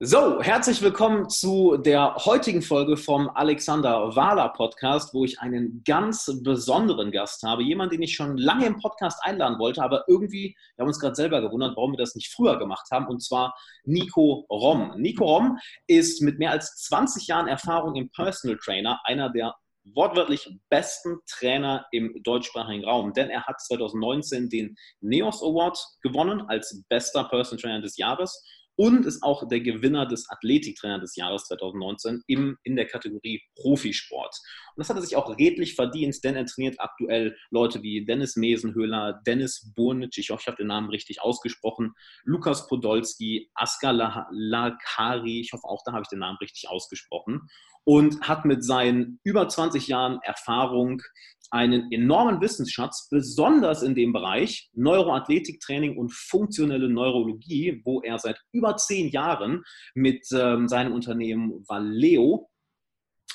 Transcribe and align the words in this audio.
So, 0.00 0.42
herzlich 0.42 0.82
willkommen 0.82 1.30
zu 1.30 1.76
der 1.76 2.16
heutigen 2.16 2.62
Folge 2.62 2.96
vom 2.96 3.30
Alexander 3.32 4.16
Wahler 4.16 4.48
Podcast, 4.48 5.14
wo 5.14 5.24
ich 5.24 5.38
einen 5.38 5.84
ganz 5.86 6.28
besonderen 6.42 7.12
Gast 7.12 7.44
habe. 7.44 7.62
Jemand, 7.62 7.92
den 7.92 8.02
ich 8.02 8.16
schon 8.16 8.36
lange 8.36 8.66
im 8.66 8.80
Podcast 8.80 9.20
einladen 9.22 9.60
wollte, 9.60 9.84
aber 9.84 10.02
irgendwie, 10.08 10.56
wir 10.74 10.82
haben 10.82 10.88
uns 10.88 10.98
gerade 10.98 11.14
selber 11.14 11.40
gewundert, 11.40 11.76
warum 11.76 11.92
wir 11.92 11.96
das 11.96 12.16
nicht 12.16 12.32
früher 12.32 12.58
gemacht 12.58 12.88
haben, 12.90 13.06
und 13.06 13.22
zwar 13.22 13.54
Nico 13.84 14.44
Rom. 14.50 14.94
Nico 14.96 15.26
Rom 15.26 15.58
ist 15.86 16.22
mit 16.22 16.40
mehr 16.40 16.50
als 16.50 16.74
20 16.88 17.28
Jahren 17.28 17.46
Erfahrung 17.46 17.94
im 17.94 18.10
Personal 18.10 18.58
Trainer 18.58 19.00
einer 19.04 19.30
der 19.30 19.54
wortwörtlich 19.94 20.50
besten 20.70 21.18
Trainer 21.30 21.86
im 21.92 22.20
deutschsprachigen 22.24 22.84
Raum, 22.84 23.12
denn 23.12 23.30
er 23.30 23.44
hat 23.44 23.60
2019 23.60 24.48
den 24.48 24.74
NEOS 25.02 25.40
Award 25.40 25.78
gewonnen 26.02 26.42
als 26.48 26.82
bester 26.88 27.22
Personal 27.24 27.62
Trainer 27.62 27.80
des 27.80 27.96
Jahres 27.96 28.42
und 28.76 29.06
ist 29.06 29.22
auch 29.22 29.46
der 29.48 29.60
Gewinner 29.60 30.06
des 30.06 30.28
Athletiktrainer 30.28 30.98
des 30.98 31.16
Jahres 31.16 31.44
2019 31.44 32.22
im, 32.26 32.56
in 32.62 32.76
der 32.76 32.86
Kategorie 32.86 33.42
Profisport. 33.56 34.34
Und 34.74 34.80
das 34.80 34.88
hat 34.88 34.96
er 34.96 35.02
sich 35.02 35.16
auch 35.16 35.38
redlich 35.38 35.74
verdient, 35.74 36.22
denn 36.24 36.34
er 36.34 36.46
trainiert 36.46 36.76
aktuell 36.78 37.36
Leute 37.50 37.82
wie 37.82 38.04
Dennis 38.04 38.36
Mesenhöhler, 38.36 39.20
Dennis 39.26 39.72
Burnic, 39.74 40.16
ich 40.18 40.30
hoffe, 40.30 40.42
ich 40.42 40.46
habe 40.46 40.56
den 40.56 40.66
Namen 40.68 40.90
richtig 40.90 41.22
ausgesprochen, 41.22 41.92
Lukas 42.24 42.66
Podolski, 42.66 43.50
Askar 43.54 44.28
Lakari, 44.30 45.40
ich 45.40 45.52
hoffe 45.52 45.64
auch, 45.64 45.82
da 45.84 45.92
habe 45.92 46.02
ich 46.02 46.08
den 46.08 46.18
Namen 46.18 46.38
richtig 46.38 46.68
ausgesprochen 46.68 47.48
und 47.84 48.22
hat 48.22 48.44
mit 48.44 48.64
seinen 48.64 49.20
über 49.24 49.48
20 49.48 49.86
Jahren 49.88 50.18
Erfahrung 50.22 51.02
einen 51.50 51.92
enormen 51.92 52.40
Wissensschatz, 52.40 53.08
besonders 53.10 53.82
in 53.82 53.94
dem 53.94 54.12
Bereich 54.12 54.70
Neuroathletiktraining 54.74 55.96
und 55.96 56.12
funktionelle 56.12 56.88
Neurologie, 56.88 57.80
wo 57.84 58.00
er 58.00 58.18
seit 58.18 58.40
über 58.52 58.76
zehn 58.76 59.08
Jahren 59.08 59.62
mit 59.94 60.26
ähm, 60.32 60.68
seinem 60.68 60.92
Unternehmen 60.92 61.64
Valeo 61.68 62.50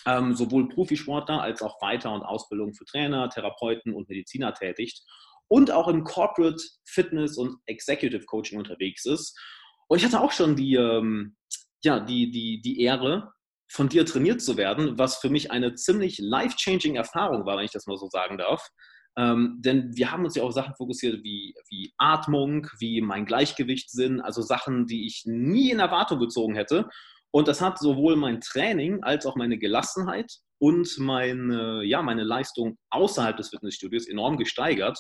ähm, 0.06 0.34
sowohl 0.34 0.70
Profisportler 0.70 1.42
als 1.42 1.62
auch 1.62 1.82
Weiter- 1.82 2.14
und 2.14 2.24
Ausbildung 2.24 2.74
für 2.74 2.86
Trainer, 2.86 3.30
Therapeuten 3.30 3.94
und 3.94 4.10
Mediziner 4.10 4.54
tätigt 4.54 5.04
und 5.48 5.72
auch 5.72 5.88
im 5.88 6.04
Corporate 6.04 6.62
Fitness 6.86 7.38
und 7.38 7.58
Executive 7.66 8.26
Coaching 8.26 8.58
unterwegs 8.58 9.06
ist. 9.06 9.38
Und 9.88 9.98
ich 9.98 10.06
hatte 10.06 10.22
auch 10.22 10.32
schon 10.32 10.56
die, 10.56 10.76
ähm, 10.76 11.36
ja, 11.84 12.00
die, 12.00 12.32
die, 12.32 12.62
die 12.62 12.82
Ehre, 12.82 13.34
von 13.72 13.88
dir 13.88 14.06
trainiert 14.06 14.42
zu 14.42 14.58
werden, 14.58 14.98
was 14.98 15.18
für 15.18 15.30
mich 15.30 15.52
eine 15.52 15.76
ziemlich 15.76 16.18
life-changing 16.20 16.96
Erfahrung 16.96 17.46
war, 17.46 17.58
wenn 17.58 17.66
ich 17.66 17.72
das 17.72 17.86
mal 17.86 17.98
so 17.98 18.08
sagen 18.10 18.38
darf. 18.38 18.68
Ähm, 19.18 19.58
denn 19.60 19.96
wir 19.96 20.12
haben 20.12 20.24
uns 20.24 20.36
ja 20.36 20.44
auf 20.44 20.54
Sachen 20.54 20.76
fokussiert 20.76 21.24
wie, 21.24 21.54
wie 21.70 21.94
Atmung, 21.98 22.68
wie 22.80 23.02
mein 23.02 23.26
Gleichgewichtssinn, 23.26 24.22
also 24.22 24.42
Sachen, 24.42 24.88
die 24.88 25.06
ich 25.06 25.24
nie 25.26 25.72
in 25.72 25.80
Erwartung 25.80 26.20
gezogen 26.20 26.56
hätte. 26.56 26.90
Und 27.32 27.48
das 27.48 27.62
hat 27.62 27.78
sowohl 27.78 28.16
mein 28.16 28.42
Training 28.42 29.04
als 29.04 29.26
auch 29.26 29.36
meine 29.36 29.58
Gelassenheit 29.58 30.32
und 30.60 30.98
meine, 30.98 31.84
ja, 31.84 32.02
meine 32.02 32.24
Leistung 32.24 32.78
außerhalb 32.90 33.38
des 33.38 33.50
Fitnessstudios 33.50 34.08
enorm 34.08 34.38
gesteigert. 34.38 35.00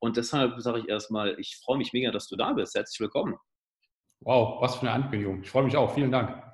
Und 0.00 0.16
deshalb 0.16 0.60
sage 0.60 0.80
ich 0.80 0.88
erstmal, 0.88 1.38
ich 1.38 1.58
freue 1.62 1.78
mich 1.78 1.92
mega, 1.92 2.10
dass 2.10 2.28
du 2.28 2.36
da 2.36 2.52
bist. 2.52 2.74
Herzlich 2.74 3.00
willkommen. 3.00 3.36
Wow, 4.20 4.62
was 4.62 4.76
für 4.76 4.82
eine 4.82 4.92
Ankündigung. 4.92 5.42
Ich 5.42 5.50
freue 5.50 5.64
mich 5.64 5.76
auch. 5.76 5.92
Vielen 5.94 6.10
Dank. 6.10 6.47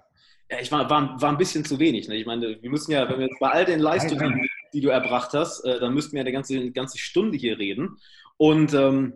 Ja, 0.51 0.61
ich 0.61 0.71
war, 0.71 0.89
war, 0.91 1.21
war 1.21 1.31
ein 1.31 1.39
bisschen 1.39 1.65
zu 1.65 1.79
wenig. 1.79 2.09
Ne? 2.09 2.17
Ich 2.17 2.27
meine, 2.27 2.61
wir 2.61 2.71
müssen 2.71 2.93
ja, 2.93 3.09
wenn 3.09 3.19
wir 3.19 3.27
jetzt 3.27 3.41
bei 3.41 3.51
all 3.51 3.65
den 3.65 3.81
Leistungen, 3.81 4.47
die 4.73 4.81
du 4.81 4.89
erbracht 4.89 5.33
hast, 5.33 5.65
äh, 5.65 5.81
dann 5.81 5.95
müssten 5.95 6.13
wir 6.13 6.19
ja 6.19 6.25
eine 6.25 6.33
ganze, 6.33 6.57
eine 6.57 6.73
ganze 6.73 6.99
Stunde 6.99 7.39
hier 7.39 7.59
reden. 7.59 7.97
Und 8.37 8.75
ähm, 8.75 9.15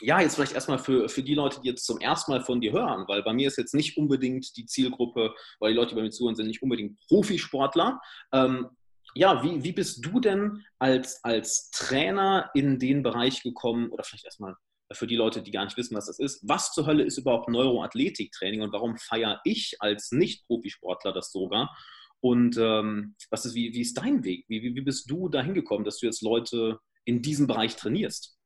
ja, 0.00 0.20
jetzt 0.20 0.34
vielleicht 0.34 0.52
erstmal 0.52 0.78
für, 0.78 1.08
für 1.08 1.22
die 1.22 1.34
Leute, 1.34 1.60
die 1.60 1.68
jetzt 1.68 1.86
zum 1.86 2.00
ersten 2.00 2.32
Mal 2.32 2.42
von 2.42 2.60
dir 2.60 2.72
hören, 2.72 3.04
weil 3.08 3.22
bei 3.22 3.32
mir 3.32 3.48
ist 3.48 3.58
jetzt 3.58 3.74
nicht 3.74 3.96
unbedingt 3.96 4.56
die 4.56 4.66
Zielgruppe, 4.66 5.34
weil 5.60 5.72
die 5.72 5.76
Leute, 5.76 5.90
die 5.90 5.96
bei 5.96 6.02
mir 6.02 6.10
zuhören, 6.10 6.34
sind 6.34 6.48
nicht 6.48 6.62
unbedingt 6.62 6.98
Profisportler. 7.08 8.00
Ähm, 8.32 8.68
ja, 9.14 9.42
wie, 9.42 9.62
wie 9.62 9.72
bist 9.72 10.04
du 10.04 10.20
denn 10.20 10.64
als, 10.78 11.22
als 11.22 11.70
Trainer 11.70 12.50
in 12.54 12.78
den 12.78 13.02
Bereich 13.02 13.42
gekommen 13.42 13.90
oder 13.90 14.04
vielleicht 14.04 14.24
erstmal 14.24 14.56
für 14.94 15.06
die 15.06 15.16
Leute, 15.16 15.42
die 15.42 15.50
gar 15.50 15.64
nicht 15.64 15.76
wissen, 15.76 15.96
was 15.96 16.06
das 16.06 16.18
ist, 16.18 16.46
was 16.46 16.72
zur 16.72 16.86
Hölle 16.86 17.04
ist 17.04 17.18
überhaupt 17.18 17.48
Neuroathletiktraining 17.48 18.62
und 18.62 18.72
warum 18.72 18.96
feiere 18.96 19.40
ich 19.44 19.76
als 19.80 20.12
Nicht-Profisportler 20.12 21.12
das 21.12 21.32
sogar? 21.32 21.74
Und 22.20 22.56
ähm, 22.56 23.16
was 23.30 23.44
ist, 23.46 23.54
wie, 23.54 23.72
wie 23.74 23.80
ist 23.80 23.98
dein 23.98 24.24
Weg? 24.24 24.44
Wie, 24.48 24.62
wie, 24.62 24.80
bist 24.80 25.10
du 25.10 25.28
dahin 25.28 25.54
gekommen, 25.54 25.84
dass 25.84 25.98
du 25.98 26.06
jetzt 26.06 26.22
Leute 26.22 26.78
in 27.04 27.20
diesem 27.20 27.48
Bereich 27.48 27.74
trainierst? 27.74 28.38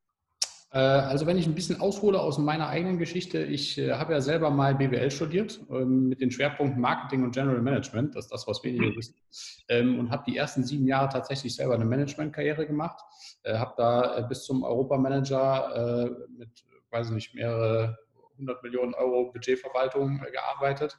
Äh, 0.71 0.79
also 0.79 1.25
wenn 1.25 1.37
ich 1.37 1.47
ein 1.47 1.55
bisschen 1.55 1.79
aushole 1.79 2.19
aus 2.19 2.37
meiner 2.37 2.67
eigenen 2.67 2.97
Geschichte, 2.97 3.43
ich 3.43 3.77
äh, 3.77 3.93
habe 3.93 4.13
ja 4.13 4.21
selber 4.21 4.49
mal 4.49 4.75
BWL 4.75 5.11
studiert 5.11 5.61
ähm, 5.69 6.09
mit 6.09 6.21
den 6.21 6.31
Schwerpunkten 6.31 6.81
Marketing 6.81 7.23
und 7.23 7.33
General 7.33 7.61
Management, 7.61 8.15
das 8.15 8.25
ist 8.25 8.31
das, 8.31 8.47
was 8.47 8.63
wenige 8.63 8.95
wissen, 8.95 9.15
ähm, 9.69 9.99
und 9.99 10.11
habe 10.11 10.23
die 10.27 10.35
ersten 10.35 10.63
sieben 10.63 10.87
Jahre 10.87 11.09
tatsächlich 11.09 11.55
selber 11.55 11.75
eine 11.75 11.85
Managementkarriere 11.85 12.67
gemacht, 12.67 12.99
äh, 13.43 13.57
habe 13.57 13.73
da 13.77 14.21
bis 14.21 14.43
zum 14.43 14.63
Europamanager 14.63 16.17
mit, 16.37 16.49
weiß 16.91 17.07
ich 17.07 17.13
nicht, 17.13 17.35
mehrere 17.35 17.97
100 18.37 18.63
Millionen 18.63 18.93
Euro 18.93 19.31
Budgetverwaltung 19.31 20.21
gearbeitet 20.31 20.97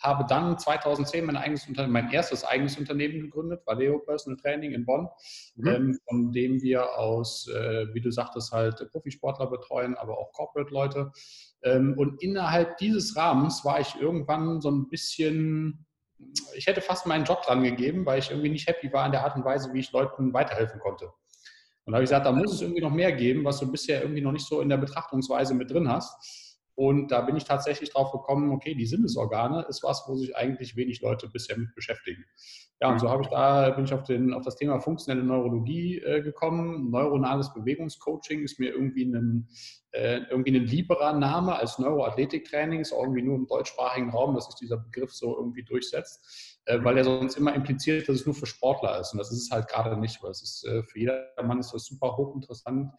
habe 0.00 0.24
dann 0.28 0.58
2010 0.58 1.24
mein, 1.24 1.36
eigenes 1.36 1.66
mein 1.68 2.10
erstes 2.10 2.44
eigenes 2.44 2.78
Unternehmen 2.78 3.20
gegründet, 3.20 3.62
Valeo 3.66 3.98
Personal 3.98 4.38
Training 4.38 4.72
in 4.72 4.84
Bonn, 4.84 5.08
mhm. 5.56 5.66
ähm, 5.66 5.98
von 6.08 6.32
dem 6.32 6.60
wir 6.62 6.98
aus, 6.98 7.48
äh, 7.48 7.86
wie 7.94 8.00
du 8.00 8.10
sagtest, 8.10 8.52
halt 8.52 8.90
Profisportler 8.90 9.46
betreuen, 9.46 9.96
aber 9.96 10.18
auch 10.18 10.32
Corporate-Leute. 10.32 11.12
Ähm, 11.62 11.94
und 11.96 12.22
innerhalb 12.22 12.76
dieses 12.78 13.16
Rahmens 13.16 13.64
war 13.64 13.80
ich 13.80 13.96
irgendwann 13.98 14.60
so 14.60 14.70
ein 14.70 14.88
bisschen, 14.88 15.86
ich 16.54 16.66
hätte 16.66 16.82
fast 16.82 17.06
meinen 17.06 17.24
Job 17.24 17.42
dran 17.42 17.62
gegeben, 17.62 18.04
weil 18.04 18.18
ich 18.18 18.30
irgendwie 18.30 18.50
nicht 18.50 18.68
happy 18.68 18.92
war 18.92 19.04
an 19.04 19.12
der 19.12 19.24
Art 19.24 19.36
und 19.36 19.44
Weise, 19.44 19.72
wie 19.72 19.80
ich 19.80 19.92
Leuten 19.92 20.32
weiterhelfen 20.32 20.80
konnte. 20.80 21.06
Und 21.84 21.92
da 21.92 21.96
habe 21.96 22.04
ich 22.04 22.10
gesagt, 22.10 22.26
da 22.26 22.32
muss 22.32 22.52
es 22.52 22.60
irgendwie 22.60 22.82
noch 22.82 22.90
mehr 22.90 23.12
geben, 23.12 23.44
was 23.44 23.60
du 23.60 23.70
bisher 23.70 24.02
irgendwie 24.02 24.20
noch 24.20 24.32
nicht 24.32 24.46
so 24.46 24.60
in 24.60 24.68
der 24.68 24.76
Betrachtungsweise 24.76 25.54
mit 25.54 25.70
drin 25.70 25.88
hast. 25.88 26.45
Und 26.76 27.10
da 27.10 27.22
bin 27.22 27.36
ich 27.36 27.44
tatsächlich 27.44 27.90
drauf 27.90 28.12
gekommen, 28.12 28.52
okay, 28.52 28.74
die 28.74 28.84
Sinnesorgane 28.84 29.64
ist 29.68 29.82
was, 29.82 30.04
wo 30.06 30.14
sich 30.14 30.36
eigentlich 30.36 30.76
wenig 30.76 31.00
Leute 31.00 31.26
bisher 31.28 31.56
mit 31.56 31.74
beschäftigen. 31.74 32.24
Ja, 32.82 32.92
und 32.92 33.00
so 33.00 33.08
habe 33.08 33.22
ich 33.22 33.28
da, 33.28 33.70
bin 33.70 33.86
ich 33.86 33.94
auf, 33.94 34.02
den, 34.02 34.34
auf 34.34 34.44
das 34.44 34.56
Thema 34.56 34.78
funktionelle 34.80 35.24
Neurologie 35.24 35.98
äh, 36.00 36.20
gekommen. 36.20 36.90
Neuronales 36.90 37.54
Bewegungscoaching 37.54 38.42
ist 38.42 38.60
mir 38.60 38.72
irgendwie 38.72 39.04
ein, 39.06 39.48
äh, 39.92 40.20
irgendwie 40.28 40.54
ein 40.54 40.66
lieberer 40.66 41.14
Name 41.14 41.58
als 41.58 41.78
Neuroathletiktraining, 41.78 42.80
ist 42.80 42.92
auch 42.92 43.04
irgendwie 43.04 43.22
nur 43.22 43.36
im 43.36 43.46
deutschsprachigen 43.46 44.10
Raum, 44.10 44.34
dass 44.34 44.44
sich 44.44 44.56
dieser 44.56 44.76
Begriff 44.76 45.14
so 45.14 45.34
irgendwie 45.34 45.64
durchsetzt 45.64 46.55
weil 46.66 46.98
er 46.98 47.04
sonst 47.04 47.36
immer 47.36 47.54
impliziert, 47.54 48.08
dass 48.08 48.16
es 48.16 48.26
nur 48.26 48.34
für 48.34 48.46
Sportler 48.46 49.00
ist. 49.00 49.12
Und 49.12 49.18
das 49.18 49.30
ist 49.30 49.42
es 49.42 49.50
halt 49.50 49.68
gerade 49.68 49.96
nicht, 49.96 50.22
weil 50.22 50.32
es 50.32 50.42
ist 50.42 50.66
äh, 50.66 50.82
für 50.82 50.98
jedermann 50.98 51.60
ist 51.60 51.72
das 51.72 51.86
super 51.86 52.16
hochinteressant. 52.16 52.92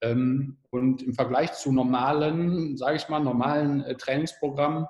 Ähm, 0.00 0.58
und 0.70 1.02
im 1.02 1.14
Vergleich 1.14 1.52
zu 1.52 1.72
normalen, 1.72 2.76
sage 2.76 2.96
ich 2.96 3.08
mal, 3.08 3.20
normalen 3.20 3.82
äh, 3.82 3.96
Trainingsprogrammen, 3.96 4.86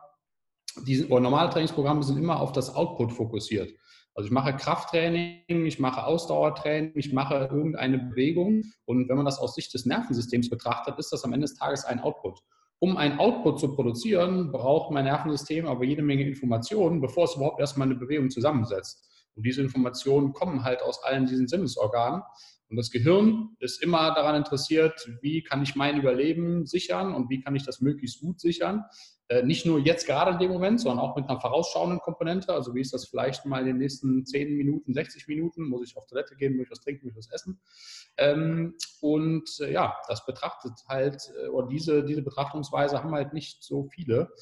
die, 0.87 1.05
oder 1.05 1.21
normale 1.21 1.51
Trainingsprogramme 1.51 2.03
sind 2.03 2.19
immer 2.19 2.41
auf 2.41 2.53
das 2.53 2.75
Output 2.75 3.13
fokussiert. 3.13 3.73
Also 4.15 4.29
ich 4.29 4.33
mache 4.33 4.57
Krafttraining, 4.57 5.67
ich 5.67 5.81
mache 5.81 6.05
Ausdauertraining, 6.05 6.93
ich 6.95 7.13
mache 7.13 7.49
irgendeine 7.51 7.99
Bewegung. 7.99 8.63
Und 8.85 9.09
wenn 9.09 9.17
man 9.17 9.25
das 9.25 9.39
aus 9.39 9.55
Sicht 9.55 9.75
des 9.75 9.87
Nervensystems 9.87 10.51
betrachtet, 10.51 10.99
ist 10.99 11.13
das 11.13 11.25
am 11.25 11.33
Ende 11.33 11.47
des 11.47 11.57
Tages 11.57 11.85
ein 11.85 12.01
Output. 12.01 12.41
Um 12.81 12.97
ein 12.97 13.19
Output 13.19 13.61
zu 13.61 13.75
produzieren, 13.75 14.53
braucht 14.53 14.91
mein 14.91 15.05
Nervensystem 15.05 15.67
aber 15.67 15.85
jede 15.85 16.03
Menge 16.03 16.25
Informationen, 16.25 17.01
bevor 17.01 17.25
es 17.25 17.37
überhaupt 17.37 17.61
erstmal 17.61 17.89
eine 17.89 17.97
Bewegung 17.97 18.31
zusammensetzt. 18.31 19.09
Und 19.35 19.47
diese 19.47 19.63
Informationen 19.63 20.33
kommen 20.33 20.65
halt 20.65 20.83
aus 20.83 21.03
allen 21.03 21.27
diesen 21.27 21.49
Sinnesorganen. 21.49 22.23
Und 22.75 22.79
das 22.79 22.91
Gehirn 22.91 23.51
ist 23.61 23.81
immer 23.81 24.13
daran 24.17 24.35
interessiert, 24.35 25.09
wie 25.23 25.45
kann 25.45 25.63
ich 25.63 25.77
mein 25.77 25.97
Überleben 25.97 26.67
sichern 26.67 27.15
und 27.15 27.31
wie 27.31 27.41
kann 27.41 27.55
ich 27.55 27.65
das 27.65 27.81
möglichst 27.81 28.21
gut 28.21 28.41
sichern. 28.41 28.83
Äh, 29.29 29.45
nicht 29.45 29.65
nur 29.65 29.79
jetzt 29.79 30.09
gerade 30.09 30.33
in 30.33 30.39
dem 30.41 30.51
Moment, 30.51 30.81
sondern 30.81 30.99
auch 30.99 31.15
mit 31.15 31.29
einer 31.29 31.41
vorausschauenden 31.41 32.01
Komponente. 32.01 32.53
Also 32.53 32.75
wie 32.75 32.81
ist 32.81 32.93
das 32.93 33.07
vielleicht 33.07 33.47
mal 33.47 33.61
in 33.61 33.67
den 33.67 33.79
nächsten 33.79 34.27
10 34.27 34.57
Minuten, 34.57 34.93
60 34.93 35.29
Minuten? 35.29 35.69
Muss 35.69 35.89
ich 35.89 35.97
auf 35.97 36.09
Toilette 36.09 36.35
gehen, 36.35 36.57
muss 36.57 36.65
ich 36.65 36.73
was 36.73 36.81
trinken, 36.81 37.07
muss 37.07 37.13
ich 37.13 37.19
was 37.19 37.31
essen? 37.31 37.61
Ähm, 38.17 38.75
und 39.01 39.49
äh, 39.61 39.73
ja, 39.73 39.95
das 40.09 40.27
betrachtet 40.27 40.73
halt, 40.89 41.31
äh, 41.41 41.47
oder 41.51 41.69
diese, 41.69 42.05
diese 42.05 42.23
Betrachtungsweise 42.23 43.05
haben 43.05 43.15
halt 43.15 43.35
nicht 43.35 43.63
so 43.63 43.85
viele. 43.85 44.33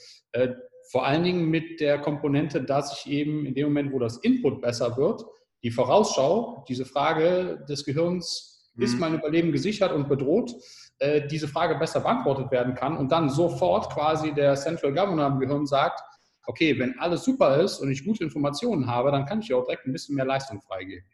Vor 0.90 1.04
allen 1.04 1.24
Dingen 1.24 1.50
mit 1.50 1.80
der 1.80 1.98
Komponente, 2.00 2.62
dass 2.62 2.98
ich 2.98 3.12
eben 3.12 3.44
in 3.44 3.54
dem 3.54 3.66
Moment, 3.66 3.92
wo 3.92 3.98
das 3.98 4.16
Input 4.16 4.62
besser 4.62 4.96
wird, 4.96 5.22
die 5.62 5.70
Vorausschau, 5.70 6.64
diese 6.68 6.84
Frage 6.84 7.64
des 7.68 7.84
Gehirns, 7.84 8.70
mhm. 8.74 8.82
ist 8.82 8.98
mein 8.98 9.14
Überleben 9.14 9.52
gesichert 9.52 9.92
und 9.92 10.08
bedroht, 10.08 10.54
äh, 10.98 11.26
diese 11.26 11.48
Frage 11.48 11.76
besser 11.76 12.00
beantwortet 12.00 12.50
werden 12.50 12.74
kann 12.74 12.96
und 12.96 13.10
dann 13.12 13.28
sofort 13.28 13.90
quasi 13.90 14.32
der 14.32 14.54
Central 14.56 14.92
Governor 14.92 15.28
im 15.28 15.40
Gehirn 15.40 15.66
sagt, 15.66 16.00
okay, 16.46 16.78
wenn 16.78 16.98
alles 16.98 17.24
super 17.24 17.60
ist 17.60 17.78
und 17.78 17.90
ich 17.90 18.04
gute 18.04 18.24
Informationen 18.24 18.86
habe, 18.88 19.12
dann 19.12 19.26
kann 19.26 19.40
ich 19.40 19.48
ja 19.48 19.56
auch 19.56 19.64
direkt 19.64 19.86
ein 19.86 19.92
bisschen 19.92 20.16
mehr 20.16 20.24
Leistung 20.24 20.60
freigeben. 20.60 21.08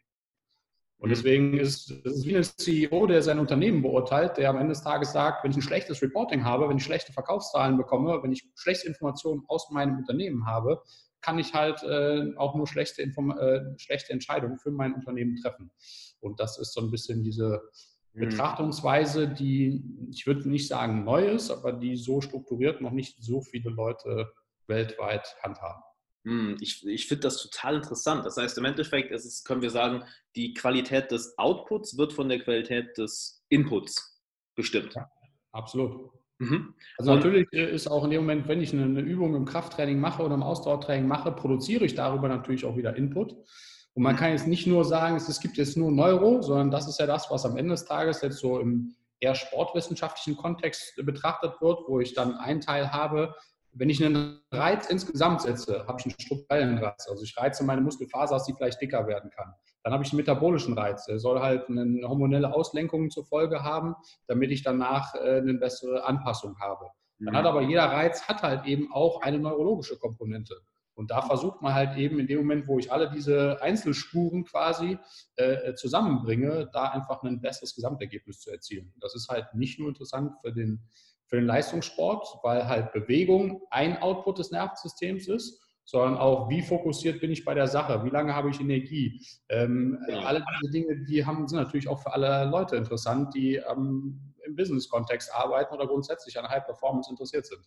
Und 0.97 1.09
mhm. 1.09 1.13
deswegen 1.13 1.57
ist 1.57 1.91
es 2.05 2.25
wie 2.25 2.35
ein 2.35 2.43
CEO, 2.43 3.07
der 3.07 3.21
sein 3.21 3.39
Unternehmen 3.39 3.81
beurteilt, 3.81 4.37
der 4.37 4.49
am 4.49 4.57
Ende 4.57 4.73
des 4.73 4.83
Tages 4.83 5.11
sagt, 5.11 5.43
wenn 5.43 5.51
ich 5.51 5.57
ein 5.57 5.61
schlechtes 5.61 6.01
Reporting 6.01 6.43
habe, 6.43 6.67
wenn 6.67 6.77
ich 6.77 6.83
schlechte 6.83 7.13
Verkaufszahlen 7.13 7.77
bekomme, 7.77 8.21
wenn 8.21 8.31
ich 8.31 8.43
schlechte 8.55 8.87
Informationen 8.87 9.43
aus 9.47 9.69
meinem 9.69 9.97
Unternehmen 9.97 10.45
habe, 10.45 10.81
kann 11.21 11.39
ich 11.39 11.53
halt 11.53 11.83
äh, 11.83 12.33
auch 12.37 12.55
nur 12.55 12.67
schlechte, 12.67 13.01
Inform 13.01 13.31
äh, 13.31 13.77
schlechte 13.77 14.13
Entscheidungen 14.13 14.59
für 14.59 14.71
mein 14.71 14.93
Unternehmen 14.93 15.35
treffen. 15.35 15.71
Und 16.19 16.39
das 16.39 16.57
ist 16.59 16.73
so 16.73 16.81
ein 16.81 16.91
bisschen 16.91 17.23
diese 17.23 17.61
mhm. 18.13 18.21
Betrachtungsweise, 18.21 19.27
die, 19.27 19.83
ich 20.11 20.27
würde 20.27 20.49
nicht 20.49 20.67
sagen 20.67 21.03
neu 21.03 21.27
ist, 21.27 21.51
aber 21.51 21.73
die 21.73 21.95
so 21.97 22.21
strukturiert 22.21 22.81
noch 22.81 22.91
nicht 22.91 23.17
so 23.21 23.41
viele 23.41 23.69
Leute 23.69 24.31
weltweit 24.67 25.35
handhaben. 25.43 25.83
Hm, 26.25 26.57
ich, 26.59 26.85
ich 26.85 27.07
finde 27.07 27.21
das 27.21 27.41
total 27.41 27.75
interessant. 27.75 28.25
Das 28.25 28.37
heißt, 28.37 28.57
im 28.57 28.65
Endeffekt 28.65 29.11
ist 29.11 29.25
es, 29.25 29.43
können 29.43 29.61
wir 29.61 29.71
sagen, 29.71 30.03
die 30.35 30.53
Qualität 30.53 31.11
des 31.11 31.37
Outputs 31.37 31.97
wird 31.97 32.13
von 32.13 32.29
der 32.29 32.39
Qualität 32.39 32.97
des 32.97 33.43
Inputs 33.49 34.21
bestimmt. 34.55 34.93
Ja, 34.95 35.09
absolut. 35.51 36.11
Mhm. 36.39 36.73
Also 36.97 37.13
natürlich 37.13 37.51
ist 37.51 37.87
auch 37.87 38.03
in 38.05 38.11
dem 38.11 38.21
Moment, 38.21 38.47
wenn 38.47 38.61
ich 38.61 38.73
eine 38.73 39.01
Übung 39.01 39.35
im 39.35 39.45
Krafttraining 39.45 39.99
mache 39.99 40.23
oder 40.23 40.35
im 40.35 40.43
Ausdauertraining 40.43 41.07
mache, 41.07 41.31
produziere 41.31 41.85
ich 41.85 41.95
darüber 41.95 42.27
natürlich 42.27 42.65
auch 42.65 42.77
wieder 42.77 42.95
Input. 42.95 43.33
Und 43.93 44.03
man 44.03 44.15
mhm. 44.15 44.19
kann 44.19 44.31
jetzt 44.31 44.47
nicht 44.47 44.65
nur 44.65 44.85
sagen, 44.85 45.15
es 45.17 45.39
gibt 45.39 45.57
jetzt 45.57 45.77
nur 45.77 45.91
Neuro, 45.91 46.41
sondern 46.41 46.71
das 46.71 46.87
ist 46.87 46.99
ja 46.99 47.05
das, 47.05 47.29
was 47.29 47.45
am 47.45 47.57
Ende 47.57 47.71
des 47.71 47.85
Tages 47.85 48.21
jetzt 48.21 48.39
so 48.39 48.59
im 48.59 48.95
eher 49.19 49.35
sportwissenschaftlichen 49.35 50.37
Kontext 50.37 50.95
betrachtet 51.05 51.59
wird, 51.61 51.79
wo 51.87 51.99
ich 51.99 52.13
dann 52.13 52.35
einen 52.37 52.61
Teil 52.61 52.91
habe, 52.91 53.35
wenn 53.73 53.89
ich 53.89 54.03
einen 54.03 54.39
Reiz 54.51 54.87
insgesamt 54.87 55.41
setze, 55.41 55.85
habe 55.87 55.99
ich 55.99 56.05
einen 56.05 56.19
strukturellen 56.19 56.77
Reiz. 56.77 57.07
Also 57.09 57.23
ich 57.23 57.37
reize 57.37 57.63
meine 57.63 57.81
Muskelfaser, 57.81 58.35
dass 58.35 58.45
sie 58.45 58.53
vielleicht 58.53 58.81
dicker 58.81 59.07
werden 59.07 59.29
kann. 59.29 59.53
Dann 59.83 59.93
habe 59.93 60.03
ich 60.03 60.11
einen 60.11 60.17
metabolischen 60.17 60.77
Reiz. 60.77 61.05
Der 61.05 61.19
soll 61.19 61.39
halt 61.39 61.69
eine 61.69 62.07
hormonelle 62.07 62.53
Auslenkung 62.53 63.09
zur 63.09 63.25
Folge 63.25 63.63
haben, 63.63 63.95
damit 64.27 64.51
ich 64.51 64.63
danach 64.63 65.15
äh, 65.15 65.37
eine 65.37 65.53
bessere 65.53 66.03
Anpassung 66.05 66.59
habe. 66.59 66.85
Dann 67.19 67.35
hat 67.35 67.43
mhm. 67.43 67.49
aber 67.49 67.61
jeder 67.61 67.85
Reiz 67.85 68.27
hat 68.27 68.43
halt 68.43 68.65
eben 68.65 68.91
auch 68.93 69.21
eine 69.21 69.39
neurologische 69.39 69.97
Komponente. 69.97 70.55
Und 70.93 71.11
da 71.11 71.21
versucht 71.21 71.61
man 71.61 71.73
halt 71.73 71.97
eben 71.97 72.19
in 72.19 72.27
dem 72.27 72.39
Moment, 72.39 72.67
wo 72.67 72.77
ich 72.77 72.91
alle 72.91 73.09
diese 73.09 73.61
Einzelspuren 73.61 74.43
quasi 74.43 74.97
äh, 75.37 75.73
zusammenbringe, 75.75 76.69
da 76.73 76.89
einfach 76.89 77.23
ein 77.23 77.39
besseres 77.39 77.73
Gesamtergebnis 77.73 78.41
zu 78.41 78.51
erzielen. 78.51 78.93
Das 78.99 79.15
ist 79.15 79.29
halt 79.29 79.53
nicht 79.53 79.79
nur 79.79 79.87
interessant 79.87 80.33
für 80.41 80.51
den 80.51 80.81
für 81.29 81.35
den 81.35 81.45
Leistungssport, 81.45 82.39
weil 82.43 82.67
halt 82.67 82.91
Bewegung 82.91 83.61
ein 83.69 84.01
Output 84.01 84.39
des 84.39 84.51
Nervensystems 84.51 85.27
ist, 85.27 85.61
sondern 85.89 86.19
auch, 86.19 86.49
wie 86.49 86.61
fokussiert 86.61 87.19
bin 87.19 87.31
ich 87.31 87.43
bei 87.43 87.55
der 87.55 87.65
Sache, 87.65 88.03
wie 88.03 88.11
lange 88.11 88.35
habe 88.35 88.51
ich 88.51 88.61
Energie. 88.61 89.25
Ähm, 89.49 89.97
ja. 90.07 90.19
Alle 90.19 90.45
diese 90.61 90.71
Dinge, 90.71 91.03
die 91.05 91.25
haben, 91.25 91.47
sind 91.47 91.57
natürlich 91.57 91.87
auch 91.87 92.03
für 92.03 92.13
alle 92.13 92.47
Leute 92.47 92.75
interessant, 92.75 93.33
die 93.33 93.55
ähm, 93.55 94.35
im 94.45 94.55
Business-Kontext 94.55 95.33
arbeiten 95.33 95.73
oder 95.73 95.87
grundsätzlich 95.87 96.37
an 96.37 96.47
High 96.47 96.63
Performance 96.63 97.09
interessiert 97.09 97.47
sind. 97.47 97.61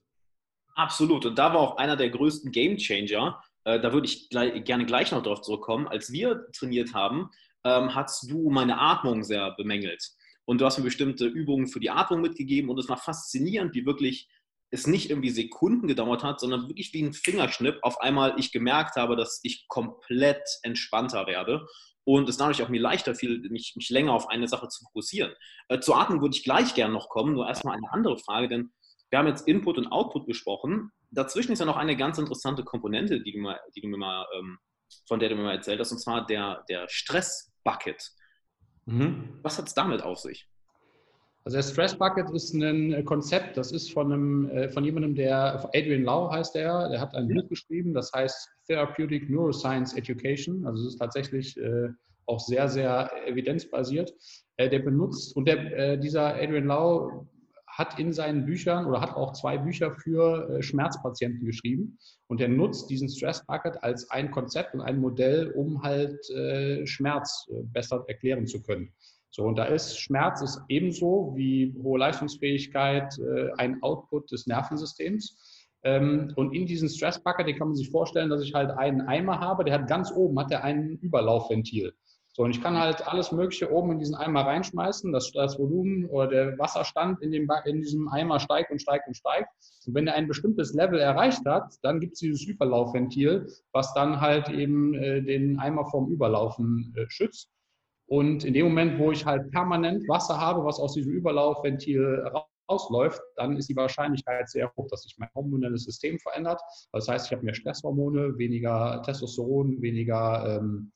Absolut. 0.77 1.27
Und 1.27 1.37
da 1.37 1.53
war 1.53 1.61
auch 1.61 1.77
einer 1.79 1.97
der 1.97 2.11
größten 2.11 2.53
Game 2.53 2.77
Changer. 2.77 3.43
Äh, 3.65 3.81
da 3.81 3.93
würde 3.93 4.07
ich 4.07 4.29
gleich, 4.31 4.63
gerne 4.63 4.87
gleich 4.87 5.11
noch 5.11 5.25
darauf 5.25 5.41
zurückkommen. 5.41 5.89
Als 5.89 6.13
wir 6.13 6.47
trainiert 6.53 6.95
haben, 6.95 7.29
ähm, 7.65 7.93
hast 7.93 8.31
du 8.31 8.51
meine 8.51 8.79
Atmung 8.79 9.25
sehr 9.25 9.51
bemängelt. 9.57 10.13
Und 10.45 10.61
du 10.61 10.65
hast 10.65 10.79
mir 10.79 10.85
bestimmte 10.85 11.27
Übungen 11.27 11.67
für 11.67 11.81
die 11.81 11.91
Atmung 11.91 12.21
mitgegeben 12.21 12.71
und 12.71 12.79
es 12.79 12.89
war 12.89 12.99
faszinierend, 12.99 13.75
wie 13.75 13.85
wirklich 13.85 14.29
es 14.73 14.87
nicht 14.87 15.11
irgendwie 15.11 15.31
Sekunden 15.31 15.87
gedauert 15.87 16.25
hat, 16.25 16.41
sondern 16.41 16.69
wirklich 16.69 16.93
wie 16.95 17.03
ein 17.03 17.13
Fingerschnipp 17.13 17.79
auf 17.83 18.01
einmal 18.01 18.35
ich 18.39 18.53
gemerkt 18.53 18.97
habe, 18.97 19.17
dass 19.17 19.41
ich 19.43 19.67
komplett 19.69 20.43
entspannter 20.63 21.27
werde 21.27 21.67
und 22.05 22.29
es 22.29 22.39
dadurch 22.39 22.63
auch 22.63 22.71
mir 22.71 22.81
leichter 22.81 23.15
fiel, 23.15 23.41
mich, 23.51 23.75
mich 23.77 23.91
länger 23.91 24.13
auf 24.13 24.29
eine 24.29 24.49
Sache 24.49 24.69
zu 24.69 24.83
fokussieren. 24.85 25.33
Äh, 25.69 25.81
zur 25.81 25.99
Atmung 25.99 26.23
würde 26.23 26.35
ich 26.35 26.43
gleich 26.43 26.75
gerne 26.75 26.95
noch 26.95 27.11
kommen, 27.11 27.35
nur 27.35 27.47
erstmal 27.47 27.77
eine 27.77 27.93
andere 27.93 28.19
Frage, 28.19 28.49
denn 28.49 28.73
wir 29.11 29.19
haben 29.19 29.29
jetzt 29.29 29.47
Input 29.47 29.77
und 29.77 29.89
Output 29.89 30.27
besprochen. 30.27 30.91
Dazwischen 31.11 31.53
ist 31.53 31.59
ja 31.59 31.67
noch 31.67 31.77
eine 31.77 31.97
ganz 31.97 32.17
interessante 32.17 32.65
Komponente, 32.65 33.21
die 33.21 33.33
du, 33.33 33.41
mal, 33.41 33.61
die 33.77 33.83
du 33.83 33.89
mir 33.89 33.99
mal, 33.99 34.27
ähm, 34.39 34.59
von 35.07 35.21
der 35.21 35.29
du 35.29 35.37
mir 35.37 35.43
mal 35.43 35.57
erzählt 35.57 35.79
hast, 35.81 35.93
und 35.93 35.99
zwar 35.99 36.27
der, 36.27 36.65
der 36.71 36.89
Stress-Bucket. 36.89 38.03
Mhm. 38.87 39.39
Was 39.43 39.59
hat 39.59 39.69
es 39.69 39.75
damit 39.75 40.03
auf 40.03 40.19
sich? 40.19 40.49
Also 41.45 41.57
der 41.57 41.65
Stress 41.65 41.99
Bucket 41.99 42.31
ist 42.31 42.55
ein 42.55 42.93
äh, 42.93 43.03
Konzept, 43.03 43.57
das 43.57 43.73
ist 43.73 43.93
von, 43.93 44.13
einem, 44.13 44.49
äh, 44.51 44.69
von 44.69 44.85
jemandem, 44.85 45.17
der, 45.17 45.69
Adrian 45.75 46.05
Lau 46.05 46.31
heißt 46.31 46.55
der, 46.55 46.89
der 46.89 47.01
hat 47.01 47.15
ein 47.17 47.27
Buch 47.27 47.49
geschrieben, 47.49 47.93
das 47.95 48.13
heißt 48.13 48.49
Therapeutic 48.69 49.29
Neuroscience 49.29 49.95
Education. 49.95 50.65
Also 50.65 50.83
es 50.83 50.95
ist 50.95 50.99
tatsächlich 50.99 51.57
äh, 51.57 51.89
auch 52.27 52.39
sehr, 52.39 52.69
sehr 52.69 53.11
evidenzbasiert. 53.27 54.15
der 54.57 54.79
benutzt, 54.79 55.35
und 55.35 55.49
der, 55.49 55.97
dieser 55.97 56.37
Adrian 56.37 56.67
Lau 56.67 57.27
hat 57.67 57.99
in 57.99 58.13
seinen 58.13 58.47
Büchern 58.47 58.87
oder 58.87 59.01
hat 59.01 59.17
auch 59.17 59.33
zwei 59.33 59.59
Bücher 59.59 59.91
für 59.91 60.63
Schmerzpatienten 60.63 61.45
geschrieben. 61.45 61.99
Und 62.29 62.41
er 62.41 62.49
nutzt 62.49 62.89
diesen 62.89 63.09
Stress 63.09 63.45
Bucket 63.45 63.83
als 63.83 64.09
ein 64.13 64.31
Konzept 64.31 64.75
und 64.75 64.83
ein 64.83 65.01
Modell, 65.01 65.51
um 65.51 65.83
halt 65.83 66.25
Schmerz 66.87 67.51
besser 67.73 68.05
erklären 68.07 68.47
zu 68.47 68.63
können. 68.63 68.93
So, 69.35 69.45
und 69.45 69.57
da 69.57 69.65
ist 69.65 69.99
Schmerz 69.99 70.43
ist 70.43 70.61
ebenso 70.69 71.33
wie 71.35 71.75
hohe 71.83 71.99
Leistungsfähigkeit 71.99 73.19
ein 73.57 73.83
Output 73.83 74.31
des 74.31 74.47
Nervensystems. 74.47 75.69
Ähm, 75.85 76.33
und 76.37 76.55
in 76.55 76.67
diesen 76.67 76.89
Stress 76.89 77.23
Bucket, 77.23 77.47
den 77.47 77.59
kann 77.59 77.69
man 77.69 77.77
sich 77.77 77.91
vorstellen, 77.91 78.31
dass 78.31 78.43
ich 78.43 78.55
halt 78.55 78.71
einen 78.71 79.01
Eimer 79.01 79.41
habe, 79.41 79.65
der 79.65 79.75
hat 79.75 79.89
ganz 79.89 80.13
oben 80.13 80.39
hat 80.39 80.51
der 80.51 80.63
ein 80.63 80.99
Überlaufventil. 81.01 81.93
So, 82.35 82.45
und 82.45 82.51
ich 82.53 82.63
kann 82.63 82.79
halt 82.79 83.07
alles 83.07 83.31
Mögliche 83.31 83.71
oben 83.71 83.93
in 83.93 83.99
diesen 83.99 84.15
Eimer 84.15 84.47
reinschmeißen, 84.47 85.13
dass 85.13 85.33
das 85.33 85.59
Volumen 85.59 86.07
oder 86.07 86.29
der 86.29 86.59
Wasserstand 86.59 87.21
in, 87.21 87.31
dem, 87.31 87.47
in 87.67 87.83
diesem 87.83 88.09
Eimer 88.09 88.41
steigt 88.41 88.71
und 88.71 88.81
steigt 88.81 89.07
und 89.07 89.15
steigt. 89.15 89.49
Und 89.87 89.95
wenn 89.95 90.07
er 90.07 90.15
ein 90.15 90.29
bestimmtes 90.29 90.73
Level 90.73 90.99
erreicht 90.99 91.45
hat, 91.45 91.75
dann 91.83 92.01
gibt 92.01 92.15
es 92.15 92.21
dieses 92.21 92.45
Überlaufventil, 92.47 93.49
was 93.73 93.93
dann 93.93 94.23
halt 94.23 94.49
eben 94.49 94.95
äh, 94.95 95.21
den 95.21 95.59
Eimer 95.59 95.85
vom 95.91 96.11
Überlaufen 96.11 96.95
äh, 96.97 97.05
schützt. 97.09 97.51
Und 98.13 98.45
in 98.45 98.53
dem 98.53 98.67
Moment, 98.67 98.99
wo 98.99 99.11
ich 99.11 99.25
halt 99.25 99.51
permanent 99.53 100.07
Wasser 100.07 100.39
habe, 100.39 100.63
was 100.67 100.79
aus 100.79 100.93
diesem 100.93 101.15
Überlaufventil 101.15 102.23
rausläuft, 102.69 103.23
dann 103.37 103.57
ist 103.57 103.71
die 103.71 103.77
Wahrscheinlichkeit 103.77 104.51
sehr 104.51 104.71
hoch, 104.77 104.87
dass 104.91 105.05
sich 105.05 105.17
mein 105.17 105.31
hormonelles 105.35 105.85
System 105.85 106.19
verändert. 106.19 106.61
Das 106.93 107.09
heißt, 107.09 107.25
ich 107.25 107.33
habe 107.33 107.43
mehr 107.43 107.55
Stresshormone, 107.55 108.37
weniger 108.37 109.01
Testosteron, 109.07 109.81
weniger 109.81 110.61
ähm, 110.61 110.93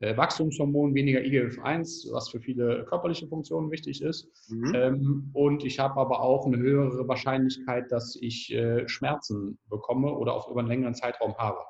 äh, 0.00 0.16
Wachstumshormon, 0.16 0.92
weniger 0.92 1.20
IGF-1, 1.20 2.12
was 2.12 2.30
für 2.30 2.40
viele 2.40 2.84
körperliche 2.86 3.28
Funktionen 3.28 3.70
wichtig 3.70 4.02
ist. 4.02 4.28
Mhm. 4.48 4.74
Ähm, 4.74 5.30
und 5.34 5.64
ich 5.64 5.78
habe 5.78 6.00
aber 6.00 6.20
auch 6.20 6.46
eine 6.46 6.56
höhere 6.56 7.06
Wahrscheinlichkeit, 7.06 7.92
dass 7.92 8.18
ich 8.20 8.52
äh, 8.52 8.88
Schmerzen 8.88 9.56
bekomme 9.70 10.12
oder 10.12 10.34
auf 10.34 10.48
über 10.50 10.58
einen 10.58 10.68
längeren 10.68 10.96
Zeitraum 10.96 11.36
habe. 11.38 11.60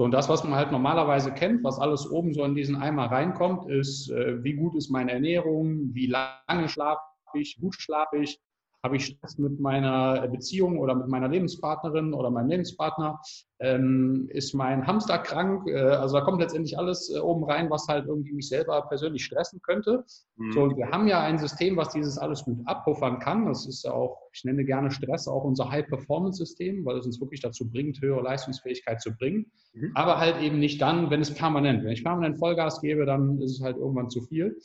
So, 0.00 0.04
und 0.04 0.12
das, 0.12 0.30
was 0.30 0.44
man 0.44 0.54
halt 0.54 0.72
normalerweise 0.72 1.30
kennt, 1.30 1.62
was 1.62 1.78
alles 1.78 2.10
oben 2.10 2.32
so 2.32 2.42
in 2.42 2.54
diesen 2.54 2.74
Eimer 2.74 3.10
reinkommt, 3.10 3.68
ist, 3.68 4.08
äh, 4.08 4.42
wie 4.42 4.54
gut 4.54 4.74
ist 4.74 4.88
meine 4.88 5.12
Ernährung, 5.12 5.92
wie 5.92 6.06
lange 6.06 6.70
schlafe 6.70 7.02
ich, 7.34 7.58
gut 7.60 7.74
schlafe 7.74 8.16
ich, 8.16 8.40
habe 8.82 8.96
ich 8.96 9.06
Stress 9.06 9.38
mit 9.38 9.60
meiner 9.60 10.26
Beziehung 10.28 10.78
oder 10.78 10.94
mit 10.94 11.08
meiner 11.08 11.28
Lebenspartnerin 11.28 12.14
oder 12.14 12.30
meinem 12.30 12.48
Lebenspartner? 12.48 13.20
Ähm, 13.62 14.28
ist 14.30 14.54
mein 14.54 14.86
Hamster 14.86 15.18
krank? 15.18 15.68
Äh, 15.68 15.76
also 15.78 16.16
da 16.16 16.24
kommt 16.24 16.40
letztendlich 16.40 16.78
alles 16.78 17.14
äh, 17.14 17.18
oben 17.18 17.44
rein, 17.44 17.68
was 17.68 17.86
halt 17.88 18.06
irgendwie 18.06 18.32
mich 18.32 18.48
selber 18.48 18.80
persönlich 18.88 19.22
stressen 19.22 19.60
könnte. 19.62 20.04
Mhm. 20.36 20.52
So, 20.52 20.62
und 20.62 20.76
wir 20.78 20.90
haben 20.90 21.08
ja 21.08 21.22
ein 21.22 21.38
System, 21.38 21.76
was 21.76 21.90
dieses 21.90 22.16
alles 22.16 22.42
gut 22.44 22.58
abpuffern 22.64 23.18
kann. 23.18 23.44
Das 23.46 23.66
ist 23.66 23.84
ja 23.84 23.92
auch, 23.92 24.16
ich 24.32 24.44
nenne 24.44 24.64
gerne 24.64 24.90
Stress 24.90 25.28
auch 25.28 25.44
unser 25.44 25.70
High-Performance-System, 25.70 26.86
weil 26.86 26.96
es 26.96 27.04
uns 27.04 27.20
wirklich 27.20 27.40
dazu 27.40 27.70
bringt, 27.70 28.00
höhere 28.00 28.22
Leistungsfähigkeit 28.22 29.02
zu 29.02 29.14
bringen. 29.14 29.52
Mhm. 29.74 29.92
Aber 29.94 30.18
halt 30.18 30.40
eben 30.40 30.58
nicht 30.58 30.80
dann, 30.80 31.10
wenn 31.10 31.20
es 31.20 31.34
permanent. 31.34 31.84
Wenn 31.84 31.92
ich 31.92 32.02
permanent 32.02 32.38
Vollgas 32.38 32.80
gebe, 32.80 33.04
dann 33.04 33.40
ist 33.42 33.58
es 33.58 33.62
halt 33.62 33.76
irgendwann 33.76 34.08
zu 34.08 34.22
viel. 34.22 34.56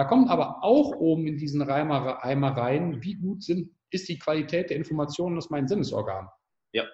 Da 0.00 0.06
kommt 0.06 0.30
aber 0.30 0.64
auch 0.64 0.96
oben 0.96 1.26
in 1.26 1.36
diesen 1.36 1.60
Eimer 1.60 2.56
rein, 2.56 3.02
wie 3.02 3.16
gut 3.16 3.42
sind, 3.42 3.68
ist 3.90 4.08
die 4.08 4.18
Qualität 4.18 4.70
der 4.70 4.78
Informationen 4.78 5.36
aus 5.36 5.50
meinen 5.50 5.68
Sinnesorganen. 5.68 6.30
Ja. 6.72 6.84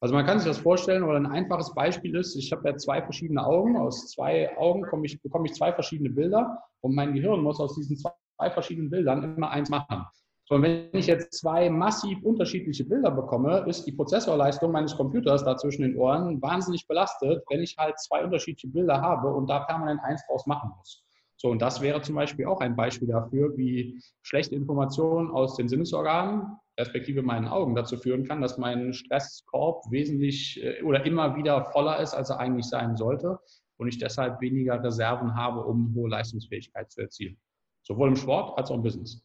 Also 0.00 0.16
man 0.16 0.26
kann 0.26 0.40
sich 0.40 0.48
das 0.48 0.58
vorstellen, 0.58 1.04
oder 1.04 1.14
ein 1.14 1.26
einfaches 1.26 1.72
Beispiel 1.76 2.16
ist, 2.16 2.34
ich 2.34 2.50
habe 2.50 2.68
ja 2.68 2.76
zwei 2.76 3.02
verschiedene 3.02 3.46
Augen, 3.46 3.76
aus 3.76 4.10
zwei 4.10 4.58
Augen 4.58 4.82
ich, 5.04 5.22
bekomme 5.22 5.46
ich 5.46 5.54
zwei 5.54 5.72
verschiedene 5.72 6.10
Bilder 6.10 6.58
und 6.80 6.96
mein 6.96 7.14
Gehirn 7.14 7.40
muss 7.40 7.60
aus 7.60 7.76
diesen 7.76 7.96
zwei 7.96 8.50
verschiedenen 8.50 8.90
Bildern 8.90 9.36
immer 9.36 9.50
eins 9.50 9.70
machen. 9.70 10.04
Und 10.48 10.62
wenn 10.62 10.88
ich 10.92 11.06
jetzt 11.06 11.32
zwei 11.32 11.70
massiv 11.70 12.20
unterschiedliche 12.24 12.84
Bilder 12.84 13.12
bekomme, 13.12 13.64
ist 13.68 13.84
die 13.84 13.92
Prozessorleistung 13.92 14.72
meines 14.72 14.96
Computers 14.96 15.44
da 15.44 15.56
zwischen 15.56 15.82
den 15.82 15.96
Ohren 15.96 16.42
wahnsinnig 16.42 16.88
belastet, 16.88 17.44
wenn 17.48 17.60
ich 17.60 17.76
halt 17.78 17.96
zwei 18.00 18.24
unterschiedliche 18.24 18.66
Bilder 18.66 19.00
habe 19.00 19.32
und 19.32 19.48
da 19.48 19.60
permanent 19.60 20.00
eins 20.02 20.26
draus 20.26 20.48
machen 20.48 20.72
muss. 20.76 21.04
So, 21.42 21.48
und 21.48 21.62
das 21.62 21.80
wäre 21.80 22.02
zum 22.02 22.16
Beispiel 22.16 22.44
auch 22.44 22.60
ein 22.60 22.76
Beispiel 22.76 23.08
dafür, 23.08 23.56
wie 23.56 23.98
schlechte 24.20 24.54
Informationen 24.54 25.30
aus 25.30 25.56
den 25.56 25.70
Sinnesorganen, 25.70 26.58
respektive 26.78 27.22
meinen 27.22 27.48
Augen, 27.48 27.74
dazu 27.74 27.96
führen 27.96 28.24
kann, 28.24 28.42
dass 28.42 28.58
mein 28.58 28.92
Stresskorb 28.92 29.90
wesentlich 29.90 30.62
äh, 30.62 30.82
oder 30.82 31.06
immer 31.06 31.36
wieder 31.36 31.64
voller 31.72 31.98
ist, 31.98 32.12
als 32.12 32.28
er 32.28 32.40
eigentlich 32.40 32.66
sein 32.66 32.94
sollte. 32.94 33.38
und 33.78 33.88
ich 33.88 33.96
deshalb 33.96 34.42
weniger 34.42 34.84
Reserven 34.84 35.34
habe, 35.34 35.64
um 35.64 35.94
hohe 35.94 36.10
Leistungsfähigkeit 36.10 36.90
zu 36.92 37.00
erzielen. 37.00 37.38
Sowohl 37.80 38.08
im 38.08 38.16
Sport 38.16 38.58
als 38.58 38.70
auch 38.70 38.74
im 38.74 38.82
Business. 38.82 39.24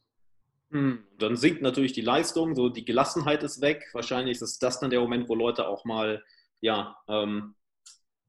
Hm, 0.70 1.00
dann 1.18 1.36
sinkt 1.36 1.60
natürlich 1.60 1.92
die 1.92 2.00
Leistung, 2.00 2.54
so 2.54 2.70
die 2.70 2.86
Gelassenheit 2.86 3.42
ist 3.42 3.60
weg. 3.60 3.90
Wahrscheinlich 3.92 4.40
ist 4.40 4.62
das 4.62 4.80
dann 4.80 4.88
der 4.88 5.00
Moment, 5.00 5.28
wo 5.28 5.34
Leute 5.34 5.68
auch 5.68 5.84
mal 5.84 6.24
ja, 6.62 6.96
ähm, 7.08 7.54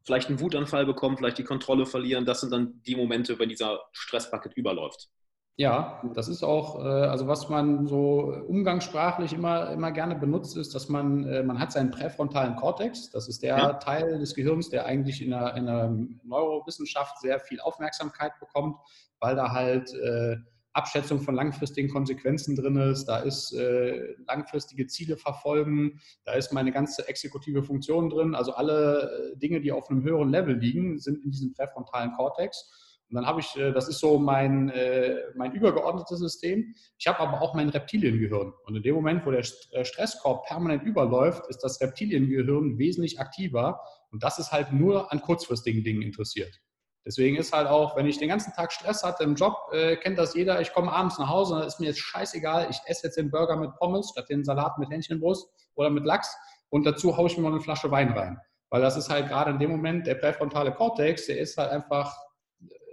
vielleicht 0.07 0.29
einen 0.29 0.39
Wutanfall 0.39 0.85
bekommen, 0.85 1.17
vielleicht 1.17 1.37
die 1.37 1.43
Kontrolle 1.43 1.85
verlieren. 1.85 2.25
Das 2.25 2.39
sind 2.39 2.53
dann 2.53 2.81
die 2.87 2.95
Momente, 2.95 3.37
wenn 3.39 3.49
dieser 3.49 3.81
Stressbucket 3.91 4.53
überläuft. 4.53 5.09
Ja, 5.57 6.01
das 6.13 6.29
ist 6.29 6.43
auch, 6.43 6.79
äh, 6.79 6.87
also 6.87 7.27
was 7.27 7.49
man 7.49 7.87
so 7.87 8.31
umgangssprachlich 8.47 9.33
immer, 9.33 9.71
immer 9.71 9.91
gerne 9.91 10.15
benutzt, 10.15 10.55
ist, 10.55 10.73
dass 10.73 10.87
man, 10.87 11.25
äh, 11.25 11.43
man 11.43 11.59
hat 11.59 11.73
seinen 11.73 11.91
präfrontalen 11.91 12.55
Kortex. 12.55 13.09
Das 13.09 13.27
ist 13.27 13.43
der 13.43 13.57
ja. 13.57 13.73
Teil 13.73 14.19
des 14.19 14.33
Gehirns, 14.33 14.69
der 14.69 14.85
eigentlich 14.85 15.21
in 15.21 15.31
der, 15.31 15.55
in 15.55 15.65
der 15.65 15.93
Neurowissenschaft 16.23 17.19
sehr 17.19 17.39
viel 17.41 17.59
Aufmerksamkeit 17.59 18.39
bekommt, 18.39 18.77
weil 19.19 19.35
da 19.35 19.51
halt 19.51 19.93
äh, 19.93 20.37
Abschätzung 20.77 21.19
von 21.19 21.33
langfristigen 21.33 21.89
Konsequenzen 21.89 22.55
drin 22.55 22.77
ist, 22.77 23.05
da 23.05 23.17
ist 23.17 23.51
äh, 23.53 24.13
langfristige 24.27 24.85
Ziele 24.85 25.17
verfolgen, 25.17 25.99
da 26.23 26.33
ist 26.33 26.53
meine 26.53 26.71
ganze 26.71 27.07
exekutive 27.07 27.63
Funktion 27.63 28.09
drin. 28.09 28.35
Also 28.35 28.53
alle 28.53 29.33
äh, 29.33 29.37
Dinge, 29.37 29.59
die 29.59 29.71
auf 29.71 29.89
einem 29.89 30.03
höheren 30.03 30.29
Level 30.29 30.55
liegen, 30.55 30.99
sind 30.99 31.23
in 31.25 31.31
diesem 31.31 31.53
präfrontalen 31.53 32.13
Kortex. 32.13 32.71
Und 33.09 33.15
dann 33.15 33.25
habe 33.25 33.39
ich, 33.39 33.55
äh, 33.55 33.71
das 33.71 33.87
ist 33.87 33.99
so 33.99 34.19
mein, 34.19 34.69
äh, 34.69 35.15
mein 35.35 35.53
übergeordnetes 35.53 36.19
System. 36.19 36.75
Ich 36.99 37.07
habe 37.07 37.19
aber 37.19 37.41
auch 37.41 37.55
mein 37.55 37.69
Reptiliengehirn. 37.69 38.53
Und 38.65 38.75
in 38.75 38.83
dem 38.83 38.95
Moment, 38.95 39.25
wo 39.25 39.31
der 39.31 39.43
Stresskorb 39.43 40.45
permanent 40.45 40.83
überläuft, 40.83 41.47
ist 41.49 41.59
das 41.59 41.81
Reptiliengehirn 41.81 42.77
wesentlich 42.77 43.19
aktiver. 43.19 43.79
Und 44.11 44.23
das 44.23 44.37
ist 44.37 44.51
halt 44.51 44.73
nur 44.73 45.11
an 45.11 45.21
kurzfristigen 45.21 45.83
Dingen 45.83 46.03
interessiert. 46.03 46.59
Deswegen 47.07 47.37
ist 47.37 47.53
halt 47.53 47.67
auch, 47.67 47.95
wenn 47.95 48.05
ich 48.05 48.17
den 48.17 48.27
ganzen 48.27 48.51
Tag 48.51 48.73
Stress 48.73 49.01
hatte 49.01 49.23
im 49.23 49.35
Job, 49.35 49.55
äh, 49.71 49.95
kennt 49.95 50.17
das 50.17 50.35
jeder, 50.35 50.59
ich 50.59 50.73
komme 50.73 50.91
abends 50.91 51.17
nach 51.17 51.29
Hause, 51.29 51.55
dann 51.55 51.65
ist 51.65 51.79
mir 51.79 51.85
jetzt 51.85 52.01
scheißegal, 52.01 52.67
ich 52.69 52.79
esse 52.85 53.07
jetzt 53.07 53.15
den 53.15 53.31
Burger 53.31 53.55
mit 53.55 53.73
Pommes 53.75 54.09
statt 54.09 54.27
den 54.29 54.43
Salat 54.43 54.77
mit 54.77 54.89
Hähnchenbrust 54.89 55.47
oder 55.75 55.89
mit 55.89 56.03
Lachs 56.03 56.35
und 56.67 56.85
dazu 56.85 57.15
haue 57.15 57.27
ich 57.27 57.37
mir 57.37 57.43
noch 57.43 57.51
eine 57.51 57.61
Flasche 57.61 57.89
Wein 57.91 58.11
rein. 58.11 58.37
Weil 58.69 58.81
das 58.81 58.97
ist 58.97 59.09
halt 59.09 59.29
gerade 59.29 59.51
in 59.51 59.59
dem 59.59 59.71
Moment 59.71 60.05
der 60.05 60.15
präfrontale 60.15 60.73
Kortex, 60.73 61.27
der 61.27 61.39
ist 61.39 61.57
halt 61.57 61.71
einfach, 61.71 62.13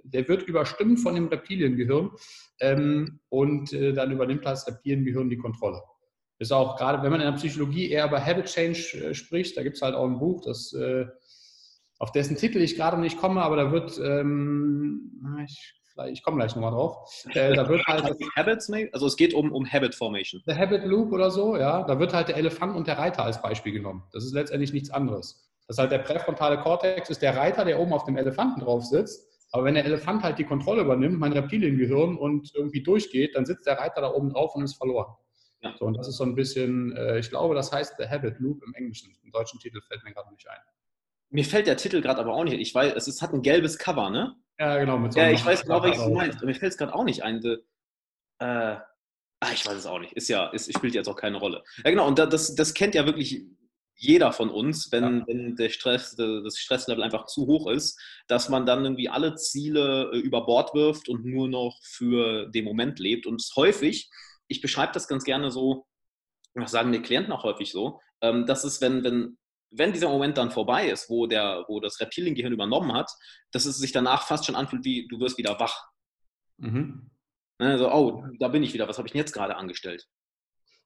der 0.04 0.28
wird 0.28 0.44
überstimmt 0.44 1.00
von 1.00 1.16
dem 1.16 1.26
Reptiliengehirn 1.26 2.12
ähm, 2.60 3.18
und 3.30 3.72
äh, 3.72 3.94
dann 3.94 4.12
übernimmt 4.12 4.46
das 4.46 4.64
Reptiliengehirn 4.68 5.28
die 5.28 5.38
Kontrolle. 5.38 5.82
Ist 6.38 6.52
auch 6.52 6.76
gerade, 6.76 7.02
wenn 7.02 7.10
man 7.10 7.20
in 7.20 7.26
der 7.26 7.36
Psychologie 7.36 7.90
eher 7.90 8.06
über 8.06 8.24
Habit 8.24 8.46
Change 8.46 9.08
äh, 9.08 9.14
spricht, 9.14 9.56
da 9.56 9.64
gibt 9.64 9.74
es 9.74 9.82
halt 9.82 9.96
auch 9.96 10.04
ein 10.04 10.20
Buch, 10.20 10.40
das 10.44 10.72
äh, 10.72 11.06
auf 11.98 12.12
dessen 12.12 12.36
Titel 12.36 12.58
ich 12.58 12.76
gerade 12.76 12.98
nicht 12.98 13.18
komme, 13.18 13.42
aber 13.42 13.56
da 13.56 13.72
wird, 13.72 13.98
ähm, 13.98 15.40
ich, 15.44 15.74
ich 16.10 16.22
komme 16.22 16.38
gleich 16.38 16.54
nochmal 16.54 16.72
drauf. 16.72 17.24
Äh, 17.30 17.54
da 17.54 17.68
wird 17.68 17.86
halt. 17.86 18.04
Habits, 18.36 18.70
also 18.92 19.06
es 19.06 19.16
geht 19.16 19.34
um, 19.34 19.52
um 19.52 19.70
Habit 19.70 19.94
Formation. 19.94 20.42
The 20.46 20.54
Habit 20.54 20.84
Loop 20.84 21.12
oder 21.12 21.30
so, 21.30 21.56
ja. 21.56 21.84
Da 21.84 21.98
wird 21.98 22.12
halt 22.12 22.28
der 22.28 22.36
Elefant 22.36 22.74
und 22.74 22.86
der 22.86 22.98
Reiter 22.98 23.24
als 23.24 23.40
Beispiel 23.40 23.72
genommen. 23.72 24.02
Das 24.12 24.24
ist 24.24 24.32
letztendlich 24.32 24.72
nichts 24.72 24.90
anderes. 24.90 25.48
Das 25.66 25.76
ist 25.76 25.80
halt 25.80 25.92
der 25.92 25.98
präfrontale 25.98 26.58
Kortex 26.58 27.08
ist 27.10 27.22
der 27.22 27.36
Reiter, 27.36 27.64
der 27.64 27.80
oben 27.80 27.92
auf 27.92 28.04
dem 28.04 28.16
Elefanten 28.16 28.60
drauf 28.60 28.84
sitzt. 28.84 29.30
Aber 29.52 29.64
wenn 29.64 29.74
der 29.74 29.84
Elefant 29.84 30.22
halt 30.24 30.38
die 30.38 30.44
Kontrolle 30.44 30.82
übernimmt, 30.82 31.18
mein 31.18 31.32
Reptiliengehirn 31.32 32.16
und 32.16 32.52
irgendwie 32.54 32.82
durchgeht, 32.82 33.36
dann 33.36 33.46
sitzt 33.46 33.66
der 33.66 33.78
Reiter 33.78 34.00
da 34.00 34.12
oben 34.12 34.30
drauf 34.30 34.54
und 34.56 34.64
ist 34.64 34.74
verloren. 34.74 35.14
Ja. 35.62 35.74
So, 35.78 35.86
und 35.86 35.96
das 35.96 36.08
ist 36.08 36.16
so 36.16 36.24
ein 36.24 36.34
bisschen, 36.34 36.94
äh, 36.96 37.20
ich 37.20 37.30
glaube, 37.30 37.54
das 37.54 37.72
heißt 37.72 37.94
The 37.98 38.08
Habit 38.08 38.40
Loop 38.40 38.62
im 38.66 38.74
Englischen. 38.74 39.16
Im 39.22 39.30
deutschen 39.30 39.60
Titel 39.60 39.80
fällt 39.80 40.02
mir 40.02 40.12
gerade 40.12 40.30
nicht 40.32 40.46
ein. 40.50 40.58
Mir 41.30 41.44
fällt 41.44 41.66
der 41.66 41.76
Titel 41.76 42.00
gerade 42.00 42.20
aber 42.20 42.34
auch 42.34 42.44
nicht. 42.44 42.54
Ich 42.54 42.74
weiß, 42.74 42.94
es 42.96 43.08
ist, 43.08 43.22
hat 43.22 43.32
ein 43.32 43.42
gelbes 43.42 43.78
Cover, 43.78 44.10
ne? 44.10 44.36
Ja, 44.58 44.78
genau. 44.78 44.98
Mit 44.98 45.12
so 45.12 45.18
ja, 45.18 45.30
ich 45.30 45.44
weiß 45.44 45.62
genau, 45.62 45.82
welches 45.82 46.04
du 46.04 46.10
meinst. 46.10 46.42
Mir 46.42 46.54
fällt 46.54 46.72
es 46.72 46.78
gerade 46.78 46.94
auch 46.94 47.04
nicht 47.04 47.22
ein. 47.22 47.40
De, 47.40 47.58
äh, 48.38 48.44
ah, 48.76 49.52
ich 49.52 49.66
weiß 49.66 49.74
es 49.74 49.86
auch 49.86 49.98
nicht. 49.98 50.12
Ist 50.12 50.28
ja, 50.28 50.48
ist, 50.50 50.72
spielt 50.72 50.94
jetzt 50.94 51.08
auch 51.08 51.16
keine 51.16 51.38
Rolle. 51.38 51.64
Ja, 51.84 51.90
genau. 51.90 52.06
Und 52.06 52.18
das, 52.18 52.54
das 52.54 52.74
kennt 52.74 52.94
ja 52.94 53.04
wirklich 53.06 53.44
jeder 53.96 54.32
von 54.32 54.50
uns, 54.50 54.90
wenn, 54.92 55.20
ja. 55.20 55.26
wenn 55.26 55.56
der 55.56 55.70
Stress, 55.70 56.16
das 56.16 56.58
Stresslevel 56.58 57.02
einfach 57.02 57.26
zu 57.26 57.46
hoch 57.46 57.68
ist, 57.68 58.00
dass 58.26 58.48
man 58.48 58.66
dann 58.66 58.84
irgendwie 58.84 59.08
alle 59.08 59.34
Ziele 59.36 60.10
äh, 60.12 60.18
über 60.18 60.46
Bord 60.46 60.74
wirft 60.74 61.08
und 61.08 61.24
nur 61.24 61.48
noch 61.48 61.80
für 61.82 62.46
den 62.46 62.64
Moment 62.64 62.98
lebt. 62.98 63.26
Und 63.26 63.42
häufig, 63.56 64.10
ich 64.48 64.60
beschreibe 64.60 64.92
das 64.92 65.08
ganz 65.08 65.24
gerne 65.24 65.50
so, 65.50 65.86
das 66.54 66.70
sagen 66.70 66.92
die 66.92 67.02
Klienten 67.02 67.32
auch 67.32 67.44
häufig 67.44 67.72
so, 67.72 68.00
ähm, 68.20 68.46
dass 68.46 68.64
es, 68.64 68.80
wenn, 68.80 69.04
wenn 69.04 69.38
wenn 69.76 69.92
dieser 69.92 70.08
Moment 70.08 70.38
dann 70.38 70.50
vorbei 70.50 70.88
ist, 70.88 71.10
wo, 71.10 71.26
der, 71.26 71.64
wo 71.68 71.80
das 71.80 72.00
Reptiliengehirn 72.00 72.52
übernommen 72.52 72.92
hat, 72.92 73.10
dass 73.52 73.66
es 73.66 73.78
sich 73.78 73.92
danach 73.92 74.26
fast 74.26 74.46
schon 74.46 74.56
anfühlt, 74.56 74.84
wie 74.84 75.06
du 75.08 75.20
wirst 75.20 75.38
wieder 75.38 75.58
wach. 75.58 75.88
Mhm. 76.58 77.10
Also, 77.58 77.90
oh, 77.92 78.24
da 78.38 78.48
bin 78.48 78.62
ich 78.62 78.74
wieder, 78.74 78.88
was 78.88 78.98
habe 78.98 79.08
ich 79.08 79.12
denn 79.12 79.20
jetzt 79.20 79.32
gerade 79.32 79.56
angestellt? 79.56 80.06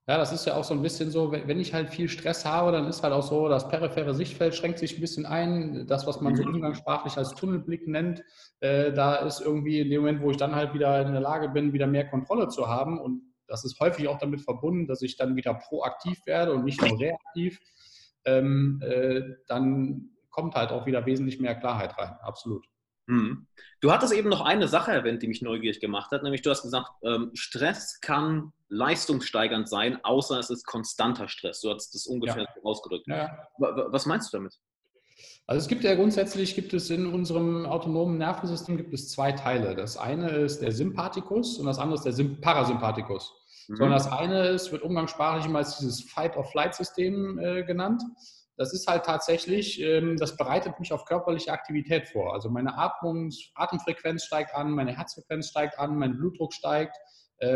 Ja, 0.07 0.17
das 0.17 0.31
ist 0.31 0.45
ja 0.45 0.55
auch 0.55 0.63
so 0.63 0.73
ein 0.73 0.81
bisschen 0.81 1.11
so, 1.11 1.31
wenn 1.31 1.59
ich 1.59 1.73
halt 1.73 1.91
viel 1.91 2.09
Stress 2.09 2.43
habe, 2.43 2.71
dann 2.71 2.87
ist 2.87 3.03
halt 3.03 3.13
auch 3.13 3.21
so, 3.21 3.47
das 3.47 3.67
periphere 3.69 4.15
Sichtfeld 4.15 4.55
schränkt 4.55 4.79
sich 4.79 4.97
ein 4.97 5.01
bisschen 5.01 5.27
ein. 5.27 5.85
Das, 5.85 6.07
was 6.07 6.19
man 6.19 6.35
so 6.35 6.43
mhm. 6.43 6.55
umgangssprachlich 6.55 7.15
als 7.15 7.35
Tunnelblick 7.35 7.87
nennt, 7.87 8.23
äh, 8.59 8.91
da 8.91 9.17
ist 9.17 9.39
irgendwie 9.39 9.81
in 9.81 9.91
dem 9.91 10.01
Moment, 10.01 10.21
wo 10.21 10.31
ich 10.31 10.37
dann 10.37 10.55
halt 10.55 10.73
wieder 10.73 11.05
in 11.05 11.11
der 11.11 11.21
Lage 11.21 11.49
bin, 11.49 11.73
wieder 11.73 11.85
mehr 11.85 12.07
Kontrolle 12.07 12.47
zu 12.47 12.67
haben. 12.67 12.99
Und 12.99 13.21
das 13.47 13.63
ist 13.65 13.79
häufig 13.79 14.07
auch 14.07 14.17
damit 14.17 14.41
verbunden, 14.41 14.87
dass 14.87 15.03
ich 15.03 15.15
dann 15.15 15.35
wieder 15.35 15.53
proaktiv 15.53 16.25
werde 16.25 16.53
und 16.53 16.65
nicht 16.65 16.81
nur 16.81 16.99
reaktiv 16.99 17.59
ähm, 18.25 18.81
äh, 18.83 19.21
dann 19.47 20.09
kommt 20.29 20.55
halt 20.55 20.71
auch 20.71 20.85
wieder 20.85 21.05
wesentlich 21.05 21.39
mehr 21.39 21.55
Klarheit 21.55 21.97
rein. 21.97 22.15
Absolut. 22.21 22.65
Mhm. 23.07 23.47
Du 23.81 23.91
hattest 23.91 24.13
eben 24.13 24.29
noch 24.29 24.41
eine 24.41 24.67
Sache 24.67 24.91
erwähnt, 24.91 25.23
die 25.23 25.27
mich 25.27 25.41
neugierig 25.41 25.79
gemacht 25.79 26.11
hat, 26.11 26.23
nämlich 26.23 26.43
du 26.43 26.51
hast 26.51 26.61
gesagt, 26.61 26.91
ähm, 27.03 27.31
Stress 27.33 27.99
kann 28.01 28.53
leistungssteigernd 28.69 29.67
sein, 29.67 30.03
außer 30.03 30.37
es 30.37 30.51
ist 30.51 30.65
konstanter 30.65 31.27
Stress. 31.27 31.61
Du 31.61 31.71
hast 31.73 31.93
das 31.95 32.05
ungefähr 32.05 32.43
ja. 32.43 32.63
ausgedrückt. 32.63 33.07
Ja. 33.07 33.47
Was 33.57 34.05
meinst 34.05 34.31
du 34.31 34.37
damit? 34.37 34.59
Also 35.47 35.63
es 35.63 35.67
gibt 35.67 35.83
ja 35.83 35.95
grundsätzlich, 35.95 36.53
gibt 36.53 36.75
es 36.75 36.91
in 36.91 37.07
unserem 37.07 37.65
autonomen 37.65 38.19
Nervensystem 38.19 38.77
gibt 38.77 38.93
es 38.93 39.09
zwei 39.09 39.31
Teile. 39.31 39.73
Das 39.73 39.97
eine 39.97 40.29
ist 40.29 40.61
der 40.61 40.71
Sympathikus 40.71 41.57
und 41.57 41.65
das 41.65 41.79
andere 41.79 41.95
ist 41.95 42.19
der 42.19 42.23
Parasympathikus. 42.39 43.33
Mhm. 43.69 43.75
Sondern 43.75 43.97
das 43.97 44.11
eine 44.11 44.47
ist, 44.47 44.71
wird 44.71 44.81
umgangssprachlich 44.81 45.45
immer 45.45 45.59
als 45.59 45.77
dieses 45.77 46.01
Fight-of-Flight-System 46.09 47.39
äh, 47.39 47.63
genannt. 47.63 48.03
Das 48.57 48.73
ist 48.73 48.87
halt 48.87 49.05
tatsächlich, 49.05 49.79
ähm, 49.79 50.17
das 50.17 50.35
bereitet 50.35 50.79
mich 50.79 50.91
auf 50.91 51.05
körperliche 51.05 51.53
Aktivität 51.53 52.09
vor. 52.09 52.33
Also 52.33 52.49
meine 52.49 52.77
Atmungs 52.77 53.51
Atemfrequenz 53.55 54.25
steigt 54.25 54.53
an, 54.55 54.71
meine 54.71 54.97
Herzfrequenz 54.97 55.47
steigt 55.47 55.79
an, 55.79 55.97
mein 55.97 56.17
Blutdruck 56.17 56.53
steigt, 56.53 56.97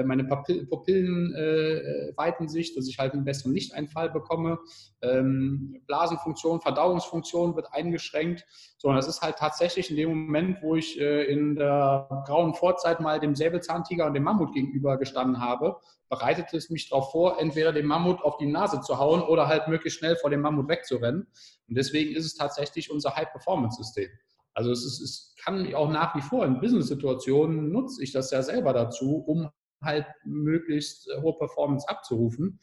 meine 0.05 0.23
Pupillen 0.23 1.35
äh, 1.35 2.13
weiten 2.15 2.47
sich, 2.47 2.73
dass 2.73 2.87
ich 2.87 2.99
halt 2.99 3.13
einen 3.13 3.25
besseren 3.25 3.53
Lichteinfall 3.53 4.09
bekomme. 4.09 4.59
Ähm, 5.01 5.81
Blasenfunktion, 5.87 6.61
Verdauungsfunktion 6.61 7.55
wird 7.55 7.73
eingeschränkt. 7.73 8.45
Sondern 8.77 8.97
das 8.97 9.07
ist 9.07 9.21
halt 9.21 9.37
tatsächlich 9.37 9.89
in 9.89 9.97
dem 9.97 10.09
Moment, 10.09 10.61
wo 10.61 10.75
ich 10.75 10.99
äh, 10.99 11.23
in 11.25 11.55
der 11.55 12.07
grauen 12.25 12.53
Vorzeit 12.53 13.01
mal 13.01 13.19
dem 13.19 13.35
Säbelzahntiger 13.35 14.05
und 14.05 14.13
dem 14.13 14.23
Mammut 14.23 14.53
gegenüber 14.53 14.97
gestanden 14.97 15.41
habe, 15.41 15.77
bereitet 16.09 16.53
es 16.53 16.69
mich 16.69 16.89
darauf 16.89 17.11
vor, 17.11 17.39
entweder 17.41 17.73
dem 17.73 17.87
Mammut 17.87 18.21
auf 18.21 18.37
die 18.37 18.45
Nase 18.45 18.81
zu 18.81 18.99
hauen 18.99 19.21
oder 19.21 19.47
halt 19.47 19.67
möglichst 19.67 19.99
schnell 19.99 20.15
vor 20.15 20.29
dem 20.29 20.41
Mammut 20.41 20.69
wegzurennen. 20.69 21.27
Und 21.67 21.75
deswegen 21.75 22.15
ist 22.15 22.25
es 22.25 22.35
tatsächlich 22.35 22.91
unser 22.91 23.15
High-Performance-System. 23.15 24.09
Also 24.53 24.71
es, 24.71 24.85
ist, 24.85 25.01
es 25.01 25.35
kann 25.43 25.73
auch 25.73 25.89
nach 25.89 26.15
wie 26.15 26.21
vor 26.21 26.45
in 26.45 26.59
Business-Situationen 26.59 27.71
nutze 27.71 28.03
ich 28.03 28.11
das 28.11 28.31
ja 28.31 28.43
selber 28.43 28.73
dazu, 28.73 29.23
um 29.25 29.49
halt 29.83 30.05
möglichst 30.25 31.09
äh, 31.09 31.21
hohe 31.21 31.37
Performance 31.37 31.87
abzurufen. 31.87 32.59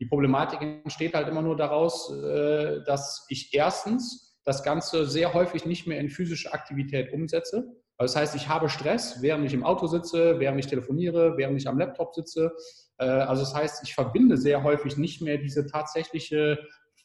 Die 0.00 0.06
Problematik 0.06 0.60
entsteht 0.62 1.14
halt 1.14 1.28
immer 1.28 1.42
nur 1.42 1.56
daraus, 1.56 2.10
äh, 2.12 2.82
dass 2.84 3.26
ich 3.28 3.52
erstens 3.52 4.38
das 4.44 4.62
Ganze 4.62 5.06
sehr 5.06 5.34
häufig 5.34 5.66
nicht 5.66 5.86
mehr 5.86 6.00
in 6.00 6.08
physische 6.08 6.52
Aktivität 6.52 7.12
umsetze. 7.12 7.76
Also 7.98 8.14
das 8.14 8.16
heißt, 8.16 8.34
ich 8.34 8.48
habe 8.48 8.70
Stress, 8.70 9.20
während 9.20 9.44
ich 9.44 9.52
im 9.52 9.64
Auto 9.64 9.86
sitze, 9.86 10.38
während 10.38 10.58
ich 10.58 10.66
telefoniere, 10.66 11.36
während 11.36 11.60
ich 11.60 11.68
am 11.68 11.78
Laptop 11.78 12.14
sitze. 12.14 12.52
Äh, 12.98 13.04
also 13.04 13.42
das 13.42 13.54
heißt, 13.54 13.82
ich 13.84 13.94
verbinde 13.94 14.38
sehr 14.38 14.62
häufig 14.62 14.96
nicht 14.96 15.20
mehr 15.20 15.38
diese 15.38 15.66
tatsächliche 15.66 16.58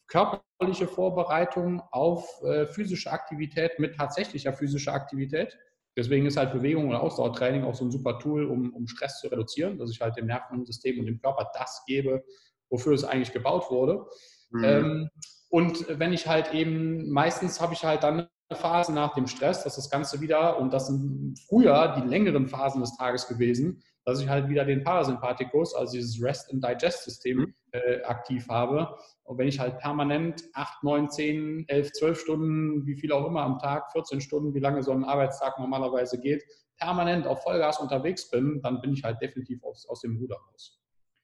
körperliche 0.07 0.87
Vorbereitung 0.87 1.81
auf 1.89 2.29
physische 2.67 3.11
Aktivität 3.11 3.79
mit 3.79 3.95
tatsächlicher 3.95 4.53
physischer 4.53 4.93
Aktivität. 4.93 5.57
Deswegen 5.97 6.25
ist 6.25 6.37
halt 6.37 6.51
Bewegung 6.51 6.89
und 6.89 6.95
Ausdauertraining 6.95 7.63
auch 7.63 7.75
so 7.75 7.85
ein 7.85 7.91
super 7.91 8.19
Tool, 8.19 8.45
um, 8.45 8.73
um 8.73 8.87
Stress 8.87 9.19
zu 9.19 9.27
reduzieren, 9.27 9.77
dass 9.77 9.91
ich 9.91 10.01
halt 10.01 10.17
dem 10.17 10.25
Nervensystem 10.25 10.99
und 10.99 11.05
dem 11.05 11.21
Körper 11.21 11.49
das 11.53 11.83
gebe, 11.87 12.23
wofür 12.69 12.93
es 12.93 13.05
eigentlich 13.05 13.31
gebaut 13.31 13.69
wurde. 13.69 14.05
Mhm. 14.51 14.63
Ähm, 14.63 15.09
und 15.49 15.85
wenn 15.87 16.11
ich 16.11 16.27
halt 16.27 16.53
eben, 16.53 17.09
meistens 17.11 17.61
habe 17.61 17.73
ich 17.73 17.85
halt 17.85 18.03
dann 18.03 18.27
eine 18.49 18.59
Phase 18.59 18.93
nach 18.93 19.13
dem 19.13 19.27
Stress, 19.27 19.63
dass 19.63 19.75
das 19.75 19.89
Ganze 19.89 20.21
wieder, 20.21 20.59
und 20.59 20.73
das 20.73 20.87
sind 20.87 21.39
früher 21.47 21.95
die 21.97 22.07
längeren 22.07 22.47
Phasen 22.47 22.81
des 22.81 22.95
Tages 22.97 23.27
gewesen, 23.27 23.81
dass 24.05 24.21
ich 24.21 24.29
halt 24.29 24.47
wieder 24.47 24.63
den 24.65 24.83
Parasympathikus, 24.83 25.73
also 25.73 25.93
dieses 25.93 26.21
Rest 26.21 26.53
and 26.53 26.63
Digest 26.63 27.03
System 27.03 27.37
mhm. 27.37 27.55
äh, 27.71 28.03
aktiv 28.03 28.47
habe. 28.47 28.95
Und 29.23 29.39
wenn 29.39 29.47
ich 29.47 29.59
halt 29.59 29.79
permanent 29.79 30.43
8, 30.53 30.83
9, 30.83 31.09
10, 31.09 31.65
11, 31.67 31.91
12 31.93 32.19
Stunden, 32.19 32.85
wie 32.85 32.95
viel 32.95 33.11
auch 33.11 33.25
immer 33.25 33.41
am 33.41 33.57
Tag, 33.57 33.91
14 33.91 34.21
Stunden, 34.21 34.53
wie 34.53 34.59
lange 34.59 34.83
so 34.83 34.91
ein 34.91 35.03
Arbeitstag 35.03 35.57
normalerweise 35.57 36.19
geht, 36.19 36.43
permanent 36.77 37.25
auf 37.25 37.41
Vollgas 37.41 37.79
unterwegs 37.79 38.29
bin, 38.29 38.61
dann 38.61 38.79
bin 38.81 38.93
ich 38.93 39.03
halt 39.03 39.19
definitiv 39.21 39.63
aus, 39.63 39.87
aus 39.89 40.01
dem 40.01 40.17
Ruder 40.17 40.37
raus. 40.51 40.79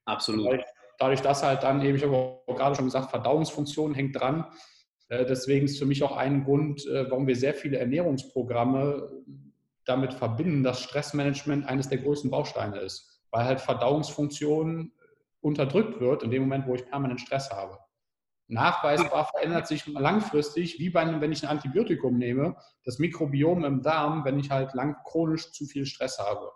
Absolut. 0.05 0.45
Dadurch, 0.45 0.65
dadurch, 0.97 1.21
dass 1.21 1.43
halt 1.43 1.61
dann 1.61 1.81
eben, 1.83 1.97
ich 1.97 2.03
habe 2.03 2.15
auch 2.15 2.55
gerade 2.55 2.75
schon 2.75 2.85
gesagt, 2.85 3.11
Verdauungsfunktion 3.11 3.93
hängt 3.93 4.19
dran. 4.19 4.45
Äh, 5.09 5.25
deswegen 5.25 5.65
ist 5.65 5.77
für 5.77 5.85
mich 5.85 6.01
auch 6.01 6.17
ein 6.17 6.45
Grund, 6.45 6.87
äh, 6.87 7.09
warum 7.11 7.27
wir 7.27 7.35
sehr 7.35 7.53
viele 7.53 7.77
Ernährungsprogramme 7.77 9.09
damit 9.85 10.13
verbinden, 10.13 10.63
dass 10.63 10.81
Stressmanagement 10.81 11.67
eines 11.67 11.89
der 11.89 11.99
größten 11.99 12.29
Bausteine 12.29 12.79
ist, 12.79 13.21
weil 13.31 13.45
halt 13.45 13.61
Verdauungsfunktion 13.61 14.91
unterdrückt 15.41 15.99
wird 15.99 16.23
in 16.23 16.31
dem 16.31 16.43
Moment, 16.43 16.67
wo 16.67 16.75
ich 16.75 16.85
permanent 16.85 17.21
Stress 17.21 17.51
habe. 17.51 17.79
Nachweisbar 18.47 19.25
verändert 19.25 19.65
sich 19.67 19.87
langfristig, 19.87 20.77
wie 20.77 20.89
bei, 20.89 21.21
wenn 21.21 21.31
ich 21.31 21.43
ein 21.43 21.49
Antibiotikum 21.49 22.17
nehme, 22.17 22.57
das 22.83 22.99
Mikrobiom 22.99 23.63
im 23.63 23.81
Darm, 23.81 24.25
wenn 24.25 24.37
ich 24.39 24.51
halt 24.51 24.73
lang 24.73 24.97
chronisch 25.05 25.51
zu 25.51 25.65
viel 25.65 25.85
Stress 25.85 26.19
habe. 26.19 26.51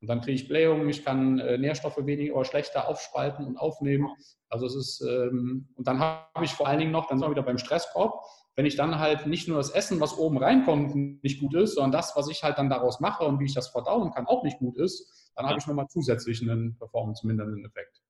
Und 0.00 0.08
dann 0.08 0.20
kriege 0.20 0.34
ich 0.34 0.48
Blähungen, 0.48 0.88
ich 0.88 1.04
kann 1.04 1.38
äh, 1.38 1.56
Nährstoffe 1.56 2.04
weniger 2.04 2.34
oder 2.34 2.44
schlechter 2.44 2.88
aufspalten 2.88 3.46
und 3.46 3.56
aufnehmen. 3.58 4.08
Also 4.48 4.66
es 4.66 4.74
ist, 4.74 5.00
ähm, 5.02 5.68
und 5.74 5.86
dann 5.86 6.00
habe 6.00 6.44
ich 6.44 6.52
vor 6.52 6.66
allen 6.66 6.80
Dingen 6.80 6.90
noch, 6.90 7.06
dann 7.06 7.18
sind 7.18 7.26
wir 7.26 7.30
wieder 7.30 7.42
beim 7.42 7.58
Stresskorb, 7.58 8.24
wenn 8.56 8.66
ich 8.66 8.76
dann 8.76 8.98
halt 8.98 9.26
nicht 9.26 9.48
nur 9.48 9.58
das 9.58 9.70
Essen, 9.70 10.00
was 10.00 10.16
oben 10.16 10.38
reinkommt, 10.38 11.22
nicht 11.22 11.40
gut 11.40 11.54
ist, 11.54 11.74
sondern 11.74 11.92
das, 11.92 12.16
was 12.16 12.28
ich 12.28 12.42
halt 12.42 12.56
dann 12.56 12.70
daraus 12.70 13.00
mache 13.00 13.24
und 13.24 13.38
wie 13.38 13.44
ich 13.44 13.54
das 13.54 13.68
verdauen 13.68 14.10
kann, 14.10 14.26
auch 14.26 14.42
nicht 14.42 14.58
gut 14.58 14.78
ist, 14.78 15.30
dann 15.36 15.46
habe 15.46 15.58
ich 15.58 15.66
nochmal 15.66 15.86
zusätzlich 15.88 16.40
einen 16.40 16.76
performance-mindernden 16.78 17.64
Effekt. 17.66 18.00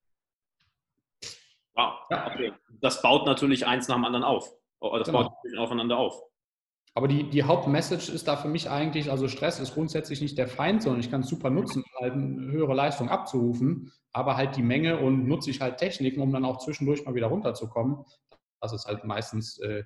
Wow, 1.75 1.95
ja. 2.11 2.27
okay. 2.29 2.53
Das 2.81 3.03
baut 3.03 3.27
natürlich 3.27 3.67
eins 3.67 3.89
nach 3.89 3.97
dem 3.97 4.05
anderen 4.05 4.25
auf. 4.25 4.51
Oh, 4.79 4.97
das 4.97 5.09
genau. 5.09 5.25
baut 5.25 5.33
natürlich 5.33 5.59
aufeinander 5.59 5.99
auf. 5.99 6.23
Aber 6.95 7.09
die, 7.09 7.29
die 7.29 7.43
Hauptmessage 7.43 8.11
ist 8.11 8.27
da 8.27 8.37
für 8.37 8.49
mich 8.49 8.71
eigentlich, 8.71 9.11
also 9.11 9.29
Stress 9.29 9.59
ist 9.59 9.75
grundsätzlich 9.75 10.23
nicht 10.23 10.39
der 10.39 10.49
Feind, 10.49 10.83
sondern 10.83 11.01
ich 11.01 11.11
kann 11.11 11.21
es 11.21 11.29
super 11.29 11.51
nutzen, 11.51 11.85
halt 12.01 12.15
eine 12.15 12.53
höhere 12.53 12.73
Leistung 12.73 13.11
abzurufen, 13.11 13.93
aber 14.13 14.37
halt 14.37 14.57
die 14.57 14.63
Menge 14.63 14.99
und 14.99 15.27
nutze 15.27 15.51
ich 15.51 15.61
halt 15.61 15.77
Techniken, 15.77 16.23
um 16.23 16.33
dann 16.33 16.47
auch 16.47 16.59
zwischendurch 16.59 17.05
mal 17.05 17.15
wieder 17.15 17.27
runterzukommen. 17.27 18.05
Das 18.63 18.73
ist 18.73 18.87
halt 18.87 19.05
meistens 19.05 19.59
äh, 19.59 19.85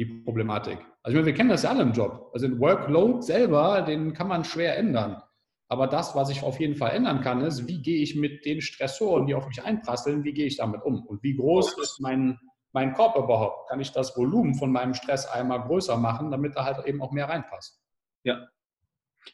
die 0.00 0.06
Problematik. 0.06 0.78
Also 1.02 1.10
ich 1.10 1.14
meine, 1.14 1.26
wir 1.26 1.34
kennen 1.34 1.50
das 1.50 1.62
ja 1.62 1.70
alle 1.70 1.82
im 1.82 1.92
Job. 1.92 2.30
Also 2.32 2.48
den 2.48 2.58
Workload 2.58 3.20
selber, 3.20 3.82
den 3.82 4.14
kann 4.14 4.28
man 4.28 4.44
schwer 4.44 4.78
ändern. 4.78 5.22
Aber 5.68 5.86
das, 5.86 6.16
was 6.16 6.30
ich 6.30 6.42
auf 6.42 6.58
jeden 6.58 6.74
Fall 6.74 6.92
ändern 6.92 7.20
kann, 7.20 7.42
ist, 7.42 7.68
wie 7.68 7.82
gehe 7.82 8.02
ich 8.02 8.16
mit 8.16 8.44
den 8.46 8.62
Stressoren, 8.62 9.26
die 9.26 9.34
auf 9.34 9.46
mich 9.46 9.62
einprasseln, 9.62 10.24
wie 10.24 10.32
gehe 10.32 10.46
ich 10.46 10.56
damit 10.56 10.82
um? 10.82 11.06
Und 11.06 11.22
wie 11.22 11.36
groß 11.36 11.78
ist 11.78 12.00
mein, 12.00 12.40
mein 12.72 12.94
Korb 12.94 13.14
überhaupt? 13.16 13.68
Kann 13.68 13.78
ich 13.78 13.92
das 13.92 14.16
Volumen 14.16 14.54
von 14.54 14.72
meinem 14.72 14.94
Stress 14.94 15.26
einmal 15.26 15.62
größer 15.62 15.98
machen, 15.98 16.30
damit 16.30 16.56
da 16.56 16.64
halt 16.64 16.84
eben 16.86 17.02
auch 17.02 17.12
mehr 17.12 17.28
reinpasst? 17.28 17.78
Ja. 18.24 18.48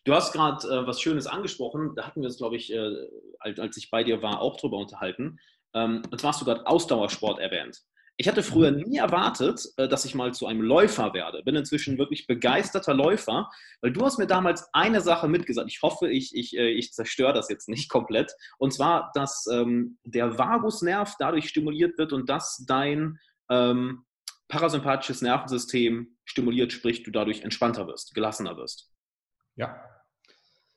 Du 0.04 0.14
hast 0.14 0.32
gerade 0.32 0.66
äh, 0.66 0.86
was 0.86 1.00
Schönes 1.00 1.28
angesprochen. 1.28 1.94
Da 1.94 2.08
hatten 2.08 2.22
wir 2.22 2.28
es, 2.28 2.38
glaube 2.38 2.56
ich, 2.56 2.72
äh, 2.72 2.90
als, 3.38 3.76
ich 3.76 3.88
bei 3.90 4.02
dir 4.02 4.20
war, 4.20 4.40
auch 4.40 4.56
drüber 4.56 4.78
unterhalten. 4.78 5.38
Ähm, 5.74 6.02
und 6.10 6.20
zwar 6.20 6.32
hast 6.32 6.40
du 6.40 6.44
gerade 6.44 6.66
Ausdauersport 6.66 7.38
erwähnt. 7.38 7.80
Ich 8.18 8.28
hatte 8.28 8.42
früher 8.42 8.70
mhm. 8.72 8.78
nie 8.78 8.96
erwartet, 8.96 9.68
äh, 9.76 9.88
dass 9.88 10.04
ich 10.04 10.14
mal 10.14 10.32
zu 10.32 10.46
einem 10.46 10.62
Läufer 10.62 11.12
werde. 11.12 11.42
Bin 11.42 11.54
inzwischen 11.54 11.98
wirklich 11.98 12.26
begeisterter 12.26 12.94
Läufer, 12.94 13.50
weil 13.82 13.92
du 13.92 14.04
hast 14.04 14.18
mir 14.18 14.26
damals 14.26 14.68
eine 14.72 15.02
Sache 15.02 15.28
mitgesagt. 15.28 15.68
Ich 15.70 15.82
hoffe, 15.82 16.10
ich, 16.10 16.34
ich, 16.34 16.56
äh, 16.56 16.70
ich 16.70 16.92
zerstöre 16.92 17.34
das 17.34 17.50
jetzt 17.50 17.68
nicht 17.68 17.90
komplett. 17.90 18.32
Und 18.58 18.72
zwar, 18.72 19.10
dass 19.14 19.46
ähm, 19.52 19.98
der 20.04 20.38
Vagusnerv 20.38 21.14
dadurch 21.18 21.48
stimuliert 21.48 21.98
wird 21.98 22.12
und 22.12 22.30
dass 22.30 22.64
dein 22.66 23.18
ähm, 23.50 24.04
parasympathisches 24.48 25.20
Nervensystem 25.20 26.16
stimuliert, 26.24 26.72
sprich, 26.72 27.02
du 27.02 27.10
dadurch 27.10 27.42
entspannter 27.42 27.86
wirst, 27.86 28.14
gelassener 28.14 28.56
wirst. 28.56 28.90
Ja. 29.56 29.76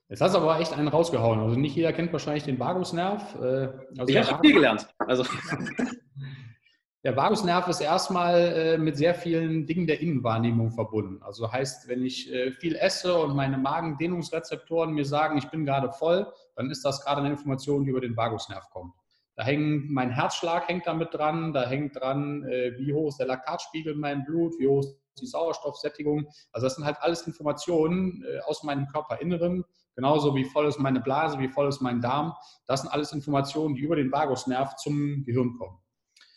Jetzt 0.10 0.22
hast 0.22 0.34
du 0.34 0.40
aber 0.40 0.60
echt 0.60 0.74
einen 0.74 0.88
rausgehauen. 0.88 1.40
Also 1.40 1.58
nicht 1.58 1.76
jeder 1.76 1.94
kennt 1.94 2.12
wahrscheinlich 2.12 2.44
den 2.44 2.60
Vagusnerv. 2.60 3.36
Äh, 3.36 3.70
also 3.98 4.08
ich 4.08 4.18
habe 4.18 4.42
viel 4.42 4.56
gelernt. 4.56 4.90
Also. 4.98 5.24
Der 7.10 7.18
Vagusnerv 7.18 7.68
ist 7.68 7.82
erstmal 7.82 8.36
äh, 8.36 8.78
mit 8.78 8.96
sehr 8.96 9.16
vielen 9.16 9.66
Dingen 9.66 9.88
der 9.88 10.00
Innenwahrnehmung 10.00 10.70
verbunden. 10.70 11.24
Also 11.24 11.52
heißt, 11.52 11.88
wenn 11.88 12.06
ich 12.06 12.32
äh, 12.32 12.52
viel 12.52 12.76
esse 12.76 13.18
und 13.18 13.36
meine 13.36 13.58
Magendehnungsrezeptoren 13.58 14.94
mir 14.94 15.06
sagen, 15.06 15.36
ich 15.40 15.50
bin 15.50 15.66
gerade 15.66 15.92
voll, 15.92 16.32
dann 16.56 16.70
ist 16.70 16.86
das 16.86 17.04
gerade 17.04 17.22
eine 17.22 17.32
Information, 17.32 17.84
die 17.84 17.90
über 17.90 18.00
den 18.00 18.16
Vagusnerv 18.16 18.70
kommt. 18.70 18.94
Da 19.36 19.44
hängt 19.44 19.90
mein 19.90 20.12
Herzschlag 20.12 20.68
hängt 20.68 20.86
damit 20.86 21.12
dran, 21.12 21.52
da 21.52 21.68
hängt 21.68 21.96
dran, 21.96 22.44
äh, 22.44 22.78
wie 22.78 22.94
hoch 22.94 23.08
ist 23.08 23.18
der 23.18 23.26
Laktatspiegel 23.26 23.94
in 23.94 24.00
meinem 24.00 24.24
Blut, 24.24 24.54
wie 24.60 24.68
hoch 24.68 24.82
ist 24.82 24.96
die 25.20 25.26
Sauerstoffsättigung. 25.26 26.28
Also 26.52 26.68
das 26.68 26.76
sind 26.76 26.86
halt 26.86 26.98
alles 27.00 27.26
Informationen 27.26 28.24
aus 28.46 28.62
meinem 28.62 28.86
Körperinneren, 28.86 29.66
genauso 29.96 30.36
wie 30.36 30.46
voll 30.46 30.68
ist 30.68 30.78
meine 30.78 31.00
Blase, 31.00 31.40
wie 31.40 31.50
voll 31.50 31.70
ist 31.70 31.82
mein 31.82 32.02
Darm. 32.02 32.36
Das 32.68 32.82
sind 32.82 32.92
alles 32.92 33.14
Informationen, 33.14 33.74
die 33.74 33.82
über 33.82 33.96
den 33.96 34.12
Vagusnerv 34.12 34.76
zum 34.76 35.24
Gehirn 35.26 35.58
kommen. 35.58 35.80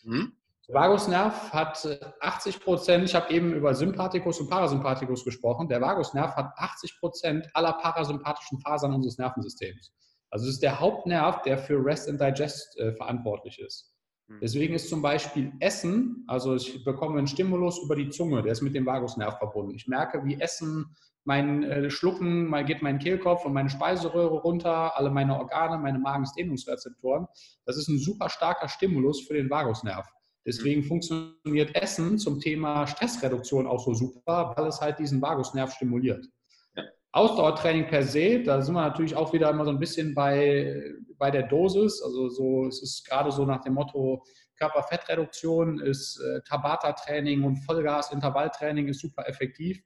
Mhm. 0.04 0.32
Der 0.72 0.80
Vagusnerv 0.80 1.52
hat 1.52 1.86
80 2.20 2.56
äh, 2.56 2.58
Prozent, 2.58 3.04
ich 3.04 3.14
habe 3.14 3.30
eben 3.30 3.52
über 3.52 3.74
Sympathikus 3.74 4.40
und 4.40 4.48
Parasympathikus 4.48 5.22
gesprochen, 5.22 5.68
der 5.68 5.82
Vagusnerv 5.82 6.34
hat 6.34 6.54
80 6.56 6.98
Prozent 6.98 7.46
aller 7.52 7.74
parasympathischen 7.74 8.58
Fasern 8.58 8.94
unseres 8.94 9.18
Nervensystems. 9.18 9.92
Also 10.30 10.46
es 10.46 10.54
ist 10.54 10.62
der 10.62 10.80
Hauptnerv, 10.80 11.42
der 11.42 11.58
für 11.58 11.84
Rest 11.84 12.08
and 12.08 12.18
Digest 12.18 12.78
äh, 12.78 12.94
verantwortlich 12.94 13.58
ist. 13.58 13.92
Hm. 14.28 14.38
Deswegen 14.40 14.72
ist 14.72 14.88
zum 14.88 15.02
Beispiel 15.02 15.52
Essen, 15.60 16.24
also 16.26 16.54
ich 16.54 16.82
bekomme 16.84 17.18
einen 17.18 17.26
Stimulus 17.26 17.78
über 17.84 17.94
die 17.94 18.08
Zunge, 18.08 18.42
der 18.42 18.52
ist 18.52 18.62
mit 18.62 18.74
dem 18.74 18.86
Vagusnerv 18.86 19.36
verbunden. 19.36 19.74
Ich 19.74 19.88
merke, 19.88 20.24
wie 20.24 20.40
Essen 20.40 20.96
mein 21.24 21.64
äh, 21.64 21.90
Schlucken, 21.90 22.46
mal 22.46 22.64
geht 22.64 22.80
mein 22.80 22.98
Kehlkopf 22.98 23.44
und 23.44 23.52
meine 23.52 23.68
Speiseröhre 23.68 24.40
runter, 24.40 24.96
alle 24.96 25.10
meine 25.10 25.38
Organe, 25.38 25.76
meine 25.76 25.98
Magendehnungsrezeptoren. 25.98 27.26
Das 27.66 27.76
ist 27.76 27.88
ein 27.88 27.98
super 27.98 28.30
starker 28.30 28.68
Stimulus 28.70 29.20
für 29.26 29.34
den 29.34 29.50
Vagusnerv. 29.50 30.08
Deswegen 30.44 30.82
funktioniert 30.82 31.74
Essen 31.74 32.18
zum 32.18 32.40
Thema 32.40 32.86
Stressreduktion 32.86 33.66
auch 33.66 33.84
so 33.84 33.94
super, 33.94 34.52
weil 34.56 34.66
es 34.66 34.80
halt 34.80 34.98
diesen 34.98 35.22
Vagusnerv 35.22 35.72
stimuliert. 35.72 36.26
Ja. 36.74 36.82
Ausdauertraining 37.12 37.86
per 37.86 38.02
se, 38.02 38.42
da 38.42 38.60
sind 38.60 38.74
wir 38.74 38.82
natürlich 38.82 39.14
auch 39.14 39.32
wieder 39.32 39.50
immer 39.50 39.64
so 39.64 39.70
ein 39.70 39.78
bisschen 39.78 40.14
bei, 40.14 40.82
bei 41.16 41.30
der 41.30 41.44
Dosis. 41.44 42.02
Also 42.02 42.28
so, 42.28 42.66
es 42.66 42.82
ist 42.82 43.06
gerade 43.08 43.30
so 43.30 43.44
nach 43.44 43.60
dem 43.60 43.74
Motto, 43.74 44.24
Körperfettreduktion 44.56 45.80
ist 45.80 46.20
äh, 46.20 46.40
Tabata-Training 46.48 47.42
und 47.42 47.56
Vollgas-Intervalltraining 47.64 48.88
ist 48.88 49.00
super 49.00 49.28
effektiv. 49.28 49.82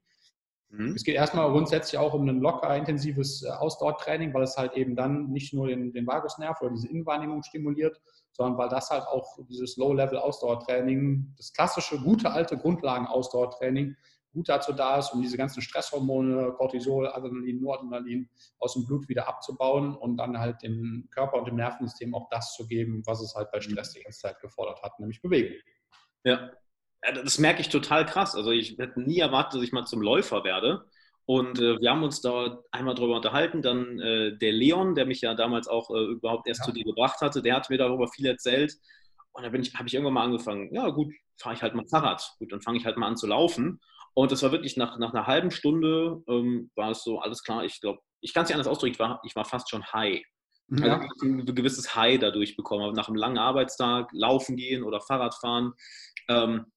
Mhm. 0.71 0.95
Es 0.95 1.05
geht 1.05 1.14
erstmal 1.14 1.51
grundsätzlich 1.51 1.99
auch 1.99 2.14
um 2.14 2.29
ein 2.29 2.40
locker 2.40 2.75
intensives 2.77 3.42
äh, 3.42 3.51
Ausdauertraining, 3.51 4.35
weil 4.35 4.42
es 4.42 4.57
halt 4.57 4.75
eben 4.75 4.97
dann 4.97 5.31
nicht 5.31 5.55
nur 5.55 5.69
den, 5.69 5.92
den 5.92 6.07
Vagusnerv 6.07 6.61
oder 6.61 6.71
diese 6.71 6.88
Innenwahrnehmung 6.88 7.42
stimuliert, 7.42 8.01
sondern 8.37 8.59
weil 8.59 8.68
das 8.68 8.90
halt 8.90 9.05
auch 9.05 9.38
dieses 9.49 9.77
Low-Level-Ausdauertraining, 9.77 11.35
das 11.37 11.53
klassische, 11.53 11.99
gute 11.99 12.31
alte 12.31 12.57
Grundlagen-Ausdauertraining, 12.59 13.96
gut 14.33 14.49
dazu 14.51 14.75
da 14.75 14.99
ist, 14.99 15.12
um 15.14 15.22
diese 15.22 15.38
ganzen 15.38 15.62
Stresshormone, 15.62 16.53
Cortisol, 16.53 17.09
Adrenalin, 17.09 17.62
Noradrenalin 17.62 18.29
aus 18.59 18.75
dem 18.75 18.85
Blut 18.85 19.09
wieder 19.09 19.27
abzubauen 19.27 19.96
und 19.96 20.18
dann 20.18 20.38
halt 20.38 20.62
dem 20.62 21.09
Körper 21.11 21.38
und 21.38 21.46
dem 21.46 21.57
Nervensystem 21.57 22.14
auch 22.14 22.29
das 22.31 22.55
zu 22.55 22.66
geben, 22.66 23.03
was 23.07 23.22
es 23.22 23.35
halt 23.35 23.51
bei 23.51 23.61
Stress 23.62 23.92
die 23.92 24.03
ganze 24.03 24.20
Zeit 24.20 24.38
gefordert 24.40 24.83
hat, 24.83 25.01
nämlich 25.01 25.22
Bewegung. 25.22 25.57
Ja, 26.25 26.51
das 27.01 27.38
merke 27.38 27.62
ich 27.62 27.70
total 27.70 28.05
krass. 28.05 28.35
Also 28.35 28.51
ich 28.51 28.77
hätte 28.79 29.01
nie 29.01 29.20
erwartet, 29.20 29.55
dass 29.55 29.62
ich 29.62 29.72
mal 29.72 29.87
zum 29.87 30.03
Läufer 30.03 30.44
werde. 30.44 30.85
Und 31.27 31.59
äh, 31.59 31.79
wir 31.81 31.91
haben 31.91 32.05
uns 32.05 32.21
da 32.21 32.62
einmal 32.71 32.95
drüber 32.95 33.17
unterhalten. 33.17 33.61
Dann 33.61 33.99
äh, 34.01 34.37
der 34.39 34.53
Leon, 34.53 34.95
der 34.95 35.07
mich 35.07 35.21
ja 35.21 35.35
damals 35.35 35.67
auch 35.67 35.91
äh, 35.91 36.05
überhaupt 36.12 36.47
erst 36.47 36.61
ja. 36.61 36.67
zu 36.67 36.73
dir 36.73 36.85
gebracht 36.85 37.21
hatte, 37.21 37.43
der 37.43 37.57
hat 37.57 37.69
mir 37.69 37.79
darüber 37.79 38.07
viel 38.09 38.27
erzählt. 38.27 38.75
Und 39.33 39.43
da 39.43 39.49
habe 39.49 39.59
ich 39.59 39.95
irgendwann 39.95 40.15
mal 40.15 40.25
angefangen, 40.25 40.73
ja 40.73 40.89
gut, 40.89 41.12
fahre 41.39 41.55
ich 41.55 41.62
halt 41.62 41.75
mal 41.75 41.87
Fahrrad. 41.89 42.35
Gut, 42.39 42.53
dann 42.53 42.62
fange 42.62 42.79
ich 42.79 42.87
halt 42.87 42.97
mal 42.97 43.09
an 43.09 43.17
zu 43.17 43.27
laufen. 43.27 43.81
Und 44.15 44.33
das 44.33 44.43
war 44.43 44.53
wirklich 44.53 44.77
nach, 44.79 44.99
nach 44.99 45.12
einer 45.12 45.27
halben 45.27 45.51
Stunde, 45.51 46.23
ähm, 46.27 46.71
war 46.75 46.93
es 46.93 47.05
so, 47.05 47.19
alles 47.19 47.43
klar, 47.43 47.65
ich 47.65 47.81
glaube, 47.83 48.01
ich 48.21 48.33
kann 48.33 48.45
es 48.45 48.49
nicht 48.49 48.55
anders 48.55 48.69
ausdrücken, 48.69 48.95
ich 48.95 48.99
war, 48.99 49.21
ich 49.25 49.37
war 49.37 49.45
fast 49.45 49.69
schon 49.69 49.85
high. 49.93 50.23
Ja. 50.69 50.99
Also 50.99 51.27
ein 51.27 51.45
gewisses 51.45 51.95
High 51.95 52.19
dadurch 52.19 52.57
bekommen. 52.57 52.95
Nach 52.95 53.09
einem 53.09 53.17
langen 53.17 53.39
Arbeitstag 53.39 54.09
laufen 54.12 54.57
gehen 54.57 54.83
oder 54.83 55.01
Fahrrad 55.01 55.35
fahren. 55.35 55.75
Ähm, 56.29 56.73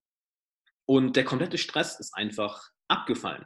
und 0.85 1.15
der 1.15 1.23
komplette 1.23 1.57
Stress 1.57 1.99
ist 1.99 2.13
einfach 2.15 2.69
abgefallen. 2.87 3.45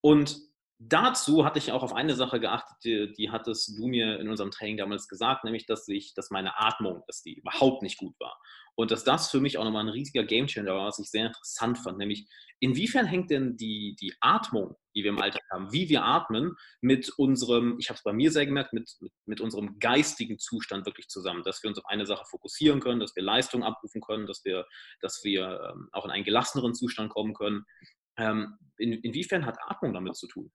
Und 0.00 0.38
dazu 0.78 1.44
hatte 1.44 1.58
ich 1.58 1.72
auch 1.72 1.82
auf 1.82 1.92
eine 1.92 2.14
Sache 2.14 2.40
geachtet, 2.40 2.76
die, 2.84 3.12
die, 3.12 3.30
hattest 3.30 3.76
du 3.78 3.86
mir 3.86 4.18
in 4.18 4.28
unserem 4.28 4.50
Training 4.50 4.78
damals 4.78 5.08
gesagt, 5.08 5.44
nämlich, 5.44 5.66
dass 5.66 5.86
ich, 5.88 6.14
dass 6.14 6.30
meine 6.30 6.58
Atmung, 6.58 7.02
dass 7.06 7.22
die 7.22 7.34
überhaupt 7.34 7.82
nicht 7.82 7.98
gut 7.98 8.18
war. 8.18 8.40
Und 8.76 8.90
dass 8.90 9.04
das 9.04 9.30
für 9.30 9.40
mich 9.40 9.58
auch 9.58 9.64
nochmal 9.64 9.84
ein 9.84 9.90
riesiger 9.90 10.24
Gamechanger 10.24 10.74
war, 10.74 10.86
was 10.86 10.98
ich 10.98 11.10
sehr 11.10 11.26
interessant 11.26 11.76
fand, 11.78 11.98
nämlich 11.98 12.26
inwiefern 12.60 13.04
hängt 13.04 13.30
denn 13.30 13.58
die, 13.58 13.94
die 14.00 14.14
Atmung, 14.20 14.74
die 14.94 15.02
wir 15.02 15.10
im 15.10 15.20
Alltag 15.20 15.42
haben, 15.52 15.70
wie 15.70 15.90
wir 15.90 16.04
atmen, 16.04 16.56
mit 16.80 17.10
unserem, 17.10 17.76
ich 17.78 17.90
habe 17.90 17.98
es 17.98 18.02
bei 18.02 18.14
mir 18.14 18.30
sehr 18.30 18.46
gemerkt, 18.46 18.72
mit, 18.72 18.90
mit, 19.00 19.12
mit, 19.26 19.40
unserem 19.42 19.78
geistigen 19.78 20.38
Zustand 20.38 20.86
wirklich 20.86 21.08
zusammen, 21.08 21.42
dass 21.42 21.62
wir 21.62 21.68
uns 21.68 21.78
auf 21.78 21.86
eine 21.86 22.06
Sache 22.06 22.24
fokussieren 22.24 22.80
können, 22.80 23.00
dass 23.00 23.14
wir 23.16 23.22
Leistung 23.22 23.64
abrufen 23.64 24.00
können, 24.00 24.26
dass 24.26 24.44
wir, 24.44 24.66
dass 25.00 25.20
wir 25.24 25.72
ähm, 25.74 25.88
auch 25.92 26.06
in 26.06 26.10
einen 26.10 26.24
gelasseneren 26.24 26.74
Zustand 26.74 27.10
kommen 27.10 27.34
können. 27.34 27.66
Ähm, 28.16 28.58
in, 28.78 28.92
inwiefern 28.92 29.46
hat 29.46 29.58
Atmung 29.66 29.92
damit 29.92 30.16
zu 30.16 30.26
tun? 30.26 30.50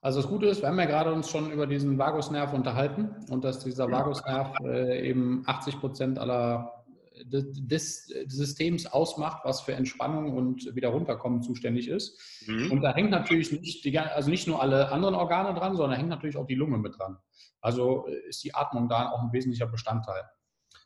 Also 0.00 0.20
das 0.20 0.30
Gute 0.30 0.46
ist, 0.46 0.62
wir 0.62 0.68
haben 0.68 0.78
ja 0.78 0.84
gerade 0.84 1.12
uns 1.12 1.28
schon 1.30 1.50
über 1.50 1.66
diesen 1.66 1.98
Vagusnerv 1.98 2.52
unterhalten 2.52 3.10
und 3.28 3.44
dass 3.44 3.64
dieser 3.64 3.90
Vagusnerv 3.90 4.54
äh, 4.60 5.08
eben 5.08 5.42
80 5.46 5.80
Prozent 5.80 6.18
aller 6.18 6.84
des, 7.24 8.06
Systems 8.26 8.86
ausmacht, 8.86 9.44
was 9.44 9.62
für 9.62 9.72
Entspannung 9.72 10.36
und 10.36 10.74
wieder 10.74 10.88
runterkommen 10.90 11.42
zuständig 11.42 11.88
ist. 11.88 12.20
Mhm. 12.46 12.72
Und 12.72 12.82
da 12.82 12.94
hängt 12.94 13.10
natürlich 13.10 13.52
nicht, 13.52 13.84
die, 13.84 13.98
also 13.98 14.30
nicht 14.30 14.46
nur 14.46 14.60
alle 14.60 14.92
anderen 14.92 15.14
Organe 15.14 15.58
dran, 15.58 15.76
sondern 15.76 15.98
hängt 15.98 16.10
natürlich 16.10 16.36
auch 16.36 16.46
die 16.46 16.54
Lunge 16.54 16.78
mit 16.78 16.98
dran. 16.98 17.16
Also 17.60 18.06
äh, 18.06 18.28
ist 18.28 18.44
die 18.44 18.54
Atmung 18.54 18.88
da 18.88 19.10
auch 19.10 19.22
ein 19.22 19.32
wesentlicher 19.32 19.66
Bestandteil. 19.66 20.22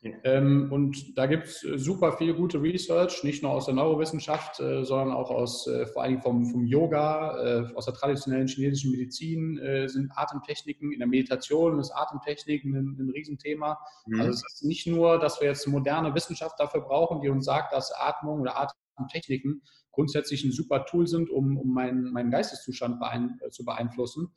Ähm, 0.02 0.72
und 0.72 1.18
da 1.18 1.26
gibt 1.26 1.44
es 1.44 1.62
äh, 1.62 1.76
super 1.78 2.12
viel 2.12 2.32
gute 2.32 2.62
Research, 2.62 3.22
nicht 3.22 3.42
nur 3.42 3.52
aus 3.52 3.66
der 3.66 3.74
Neurowissenschaft, 3.74 4.58
äh, 4.58 4.82
sondern 4.82 5.14
auch 5.14 5.30
aus 5.30 5.66
äh, 5.66 5.86
vor 5.86 6.02
allem 6.02 6.22
vom, 6.22 6.46
vom 6.46 6.64
Yoga, 6.64 7.66
äh, 7.68 7.74
aus 7.74 7.84
der 7.84 7.92
traditionellen 7.92 8.48
chinesischen 8.48 8.92
Medizin 8.92 9.58
äh, 9.58 9.88
sind 9.88 10.10
Atemtechniken, 10.16 10.92
in 10.92 11.00
der 11.00 11.08
Meditation 11.08 11.78
ist 11.78 11.90
Atemtechniken 11.90 12.74
ein, 12.74 12.96
ein 12.98 13.10
Riesenthema. 13.10 13.78
Mhm. 14.06 14.20
Also 14.20 14.30
es 14.30 14.54
ist 14.54 14.64
nicht 14.64 14.86
nur, 14.86 15.18
dass 15.18 15.38
wir 15.40 15.48
jetzt 15.48 15.66
moderne 15.68 16.14
Wissenschaft 16.14 16.58
dafür 16.58 16.80
brauchen, 16.80 17.20
die 17.20 17.28
uns 17.28 17.44
sagt, 17.44 17.74
dass 17.74 17.92
Atmung 17.92 18.40
oder 18.40 18.56
Atemtechniken 18.96 19.60
grundsätzlich 19.92 20.44
ein 20.44 20.52
super 20.52 20.86
Tool 20.86 21.06
sind, 21.06 21.30
um, 21.30 21.56
um 21.56 21.72
meinen, 21.72 22.12
meinen 22.12 22.30
Geisteszustand 22.30 23.00
beein, 23.00 23.38
äh, 23.44 23.50
zu 23.50 23.64
beeinflussen, 23.64 24.32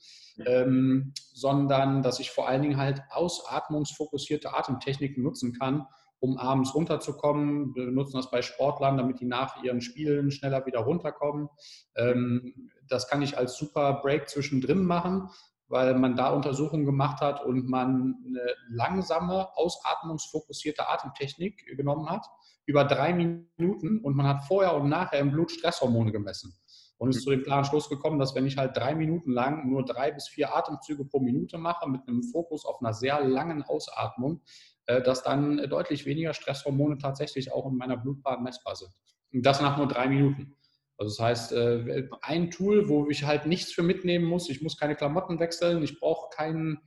ähm, 0.45 1.13
sondern 1.33 2.01
dass 2.01 2.19
ich 2.19 2.31
vor 2.31 2.47
allen 2.47 2.61
Dingen 2.61 2.77
halt 2.77 3.01
ausatmungsfokussierte 3.09 4.53
Atemtechniken 4.53 5.23
nutzen 5.23 5.53
kann, 5.53 5.87
um 6.19 6.37
abends 6.37 6.73
runterzukommen. 6.73 7.75
Wir 7.75 7.87
nutzen 7.91 8.17
das 8.17 8.31
bei 8.31 8.41
Sportlern, 8.41 8.97
damit 8.97 9.19
die 9.19 9.25
nach 9.25 9.61
ihren 9.63 9.81
Spielen 9.81 10.31
schneller 10.31 10.65
wieder 10.65 10.79
runterkommen. 10.79 11.49
Ähm, 11.95 12.69
das 12.87 13.07
kann 13.07 13.21
ich 13.21 13.37
als 13.37 13.57
super 13.57 13.99
Break 14.01 14.29
zwischendrin 14.29 14.85
machen, 14.85 15.29
weil 15.67 15.95
man 15.95 16.15
da 16.15 16.29
Untersuchungen 16.29 16.85
gemacht 16.85 17.21
hat 17.21 17.43
und 17.43 17.67
man 17.67 18.15
eine 18.25 18.53
langsame, 18.69 19.47
ausatmungsfokussierte 19.55 20.87
Atemtechnik 20.87 21.65
genommen 21.77 22.09
hat 22.09 22.25
über 22.65 22.85
drei 22.85 23.13
Minuten 23.13 23.99
und 23.99 24.15
man 24.15 24.27
hat 24.27 24.45
vorher 24.45 24.75
und 24.75 24.89
nachher 24.89 25.19
im 25.19 25.31
Blut 25.31 25.51
Stresshormone 25.51 26.11
gemessen. 26.11 26.53
Und 26.97 27.09
ist 27.09 27.17
mhm. 27.17 27.21
zu 27.21 27.29
dem 27.31 27.43
klaren 27.43 27.65
Schluss 27.65 27.89
gekommen, 27.89 28.19
dass 28.19 28.35
wenn 28.35 28.45
ich 28.45 28.57
halt 28.57 28.77
drei 28.77 28.95
Minuten 28.95 29.31
lang 29.31 29.69
nur 29.69 29.83
drei 29.83 30.11
bis 30.11 30.27
vier 30.27 30.55
Atemzüge 30.55 31.05
pro 31.05 31.19
Minute 31.19 31.57
mache, 31.57 31.89
mit 31.89 32.01
einem 32.07 32.23
Fokus 32.23 32.65
auf 32.65 32.81
einer 32.81 32.93
sehr 32.93 33.21
langen 33.21 33.63
Ausatmung, 33.63 34.41
äh, 34.85 35.01
dass 35.01 35.23
dann 35.23 35.57
deutlich 35.69 36.05
weniger 36.05 36.33
Stresshormone 36.33 36.97
tatsächlich 36.97 37.51
auch 37.51 37.69
in 37.69 37.75
meiner 37.75 37.97
Blutbahn 37.97 38.43
messbar 38.43 38.75
sind. 38.75 38.91
Und 39.33 39.45
das 39.45 39.59
nach 39.59 39.77
nur 39.77 39.87
drei 39.87 40.07
Minuten. 40.07 40.55
Also 40.97 41.15
das 41.15 41.19
heißt, 41.19 41.51
äh, 41.53 42.07
ein 42.21 42.51
Tool, 42.51 42.87
wo 42.87 43.09
ich 43.09 43.25
halt 43.25 43.47
nichts 43.47 43.73
für 43.73 43.83
mitnehmen 43.83 44.25
muss, 44.25 44.49
ich 44.49 44.61
muss 44.61 44.77
keine 44.77 44.95
Klamotten 44.95 45.39
wechseln, 45.39 45.83
ich 45.83 45.99
brauche 45.99 46.29
keinen 46.35 46.75
äh, 46.75 46.79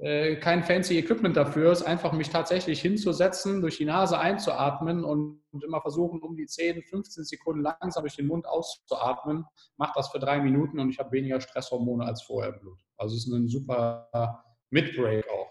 kein 0.00 0.62
fancy 0.62 0.96
Equipment 0.96 1.36
dafür, 1.36 1.72
ist 1.72 1.82
einfach 1.82 2.12
mich 2.12 2.30
tatsächlich 2.30 2.80
hinzusetzen, 2.80 3.60
durch 3.60 3.78
die 3.78 3.84
Nase 3.84 4.16
einzuatmen 4.16 5.02
und, 5.02 5.42
immer 5.64 5.80
versuchen, 5.80 6.20
um 6.22 6.36
die 6.36 6.46
10, 6.46 6.84
15 6.84 7.24
Sekunden 7.24 7.62
langsam 7.62 8.04
durch 8.04 8.14
den 8.14 8.28
Mund 8.28 8.46
auszuatmen. 8.46 9.44
Macht 9.76 9.96
das 9.96 10.08
für 10.10 10.20
drei 10.20 10.38
Minuten 10.38 10.78
und 10.78 10.90
ich 10.90 11.00
habe 11.00 11.10
weniger 11.10 11.40
Stresshormone 11.40 12.04
als 12.04 12.22
vorher 12.22 12.54
im 12.54 12.60
Blut. 12.60 12.78
Also 12.96 13.16
es 13.16 13.26
ist 13.26 13.32
ein 13.32 13.48
super 13.48 14.44
Midbreak 14.70 15.28
auch 15.28 15.50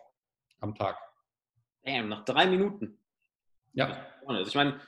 am 0.62 0.74
Tag. 0.76 0.98
Damn, 1.84 2.08
nach 2.08 2.24
drei 2.24 2.48
Minuten. 2.48 3.00
Ja. 3.74 4.06
Also 4.28 4.48
ich 4.48 4.56
meine, 4.56 4.80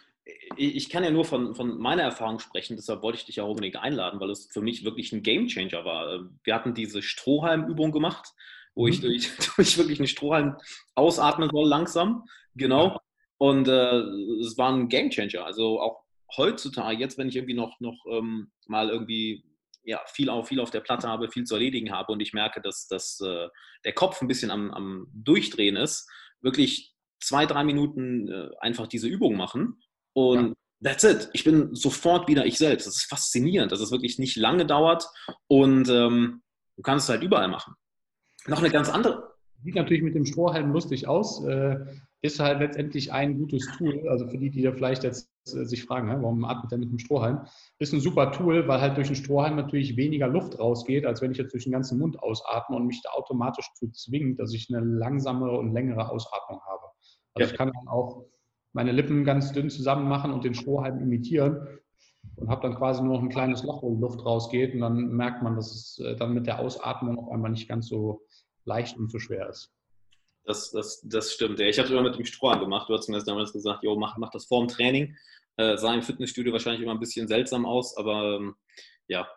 ich 0.55 0.89
kann 0.89 1.03
ja 1.03 1.11
nur 1.11 1.25
von, 1.25 1.53
von 1.53 1.79
meiner 1.79 2.03
Erfahrung 2.03 2.39
sprechen, 2.39 2.77
deshalb 2.77 3.01
wollte 3.01 3.17
ich 3.17 3.25
dich 3.25 3.41
auch 3.41 3.49
unbedingt 3.49 3.75
einladen, 3.75 4.21
weil 4.21 4.29
es 4.29 4.45
für 4.45 4.61
mich 4.61 4.85
wirklich 4.85 5.11
ein 5.11 5.21
Gamechanger 5.21 5.83
war. 5.83 6.29
Wir 6.43 6.55
hatten 6.55 6.73
diese 6.73 7.01
Strohhalmübung 7.01 7.91
gemacht 7.91 8.33
wo 8.75 8.87
ich 8.87 8.99
mhm. 8.99 9.07
durch, 9.07 9.31
durch 9.55 9.77
wirklich 9.77 9.99
einen 9.99 10.07
Strohhalm 10.07 10.57
ausatmen 10.95 11.49
soll, 11.51 11.67
langsam. 11.67 12.23
Genau. 12.55 12.99
Und 13.37 13.67
äh, 13.67 13.99
es 14.41 14.57
war 14.57 14.71
ein 14.73 14.89
Gamechanger. 14.89 15.45
Also 15.45 15.79
auch 15.79 16.03
heutzutage, 16.35 16.99
jetzt, 16.99 17.17
wenn 17.17 17.29
ich 17.29 17.35
irgendwie 17.35 17.53
noch, 17.53 17.79
noch 17.79 18.05
ähm, 18.09 18.51
mal 18.67 18.89
irgendwie 18.89 19.43
ja, 19.83 20.01
viel, 20.07 20.29
auf, 20.29 20.47
viel 20.47 20.59
auf 20.59 20.71
der 20.71 20.81
Platte 20.81 21.07
habe, 21.07 21.31
viel 21.31 21.45
zu 21.45 21.55
erledigen 21.55 21.91
habe 21.91 22.11
und 22.11 22.19
ich 22.19 22.33
merke, 22.33 22.61
dass, 22.61 22.87
dass 22.87 23.19
äh, 23.21 23.47
der 23.85 23.93
Kopf 23.93 24.21
ein 24.21 24.27
bisschen 24.27 24.51
am, 24.51 24.71
am 24.71 25.07
Durchdrehen 25.13 25.75
ist, 25.75 26.07
wirklich 26.41 26.93
zwei, 27.19 27.45
drei 27.45 27.63
Minuten 27.63 28.27
äh, 28.27 28.49
einfach 28.59 28.87
diese 28.87 29.07
Übung 29.07 29.35
machen 29.35 29.81
und 30.13 30.49
ja. 30.49 30.91
that's 30.91 31.03
it. 31.03 31.29
Ich 31.33 31.43
bin 31.43 31.73
sofort 31.73 32.27
wieder 32.27 32.45
ich 32.45 32.57
selbst. 32.57 32.87
Das 32.87 32.97
ist 32.97 33.09
faszinierend, 33.09 33.71
dass 33.71 33.81
es 33.81 33.91
wirklich 33.91 34.19
nicht 34.19 34.35
lange 34.35 34.65
dauert 34.65 35.05
und 35.47 35.89
ähm, 35.89 36.43
du 36.75 36.81
kannst 36.81 37.05
es 37.05 37.09
halt 37.09 37.23
überall 37.23 37.47
machen. 37.47 37.73
Noch 38.47 38.59
eine 38.59 38.69
ganz 38.69 38.89
andere. 38.89 39.29
Sieht 39.63 39.75
natürlich 39.75 40.03
mit 40.03 40.15
dem 40.15 40.25
Strohhalm 40.25 40.71
lustig 40.71 41.07
aus, 41.07 41.43
äh, 41.45 41.77
ist 42.21 42.39
halt 42.39 42.59
letztendlich 42.59 43.11
ein 43.11 43.37
gutes 43.37 43.67
Tool. 43.77 44.07
Also 44.07 44.27
für 44.27 44.37
die, 44.37 44.49
die 44.49 44.61
da 44.61 44.71
vielleicht 44.71 45.03
jetzt 45.03 45.29
äh, 45.47 45.65
sich 45.65 45.83
fragen, 45.83 46.07
warum 46.07 46.45
atmet 46.45 46.71
er 46.71 46.77
mit 46.77 46.91
dem 46.91 46.99
Strohhalm? 46.99 47.41
Ist 47.77 47.93
ein 47.93 47.99
super 47.99 48.31
Tool, 48.31 48.67
weil 48.67 48.79
halt 48.79 48.97
durch 48.97 49.07
den 49.07 49.15
Strohhalm 49.15 49.55
natürlich 49.55 49.97
weniger 49.97 50.27
Luft 50.27 50.59
rausgeht, 50.59 51.05
als 51.05 51.21
wenn 51.21 51.31
ich 51.31 51.37
jetzt 51.37 51.53
durch 51.53 51.63
den 51.63 51.73
ganzen 51.73 51.99
Mund 51.99 52.21
ausatme 52.21 52.77
und 52.77 52.87
mich 52.87 53.01
da 53.03 53.09
automatisch 53.11 53.69
zu 53.75 53.89
zwingt, 53.91 54.39
dass 54.39 54.53
ich 54.53 54.67
eine 54.69 54.85
langsamere 54.85 55.57
und 55.57 55.73
längere 55.73 56.09
Ausatmung 56.09 56.61
habe. 56.61 56.85
Also 57.33 57.47
ja. 57.47 57.51
ich 57.51 57.57
kann 57.57 57.71
dann 57.73 57.87
auch 57.87 58.25
meine 58.73 58.91
Lippen 58.91 59.23
ganz 59.23 59.51
dünn 59.51 59.69
zusammen 59.69 60.07
machen 60.07 60.31
und 60.31 60.43
den 60.43 60.53
Strohhalm 60.53 60.99
imitieren 60.99 61.67
und 62.35 62.49
habe 62.49 62.61
dann 62.61 62.75
quasi 62.75 63.01
nur 63.01 63.15
noch 63.15 63.23
ein 63.23 63.29
kleines 63.29 63.63
Loch, 63.63 63.81
wo 63.81 63.95
Luft 63.95 64.25
rausgeht 64.25 64.73
und 64.73 64.81
dann 64.81 65.09
merkt 65.15 65.41
man, 65.41 65.55
dass 65.55 65.71
es 65.71 65.99
äh, 66.05 66.15
dann 66.15 66.33
mit 66.33 66.47
der 66.47 66.59
Ausatmung 66.59 67.17
auf 67.17 67.31
einmal 67.31 67.51
nicht 67.51 67.67
ganz 67.67 67.87
so 67.87 68.21
leicht 68.69 68.97
und 68.97 69.11
so 69.11 69.19
schwer 69.19 69.49
ist. 69.49 69.73
Das, 70.45 70.71
das, 70.71 71.01
das 71.03 71.33
stimmt. 71.33 71.59
Ja. 71.59 71.67
Ich 71.67 71.77
habe 71.77 71.87
es 71.87 71.91
immer 71.91 72.01
mit 72.01 72.17
dem 72.17 72.25
Strohhalm 72.25 72.61
gemacht. 72.61 72.89
Du 72.89 72.93
hast 72.93 73.09
mir 73.09 73.21
damals 73.23 73.51
gesagt, 73.51 73.83
jo, 73.83 73.95
mach, 73.95 74.17
mach 74.17 74.31
das 74.31 74.45
vor 74.45 74.61
dem 74.61 74.67
Training. 74.67 75.15
Äh, 75.57 75.77
sah 75.77 75.93
im 75.93 76.01
Fitnessstudio 76.01 76.53
wahrscheinlich 76.53 76.81
immer 76.81 76.93
ein 76.93 76.99
bisschen 76.99 77.27
seltsam 77.27 77.65
aus, 77.65 77.97
aber 77.97 78.37
ähm, 78.37 78.55
ja. 79.07 79.27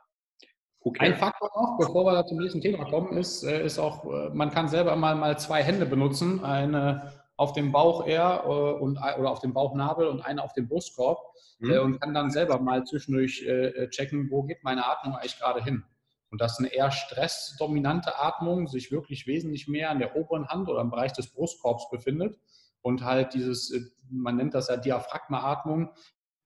Okay. 0.80 1.06
Ein 1.06 1.16
Faktor 1.16 1.50
noch, 1.54 1.76
bevor 1.78 2.04
wir 2.04 2.26
zum 2.26 2.38
nächsten 2.38 2.60
Thema 2.60 2.84
kommen, 2.84 3.16
ist, 3.16 3.42
äh, 3.42 3.64
ist 3.64 3.78
auch, 3.78 4.04
äh, 4.04 4.30
man 4.30 4.50
kann 4.50 4.68
selber 4.68 4.96
mal, 4.96 5.14
mal 5.16 5.38
zwei 5.38 5.62
Hände 5.62 5.86
benutzen. 5.86 6.44
Eine 6.44 7.12
auf 7.36 7.52
dem 7.52 7.72
Bauch 7.72 8.06
eher 8.06 8.44
äh, 8.44 8.48
und, 8.48 8.98
oder 8.98 9.30
auf 9.30 9.40
dem 9.40 9.52
Bauchnabel 9.52 10.06
und 10.06 10.20
eine 10.20 10.42
auf 10.42 10.52
dem 10.54 10.68
Brustkorb 10.68 11.18
mhm. 11.58 11.78
und 11.80 12.00
kann 12.00 12.14
dann 12.14 12.30
selber 12.30 12.60
mal 12.60 12.84
zwischendurch 12.84 13.44
checken, 13.90 14.30
wo 14.30 14.44
geht 14.44 14.62
meine 14.62 14.86
Atmung 14.86 15.14
eigentlich 15.16 15.38
gerade 15.38 15.62
hin. 15.62 15.84
Und 16.32 16.40
dass 16.40 16.58
eine 16.58 16.68
eher 16.68 16.90
stressdominante 16.90 18.18
Atmung 18.18 18.66
sich 18.66 18.90
wirklich 18.90 19.26
wesentlich 19.26 19.68
mehr 19.68 19.90
an 19.90 19.98
der 19.98 20.16
oberen 20.16 20.48
Hand 20.48 20.70
oder 20.70 20.80
im 20.80 20.88
Bereich 20.88 21.12
des 21.12 21.30
Brustkorbs 21.30 21.90
befindet. 21.90 22.40
Und 22.80 23.04
halt 23.04 23.34
dieses, 23.34 23.70
äh, 23.70 23.82
man 24.10 24.36
nennt 24.36 24.54
das 24.54 24.68
ja 24.68 24.78
Diaphragmaatmung. 24.78 25.90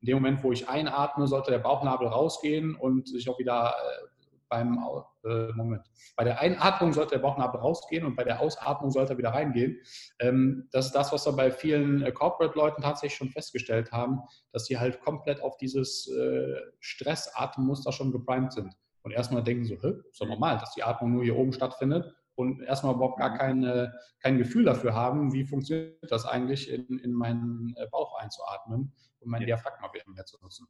In 0.01 0.07
dem 0.07 0.17
Moment, 0.17 0.43
wo 0.43 0.51
ich 0.51 0.69
einatme, 0.69 1.29
sollte 1.29 1.53
der 1.53 1.61
Bauchnabel 1.61 2.09
rausgehen 2.09 2.75
und 2.75 3.09
sich 3.09 3.29
auch 3.31 3.39
wieder 3.39 3.77
äh, 3.77 4.07
beim 4.49 4.81
äh, 5.25 5.53
Moment. 5.53 5.87
Bei 6.17 6.25
der 6.25 6.41
Einatmung 6.41 6.93
sollte 6.93 7.15
der 7.15 7.23
Bauchnabel 7.23 7.61
rausgehen 7.61 8.05
und 8.05 8.17
bei 8.17 8.25
der 8.25 8.41
Ausatmung 8.41 8.91
sollte 8.91 9.15
er 9.15 9.19
wieder 9.19 9.35
reingehen. 9.35 9.81
Ähm, 10.19 10.69
das 10.73 10.87
ist 10.87 10.97
das, 10.97 11.13
was 11.13 11.27
wir 11.27 11.33
bei 11.33 11.53
vielen 11.53 12.03
äh, 12.03 12.11
Corporate-Leuten 12.11 12.83
tatsächlich 12.83 13.19
schon 13.19 13.31
festgestellt 13.31 13.93
haben, 13.93 14.23
dass 14.51 14.67
sie 14.67 14.81
halt 14.81 15.01
komplett 15.01 15.41
auf 15.43 15.57
dieses 15.59 16.09
äh, 16.09 16.57
Stressatemmuster 16.81 17.93
schon 17.93 18.11
geprimed 18.11 18.53
sind 18.53 18.75
und 19.07 19.13
erstmal 19.13 19.45
denken 19.45 19.65
so, 19.65 19.75
ist 19.77 20.21
doch 20.21 20.27
normal, 20.27 20.59
dass 20.59 20.75
die 20.75 20.83
Atmung 20.83 21.13
nur 21.13 21.23
hier 21.23 21.37
oben 21.37 21.53
stattfindet 21.53 22.13
und 22.35 22.61
erstmal 22.61 22.97
überhaupt 22.97 23.21
gar 23.21 23.39
keine, 23.39 23.95
kein 24.19 24.37
Gefühl 24.37 24.65
dafür 24.65 24.95
haben, 24.95 25.33
wie 25.33 25.47
funktioniert 25.47 26.11
das 26.11 26.27
eigentlich, 26.27 26.69
in, 26.69 26.99
in 26.99 27.13
meinen 27.13 27.73
äh, 27.77 27.87
Bauch 27.93 28.19
einzuatmen 28.19 28.93
und 29.21 29.31
mein 29.31 29.43
ja. 29.43 29.47
Diaphragma 29.47 29.95
wieder 29.95 30.11
mehr 30.11 30.25
zu 30.25 30.39
nutzen. 30.43 30.67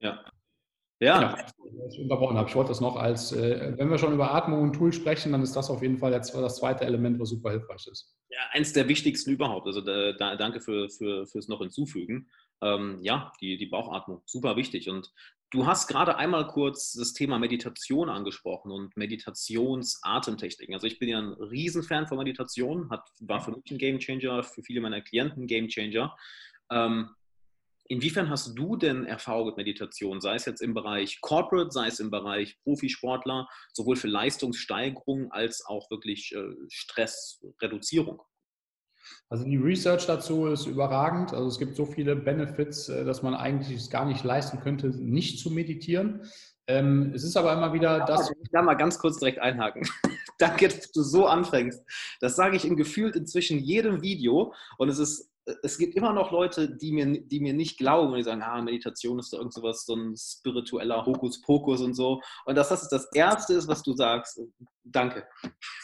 Ja. 0.00 0.24
Ja. 1.00 1.20
ja 1.20 1.46
ich 1.90 2.00
unterbrochen 2.00 2.38
habe. 2.38 2.48
Ich 2.48 2.56
wollte 2.56 2.70
das 2.70 2.80
noch 2.80 2.96
als, 2.96 3.32
äh, 3.32 3.74
wenn 3.76 3.90
wir 3.90 3.98
schon 3.98 4.14
über 4.14 4.32
Atmung 4.32 4.62
und 4.62 4.72
Tool 4.72 4.94
sprechen, 4.94 5.32
dann 5.32 5.42
ist 5.42 5.54
das 5.54 5.68
auf 5.68 5.82
jeden 5.82 5.98
Fall 5.98 6.12
jetzt 6.12 6.34
das 6.34 6.56
zweite 6.56 6.86
Element, 6.86 7.20
was 7.20 7.28
super 7.28 7.50
hilfreich 7.50 7.86
ist. 7.88 8.16
Ja, 8.30 8.38
eins 8.52 8.72
der 8.72 8.88
wichtigsten 8.88 9.32
überhaupt. 9.32 9.66
Also 9.66 9.82
da, 9.82 10.12
da, 10.14 10.36
danke 10.36 10.60
für, 10.60 10.88
für, 10.88 11.26
fürs 11.26 11.48
noch 11.48 11.60
hinzufügen. 11.60 12.30
Ähm, 12.62 12.98
ja, 13.02 13.32
die, 13.40 13.56
die 13.56 13.66
Bauchatmung, 13.66 14.22
super 14.26 14.56
wichtig. 14.56 14.88
Und 14.88 15.12
Du 15.50 15.64
hast 15.64 15.86
gerade 15.86 16.16
einmal 16.16 16.48
kurz 16.48 16.92
das 16.94 17.12
Thema 17.12 17.38
Meditation 17.38 18.08
angesprochen 18.08 18.72
und 18.72 18.96
Meditationsatemtechniken. 18.96 20.74
Also 20.74 20.88
ich 20.88 20.98
bin 20.98 21.08
ja 21.08 21.18
ein 21.20 21.34
Riesenfan 21.34 22.08
von 22.08 22.18
Meditation, 22.18 22.90
hat, 22.90 23.08
war 23.20 23.40
für 23.40 23.52
mich 23.52 23.70
ein 23.70 23.78
Gamechanger, 23.78 24.42
für 24.42 24.62
viele 24.64 24.80
meiner 24.80 25.00
Klienten 25.00 25.44
ein 25.44 25.46
Gamechanger. 25.46 26.16
Ähm, 26.72 27.10
inwiefern 27.84 28.28
hast 28.28 28.58
du 28.58 28.74
denn 28.74 29.06
Erfahrung 29.06 29.46
mit 29.46 29.56
Meditation, 29.56 30.20
sei 30.20 30.34
es 30.34 30.46
jetzt 30.46 30.62
im 30.62 30.74
Bereich 30.74 31.20
Corporate, 31.20 31.70
sei 31.70 31.86
es 31.86 32.00
im 32.00 32.10
Bereich 32.10 32.58
Profisportler, 32.64 33.48
sowohl 33.72 33.94
für 33.94 34.08
Leistungssteigerung 34.08 35.30
als 35.30 35.64
auch 35.64 35.88
wirklich 35.92 36.34
äh, 36.34 36.54
Stressreduzierung? 36.68 38.20
Also 39.28 39.44
die 39.44 39.56
Research 39.56 40.06
dazu 40.06 40.46
ist 40.46 40.66
überragend. 40.66 41.32
Also 41.32 41.48
es 41.48 41.58
gibt 41.58 41.74
so 41.74 41.84
viele 41.84 42.14
Benefits, 42.14 42.88
äh, 42.88 43.04
dass 43.04 43.22
man 43.22 43.34
eigentlich 43.34 43.76
es 43.76 43.90
gar 43.90 44.04
nicht 44.04 44.24
leisten 44.24 44.60
könnte, 44.60 44.88
nicht 44.88 45.40
zu 45.40 45.50
meditieren. 45.50 46.22
Ähm, 46.68 47.12
es 47.14 47.24
ist 47.24 47.36
aber 47.36 47.52
immer 47.52 47.72
wieder 47.72 48.04
das. 48.06 48.30
Ich 48.30 48.50
da 48.50 48.62
mal 48.62 48.74
ganz 48.74 48.98
kurz 48.98 49.18
direkt 49.18 49.38
einhaken. 49.38 49.82
Danke, 50.38 50.68
dass 50.68 50.92
du 50.92 51.02
so 51.02 51.26
anfängst. 51.26 51.82
Das 52.20 52.36
sage 52.36 52.56
ich 52.56 52.64
in 52.64 52.76
gefühlt 52.76 53.16
inzwischen 53.16 53.58
jedem 53.58 54.02
Video 54.02 54.52
und 54.78 54.88
es 54.88 54.98
ist 54.98 55.30
es 55.62 55.78
gibt 55.78 55.94
immer 55.94 56.12
noch 56.12 56.32
Leute, 56.32 56.68
die 56.68 56.92
mir, 56.92 57.20
die 57.20 57.40
mir 57.40 57.54
nicht 57.54 57.78
glauben 57.78 58.12
und 58.12 58.18
die 58.18 58.24
sagen, 58.24 58.42
ah, 58.42 58.60
Meditation 58.60 59.18
ist 59.18 59.32
doch 59.32 59.38
irgend 59.38 59.54
sowas, 59.54 59.84
so 59.86 59.94
ein 59.94 60.16
spiritueller 60.16 61.06
Hokuspokus 61.06 61.80
und 61.80 61.94
so. 61.94 62.20
Und 62.44 62.56
dass 62.56 62.70
das 62.70 62.88
das 62.88 63.10
Erste 63.12 63.54
ist, 63.54 63.68
was 63.68 63.82
du 63.82 63.92
sagst. 63.92 64.40
Danke. 64.84 65.26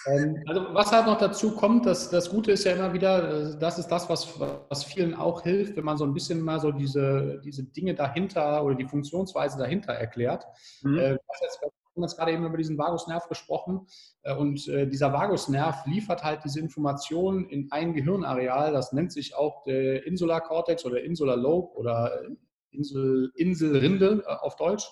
Ähm, 0.06 0.42
also 0.46 0.66
was 0.74 0.92
halt 0.92 1.06
noch 1.06 1.18
dazu 1.18 1.54
kommt, 1.54 1.86
dass 1.86 2.10
das 2.10 2.30
Gute 2.30 2.52
ist 2.52 2.64
ja 2.64 2.72
immer 2.72 2.92
wieder, 2.92 3.52
äh, 3.52 3.58
das 3.58 3.78
ist 3.78 3.88
das, 3.88 4.08
was, 4.08 4.38
was 4.38 4.84
vielen 4.84 5.14
auch 5.14 5.42
hilft, 5.42 5.76
wenn 5.76 5.84
man 5.84 5.96
so 5.96 6.04
ein 6.04 6.14
bisschen 6.14 6.40
mal 6.40 6.60
so 6.60 6.72
diese, 6.72 7.40
diese 7.44 7.64
Dinge 7.64 7.94
dahinter 7.94 8.64
oder 8.64 8.74
die 8.74 8.86
Funktionsweise 8.86 9.58
dahinter 9.58 9.92
erklärt. 9.92 10.44
Mhm. 10.82 10.98
Äh, 10.98 11.18
was 11.26 11.40
jetzt 11.40 11.60
haben 11.94 12.02
jetzt 12.02 12.16
gerade 12.16 12.32
eben 12.32 12.44
über 12.44 12.56
diesen 12.56 12.78
Vagusnerv 12.78 13.28
gesprochen. 13.28 13.86
Äh, 14.22 14.34
und 14.34 14.66
äh, 14.68 14.86
dieser 14.86 15.12
Vagusnerv 15.12 15.86
liefert 15.86 16.24
halt 16.24 16.44
diese 16.44 16.60
Informationen 16.60 17.48
in 17.48 17.70
ein 17.70 17.94
Gehirnareal, 17.94 18.72
das 18.72 18.92
nennt 18.92 19.12
sich 19.12 19.34
auch 19.34 19.64
der 19.64 20.06
Insular 20.06 20.40
Cortex 20.40 20.84
oder 20.84 21.02
Insular 21.02 21.36
Lobe 21.36 21.76
oder 21.76 22.22
Insel, 22.70 23.32
Inselrinde 23.36 24.24
äh, 24.26 24.30
auf 24.30 24.56
Deutsch. 24.56 24.88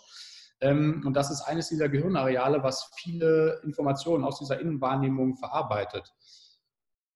Ähm, 0.60 1.02
und 1.06 1.14
das 1.14 1.30
ist 1.30 1.42
eines 1.42 1.68
dieser 1.68 1.88
Gehirnareale, 1.88 2.62
was 2.62 2.90
viele 2.96 3.60
Informationen 3.64 4.24
aus 4.24 4.38
dieser 4.38 4.60
Innenwahrnehmung 4.60 5.36
verarbeitet. 5.36 6.12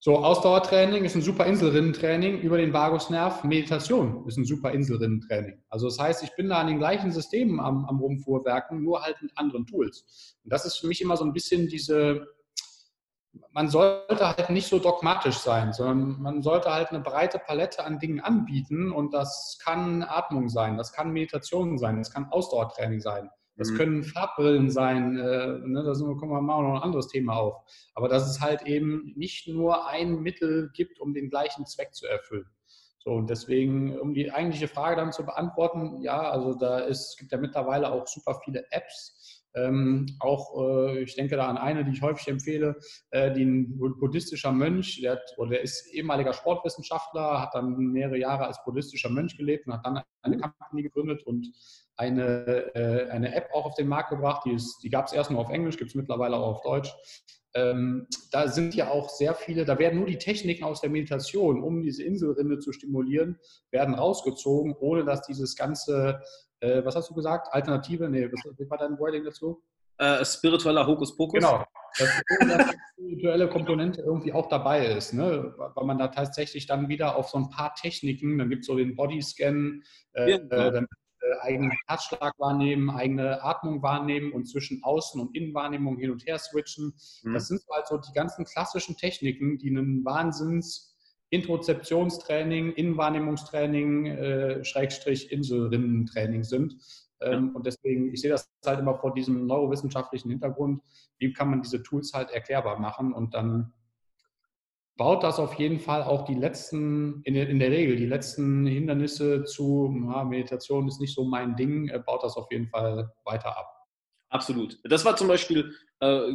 So, 0.04 0.18
Ausdauertraining 0.18 1.06
ist 1.06 1.14
ein 1.14 1.22
super 1.22 1.46
Inselrinnentraining 1.46 2.40
über 2.40 2.58
den 2.58 2.74
Vagusnerv. 2.74 3.42
Meditation 3.42 4.22
ist 4.28 4.36
ein 4.36 4.44
super 4.44 4.72
Inselrinnentraining. 4.72 5.62
Also 5.70 5.86
das 5.86 5.98
heißt, 5.98 6.22
ich 6.22 6.36
bin 6.36 6.50
da 6.50 6.58
an 6.58 6.66
den 6.66 6.76
gleichen 6.76 7.10
Systemen 7.10 7.58
am, 7.58 7.86
am 7.86 8.00
Rumfuhrwerken, 8.00 8.82
nur 8.82 9.00
halt 9.00 9.22
mit 9.22 9.32
anderen 9.34 9.64
Tools. 9.64 10.36
Und 10.44 10.52
das 10.52 10.66
ist 10.66 10.76
für 10.76 10.88
mich 10.88 11.00
immer 11.00 11.16
so 11.16 11.24
ein 11.24 11.32
bisschen 11.32 11.68
diese, 11.68 12.26
man 13.52 13.70
sollte 13.70 14.28
halt 14.28 14.50
nicht 14.50 14.68
so 14.68 14.78
dogmatisch 14.78 15.38
sein, 15.38 15.72
sondern 15.72 16.20
man 16.20 16.42
sollte 16.42 16.70
halt 16.70 16.90
eine 16.90 17.00
breite 17.00 17.38
Palette 17.38 17.82
an 17.82 17.98
Dingen 17.98 18.20
anbieten 18.20 18.92
und 18.92 19.14
das 19.14 19.58
kann 19.64 20.02
Atmung 20.02 20.50
sein, 20.50 20.76
das 20.76 20.92
kann 20.92 21.12
Meditation 21.12 21.78
sein, 21.78 21.96
das 21.96 22.10
kann 22.10 22.26
Ausdauertraining 22.26 23.00
sein. 23.00 23.30
Das 23.56 23.70
mhm. 23.70 23.76
können 23.76 24.04
Farbbrillen 24.04 24.70
sein, 24.70 25.16
äh, 25.16 25.58
ne, 25.58 25.84
da 25.84 25.92
kommen 25.92 26.32
wir 26.32 26.40
mal 26.40 26.62
noch 26.62 26.76
ein 26.76 26.82
anderes 26.82 27.08
Thema 27.08 27.34
auf. 27.36 27.56
Aber 27.94 28.08
dass 28.08 28.28
es 28.28 28.40
halt 28.40 28.62
eben 28.62 29.12
nicht 29.16 29.48
nur 29.48 29.86
ein 29.88 30.20
Mittel 30.20 30.70
gibt, 30.74 31.00
um 31.00 31.14
den 31.14 31.30
gleichen 31.30 31.66
Zweck 31.66 31.94
zu 31.94 32.06
erfüllen. 32.06 32.46
So, 32.98 33.10
und 33.10 33.28
deswegen, 33.28 33.98
um 33.98 34.14
die 34.14 34.32
eigentliche 34.32 34.66
Frage 34.66 34.96
dann 34.96 35.12
zu 35.12 35.24
beantworten, 35.24 36.00
ja, 36.00 36.30
also 36.30 36.54
da 36.54 36.78
ist, 36.78 37.18
gibt 37.18 37.32
ja 37.32 37.38
mittlerweile 37.38 37.92
auch 37.92 38.06
super 38.06 38.40
viele 38.44 38.64
Apps, 38.70 39.44
ähm, 39.56 40.06
auch, 40.18 40.60
äh, 40.60 41.02
ich 41.02 41.14
denke 41.14 41.36
da 41.36 41.46
an 41.46 41.56
eine, 41.56 41.84
die 41.84 41.92
ich 41.92 42.02
häufig 42.02 42.26
empfehle, 42.26 42.76
äh, 43.10 43.32
die 43.32 43.44
ein 43.44 43.78
buddhistischer 43.78 44.50
Mönch, 44.50 45.00
der, 45.00 45.12
hat, 45.12 45.34
oder 45.36 45.50
der 45.50 45.62
ist 45.62 45.86
ehemaliger 45.92 46.32
Sportwissenschaftler, 46.32 47.40
hat 47.40 47.54
dann 47.54 47.76
mehrere 47.76 48.18
Jahre 48.18 48.46
als 48.46 48.62
buddhistischer 48.64 49.10
Mönch 49.10 49.36
gelebt 49.36 49.66
und 49.66 49.74
hat 49.74 49.86
dann 49.86 50.02
eine 50.22 50.38
Company 50.38 50.82
gegründet 50.82 51.22
und 51.24 51.52
eine, 51.96 52.74
äh, 52.74 53.10
eine 53.10 53.34
App 53.34 53.50
auch 53.52 53.66
auf 53.66 53.74
den 53.74 53.88
Markt 53.88 54.10
gebracht. 54.10 54.42
Die, 54.44 54.56
die 54.82 54.90
gab 54.90 55.06
es 55.06 55.12
erst 55.12 55.30
nur 55.30 55.40
auf 55.40 55.50
Englisch, 55.50 55.76
gibt 55.76 55.90
es 55.90 55.94
mittlerweile 55.94 56.36
auch 56.36 56.56
auf 56.56 56.62
Deutsch. 56.62 56.92
Ähm, 57.56 58.08
da 58.32 58.48
sind 58.48 58.74
ja 58.74 58.90
auch 58.90 59.08
sehr 59.08 59.32
viele, 59.34 59.64
da 59.64 59.78
werden 59.78 60.00
nur 60.00 60.08
die 60.08 60.18
Techniken 60.18 60.64
aus 60.64 60.80
der 60.80 60.90
Meditation, 60.90 61.62
um 61.62 61.82
diese 61.82 62.02
Inselrinde 62.02 62.58
zu 62.58 62.72
stimulieren, 62.72 63.38
werden 63.70 63.94
rausgezogen, 63.94 64.74
ohne 64.80 65.04
dass 65.04 65.22
dieses 65.22 65.54
ganze 65.54 66.20
äh, 66.64 66.84
was 66.84 66.96
hast 66.96 67.10
du 67.10 67.14
gesagt? 67.14 67.48
Alternative? 67.52 68.08
Nee, 68.08 68.30
was, 68.30 68.40
was 68.58 68.70
war 68.70 68.78
dein 68.78 68.98
Wording 68.98 69.24
dazu? 69.24 69.62
Äh, 69.98 70.24
spiritueller 70.24 70.86
Hokuspokus. 70.86 71.34
Genau. 71.34 71.64
Dass 71.98 72.10
die 72.98 73.12
spirituelle 73.12 73.48
Komponente 73.48 74.02
irgendwie 74.02 74.32
auch 74.32 74.48
dabei 74.48 74.86
ist, 74.86 75.12
ne? 75.12 75.54
weil 75.56 75.84
man 75.84 75.98
da 75.98 76.08
tatsächlich 76.08 76.66
dann 76.66 76.88
wieder 76.88 77.16
auf 77.16 77.28
so 77.28 77.38
ein 77.38 77.50
paar 77.50 77.74
Techniken, 77.74 78.38
dann 78.38 78.48
gibt 78.48 78.62
es 78.62 78.66
so 78.66 78.76
den 78.76 78.96
Bodyscan, 78.96 79.82
äh, 80.14 80.30
ja, 80.30 80.38
genau. 80.38 80.70
dann 80.70 80.84
äh, 80.84 80.86
eigenen 81.40 81.72
Herzschlag 81.86 82.34
wahrnehmen, 82.38 82.90
eigene 82.90 83.42
Atmung 83.42 83.82
wahrnehmen 83.82 84.32
und 84.32 84.46
zwischen 84.46 84.82
Außen- 84.82 85.20
und 85.20 85.34
Innenwahrnehmung 85.36 85.98
hin 85.98 86.10
und 86.10 86.26
her 86.26 86.38
switchen. 86.38 86.94
Mhm. 87.22 87.34
Das 87.34 87.48
sind 87.48 87.62
halt 87.72 87.86
so 87.86 87.98
die 87.98 88.12
ganzen 88.12 88.44
klassischen 88.44 88.96
Techniken, 88.96 89.58
die 89.58 89.70
einen 89.70 90.04
Wahnsinns 90.04 90.94
Introzeptionstraining, 91.30 92.72
Innenwahrnehmungstraining, 92.72 94.06
äh, 94.06 94.64
Schrägstrich 94.64 95.32
Inselrinnentraining 95.32 96.44
sind. 96.44 96.76
Ähm, 97.20 97.46
ja. 97.48 97.52
Und 97.54 97.66
deswegen, 97.66 98.12
ich 98.12 98.20
sehe 98.20 98.30
das 98.30 98.48
halt 98.64 98.78
immer 98.78 98.94
vor 98.94 99.14
diesem 99.14 99.46
neurowissenschaftlichen 99.46 100.30
Hintergrund, 100.30 100.82
wie 101.18 101.32
kann 101.32 101.50
man 101.50 101.62
diese 101.62 101.82
Tools 101.82 102.12
halt 102.12 102.30
erklärbar 102.30 102.78
machen 102.78 103.12
und 103.12 103.34
dann 103.34 103.72
baut 104.96 105.22
das 105.22 105.38
auf 105.38 105.54
jeden 105.54 105.80
Fall 105.80 106.02
auch 106.02 106.24
die 106.24 106.34
letzten, 106.34 107.22
in 107.24 107.34
der, 107.34 107.48
in 107.48 107.58
der 107.58 107.70
Regel, 107.70 107.96
die 107.96 108.06
letzten 108.06 108.66
Hindernisse 108.66 109.44
zu, 109.44 109.92
ja, 110.08 110.24
Meditation 110.24 110.86
ist 110.86 111.00
nicht 111.00 111.14
so 111.14 111.24
mein 111.24 111.56
Ding, 111.56 111.88
äh, 111.88 111.98
baut 111.98 112.22
das 112.22 112.36
auf 112.36 112.50
jeden 112.50 112.68
Fall 112.68 113.10
weiter 113.24 113.56
ab. 113.56 113.70
Absolut. 114.28 114.78
Das 114.84 115.04
war 115.04 115.16
zum 115.16 115.28
Beispiel 115.28 115.72
äh, 116.00 116.32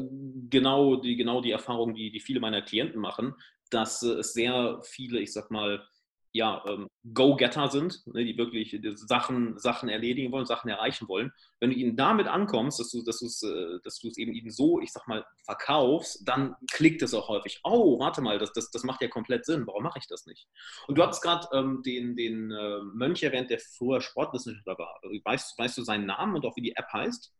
genau, 0.49 0.95
die, 0.95 1.17
genau 1.17 1.41
die 1.41 1.51
Erfahrung, 1.51 1.93
die, 1.93 2.11
die 2.11 2.19
viele 2.19 2.39
meiner 2.39 2.61
Klienten 2.61 3.01
machen 3.01 3.35
dass 3.69 4.03
äh, 4.03 4.13
es 4.13 4.33
sehr 4.33 4.81
viele, 4.83 5.19
ich 5.19 5.33
sag 5.33 5.51
mal, 5.51 5.83
ja, 6.31 6.63
ähm, 6.67 6.87
Go-Getter 7.13 7.69
sind, 7.69 8.05
ne, 8.07 8.23
die 8.23 8.37
wirklich 8.37 8.79
Sachen, 8.95 9.57
Sachen 9.57 9.89
erledigen 9.89 10.31
wollen, 10.31 10.45
Sachen 10.45 10.69
erreichen 10.69 11.07
wollen. 11.07 11.31
Wenn 11.59 11.71
du 11.71 11.75
ihnen 11.75 11.95
damit 11.95 12.27
ankommst, 12.27 12.79
dass 12.79 12.91
du, 12.91 13.03
dass 13.03 13.21
es, 13.21 13.41
äh, 13.41 13.79
dass 13.83 13.99
du 13.99 14.09
es 14.09 14.17
eben 14.17 14.33
ihnen 14.33 14.51
so, 14.51 14.79
ich 14.79 14.91
sag 14.91 15.07
mal, 15.07 15.25
verkaufst, 15.43 16.27
dann 16.27 16.55
klickt 16.71 17.01
es 17.01 17.13
auch 17.13 17.29
häufig. 17.29 17.59
Oh, 17.63 17.99
warte 17.99 18.21
mal, 18.21 18.37
das, 18.37 18.53
das, 18.53 18.69
das 18.69 18.83
macht 18.83 19.01
ja 19.01 19.07
komplett 19.07 19.45
Sinn. 19.45 19.65
Warum 19.65 19.83
mache 19.83 19.99
ich 19.99 20.07
das 20.07 20.27
nicht? 20.27 20.47
Und 20.87 20.97
du 20.97 21.03
hattest 21.03 21.23
gerade 21.23 21.47
ähm, 21.51 21.81
den, 21.83 22.15
den 22.15 22.51
äh, 22.51 22.79
Mönch 22.93 23.23
erwähnt, 23.23 23.49
der 23.49 23.59
früher 23.59 24.01
Sportwissenschaftler 24.01 24.77
war. 24.77 24.99
Weißt, 25.23 25.57
weißt 25.57 25.77
du 25.77 25.81
seinen 25.81 26.05
Namen 26.05 26.35
und 26.35 26.45
auch 26.45 26.55
wie 26.55 26.61
die 26.61 26.75
App 26.75 26.91
heißt? 26.93 27.33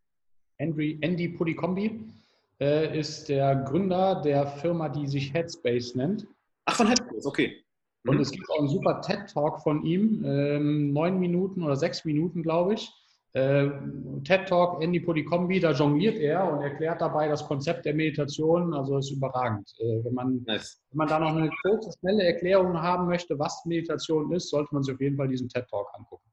Andy, 0.57 0.97
Andy 1.01 1.29
Pudikombi 1.29 2.11
äh, 2.59 2.99
ist 2.99 3.29
der 3.29 3.55
Gründer 3.55 4.21
der 4.21 4.47
Firma, 4.47 4.89
die 4.89 5.07
sich 5.07 5.33
Headspace 5.33 5.95
nennt. 5.95 6.27
Ach, 6.65 6.75
von 6.75 6.87
Headspace, 6.87 7.25
okay. 7.25 7.63
Und 8.05 8.15
mhm. 8.15 8.21
es 8.21 8.31
gibt 8.31 8.49
auch 8.49 8.59
einen 8.59 8.69
super 8.69 9.01
TED-Talk 9.01 9.61
von 9.61 9.83
ihm, 9.83 10.23
ähm, 10.25 10.93
neun 10.93 11.19
Minuten 11.19 11.63
oder 11.63 11.75
sechs 11.75 12.05
Minuten, 12.05 12.43
glaube 12.43 12.75
ich. 12.75 12.91
Äh, 13.33 13.69
TED-Talk, 14.23 14.81
Andy 14.81 15.01
Podikombi, 15.01 15.59
da 15.59 15.71
jongliert 15.71 16.17
er 16.17 16.51
und 16.51 16.61
erklärt 16.61 17.01
dabei 17.01 17.27
das 17.27 17.45
Konzept 17.45 17.85
der 17.85 17.93
Meditation. 17.93 18.73
Also 18.73 18.97
ist 18.97 19.11
überragend. 19.11 19.69
Äh, 19.79 20.03
wenn, 20.03 20.13
man, 20.13 20.43
nice. 20.47 20.81
wenn 20.89 20.97
man 20.97 21.07
da 21.07 21.19
noch 21.19 21.35
eine 21.35 21.51
kurze, 21.61 21.91
schnelle 21.99 22.23
Erklärung 22.23 22.81
haben 22.81 23.07
möchte, 23.07 23.37
was 23.37 23.63
Meditation 23.65 24.31
ist, 24.31 24.49
sollte 24.49 24.73
man 24.73 24.83
sich 24.83 24.95
auf 24.95 25.01
jeden 25.01 25.17
Fall 25.17 25.27
diesen 25.27 25.49
TED-Talk 25.49 25.87
angucken. 25.93 26.23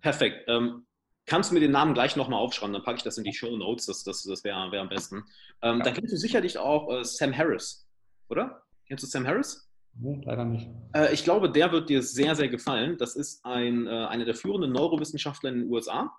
Perfekt. 0.00 0.44
Ähm, 0.48 0.84
Kannst 1.26 1.50
du 1.50 1.54
mir 1.54 1.60
den 1.60 1.70
Namen 1.70 1.94
gleich 1.94 2.16
nochmal 2.16 2.38
aufschreiben, 2.38 2.74
dann 2.74 2.82
packe 2.82 2.98
ich 2.98 3.02
das 3.02 3.16
in 3.16 3.24
die 3.24 3.32
Show 3.32 3.56
Notes, 3.56 3.86
das, 3.86 4.04
das, 4.04 4.24
das 4.24 4.44
wäre 4.44 4.70
wär 4.72 4.82
am 4.82 4.90
besten. 4.90 5.24
Ähm, 5.62 5.78
ja. 5.78 5.84
Dann 5.84 5.94
kennst 5.94 6.12
du 6.12 6.18
sicherlich 6.18 6.58
auch 6.58 6.92
äh, 6.92 7.02
Sam 7.02 7.34
Harris, 7.34 7.88
oder? 8.28 8.62
Kennst 8.86 9.04
du 9.04 9.08
Sam 9.08 9.26
Harris? 9.26 9.70
Leider 10.00 10.44
nicht. 10.44 10.68
Äh, 10.92 11.12
ich 11.14 11.24
glaube, 11.24 11.50
der 11.50 11.72
wird 11.72 11.88
dir 11.88 12.02
sehr, 12.02 12.34
sehr 12.34 12.48
gefallen. 12.48 12.96
Das 12.98 13.16
ist 13.16 13.44
ein, 13.44 13.86
äh, 13.86 13.90
einer 13.90 14.24
der 14.24 14.34
führenden 14.34 14.72
Neurowissenschaftler 14.72 15.50
in 15.50 15.60
den 15.60 15.70
USA. 15.70 16.12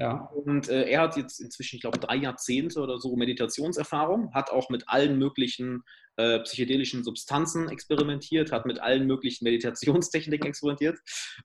Ja. 0.00 0.30
Und 0.32 0.70
äh, 0.70 0.88
er 0.88 1.02
hat 1.02 1.18
jetzt 1.18 1.40
inzwischen, 1.40 1.76
ich 1.76 1.82
glaube, 1.82 1.98
drei 1.98 2.16
Jahrzehnte 2.16 2.80
oder 2.80 2.98
so 2.98 3.16
Meditationserfahrung, 3.16 4.32
hat 4.32 4.50
auch 4.50 4.70
mit 4.70 4.88
allen 4.88 5.18
möglichen 5.18 5.84
äh, 6.16 6.40
psychedelischen 6.40 7.04
Substanzen 7.04 7.68
experimentiert, 7.68 8.50
hat 8.50 8.64
mit 8.64 8.80
allen 8.80 9.06
möglichen 9.06 9.44
Meditationstechniken 9.44 10.48
experimentiert. 10.48 10.98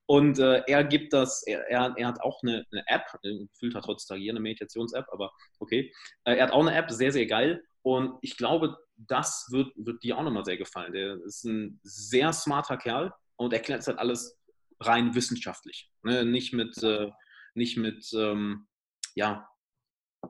Und 0.06 0.40
äh, 0.40 0.64
er 0.68 0.86
gibt 0.86 1.12
das, 1.12 1.44
er, 1.46 1.68
er, 1.70 2.08
hat 2.08 2.22
auch 2.22 2.42
eine, 2.44 2.66
eine 2.72 2.84
App, 2.88 3.04
gefühlt 3.24 3.76
hat 3.76 3.88
heutzutage 3.88 4.22
hier 4.22 4.32
eine 4.32 4.40
Meditations-App, 4.40 5.08
aber 5.12 5.34
okay. 5.60 5.92
Äh, 6.24 6.36
er 6.36 6.44
hat 6.44 6.54
auch 6.54 6.66
eine 6.66 6.76
App, 6.76 6.90
sehr, 6.90 7.12
sehr 7.12 7.26
geil. 7.26 7.62
Und 7.82 8.18
ich 8.22 8.38
glaube, 8.38 8.78
das 8.96 9.48
wird, 9.52 9.74
wird 9.76 10.02
dir 10.02 10.18
auch 10.18 10.24
nochmal 10.24 10.46
sehr 10.46 10.58
gefallen. 10.58 10.94
Der 10.94 11.22
ist 11.26 11.44
ein 11.44 11.82
sehr 11.84 12.32
smarter 12.32 12.78
Kerl 12.78 13.12
und 13.36 13.52
erklärt 13.52 13.82
es 13.82 13.88
halt 13.88 14.00
alles 14.00 14.40
rein 14.80 15.14
wissenschaftlich. 15.14 15.92
Ne? 16.04 16.24
Nicht 16.24 16.54
mit 16.54 16.82
äh, 16.82 17.12
nicht 17.56 17.78
mit, 17.78 18.08
ähm, 18.14 18.68
ja, 19.16 19.48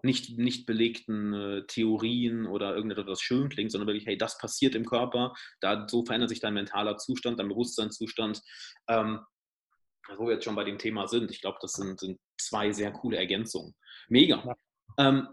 nicht, 0.04 0.38
nicht 0.38 0.66
belegten 0.66 1.34
äh, 1.34 1.66
Theorien 1.68 2.46
oder 2.48 2.76
irgendetwas, 2.76 3.08
was 3.08 3.22
schön 3.22 3.50
klingt, 3.50 3.72
sondern 3.72 3.88
wirklich, 3.88 4.06
hey, 4.06 4.18
das 4.18 4.38
passiert 4.38 4.76
im 4.76 4.86
Körper, 4.86 5.34
da, 5.62 5.88
so 5.90 6.06
verändert 6.06 6.30
sich 6.30 6.42
dein 6.42 6.54
mentaler 6.54 6.98
Zustand, 6.98 7.40
dein 7.40 7.50
Bewusstseinszustand. 7.50 8.42
Ähm, 8.90 9.20
wo 10.18 10.28
wir 10.28 10.34
jetzt 10.34 10.44
schon 10.46 10.56
bei 10.56 10.64
dem 10.64 10.78
Thema 10.78 11.08
sind. 11.08 11.32
Ich 11.32 11.42
glaube, 11.42 11.58
das 11.62 11.74
sind, 11.74 12.00
sind, 12.00 12.20
zwei 12.40 12.72
sehr 12.72 12.92
coole 12.92 13.18
Ergänzungen. 13.18 13.74
Mega. 14.08 14.44
Ja. 14.46 14.56
Ähm, 14.98 15.28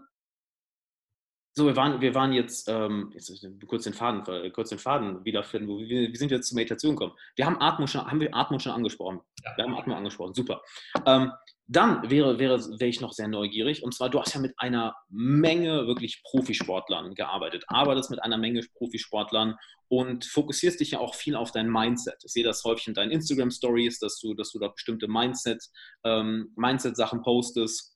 so, 1.55 1.67
wir 1.67 1.75
waren, 1.75 2.01
wir 2.01 2.15
waren 2.15 2.33
jetzt, 2.33 2.67
ähm, 2.67 3.11
jetzt 3.13 3.47
kurz 3.67 3.83
den 3.83 3.93
Faden, 3.93 4.51
kurz 4.53 4.69
den 4.69 4.79
Faden 4.79 5.23
wiederfinden, 5.23 5.67
wo, 5.67 5.77
wie, 5.79 6.11
wie 6.11 6.15
sind 6.15 6.31
wir 6.31 6.37
jetzt 6.37 6.49
zur 6.49 6.55
Meditation 6.55 6.95
gekommen? 6.95 7.13
Wir 7.35 7.45
haben 7.45 7.61
Atmung 7.61 7.87
schon, 7.87 8.05
haben 8.05 8.19
wir 8.19 8.35
Atmung 8.35 8.59
schon 8.59 8.71
angesprochen. 8.71 9.21
Ja. 9.43 9.55
Wir 9.55 9.65
haben 9.65 9.75
Atmung 9.75 9.95
angesprochen, 9.95 10.33
super. 10.33 10.63
Ähm, 11.05 11.31
dann 11.67 12.09
wäre, 12.09 12.39
wäre, 12.39 12.59
wäre 12.59 12.89
ich 12.89 13.01
noch 13.01 13.13
sehr 13.13 13.27
neugierig, 13.27 13.83
und 13.83 13.93
zwar, 13.93 14.09
du 14.09 14.19
hast 14.19 14.33
ja 14.33 14.41
mit 14.41 14.53
einer 14.57 14.95
Menge 15.09 15.85
wirklich 15.85 16.23
Profisportlern 16.23 17.13
gearbeitet, 17.13 17.65
arbeitest 17.67 18.09
mit 18.09 18.21
einer 18.21 18.37
Menge 18.37 18.61
Profisportlern 18.75 19.55
und 19.87 20.25
fokussierst 20.25 20.79
dich 20.79 20.91
ja 20.91 20.99
auch 20.99 21.13
viel 21.13 21.35
auf 21.35 21.51
dein 21.51 21.69
Mindset. 21.69 22.15
Ich 22.25 22.33
sehe 22.33 22.43
das 22.43 22.63
häufig 22.63 22.87
in 22.87 22.95
deinen 22.95 23.11
Instagram-Stories, 23.11 23.99
dass 23.99 24.19
du, 24.19 24.33
dass 24.33 24.51
du 24.51 24.59
da 24.59 24.69
bestimmte 24.69 25.07
Mindset, 25.07 25.63
ähm, 26.03 26.51
Mindset-Sachen 26.55 27.21
postest, 27.21 27.95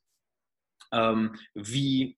ähm, 0.92 1.36
wie 1.54 2.17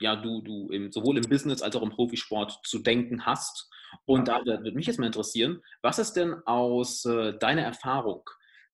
ja, 0.00 0.16
du, 0.16 0.40
du 0.40 0.68
im, 0.70 0.90
sowohl 0.90 1.18
im 1.18 1.28
Business 1.28 1.62
als 1.62 1.76
auch 1.76 1.82
im 1.82 1.90
Profisport 1.90 2.58
zu 2.64 2.80
denken 2.80 3.26
hast. 3.26 3.70
Und 4.06 4.28
da 4.28 4.44
würde 4.44 4.72
mich 4.72 4.86
jetzt 4.86 4.98
mal 4.98 5.06
interessieren, 5.06 5.62
was 5.82 5.98
ist 5.98 6.14
denn 6.14 6.34
aus 6.46 7.04
äh, 7.04 7.36
deiner 7.38 7.62
Erfahrung, 7.62 8.28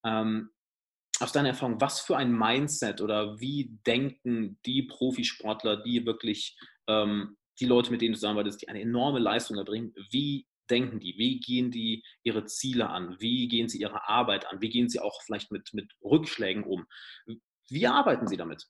ähm, 0.04 0.50
aus 1.20 1.32
deiner 1.32 1.48
Erfahrung, 1.48 1.80
was 1.80 2.00
für 2.00 2.16
ein 2.16 2.32
Mindset 2.32 3.00
oder 3.00 3.40
wie 3.40 3.78
denken 3.86 4.58
die 4.66 4.82
Profisportler, 4.82 5.82
die 5.82 6.04
wirklich 6.04 6.56
ähm, 6.86 7.36
die 7.58 7.64
Leute, 7.64 7.90
mit 7.90 8.02
denen 8.02 8.12
du 8.12 8.18
zusammenarbeitest, 8.18 8.62
die 8.62 8.68
eine 8.68 8.82
enorme 8.82 9.18
Leistung 9.18 9.56
erbringen, 9.56 9.94
wie 10.10 10.46
denken 10.68 11.00
die? 11.00 11.14
Wie 11.16 11.40
gehen 11.40 11.70
die 11.70 12.04
ihre 12.22 12.44
Ziele 12.44 12.90
an? 12.90 13.16
Wie 13.18 13.48
gehen 13.48 13.68
sie 13.68 13.80
ihre 13.80 14.08
Arbeit 14.08 14.46
an? 14.46 14.60
Wie 14.60 14.68
gehen 14.68 14.88
sie 14.88 15.00
auch 15.00 15.22
vielleicht 15.22 15.50
mit, 15.52 15.72
mit 15.72 15.92
Rückschlägen 16.02 16.64
um? 16.64 16.86
Wie 17.68 17.86
arbeiten 17.86 18.26
sie 18.26 18.36
damit? 18.36 18.66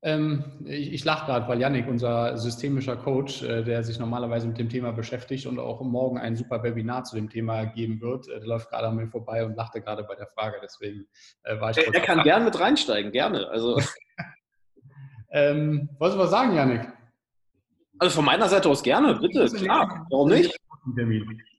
Ähm, 0.00 0.44
ich, 0.64 0.92
ich 0.92 1.04
lache 1.04 1.26
gerade, 1.26 1.48
weil 1.48 1.60
Yannick, 1.60 1.88
unser 1.88 2.36
systemischer 2.38 2.96
Coach, 2.96 3.42
äh, 3.42 3.64
der 3.64 3.82
sich 3.82 3.98
normalerweise 3.98 4.46
mit 4.46 4.56
dem 4.58 4.68
Thema 4.68 4.92
beschäftigt 4.92 5.46
und 5.46 5.58
auch 5.58 5.80
morgen 5.80 6.18
ein 6.18 6.36
super 6.36 6.62
Webinar 6.62 7.02
zu 7.02 7.16
dem 7.16 7.28
Thema 7.28 7.64
geben 7.64 8.00
wird, 8.00 8.28
äh, 8.28 8.38
der 8.38 8.48
läuft 8.48 8.70
gerade 8.70 8.88
an 8.88 8.96
mir 8.96 9.08
vorbei 9.08 9.44
und 9.44 9.56
lachte 9.56 9.80
gerade 9.80 10.04
bei 10.04 10.14
der 10.14 10.28
Frage. 10.28 10.58
Deswegen 10.62 11.06
äh, 11.42 11.60
war 11.60 11.70
ich. 11.70 11.78
Er, 11.78 11.92
er 11.92 12.00
kann 12.00 12.22
gerne 12.22 12.44
mit 12.44 12.58
reinsteigen, 12.58 13.10
gerne. 13.10 13.48
Also. 13.48 13.80
ähm, 15.30 15.88
wolltest 15.98 16.18
du 16.18 16.22
was 16.22 16.30
sagen, 16.30 16.54
Yannick? 16.54 16.86
Also 17.98 18.14
von 18.14 18.24
meiner 18.24 18.48
Seite 18.48 18.68
aus 18.68 18.82
gerne, 18.82 19.18
bitte, 19.18 19.46
klar. 19.46 20.06
Warum 20.10 20.28
nicht? 20.28 20.56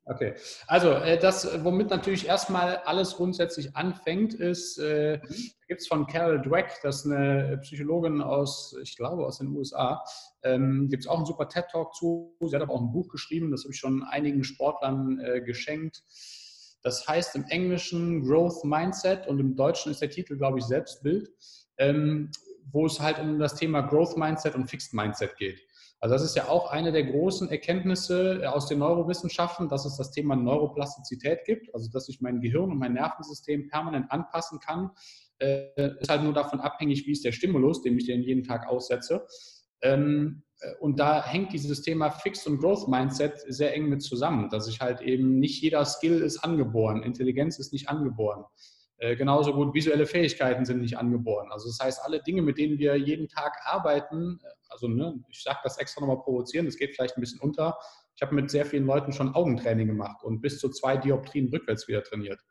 Okay, 0.10 0.34
also 0.66 0.90
äh, 0.94 1.20
das, 1.20 1.64
womit 1.64 1.92
natürlich 1.92 2.26
erstmal 2.26 2.78
alles 2.78 3.16
grundsätzlich 3.16 3.76
anfängt, 3.76 4.34
ist, 4.34 4.80
äh, 4.80 5.20
gibt 5.68 5.82
es 5.82 5.88
von 5.88 6.08
Carol 6.08 6.42
Dweck, 6.42 6.80
das 6.82 7.06
ist 7.06 7.12
eine 7.12 7.60
Psychologin 7.62 8.20
aus, 8.20 8.76
ich 8.82 8.98
glaube, 8.98 9.24
aus 9.24 9.38
den 9.38 9.50
USA, 9.50 10.04
ähm, 10.42 10.88
gibt 10.90 11.04
es 11.04 11.08
auch 11.08 11.18
einen 11.18 11.28
super 11.28 11.48
TED-Talk 11.48 11.94
zu. 11.94 12.36
Sie 12.42 12.56
hat 12.56 12.64
aber 12.64 12.74
auch 12.74 12.82
ein 12.82 12.92
Buch 12.92 13.08
geschrieben, 13.10 13.52
das 13.52 13.66
habe 13.66 13.74
ich 13.74 13.80
schon 13.80 14.04
einigen 14.04 14.44
Sportlern 14.44 15.20
äh, 15.20 15.42
geschenkt. 15.42 16.02
Das 16.82 17.08
heißt 17.08 17.36
im 17.36 17.46
Englischen 17.50 18.24
Growth 18.24 18.64
Mindset 18.64 19.28
und 19.28 19.40
im 19.40 19.56
Deutschen 19.56 19.92
ist 19.92 20.02
der 20.02 20.10
Titel, 20.10 20.38
glaube 20.38 20.58
ich, 20.58 20.66
Selbstbild, 20.66 21.30
ähm, 21.78 22.32
wo 22.72 22.88
es 22.88 23.00
halt 23.00 23.20
um 23.20 23.38
das 23.38 23.54
Thema 23.54 23.82
Growth 23.82 24.18
Mindset 24.18 24.56
und 24.56 24.68
Fixed 24.68 24.92
Mindset 24.92 25.38
geht. 25.38 25.62
Also 26.02 26.16
das 26.16 26.24
ist 26.24 26.36
ja 26.36 26.48
auch 26.48 26.72
eine 26.72 26.92
der 26.92 27.04
großen 27.04 27.50
Erkenntnisse 27.50 28.42
äh, 28.44 28.46
aus 28.46 28.68
den 28.68 28.80
Neurowissenschaften, 28.80 29.68
dass 29.68 29.86
es 29.86 29.98
das 29.98 30.12
Thema 30.12 30.36
Neuroplastizität 30.36 31.44
gibt, 31.46 31.74
also 31.74 31.90
dass 31.92 32.08
ich 32.08 32.22
mein 32.22 32.40
Gehirn 32.40 32.72
und 32.72 32.78
mein 32.78 32.94
Nervensystem 32.94 33.68
permanent 33.68 34.10
anpassen 34.12 34.60
kann. 34.60 34.92
Äh, 35.40 36.00
ist 36.00 36.10
halt 36.10 36.24
nur 36.24 36.34
davon 36.34 36.60
abhängig, 36.62 37.06
wie 37.06 37.12
ist 37.12 37.26
der 37.26 37.32
Stimulus, 37.32 37.82
dem 37.82 37.98
ich 37.98 38.06
den 38.06 38.22
jeden 38.22 38.44
Tag 38.44 38.68
aussetze. 38.68 39.28
Ähm, 39.82 40.44
äh, 40.60 40.74
und 40.80 41.00
da 41.00 41.26
hängt 41.26 41.54
dieses 41.54 41.82
Thema 41.82 42.12
Fixed 42.12 42.48
und 42.48 42.60
Growth 42.60 42.88
Mindset 42.88 43.34
sehr 43.48 43.74
eng 43.74 43.90
mit 43.90 44.02
zusammen, 44.02 44.50
dass 44.50 44.68
ich 44.68 44.80
halt 44.80 45.02
eben 45.02 45.40
nicht 45.40 45.62
jeder 45.62 45.84
Skill 45.86 46.22
ist 46.22 46.40
angeboren, 46.40 47.04
Intelligenz 47.04 47.60
ist 47.60 47.74
nicht 47.74 47.90
angeboren. 47.90 48.46
Äh, 49.00 49.16
genauso 49.16 49.54
gut 49.54 49.74
visuelle 49.74 50.06
Fähigkeiten 50.06 50.66
sind 50.66 50.82
nicht 50.82 50.98
angeboren. 50.98 51.52
Also 51.52 51.70
das 51.70 51.80
heißt, 51.80 52.02
alle 52.04 52.22
Dinge, 52.22 52.42
mit 52.42 52.58
denen 52.58 52.78
wir 52.78 52.98
jeden 52.98 53.30
Tag 53.30 53.58
arbeiten, 53.64 54.42
also 54.68 54.88
ne, 54.90 55.24
ich 55.30 55.42
sage 55.42 55.60
das 55.64 55.78
extra 55.78 56.02
nochmal 56.02 56.20
provozieren, 56.20 56.66
das 56.66 56.76
geht 56.76 56.96
vielleicht 56.96 57.18
ein 57.18 57.22
bisschen 57.22 57.40
unter. 57.40 57.78
Ich 58.16 58.22
habe 58.22 58.36
mit 58.36 58.52
sehr 58.52 58.66
vielen 58.66 58.86
Leuten 58.86 59.14
schon 59.14 59.34
Augentraining 59.34 59.88
gemacht 59.88 60.22
und 60.24 60.42
bis 60.42 60.60
zu 60.60 60.70
zwei 60.70 60.98
Dioptrien 60.98 61.48
rückwärts 61.48 61.88
wieder 61.88 62.04
trainiert. 62.04 62.42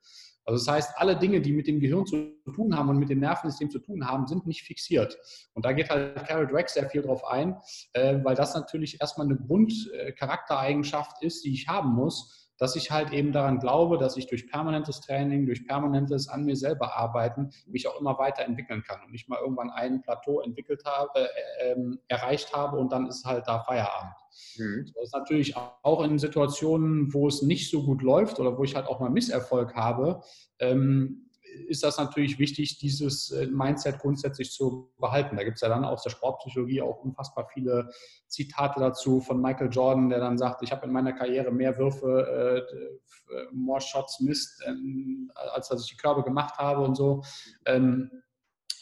Also 0.47 0.65
das 0.65 0.75
heißt, 0.75 0.93
alle 0.97 1.19
Dinge, 1.19 1.43
die 1.43 1.53
mit 1.53 1.67
dem 1.67 1.79
Gehirn 1.79 2.07
zu 2.07 2.33
tun 2.55 2.75
haben 2.75 2.89
und 2.89 2.97
mit 2.97 3.11
dem 3.11 3.21
Nervensystem 3.21 3.71
zu 3.71 3.81
tun 3.81 4.09
haben, 4.09 4.27
sind 4.27 4.47
nicht 4.47 4.63
fixiert. 4.63 5.19
Und 5.53 5.67
da 5.67 5.73
geht 5.73 5.91
halt 5.91 6.27
Carol 6.27 6.47
Dweck 6.47 6.71
sehr 6.71 6.89
viel 6.89 7.03
drauf 7.03 7.23
ein, 7.27 7.59
äh, 7.93 8.19
weil 8.25 8.35
das 8.35 8.55
natürlich 8.55 8.99
erstmal 8.99 9.27
eine 9.27 9.37
Grundcharaktereigenschaft 9.37 11.23
ist, 11.23 11.45
die 11.45 11.53
ich 11.53 11.69
haben 11.69 11.91
muss, 11.91 12.48
dass 12.59 12.77
ich 12.77 12.91
halt 12.91 13.13
eben 13.13 13.33
daran 13.33 13.59
glaube, 13.59 13.99
dass 13.99 14.17
ich 14.17 14.27
durch 14.27 14.49
permanentes 14.49 15.01
Training, 15.01 15.47
durch 15.47 15.67
permanentes 15.67 16.29
an 16.29 16.45
mir 16.45 16.57
selber 16.57 16.97
arbeiten, 16.97 17.51
mich 17.67 17.89
auch 17.89 17.99
immer 18.01 18.19
weiterentwickeln 18.19 18.83
kann 18.83 19.01
und 19.05 19.13
nicht 19.13 19.29
mal 19.29 19.39
irgendwann 19.41 19.71
ein 19.71 20.03
Plateau 20.03 20.41
entwickelt 20.41 20.85
habe, 20.85 21.29
äh, 21.61 21.73
äh, 21.73 21.97
erreicht 22.09 22.53
habe 22.55 22.77
und 22.79 22.93
dann 22.93 23.07
ist 23.07 23.25
halt 23.25 23.47
da 23.47 23.61
Feierabend. 23.61 24.15
Mhm. 24.57 24.93
Das 24.95 25.05
ist 25.05 25.15
natürlich 25.15 25.57
auch 25.57 26.03
in 26.03 26.19
Situationen, 26.19 27.15
wo 27.15 27.29
es 27.29 27.43
nicht 27.43 27.71
so 27.71 27.85
gut 27.85 28.03
läuft 28.03 28.41
oder 28.41 28.59
wo 28.59 28.65
ich 28.65 28.75
halt 28.75 28.87
auch 28.87 29.01
mal 29.01 29.11
Misserfolg 29.11 29.75
habe, 29.75 30.21
ähm, 30.59 31.28
ist 31.67 31.83
das 31.83 31.99
natürlich 31.99 32.39
wichtig, 32.39 32.79
dieses 32.79 33.31
äh, 33.31 33.47
Mindset 33.47 33.99
grundsätzlich 33.99 34.53
zu 34.53 34.91
behalten. 34.99 35.37
Da 35.37 35.45
gibt 35.45 35.57
es 35.57 35.61
ja 35.61 35.69
dann 35.69 35.85
aus 35.85 36.03
der 36.03 36.11
Sportpsychologie 36.11 36.83
auch 36.83 37.03
unfassbar 37.03 37.49
viele 37.53 37.91
Zitate 38.27 38.81
dazu 38.81 39.21
von 39.21 39.41
Michael 39.41 39.71
Jordan, 39.71 40.09
der 40.09 40.21
dann 40.21 40.39
sagt, 40.39 40.63
ich 40.63 40.73
habe 40.73 40.87
in 40.87 40.93
meiner 40.93 41.13
Karriere 41.13 41.51
mehr 41.51 41.77
Würfe, 41.79 42.67
äh, 42.67 43.47
more 43.53 43.81
Shots 43.81 44.21
missed, 44.21 44.63
ähm, 44.67 45.31
als 45.53 45.69
dass 45.69 45.83
ich 45.83 45.91
die 45.91 45.97
Körbe 45.97 46.23
gemacht 46.23 46.57
habe 46.59 46.83
und 46.83 46.97
so. 46.97 47.23
Ähm, 47.67 48.11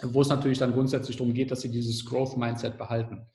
wo 0.03 0.21
es 0.21 0.29
natürlich 0.29 0.59
dann 0.59 0.73
grundsätzlich 0.73 1.17
darum 1.17 1.33
geht, 1.33 1.51
dass 1.51 1.63
sie 1.63 1.71
dieses 1.71 2.05
Growth-Mindset 2.05 2.77
behalten. 2.77 3.27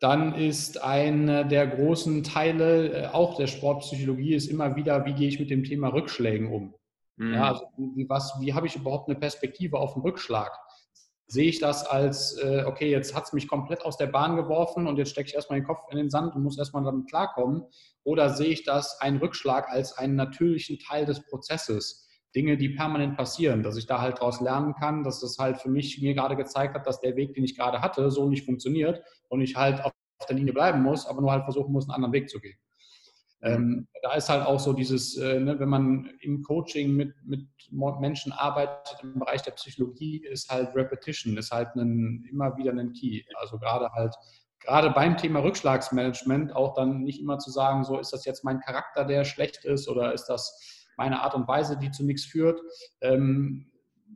Dann 0.00 0.34
ist 0.34 0.82
einer 0.82 1.44
der 1.44 1.66
großen 1.66 2.24
Teile 2.24 2.92
äh, 2.92 3.06
auch 3.06 3.36
der 3.36 3.46
Sportpsychologie 3.46 4.34
ist 4.34 4.50
immer 4.50 4.76
wieder, 4.76 5.06
wie 5.06 5.14
gehe 5.14 5.28
ich 5.28 5.40
mit 5.40 5.50
dem 5.50 5.64
Thema 5.64 5.88
Rückschlägen 5.88 6.52
um? 6.52 6.74
Mhm. 7.16 7.34
Ja, 7.34 7.48
also 7.48 7.66
wie, 7.76 8.08
was, 8.08 8.34
wie 8.40 8.54
habe 8.54 8.66
ich 8.66 8.76
überhaupt 8.76 9.08
eine 9.08 9.18
Perspektive 9.18 9.78
auf 9.78 9.94
den 9.94 10.02
Rückschlag? 10.02 10.52
Sehe 11.26 11.48
ich 11.48 11.58
das 11.58 11.86
als, 11.86 12.36
äh, 12.38 12.64
okay, 12.66 12.90
jetzt 12.90 13.14
hat 13.14 13.24
es 13.24 13.32
mich 13.32 13.48
komplett 13.48 13.82
aus 13.82 13.96
der 13.96 14.08
Bahn 14.08 14.36
geworfen 14.36 14.86
und 14.86 14.98
jetzt 14.98 15.10
stecke 15.10 15.28
ich 15.28 15.34
erstmal 15.34 15.58
den 15.58 15.66
Kopf 15.66 15.80
in 15.90 15.96
den 15.96 16.10
Sand 16.10 16.34
und 16.34 16.42
muss 16.42 16.58
erstmal 16.58 16.84
damit 16.84 17.08
klarkommen? 17.08 17.64
Oder 18.04 18.30
sehe 18.30 18.48
ich 18.48 18.64
das, 18.64 19.00
einen 19.00 19.18
Rückschlag, 19.18 19.68
als 19.70 19.96
einen 19.96 20.16
natürlichen 20.16 20.78
Teil 20.78 21.06
des 21.06 21.24
Prozesses? 21.26 22.06
Dinge, 22.34 22.56
die 22.56 22.70
permanent 22.70 23.16
passieren, 23.16 23.62
dass 23.62 23.76
ich 23.76 23.86
da 23.86 24.00
halt 24.00 24.18
daraus 24.18 24.40
lernen 24.40 24.74
kann, 24.74 25.04
dass 25.04 25.20
das 25.20 25.38
halt 25.38 25.58
für 25.58 25.70
mich 25.70 26.02
mir 26.02 26.14
gerade 26.14 26.36
gezeigt 26.36 26.74
hat, 26.74 26.86
dass 26.86 27.00
der 27.00 27.16
Weg, 27.16 27.34
den 27.34 27.44
ich 27.44 27.56
gerade 27.56 27.80
hatte, 27.80 28.10
so 28.10 28.28
nicht 28.28 28.44
funktioniert 28.44 29.02
und 29.28 29.40
ich 29.40 29.56
halt 29.56 29.82
auf 29.84 29.92
der 30.28 30.36
Linie 30.36 30.52
bleiben 30.52 30.82
muss, 30.82 31.06
aber 31.06 31.20
nur 31.20 31.30
halt 31.30 31.44
versuchen 31.44 31.72
muss, 31.72 31.84
einen 31.84 31.94
anderen 31.94 32.12
Weg 32.12 32.28
zu 32.28 32.40
gehen. 32.40 32.58
Ähm, 33.44 33.86
da 34.02 34.14
ist 34.14 34.28
halt 34.28 34.46
auch 34.46 34.58
so 34.58 34.72
dieses, 34.72 35.16
äh, 35.18 35.38
ne, 35.38 35.58
wenn 35.60 35.68
man 35.68 36.10
im 36.20 36.42
Coaching 36.42 36.92
mit, 36.92 37.14
mit 37.24 37.46
Menschen 38.00 38.32
arbeitet 38.32 38.98
im 39.02 39.18
Bereich 39.18 39.42
der 39.42 39.52
Psychologie, 39.52 40.24
ist 40.24 40.50
halt 40.50 40.74
Repetition, 40.74 41.36
ist 41.36 41.50
halt 41.50 41.74
ein, 41.76 42.24
immer 42.30 42.56
wieder 42.56 42.72
ein 42.72 42.92
Key. 42.92 43.22
Also 43.40 43.58
gerade 43.58 43.90
halt, 43.92 44.14
gerade 44.60 44.90
beim 44.90 45.16
Thema 45.16 45.40
Rückschlagsmanagement 45.40 46.56
auch 46.56 46.74
dann 46.74 47.02
nicht 47.02 47.20
immer 47.20 47.38
zu 47.38 47.50
sagen, 47.50 47.84
so 47.84 47.98
ist 47.98 48.12
das 48.12 48.24
jetzt 48.24 48.44
mein 48.44 48.60
Charakter, 48.60 49.04
der 49.04 49.24
schlecht 49.24 49.64
ist 49.64 49.88
oder 49.88 50.14
ist 50.14 50.26
das 50.26 50.88
meine 50.96 51.22
Art 51.22 51.34
und 51.34 51.46
Weise, 51.46 51.76
die 51.76 51.90
zu 51.90 52.04
nichts 52.04 52.24
führt. 52.24 52.60
Ähm, 53.02 53.70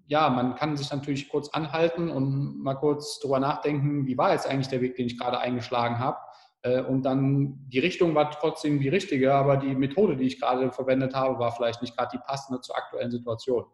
ja, 0.06 0.30
man 0.30 0.54
kann 0.54 0.76
sich 0.76 0.90
natürlich 0.90 1.28
kurz 1.28 1.50
anhalten 1.50 2.08
und 2.08 2.62
mal 2.62 2.76
kurz 2.76 3.18
drüber 3.20 3.40
nachdenken, 3.40 4.06
wie 4.06 4.16
war 4.16 4.32
jetzt 4.32 4.46
eigentlich 4.46 4.68
der 4.68 4.80
Weg, 4.80 4.96
den 4.96 5.06
ich 5.06 5.18
gerade 5.18 5.38
eingeschlagen 5.38 5.98
habe 5.98 6.18
und 6.88 7.02
dann 7.02 7.56
die 7.68 7.78
Richtung 7.78 8.14
war 8.14 8.30
trotzdem 8.32 8.80
die 8.80 8.88
richtige, 8.88 9.32
aber 9.32 9.56
die 9.56 9.74
Methode, 9.76 10.16
die 10.16 10.26
ich 10.26 10.40
gerade 10.40 10.72
verwendet 10.72 11.14
habe, 11.14 11.38
war 11.38 11.52
vielleicht 11.52 11.82
nicht 11.82 11.96
gerade 11.96 12.10
die 12.14 12.22
passende 12.26 12.60
zur 12.60 12.76
aktuellen 12.76 13.10
Situation. 13.12 13.64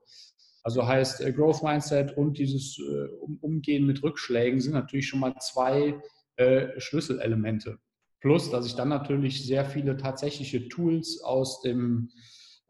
Also 0.62 0.86
heißt 0.86 1.20
äh, 1.20 1.32
Growth 1.32 1.62
Mindset 1.62 2.16
und 2.16 2.38
dieses 2.38 2.78
äh, 2.78 3.08
Umgehen 3.40 3.86
mit 3.86 4.02
Rückschlägen 4.02 4.60
sind 4.60 4.72
natürlich 4.72 5.08
schon 5.08 5.20
mal 5.20 5.34
zwei 5.40 6.00
Schlüsselelemente. 6.78 7.78
Plus, 8.20 8.50
dass 8.50 8.66
ich 8.66 8.74
dann 8.74 8.88
natürlich 8.88 9.46
sehr 9.46 9.64
viele 9.64 9.96
tatsächliche 9.96 10.68
Tools 10.68 11.22
aus 11.22 11.60
dem 11.60 12.10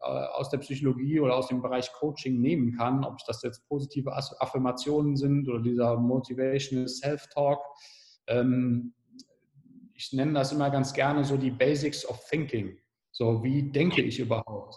äh, 0.01 0.05
aus 0.05 0.49
der 0.49 0.59
Psychologie 0.59 1.19
oder 1.19 1.35
aus 1.35 1.47
dem 1.47 1.63
Bereich 1.63 1.91
Coaching 1.93 2.39
nehmen 2.39 2.77
kann, 2.77 3.03
ob 3.03 3.17
das 3.25 3.41
jetzt 3.41 3.67
positive 3.67 4.13
Affirmationen 4.13 5.15
sind 5.15 5.49
oder 5.49 5.61
dieser 5.61 5.97
Motivational 5.97 6.87
Self-Talk. 6.87 7.59
Ähm, 8.27 8.93
ich 9.95 10.11
nenne 10.13 10.33
das 10.33 10.51
immer 10.51 10.69
ganz 10.69 10.93
gerne 10.93 11.23
so 11.23 11.37
die 11.37 11.51
Basics 11.51 12.05
of 12.07 12.23
Thinking. 12.29 12.77
So, 13.11 13.41
wie 13.43 13.71
denke 13.71 14.01
ich 14.01 14.19
überhaupt? 14.19 14.75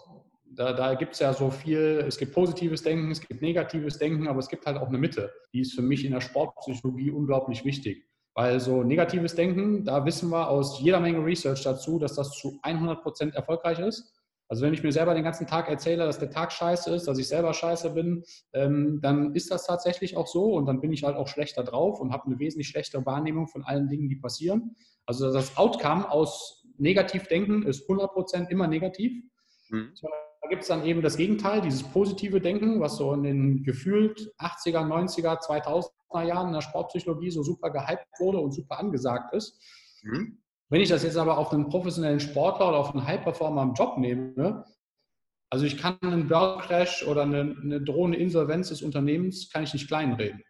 Da, 0.51 0.73
da 0.73 0.95
gibt 0.95 1.13
es 1.13 1.19
ja 1.19 1.33
so 1.33 1.51
viel, 1.51 2.03
es 2.07 2.17
gibt 2.17 2.33
positives 2.33 2.81
Denken, 2.81 3.11
es 3.11 3.21
gibt 3.21 3.41
negatives 3.41 3.97
Denken, 3.99 4.27
aber 4.27 4.39
es 4.39 4.47
gibt 4.47 4.65
halt 4.65 4.77
auch 4.77 4.87
eine 4.87 4.97
Mitte. 4.97 5.31
Die 5.53 5.59
ist 5.59 5.73
für 5.73 5.81
mich 5.81 6.05
in 6.05 6.13
der 6.13 6.21
Sportpsychologie 6.21 7.11
unglaublich 7.11 7.65
wichtig. 7.65 8.05
Weil 8.33 8.59
so 8.59 8.83
negatives 8.83 9.35
Denken, 9.35 9.83
da 9.83 10.05
wissen 10.05 10.29
wir 10.29 10.49
aus 10.49 10.79
jeder 10.79 10.99
Menge 10.99 11.23
Research 11.23 11.63
dazu, 11.63 11.99
dass 11.99 12.15
das 12.15 12.31
zu 12.31 12.57
100 12.61 13.01
Prozent 13.01 13.35
erfolgreich 13.35 13.79
ist. 13.79 14.13
Also 14.49 14.63
wenn 14.63 14.73
ich 14.73 14.81
mir 14.81 14.91
selber 14.91 15.13
den 15.13 15.23
ganzen 15.23 15.45
Tag 15.45 15.69
erzähle, 15.69 16.05
dass 16.05 16.17
der 16.17 16.31
Tag 16.31 16.51
scheiße 16.51 16.93
ist, 16.93 17.07
dass 17.07 17.19
ich 17.19 17.27
selber 17.27 17.53
scheiße 17.53 17.91
bin, 17.91 18.23
ähm, 18.53 18.99
dann 18.99 19.35
ist 19.35 19.51
das 19.51 19.67
tatsächlich 19.67 20.17
auch 20.17 20.25
so 20.25 20.55
und 20.55 20.65
dann 20.65 20.81
bin 20.81 20.91
ich 20.91 21.03
halt 21.03 21.15
auch 21.15 21.27
schlechter 21.27 21.63
drauf 21.63 21.99
und 21.99 22.11
habe 22.11 22.25
eine 22.25 22.39
wesentlich 22.39 22.67
schlechtere 22.67 23.05
Wahrnehmung 23.05 23.47
von 23.47 23.63
allen 23.63 23.87
Dingen, 23.87 24.09
die 24.09 24.15
passieren. 24.15 24.75
Also 25.05 25.31
das 25.31 25.55
Outcome 25.55 26.09
aus 26.11 26.65
Negativdenken 26.79 27.63
ist 27.63 27.87
100% 27.87 28.49
immer 28.49 28.67
negativ. 28.67 29.23
Mhm. 29.69 29.93
Da 30.41 30.47
gibt 30.49 30.63
es 30.63 30.67
dann 30.67 30.83
eben 30.83 31.03
das 31.03 31.17
Gegenteil, 31.17 31.61
dieses 31.61 31.83
positive 31.83 32.41
Denken, 32.41 32.79
was 32.79 32.97
so 32.97 33.13
in 33.13 33.21
den 33.21 33.63
gefühlt 33.63 34.33
80er, 34.39 34.83
90er, 34.83 35.39
2000er 35.39 36.23
Jahren 36.23 36.47
in 36.47 36.53
der 36.53 36.61
Sportpsychologie 36.61 37.29
so 37.29 37.43
super 37.43 37.69
gehypt 37.69 38.07
wurde 38.17 38.39
und 38.39 38.51
super 38.51 38.79
angesagt 38.79 39.35
ist. 39.35 39.59
Mhm. 40.01 40.39
Wenn 40.69 40.81
ich 40.81 40.89
das 40.89 41.03
jetzt 41.03 41.17
aber 41.17 41.37
auf 41.37 41.51
einen 41.51 41.67
professionellen 41.67 42.19
Sportler 42.19 42.69
oder 42.69 42.77
auf 42.77 42.93
einen 42.93 43.05
High-Performer 43.05 43.63
im 43.63 43.73
Job 43.73 43.97
nehme, 43.97 44.63
also 45.51 45.65
ich 45.65 45.77
kann 45.77 45.97
einen 46.01 46.27
Börsencrash 46.27 47.05
oder 47.07 47.23
eine, 47.23 47.55
eine 47.61 47.81
drohende 47.81 48.19
Insolvenz 48.19 48.69
des 48.69 48.83
Unternehmens, 48.83 49.49
kann 49.49 49.63
ich 49.63 49.73
nicht 49.73 49.87
kleinreden. 49.87 50.43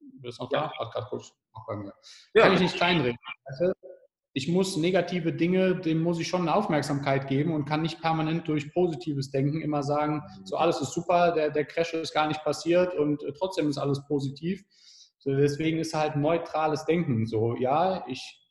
Du 0.00 0.20
bist 0.20 0.38
noch 0.38 0.52
ja. 0.52 0.64
da? 0.64 0.78
Hat 0.78 0.92
gerade 0.92 1.06
kurz 1.08 1.32
noch 1.54 1.66
bei 1.66 1.76
mir. 1.76 1.94
Ja. 2.34 2.44
Kann 2.44 2.54
ich 2.54 2.60
nicht 2.60 2.76
kleinreden. 2.76 3.18
Ich 4.34 4.48
muss 4.48 4.76
negative 4.76 5.32
Dinge, 5.32 5.76
dem 5.76 6.02
muss 6.02 6.18
ich 6.18 6.28
schon 6.28 6.42
eine 6.42 6.54
Aufmerksamkeit 6.54 7.26
geben 7.26 7.52
und 7.52 7.66
kann 7.66 7.82
nicht 7.82 8.00
permanent 8.00 8.48
durch 8.48 8.72
positives 8.72 9.30
Denken 9.30 9.60
immer 9.60 9.82
sagen, 9.82 10.22
so 10.44 10.56
alles 10.56 10.80
ist 10.80 10.92
super, 10.92 11.32
der, 11.32 11.50
der 11.50 11.66
Crash 11.66 11.92
ist 11.92 12.14
gar 12.14 12.28
nicht 12.28 12.42
passiert 12.42 12.94
und 12.94 13.22
äh, 13.24 13.32
trotzdem 13.34 13.68
ist 13.68 13.76
alles 13.76 14.02
positiv. 14.06 14.64
So, 15.18 15.34
deswegen 15.34 15.78
ist 15.78 15.94
halt 15.94 16.16
neutrales 16.16 16.84
Denken 16.86 17.26
so, 17.26 17.56
ja, 17.56 18.04
ich 18.08 18.41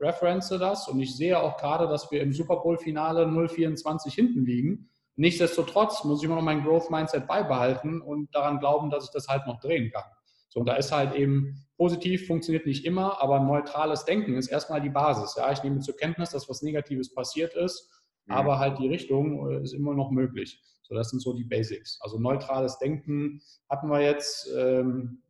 reference 0.00 0.48
das 0.48 0.88
und 0.88 1.00
ich 1.00 1.16
sehe 1.16 1.40
auch 1.40 1.56
gerade, 1.56 1.88
dass 1.88 2.10
wir 2.10 2.20
im 2.22 2.32
Super 2.32 2.56
Bowl-Finale 2.56 3.24
0,24 3.24 4.12
hinten 4.12 4.44
liegen. 4.44 4.90
Nichtsdestotrotz 5.16 6.04
muss 6.04 6.20
ich 6.20 6.26
immer 6.26 6.36
noch 6.36 6.42
mein 6.42 6.62
Growth 6.62 6.90
Mindset 6.90 7.26
beibehalten 7.26 8.02
und 8.02 8.34
daran 8.34 8.58
glauben, 8.58 8.90
dass 8.90 9.04
ich 9.04 9.10
das 9.10 9.28
halt 9.28 9.46
noch 9.46 9.60
drehen 9.60 9.90
kann. 9.90 10.04
So, 10.48 10.60
und 10.60 10.66
da 10.66 10.76
ist 10.76 10.92
halt 10.92 11.14
eben 11.14 11.66
positiv, 11.76 12.26
funktioniert 12.26 12.66
nicht 12.66 12.84
immer, 12.84 13.20
aber 13.22 13.40
neutrales 13.40 14.04
Denken 14.04 14.36
ist 14.36 14.48
erstmal 14.48 14.80
die 14.80 14.90
Basis. 14.90 15.34
Ja, 15.36 15.50
ich 15.52 15.62
nehme 15.62 15.80
zur 15.80 15.96
Kenntnis, 15.96 16.30
dass 16.30 16.48
was 16.48 16.62
Negatives 16.62 17.14
passiert 17.14 17.54
ist, 17.54 17.90
mhm. 18.26 18.34
aber 18.34 18.58
halt 18.58 18.78
die 18.78 18.88
Richtung 18.88 19.50
äh, 19.50 19.62
ist 19.62 19.72
immer 19.72 19.94
noch 19.94 20.10
möglich. 20.10 20.62
So, 20.82 20.94
das 20.94 21.10
sind 21.10 21.20
so 21.20 21.32
die 21.32 21.44
Basics. 21.44 21.98
Also 22.00 22.18
neutrales 22.18 22.78
Denken 22.78 23.42
hatten 23.68 23.88
wir 23.88 24.00
jetzt 24.00 24.48
ähm, 24.56 25.22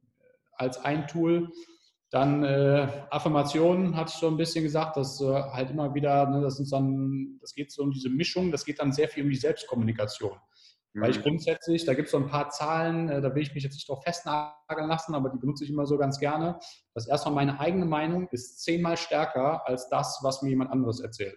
als 0.53 0.79
ein 0.79 1.07
Tool. 1.07 1.51
Dann 2.11 2.45
äh, 2.45 2.87
Affirmationen 3.11 3.97
hatte 3.97 4.13
ich 4.15 4.21
so 4.21 4.29
ein 4.29 4.37
bisschen 4.37 4.63
gesagt, 4.63 4.97
dass 4.97 5.21
äh, 5.21 5.25
halt 5.27 5.71
immer 5.71 5.93
wieder, 5.93 6.29
ne, 6.31 6.41
das, 6.41 6.63
dann, 6.71 7.39
das 7.41 7.53
geht 7.53 7.73
so 7.73 7.83
um 7.83 7.91
diese 7.91 8.09
Mischung, 8.09 8.53
das 8.53 8.65
geht 8.65 8.79
dann 8.79 8.93
sehr 8.93 9.09
viel 9.09 9.25
um 9.25 9.31
die 9.31 9.37
Selbstkommunikation. 9.37 10.39
Mhm. 10.93 11.01
Weil 11.01 11.11
ich 11.11 11.19
mhm. 11.19 11.23
grundsätzlich, 11.23 11.85
da 11.85 11.95
gibt 11.95 12.07
es 12.07 12.13
so 12.13 12.19
ein 12.19 12.29
paar 12.29 12.51
Zahlen, 12.51 13.09
äh, 13.09 13.21
da 13.21 13.35
will 13.35 13.43
ich 13.43 13.55
mich 13.55 13.65
jetzt 13.65 13.75
nicht 13.75 13.89
drauf 13.89 14.05
festnageln 14.05 14.89
lassen, 14.89 15.15
aber 15.15 15.31
die 15.31 15.39
benutze 15.39 15.65
ich 15.65 15.71
immer 15.71 15.87
so 15.87 15.99
ganz 15.99 16.21
gerne. 16.21 16.59
Das 16.95 17.09
erstmal 17.09 17.35
meine 17.35 17.59
eigene 17.59 17.87
Meinung 17.87 18.29
ist 18.31 18.63
zehnmal 18.63 18.97
stärker 18.97 19.67
als 19.67 19.89
das, 19.89 20.21
was 20.23 20.43
mir 20.43 20.51
jemand 20.51 20.71
anderes 20.71 21.01
erzählt. 21.01 21.37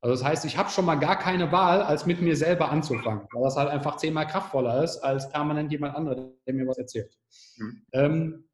Also 0.00 0.14
das 0.14 0.24
heißt, 0.24 0.44
ich 0.44 0.56
habe 0.56 0.70
schon 0.70 0.84
mal 0.84 0.94
gar 0.94 1.18
keine 1.18 1.50
Wahl, 1.50 1.82
als 1.82 2.06
mit 2.06 2.22
mir 2.22 2.36
selber 2.36 2.70
anzufangen, 2.70 3.26
weil 3.32 3.42
das 3.42 3.56
halt 3.56 3.68
einfach 3.68 3.96
zehnmal 3.96 4.28
kraftvoller 4.28 4.82
ist 4.84 4.98
als 4.98 5.28
permanent 5.28 5.72
jemand 5.72 5.96
anderes, 5.96 6.24
der 6.46 6.54
mir 6.54 6.66
was 6.68 6.78
erzählt. 6.78 7.12
Mhm. 7.56 7.86
Ähm, 7.92 8.47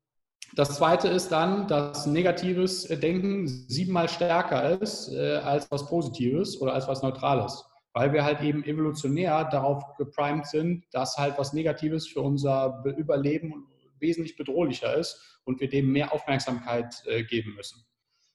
das 0.55 0.77
zweite 0.77 1.09
ist 1.09 1.33
dann, 1.33 1.67
dass 1.69 2.07
negatives 2.07 2.87
Denken 2.87 3.47
siebenmal 3.47 4.09
stärker 4.09 4.81
ist 4.81 5.13
äh, 5.13 5.37
als 5.37 5.71
was 5.71 5.87
Positives 5.87 6.61
oder 6.61 6.75
als 6.75 6.87
was 6.87 7.03
Neutrales. 7.03 7.65
Weil 7.93 8.13
wir 8.13 8.25
halt 8.25 8.41
eben 8.41 8.65
evolutionär 8.65 9.45
darauf 9.45 9.83
geprimed 9.97 10.47
sind, 10.47 10.85
dass 10.93 11.17
halt 11.17 11.39
was 11.39 11.53
Negatives 11.53 12.09
für 12.09 12.21
unser 12.21 12.83
Überleben 12.97 13.67
wesentlich 14.01 14.37
bedrohlicher 14.37 14.97
ist 14.97 15.41
und 15.45 15.61
wir 15.61 15.69
dem 15.69 15.93
mehr 15.93 16.13
Aufmerksamkeit 16.13 16.95
äh, 17.07 17.23
geben 17.25 17.55
müssen. 17.55 17.85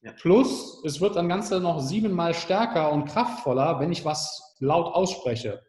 Ja. 0.01 0.13
Plus, 0.13 0.81
es 0.85 1.01
wird 1.01 1.15
dann 1.15 1.27
Ganze 1.27 1.59
noch 1.59 1.79
siebenmal 1.81 2.33
stärker 2.33 2.91
und 2.91 3.05
kraftvoller, 3.05 3.79
wenn 3.79 3.91
ich 3.91 4.05
was 4.05 4.55
laut 4.59 4.93
ausspreche. 4.95 5.61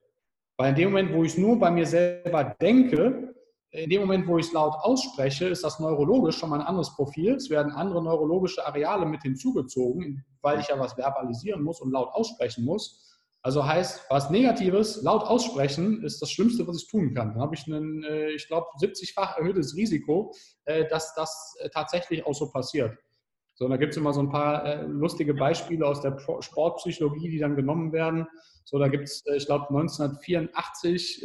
Weil 0.57 0.71
in 0.71 0.77
dem 0.77 0.89
Moment, 0.91 1.13
wo 1.13 1.25
ich 1.25 1.33
es 1.33 1.39
nur 1.39 1.59
bei 1.59 1.71
mir 1.71 1.87
selber 1.87 2.57
denke, 2.61 3.35
in 3.73 3.89
dem 3.89 4.01
Moment, 4.01 4.27
wo 4.27 4.37
ich 4.39 4.47
es 4.47 4.53
laut 4.53 4.75
ausspreche, 4.81 5.47
ist 5.47 5.63
das 5.63 5.79
neurologisch 5.79 6.37
schon 6.37 6.51
mal 6.51 6.61
ein 6.61 6.67
anderes 6.67 6.95
Profil. 6.97 7.35
Es 7.35 7.51
werden 7.51 7.73
andere 7.73 8.03
neurologische 8.03 8.67
Areale 8.67 9.07
mit 9.07 9.23
hinzugezogen, 9.23 10.25
weil 10.43 10.59
ich 10.59 10.69
ja 10.69 10.79
was 10.79 10.95
verbalisieren 10.95 11.63
muss 11.63 11.81
und 11.81 11.93
laut 11.93 12.09
aussprechen 12.13 12.65
muss. 12.65 13.07
Also 13.43 13.65
heißt, 13.65 14.07
was 14.11 14.29
Negatives 14.29 15.03
laut 15.03 15.23
aussprechen 15.23 16.03
ist 16.03 16.21
das 16.21 16.31
Schlimmste, 16.31 16.67
was 16.67 16.83
ich 16.83 16.89
tun 16.89 17.15
kann. 17.15 17.33
Dann 17.33 17.41
habe 17.41 17.55
ich 17.55 17.67
ein, 17.67 18.03
äh, 18.05 18.31
ich 18.33 18.49
glaube, 18.49 18.67
70-fach 18.83 19.39
erhöhtes 19.39 19.75
Risiko, 19.77 20.35
äh, 20.65 20.87
dass 20.89 21.15
das 21.15 21.57
äh, 21.61 21.71
tatsächlich 21.71 22.27
auch 22.27 22.35
so 22.35 22.51
passiert. 22.51 22.99
So, 23.55 23.69
da 23.69 23.77
gibt 23.77 23.93
es 23.93 23.97
immer 23.97 24.13
so 24.13 24.21
ein 24.21 24.31
paar 24.31 24.85
lustige 24.85 25.35
Beispiele 25.35 25.87
aus 25.87 26.01
der 26.01 26.19
Sportpsychologie, 26.41 27.29
die 27.31 27.39
dann 27.39 27.57
genommen 27.57 27.93
werden. 27.93 28.27
So, 28.65 28.79
da 28.79 28.89
gibt 28.89 29.05
es, 29.05 29.23
ich 29.37 29.45
glaube, 29.45 29.69
1984 29.69 31.23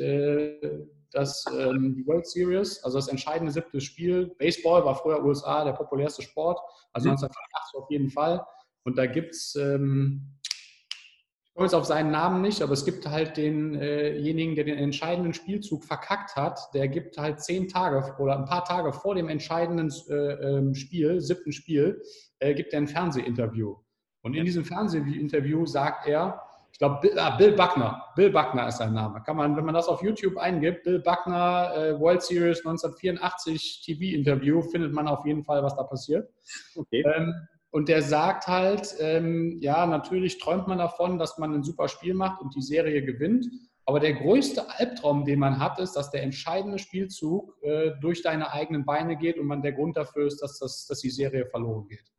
das, 1.16 1.46
ähm, 1.58 1.96
die 1.96 2.06
World 2.06 2.28
Series, 2.28 2.84
also 2.84 2.98
das 2.98 3.08
entscheidende 3.08 3.52
siebte 3.52 3.80
Spiel. 3.80 4.36
Baseball 4.38 4.84
war 4.84 4.96
früher 4.96 5.24
USA 5.24 5.64
der 5.64 5.72
populärste 5.72 6.22
Sport, 6.22 6.60
also 6.92 7.08
mhm. 7.08 7.14
1984 7.14 7.80
auf 7.80 7.90
jeden 7.90 8.10
Fall. 8.10 8.46
Und 8.84 8.98
da 8.98 9.06
gibt 9.06 9.34
es, 9.34 9.56
ähm, 9.56 10.38
ich 10.44 11.54
komme 11.54 11.68
jetzt 11.68 11.74
auf 11.74 11.86
seinen 11.86 12.12
Namen 12.12 12.42
nicht, 12.42 12.62
aber 12.62 12.74
es 12.74 12.84
gibt 12.84 13.08
halt 13.08 13.38
denjenigen, 13.38 14.52
äh 14.52 14.56
der 14.56 14.64
den 14.66 14.78
entscheidenden 14.78 15.34
Spielzug 15.34 15.86
verkackt 15.86 16.36
hat, 16.36 16.60
der 16.74 16.90
gibt 16.90 17.18
halt 17.18 17.40
zehn 17.40 17.70
Tage 17.70 18.22
oder 18.22 18.38
ein 18.38 18.46
paar 18.46 18.66
Tage 18.66 18.92
vor 18.92 19.16
dem 19.16 19.30
entscheidenden 19.30 19.92
äh, 20.10 20.14
ähm, 20.14 20.76
Spiel, 20.76 21.22
siebten 21.22 21.54
Spiel, 21.54 22.02
äh, 22.40 22.54
gibt 22.54 22.74
er 22.74 22.80
ein 22.80 22.88
Fernsehinterview. 22.88 23.78
Und 24.22 24.34
in 24.34 24.44
diesem 24.44 24.66
Fernsehinterview 24.66 25.66
sagt 25.66 26.08
er, 26.08 26.42
ich 26.76 26.80
glaube, 26.80 27.00
Bill, 27.02 27.18
ah, 27.18 27.38
Bill, 27.38 27.54
Buckner. 27.54 28.04
Bill 28.18 28.30
Buckner 28.32 28.68
ist 28.68 28.80
sein 28.80 28.92
Name. 28.92 29.24
Kann 29.24 29.38
man, 29.38 29.56
wenn 29.56 29.64
man 29.64 29.74
das 29.74 29.88
auf 29.88 30.04
YouTube 30.04 30.36
eingibt, 30.36 30.84
Bill 30.84 31.00
Buckner, 31.00 31.74
äh, 31.74 31.98
World 31.98 32.22
Series 32.22 32.66
1984 32.66 33.82
TV-Interview, 33.86 34.62
findet 34.62 34.92
man 34.92 35.08
auf 35.08 35.26
jeden 35.26 35.46
Fall, 35.46 35.64
was 35.64 35.74
da 35.78 35.84
passiert. 35.84 36.30
Okay. 36.76 37.02
Ähm, 37.16 37.34
und 37.72 37.88
der 37.88 38.02
sagt 38.02 38.48
halt, 38.48 38.94
ähm, 39.00 39.58
ja, 39.62 39.86
natürlich 39.86 40.38
träumt 40.38 40.68
man 40.68 40.80
davon, 40.80 41.18
dass 41.18 41.38
man 41.38 41.54
ein 41.54 41.64
super 41.64 41.88
Spiel 41.88 42.14
macht 42.14 42.42
und 42.42 42.54
die 42.54 42.62
Serie 42.62 43.06
gewinnt. 43.06 43.48
Aber 43.86 44.02
der 44.02 44.16
größte 44.16 44.70
Albtraum, 44.78 45.24
den 45.24 45.40
man 45.40 45.62
hat, 45.62 45.80
ist, 45.80 45.94
dass 45.94 46.12
der 46.12 46.24
entscheidende 46.24 46.78
Spielzug 46.78 47.56
äh, 47.62 47.92
durch 48.02 48.22
deine 48.22 48.52
eigenen 48.52 48.84
Beine 48.84 49.16
geht 49.16 49.40
und 49.40 49.48
man 49.48 49.62
der 49.62 49.72
Grund 49.72 49.96
dafür 49.96 50.28
ist, 50.28 50.42
dass, 50.42 50.60
das, 50.60 50.88
dass 50.88 51.00
die 51.00 51.10
Serie 51.10 51.46
verloren 51.46 51.88
geht. 51.88 52.12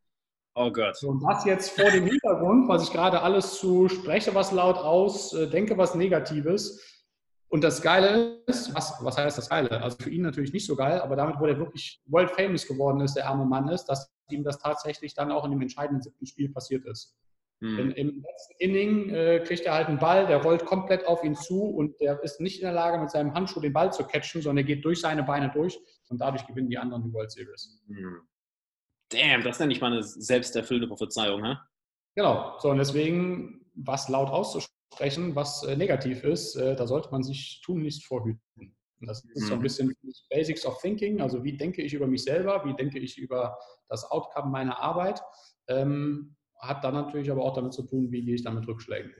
Oh 0.59 0.71
Gott. 0.71 1.03
Und 1.03 1.21
das 1.21 1.45
jetzt 1.45 1.79
vor 1.79 1.91
dem 1.91 2.07
Hintergrund, 2.07 2.67
was 2.67 2.81
ich 2.81 2.91
gerade 2.91 3.21
alles 3.21 3.59
zu 3.59 3.87
spreche, 3.89 4.33
was 4.33 4.51
laut 4.51 4.77
aus, 4.77 5.31
äh, 5.33 5.47
denke 5.47 5.77
was 5.77 5.93
Negatives. 5.93 7.05
Und 7.47 7.63
das 7.63 7.79
Geile 7.79 8.41
ist, 8.47 8.73
was, 8.73 8.97
was 9.01 9.17
heißt 9.19 9.37
das 9.37 9.49
Geile? 9.49 9.83
Also 9.83 9.97
für 10.01 10.09
ihn 10.09 10.23
natürlich 10.23 10.53
nicht 10.53 10.65
so 10.65 10.75
geil, 10.75 10.99
aber 10.99 11.15
damit, 11.15 11.39
wo 11.39 11.45
er 11.45 11.59
wirklich 11.59 12.01
world 12.07 12.31
famous 12.31 12.65
geworden 12.65 13.01
ist, 13.01 13.13
der 13.13 13.27
arme 13.27 13.45
Mann 13.45 13.69
ist, 13.69 13.85
dass 13.85 14.11
ihm 14.31 14.43
das 14.43 14.57
tatsächlich 14.57 15.13
dann 15.13 15.31
auch 15.31 15.45
in 15.45 15.51
dem 15.51 15.61
entscheidenden 15.61 16.01
siebten 16.01 16.25
Spiel 16.25 16.49
passiert 16.51 16.85
ist. 16.87 17.15
Hm. 17.61 17.77
Denn 17.77 17.91
im 17.91 18.23
letzten 18.23 18.53
Inning 18.57 19.09
äh, 19.09 19.43
kriegt 19.45 19.63
er 19.63 19.75
halt 19.75 19.89
einen 19.89 19.99
Ball, 19.99 20.25
der 20.25 20.41
rollt 20.41 20.65
komplett 20.65 21.05
auf 21.05 21.23
ihn 21.23 21.35
zu 21.35 21.65
und 21.65 22.01
der 22.01 22.21
ist 22.23 22.41
nicht 22.41 22.61
in 22.61 22.65
der 22.65 22.73
Lage, 22.73 22.97
mit 22.97 23.11
seinem 23.11 23.35
Handschuh 23.35 23.59
den 23.59 23.73
Ball 23.73 23.93
zu 23.93 24.03
catchen, 24.05 24.41
sondern 24.41 24.65
er 24.65 24.75
geht 24.75 24.83
durch 24.83 25.01
seine 25.01 25.21
Beine 25.21 25.51
durch 25.53 25.79
und 26.09 26.19
dadurch 26.19 26.47
gewinnen 26.47 26.69
die 26.71 26.79
anderen 26.79 27.03
die 27.03 27.13
World 27.13 27.31
Series. 27.31 27.79
Hm. 27.87 28.21
Damn, 29.09 29.43
das 29.43 29.59
nenne 29.59 29.73
ich 29.73 29.81
mal 29.81 29.91
eine 29.91 30.03
selbsterfüllende 30.03 30.87
Prophezeiung, 30.87 31.43
hä? 31.45 31.55
Genau. 32.15 32.57
So, 32.59 32.69
und 32.69 32.77
deswegen, 32.77 33.65
was 33.75 34.09
laut 34.09 34.29
auszusprechen, 34.29 35.35
was 35.35 35.63
äh, 35.63 35.75
negativ 35.75 36.23
ist, 36.23 36.55
äh, 36.55 36.75
da 36.75 36.87
sollte 36.87 37.09
man 37.11 37.23
sich 37.23 37.61
tunlichst 37.63 38.05
vorhüten. 38.05 38.75
Und 38.99 39.07
das 39.07 39.23
ist 39.23 39.43
mhm. 39.43 39.47
so 39.47 39.53
ein 39.53 39.59
mhm. 39.59 39.63
bisschen 39.63 39.95
Basics 40.29 40.65
of 40.65 40.81
Thinking, 40.81 41.21
also 41.21 41.43
wie 41.43 41.55
denke 41.55 41.81
ich 41.83 41.93
über 41.93 42.07
mich 42.07 42.23
selber, 42.23 42.65
wie 42.65 42.75
denke 42.75 42.99
ich 42.99 43.17
über 43.17 43.57
das 43.87 44.03
Outcome 44.09 44.49
meiner 44.49 44.79
Arbeit. 44.79 45.21
Ähm, 45.67 46.35
hat 46.59 46.83
dann 46.83 46.95
natürlich 46.95 47.29
aber 47.29 47.43
auch 47.43 47.53
damit 47.53 47.73
zu 47.73 47.83
tun, 47.83 48.11
wie 48.11 48.23
gehe 48.23 48.35
ich 48.35 48.43
damit 48.43 48.67
Rückschlägen 48.67 49.13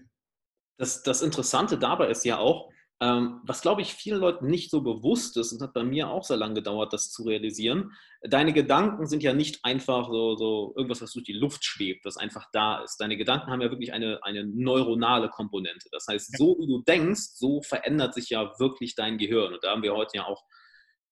Das, 0.78 1.04
das 1.04 1.22
Interessante 1.22 1.78
dabei 1.78 2.10
ist 2.10 2.26
ja 2.26 2.40
auch, 2.40 2.72
ähm, 3.00 3.42
was 3.44 3.62
glaube 3.62 3.82
ich 3.82 3.94
vielen 3.94 4.20
Leuten 4.20 4.48
nicht 4.48 4.72
so 4.72 4.82
bewusst 4.82 5.38
ist 5.38 5.54
und 5.54 5.62
hat 5.62 5.74
bei 5.74 5.84
mir 5.84 6.10
auch 6.10 6.24
sehr 6.24 6.38
lange 6.38 6.56
gedauert, 6.56 6.94
das 6.94 7.12
zu 7.12 7.24
realisieren. 7.24 7.92
Deine 8.24 8.54
Gedanken 8.54 9.06
sind 9.06 9.22
ja 9.22 9.34
nicht 9.34 9.64
einfach 9.64 10.08
so, 10.10 10.36
so 10.36 10.74
irgendwas, 10.76 11.02
was 11.04 11.14
durch 11.14 11.26
die 11.26 11.34
Luft 11.34 11.64
schwebt, 11.64 12.06
was 12.06 12.18
einfach 12.18 12.46
da 12.54 12.82
ist. 12.84 12.98
Deine 12.98 13.16
Gedanken 13.16 13.52
haben 13.52 13.62
ja 13.62 13.70
wirklich 13.70 13.94
eine, 13.94 14.20
eine 14.24 14.46
neuronale 14.46 15.30
Komponente. 15.30 15.90
Das 15.92 16.08
heißt, 16.08 16.38
so 16.38 16.58
wie 16.60 16.66
du 16.66 16.82
denkst, 16.82 17.36
so 17.36 17.62
verändert 17.62 18.16
sich 18.16 18.30
ja 18.30 18.52
wirklich 18.58 18.96
dein 18.96 19.20
Gehirn. 19.20 19.54
Und 19.54 19.64
da 19.64 19.72
haben 19.72 19.84
wir 19.84 19.94
heute 19.94 20.18
ja 20.18 20.26
auch 20.26 20.44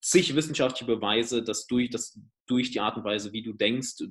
zig 0.02 0.36
wissenschaftliche 0.36 0.86
Beweise, 0.86 1.44
dass 1.44 1.68
durch, 1.68 1.92
dass 1.92 2.20
durch 2.48 2.72
die 2.72 2.80
Art 2.80 2.98
und 2.98 3.04
Weise, 3.04 3.32
wie 3.32 3.44
du 3.44 3.54
denkst, 3.54 4.04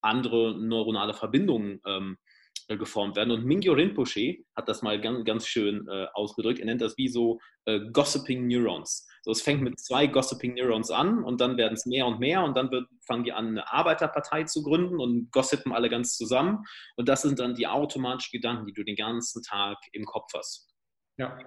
andere 0.00 0.58
neuronale 0.58 1.14
Verbindungen 1.14 1.80
ähm, 1.86 2.16
äh, 2.22 2.29
geformt 2.76 3.16
werden. 3.16 3.30
Und 3.30 3.44
Mingyo 3.44 3.72
Rinpoche 3.72 4.44
hat 4.56 4.68
das 4.68 4.82
mal 4.82 5.00
ganz, 5.00 5.24
ganz 5.24 5.46
schön 5.46 5.86
äh, 5.88 6.06
ausgedrückt. 6.14 6.60
Er 6.60 6.66
nennt 6.66 6.80
das 6.80 6.96
wie 6.96 7.08
so 7.08 7.38
äh, 7.64 7.80
Gossiping 7.92 8.46
Neurons. 8.46 9.06
So, 9.22 9.32
es 9.32 9.42
fängt 9.42 9.62
mit 9.62 9.78
zwei 9.78 10.06
Gossiping 10.06 10.54
Neurons 10.54 10.90
an 10.90 11.22
und 11.24 11.40
dann 11.40 11.56
werden 11.56 11.74
es 11.74 11.84
mehr 11.86 12.06
und 12.06 12.20
mehr 12.20 12.42
und 12.42 12.56
dann 12.56 12.70
wird, 12.70 12.88
fangen 13.06 13.24
die 13.24 13.32
an, 13.32 13.48
eine 13.48 13.70
Arbeiterpartei 13.70 14.44
zu 14.44 14.62
gründen 14.62 14.98
und 14.98 15.30
gossipen 15.30 15.72
alle 15.72 15.90
ganz 15.90 16.16
zusammen. 16.16 16.64
Und 16.96 17.08
das 17.08 17.22
sind 17.22 17.38
dann 17.38 17.54
die 17.54 17.66
automatischen 17.66 18.38
Gedanken, 18.38 18.66
die 18.66 18.72
du 18.72 18.82
den 18.82 18.96
ganzen 18.96 19.42
Tag 19.42 19.78
im 19.92 20.04
Kopf 20.04 20.32
hast. 20.34 20.70
Ja. 21.18 21.38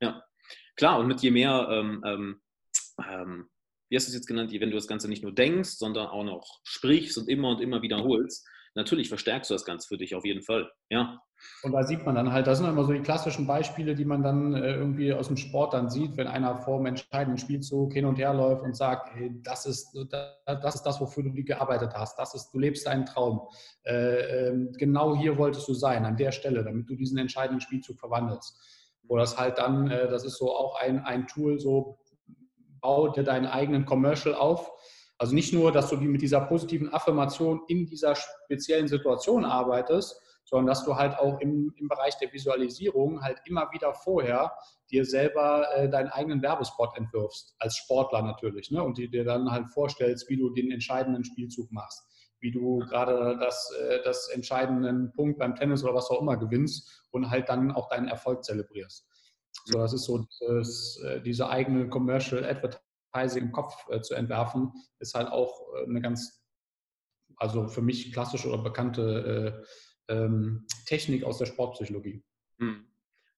Ja. 0.00 0.22
Klar, 0.76 0.98
und 1.00 1.08
mit 1.08 1.20
je 1.20 1.30
mehr, 1.30 1.68
ähm, 1.70 2.02
ähm, 2.06 2.40
ähm 3.06 3.48
wie 3.90 3.96
hast 3.96 4.06
du 4.06 4.10
es 4.10 4.16
jetzt 4.16 4.26
genannt, 4.26 4.52
wenn 4.52 4.70
du 4.70 4.76
das 4.76 4.86
Ganze 4.86 5.08
nicht 5.08 5.22
nur 5.22 5.34
denkst, 5.34 5.70
sondern 5.70 6.08
auch 6.08 6.24
noch 6.24 6.60
sprichst 6.62 7.16
und 7.16 7.28
immer 7.28 7.48
und 7.48 7.60
immer 7.60 7.80
wiederholst, 7.80 8.46
natürlich 8.78 9.08
verstärkst 9.08 9.50
du 9.50 9.54
das 9.54 9.64
Ganze 9.64 9.88
für 9.88 9.98
dich 9.98 10.14
auf 10.14 10.24
jeden 10.24 10.40
Fall. 10.40 10.70
Ja. 10.88 11.20
Und 11.62 11.72
da 11.72 11.82
sieht 11.82 12.06
man 12.06 12.14
dann 12.14 12.32
halt, 12.32 12.46
das 12.46 12.58
sind 12.58 12.68
immer 12.68 12.84
so 12.84 12.92
die 12.92 13.02
klassischen 13.02 13.46
Beispiele, 13.46 13.94
die 13.94 14.04
man 14.04 14.22
dann 14.22 14.54
äh, 14.54 14.74
irgendwie 14.74 15.12
aus 15.12 15.26
dem 15.26 15.36
Sport 15.36 15.74
dann 15.74 15.90
sieht, 15.90 16.16
wenn 16.16 16.28
einer 16.28 16.56
vor 16.58 16.78
dem 16.78 16.86
entscheidenden 16.86 17.38
Spielzug 17.38 17.92
hin 17.92 18.04
und 18.04 18.18
her 18.18 18.32
läuft 18.32 18.62
und 18.62 18.76
sagt, 18.76 19.14
hey, 19.14 19.32
das 19.42 19.66
ist 19.66 19.92
das, 20.10 20.74
ist 20.76 20.82
das 20.82 21.00
wofür 21.00 21.24
du 21.24 21.32
gearbeitet 21.32 21.92
hast, 21.94 22.18
das 22.18 22.34
ist, 22.34 22.50
du 22.52 22.58
lebst 22.58 22.86
deinen 22.86 23.04
Traum. 23.04 23.48
Äh, 23.84 24.48
äh, 24.48 24.68
genau 24.78 25.16
hier 25.16 25.36
wolltest 25.38 25.66
du 25.68 25.74
sein, 25.74 26.04
an 26.04 26.16
der 26.16 26.32
Stelle, 26.32 26.62
damit 26.62 26.88
du 26.88 26.94
diesen 26.94 27.18
entscheidenden 27.18 27.60
Spielzug 27.60 27.98
verwandelst. 27.98 28.56
Wo 29.02 29.16
das 29.16 29.36
halt 29.36 29.58
dann, 29.58 29.90
äh, 29.90 30.08
das 30.08 30.24
ist 30.24 30.38
so 30.38 30.54
auch 30.54 30.80
ein, 30.80 31.00
ein 31.00 31.26
Tool, 31.26 31.58
so 31.58 31.98
bau 32.80 33.08
dir 33.08 33.24
deinen 33.24 33.46
eigenen 33.46 33.86
Commercial 33.86 34.36
auf, 34.36 34.70
also 35.18 35.34
nicht 35.34 35.52
nur, 35.52 35.72
dass 35.72 35.90
du 35.90 35.96
mit 35.96 36.22
dieser 36.22 36.40
positiven 36.42 36.92
Affirmation 36.92 37.62
in 37.66 37.86
dieser 37.86 38.14
speziellen 38.14 38.86
Situation 38.86 39.44
arbeitest, 39.44 40.22
sondern 40.44 40.68
dass 40.68 40.84
du 40.84 40.96
halt 40.96 41.18
auch 41.18 41.40
im, 41.40 41.74
im 41.76 41.88
Bereich 41.88 42.16
der 42.18 42.32
Visualisierung 42.32 43.20
halt 43.20 43.38
immer 43.44 43.70
wieder 43.72 43.92
vorher 43.92 44.52
dir 44.90 45.04
selber 45.04 45.66
äh, 45.74 45.88
deinen 45.90 46.08
eigenen 46.08 46.40
Werbespot 46.40 46.96
entwirfst, 46.96 47.54
als 47.58 47.76
Sportler 47.76 48.22
natürlich, 48.22 48.70
ne? 48.70 48.82
und 48.82 48.96
dir 48.96 49.24
dann 49.24 49.50
halt 49.50 49.68
vorstellst, 49.68 50.30
wie 50.30 50.36
du 50.36 50.50
den 50.50 50.70
entscheidenden 50.70 51.24
Spielzug 51.24 51.70
machst, 51.70 52.02
wie 52.40 52.50
du 52.50 52.78
gerade 52.78 53.36
das, 53.38 53.70
äh, 53.78 53.98
das 54.04 54.28
entscheidenden 54.28 55.12
Punkt 55.12 55.38
beim 55.38 55.54
Tennis 55.54 55.84
oder 55.84 55.94
was 55.94 56.08
auch 56.10 56.22
immer 56.22 56.38
gewinnst 56.38 57.04
und 57.10 57.28
halt 57.28 57.48
dann 57.48 57.72
auch 57.72 57.88
deinen 57.90 58.08
Erfolg 58.08 58.44
zelebrierst. 58.44 59.06
So, 59.64 59.78
das 59.78 59.92
ist 59.92 60.04
so 60.04 60.24
das, 60.48 60.98
äh, 61.04 61.20
diese 61.20 61.50
eigene 61.50 61.88
Commercial 61.88 62.44
Advertising 62.44 62.87
Preise 63.12 63.38
im 63.38 63.52
Kopf 63.52 63.74
äh, 63.88 64.00
zu 64.00 64.14
entwerfen, 64.14 64.72
ist 64.98 65.14
halt 65.14 65.28
auch 65.28 65.60
äh, 65.74 65.84
eine 65.84 66.00
ganz, 66.00 66.44
also 67.36 67.68
für 67.68 67.82
mich 67.82 68.12
klassische 68.12 68.48
oder 68.48 68.62
bekannte 68.62 69.64
äh, 70.08 70.14
ähm, 70.14 70.66
Technik 70.86 71.24
aus 71.24 71.38
der 71.38 71.46
Sportpsychologie. 71.46 72.24
Hm. 72.58 72.86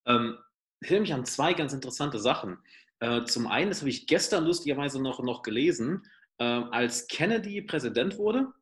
Ähm, 0.06 0.38
ich 0.80 0.90
erinnere 0.90 1.02
mich 1.02 1.14
an 1.14 1.24
zwei 1.24 1.52
ganz 1.52 1.72
interessante 1.72 2.18
Sachen. 2.18 2.58
Äh, 3.00 3.24
zum 3.24 3.46
einen, 3.46 3.70
das 3.70 3.80
habe 3.80 3.90
ich 3.90 4.06
gestern 4.06 4.44
lustigerweise 4.44 5.00
noch, 5.00 5.22
noch 5.22 5.42
gelesen, 5.42 6.02
äh, 6.38 6.44
als 6.44 7.06
Kennedy 7.08 7.62
Präsident 7.62 8.18
wurde, 8.18 8.52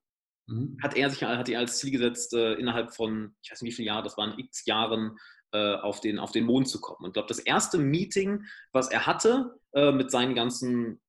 mhm. 0.46 0.76
hat 0.82 0.96
er 0.96 1.10
sich 1.10 1.22
hat 1.22 1.48
er 1.48 1.60
als 1.60 1.78
Ziel 1.78 1.92
gesetzt, 1.92 2.34
äh, 2.34 2.54
innerhalb 2.54 2.94
von, 2.94 3.34
ich 3.42 3.50
weiß 3.50 3.62
nicht 3.62 3.72
wie 3.72 3.76
viele 3.76 3.86
Jahre, 3.86 4.02
das 4.04 4.16
waren 4.16 4.38
x 4.38 4.64
Jahren, 4.66 5.16
auf 5.50 6.00
den, 6.00 6.18
auf 6.18 6.30
den 6.30 6.44
Mond 6.44 6.68
zu 6.68 6.80
kommen. 6.80 7.04
Und 7.04 7.10
ich 7.10 7.12
glaube, 7.14 7.28
das 7.28 7.38
erste 7.38 7.78
Meeting, 7.78 8.44
was 8.72 8.90
er 8.90 9.06
hatte 9.06 9.54
mit 9.74 10.10
seinen 10.10 10.34
ganzen 10.34 11.00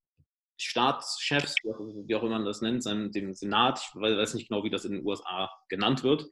Staatschefs, 0.57 1.55
wie 1.63 2.15
auch 2.15 2.23
immer 2.23 2.37
man 2.37 2.45
das 2.45 2.61
nennt, 2.61 2.85
dem 2.85 3.33
Senat, 3.33 3.79
ich 3.79 4.01
weiß 4.01 4.33
nicht 4.35 4.49
genau, 4.49 4.63
wie 4.63 4.69
das 4.69 4.85
in 4.85 4.93
den 4.93 5.05
USA 5.05 5.49
genannt 5.69 6.03
wird, 6.03 6.25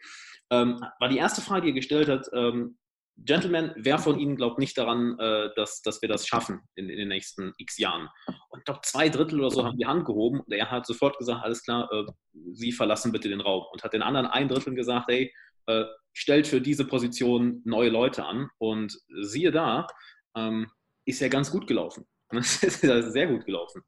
ähm, 0.49 0.80
war 0.99 1.10
die 1.10 1.18
erste 1.18 1.41
Frage, 1.41 1.64
die 1.64 1.70
er 1.70 1.76
gestellt 1.76 2.10
hat, 2.10 2.28
ähm, 2.34 2.78
Gentlemen, 3.20 3.74
wer 3.76 3.97
von 3.97 4.20
Ihnen 4.20 4.36
glaubt 4.36 4.60
nicht 4.60 4.78
daran, 4.78 5.18
äh, 5.18 5.49
dass, 5.55 5.82
dass 5.82 6.01
wir 6.03 6.10
das 6.10 6.28
schaffen 6.28 6.62
in, 6.76 6.88
in 6.88 6.97
den 6.97 7.08
nächsten 7.08 7.51
x 7.58 7.80
Jahren? 7.80 8.10
Und 8.49 8.60
ich 8.60 8.66
glaube, 8.66 8.82
zwei 8.84 9.10
Drittel 9.10 9.39
oder 9.39 9.49
so 9.49 9.66
haben 9.66 9.78
die 9.78 9.88
Hand 9.88 10.05
gehoben 10.05 10.41
und 10.41 10.53
er 10.53 10.70
hat 10.70 10.86
sofort 10.86 11.18
gesagt, 11.18 11.43
alles 11.43 11.64
klar, 11.64 11.89
äh, 11.91 12.05
Sie 12.53 12.72
verlassen 12.72 13.12
bitte 13.12 13.28
den 13.30 13.41
Raum. 13.41 13.66
Und 13.72 13.84
hat 13.84 13.93
den 13.93 14.03
anderen 14.03 14.28
ein 14.28 14.47
Drittel 14.47 14.76
gesagt, 14.76 15.08
hey, 15.10 15.34
äh, 15.68 15.84
stellt 16.13 16.47
für 16.47 16.61
diese 16.61 16.86
Position 16.86 17.61
neue 17.63 17.89
Leute 17.89 18.26
an. 18.26 18.49
Und 18.57 18.97
siehe 19.22 19.51
da, 19.51 19.88
ähm, 20.36 20.68
ist 21.05 21.22
ja 21.22 21.28
ganz 21.28 21.51
gut 21.51 21.68
gelaufen. 21.68 22.05
Es 22.32 22.61
ist 22.63 22.82
sehr 22.82 23.28
gut 23.28 23.45
gelaufen. 23.45 23.82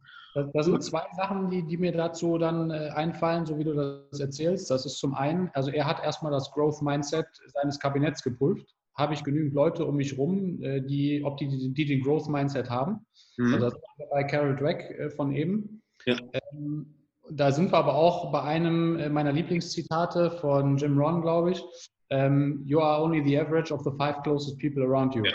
Das, 0.54 0.66
sind 0.66 0.82
zwei 0.84 1.06
Sachen, 1.18 1.50
die, 1.50 1.66
die 1.66 1.78
mir 1.78 1.92
dazu 1.92 2.38
dann 2.38 2.70
äh, 2.70 2.90
einfallen, 2.90 3.46
so 3.46 3.58
wie 3.58 3.64
du 3.64 3.74
das 3.74 4.20
erzählst. 4.20 4.70
Das 4.70 4.86
ist 4.86 5.00
zum 5.00 5.16
einen, 5.16 5.50
also 5.54 5.72
er 5.72 5.86
hat 5.86 6.04
erstmal 6.04 6.32
das 6.32 6.52
Growth 6.52 6.82
Mindset 6.82 7.26
seines 7.48 7.80
Kabinetts 7.80 8.24
geprüft. 8.24 8.66
Habe 8.96 9.14
ich 9.14 9.24
genügend 9.24 9.54
Leute 9.54 9.86
um 9.86 9.96
mich 9.96 10.18
rum, 10.18 10.62
äh, 10.62 10.82
die, 10.82 11.24
ob 11.26 11.38
die, 11.38 11.74
die 11.74 11.86
den 11.86 12.02
Growth 12.02 12.30
Mindset 12.30 12.70
haben? 12.70 13.06
Mhm. 13.38 13.56
Also 13.56 13.70
das 13.72 13.74
war 13.74 14.08
bei 14.12 14.24
Carol 14.24 14.56
Dweck 14.56 15.14
von 15.16 15.34
eben. 15.34 15.82
Ja. 16.06 16.16
Ähm, 16.54 16.99
da 17.32 17.52
sind 17.52 17.72
wir 17.72 17.78
aber 17.78 17.96
auch 17.96 18.32
bei 18.32 18.42
einem 18.42 19.14
meiner 19.14 19.32
Lieblingszitate 19.32 20.32
von 20.32 20.78
Jim 20.78 20.98
Ron, 20.98 21.22
glaube 21.22 21.52
ich. 21.52 21.64
Ähm, 22.10 22.64
you 22.66 22.80
are 22.80 23.04
only 23.04 23.24
the 23.24 23.40
average 23.40 23.72
of 23.74 23.84
the 23.84 23.92
five 23.92 24.22
closest 24.24 24.60
people 24.60 24.84
around 24.84 25.14
you. 25.14 25.24
Ja. 25.24 25.34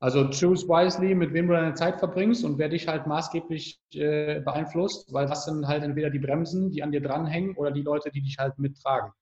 Also 0.00 0.28
choose 0.28 0.66
wisely, 0.68 1.14
mit 1.14 1.32
wem 1.32 1.48
du 1.48 1.54
deine 1.54 1.74
Zeit 1.74 1.98
verbringst 1.98 2.44
und 2.44 2.58
wer 2.58 2.68
dich 2.68 2.88
halt 2.88 3.06
maßgeblich 3.06 3.80
äh, 3.94 4.40
beeinflusst, 4.40 5.10
weil 5.14 5.26
das 5.26 5.46
sind 5.46 5.66
halt 5.66 5.82
entweder 5.82 6.10
die 6.10 6.18
Bremsen, 6.18 6.70
die 6.70 6.82
an 6.82 6.92
dir 6.92 7.00
dranhängen 7.00 7.56
oder 7.56 7.70
die 7.70 7.80
Leute, 7.80 8.10
die 8.10 8.20
dich 8.20 8.36
halt 8.38 8.58
mittragen. 8.58 9.12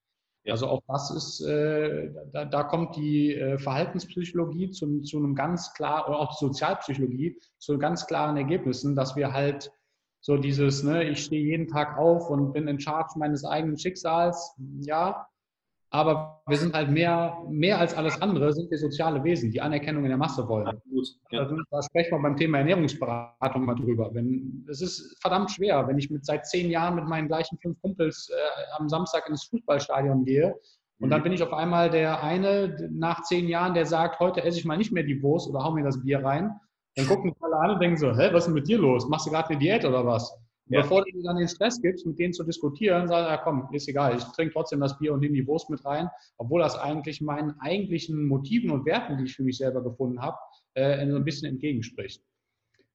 Ja. 0.44 0.54
Also 0.54 0.66
auch 0.66 0.80
das 0.88 1.10
ist, 1.12 1.40
äh, 1.46 2.10
da, 2.32 2.46
da, 2.46 2.64
kommt 2.64 2.96
die 2.96 3.34
äh, 3.34 3.58
Verhaltenspsychologie 3.58 4.70
zu, 4.72 5.02
zu, 5.02 5.18
einem 5.18 5.36
ganz 5.36 5.72
klar, 5.74 6.08
oder 6.08 6.18
auch 6.18 6.36
die 6.36 6.46
Sozialpsychologie 6.46 7.38
zu 7.58 7.78
ganz 7.78 8.06
klaren 8.08 8.36
Ergebnissen, 8.36 8.96
dass 8.96 9.14
wir 9.14 9.32
halt 9.32 9.70
so 10.22 10.36
dieses, 10.36 10.84
ne, 10.84 11.04
ich 11.04 11.24
stehe 11.24 11.44
jeden 11.44 11.66
Tag 11.66 11.98
auf 11.98 12.30
und 12.30 12.52
bin 12.52 12.68
in 12.68 12.78
Charge 12.78 13.18
meines 13.18 13.44
eigenen 13.44 13.76
Schicksals, 13.76 14.54
ja, 14.80 15.26
aber 15.90 16.40
wir 16.46 16.56
sind 16.56 16.74
halt 16.74 16.90
mehr, 16.90 17.36
mehr 17.50 17.78
als 17.78 17.92
alles 17.92 18.22
andere, 18.22 18.52
sind 18.52 18.70
wir 18.70 18.78
soziale 18.78 19.22
Wesen, 19.24 19.50
die 19.50 19.60
Anerkennung 19.60 20.04
in 20.04 20.08
der 20.08 20.16
Masse 20.16 20.48
wollen. 20.48 20.80
Ja. 21.30 21.44
Da 21.70 21.82
sprechen 21.82 22.12
wir 22.12 22.22
beim 22.22 22.36
Thema 22.36 22.58
Ernährungsberatung 22.58 23.64
mal 23.66 23.74
drüber. 23.74 24.14
Wenn, 24.14 24.64
es 24.70 24.80
ist 24.80 25.20
verdammt 25.20 25.50
schwer, 25.50 25.86
wenn 25.88 25.98
ich 25.98 26.08
mit 26.08 26.24
seit 26.24 26.46
zehn 26.46 26.70
Jahren 26.70 26.94
mit 26.94 27.04
meinen 27.04 27.28
gleichen 27.28 27.58
fünf 27.58 27.78
Kumpels 27.82 28.30
äh, 28.30 28.80
am 28.80 28.88
Samstag 28.88 29.28
ins 29.28 29.44
Fußballstadion 29.44 30.24
gehe 30.24 30.54
und 30.98 31.10
dann 31.10 31.20
mhm. 31.20 31.24
bin 31.24 31.32
ich 31.32 31.42
auf 31.42 31.52
einmal 31.52 31.90
der 31.90 32.22
eine 32.22 32.88
nach 32.90 33.22
zehn 33.24 33.48
Jahren, 33.48 33.74
der 33.74 33.84
sagt, 33.84 34.18
heute 34.20 34.44
esse 34.44 34.58
ich 34.58 34.64
mal 34.64 34.78
nicht 34.78 34.92
mehr 34.92 35.02
die 35.02 35.20
Wurst 35.20 35.50
oder 35.50 35.62
hau 35.62 35.72
mir 35.72 35.84
das 35.84 36.00
Bier 36.00 36.24
rein. 36.24 36.58
Dann 36.96 37.06
gucken 37.06 37.32
die 37.32 37.42
alle 37.42 37.56
an 37.56 37.70
und 37.70 37.80
denken 37.80 37.96
so, 37.96 38.14
hä, 38.14 38.28
was 38.32 38.42
ist 38.42 38.46
denn 38.46 38.54
mit 38.54 38.68
dir 38.68 38.78
los? 38.78 39.08
Machst 39.08 39.26
du 39.26 39.30
gerade 39.30 39.48
eine 39.50 39.58
Diät 39.58 39.84
oder 39.84 40.04
was? 40.04 40.34
Ja. 40.66 40.82
Bevor 40.82 41.04
du 41.04 41.10
dir 41.10 41.22
dann 41.22 41.36
den 41.36 41.48
Stress 41.48 41.80
gibst, 41.80 42.06
mit 42.06 42.18
denen 42.18 42.32
zu 42.32 42.44
diskutieren, 42.44 43.08
sag 43.08 43.28
ja 43.28 43.36
komm, 43.36 43.68
ist 43.72 43.88
egal, 43.88 44.16
ich 44.16 44.24
trinke 44.24 44.54
trotzdem 44.54 44.80
das 44.80 44.98
Bier 44.98 45.12
und 45.12 45.20
nehme 45.20 45.34
die 45.34 45.46
Wurst 45.46 45.68
mit 45.70 45.84
rein, 45.84 46.08
obwohl 46.38 46.60
das 46.60 46.78
eigentlich 46.78 47.20
meinen 47.20 47.54
eigentlichen 47.60 48.26
Motiven 48.26 48.70
und 48.70 48.86
Werten, 48.86 49.18
die 49.18 49.24
ich 49.24 49.34
für 49.34 49.42
mich 49.42 49.58
selber 49.58 49.82
gefunden 49.82 50.20
habe, 50.20 50.38
äh, 50.74 51.06
so 51.10 51.16
ein 51.16 51.24
bisschen 51.24 51.48
entgegenspricht. 51.48 52.22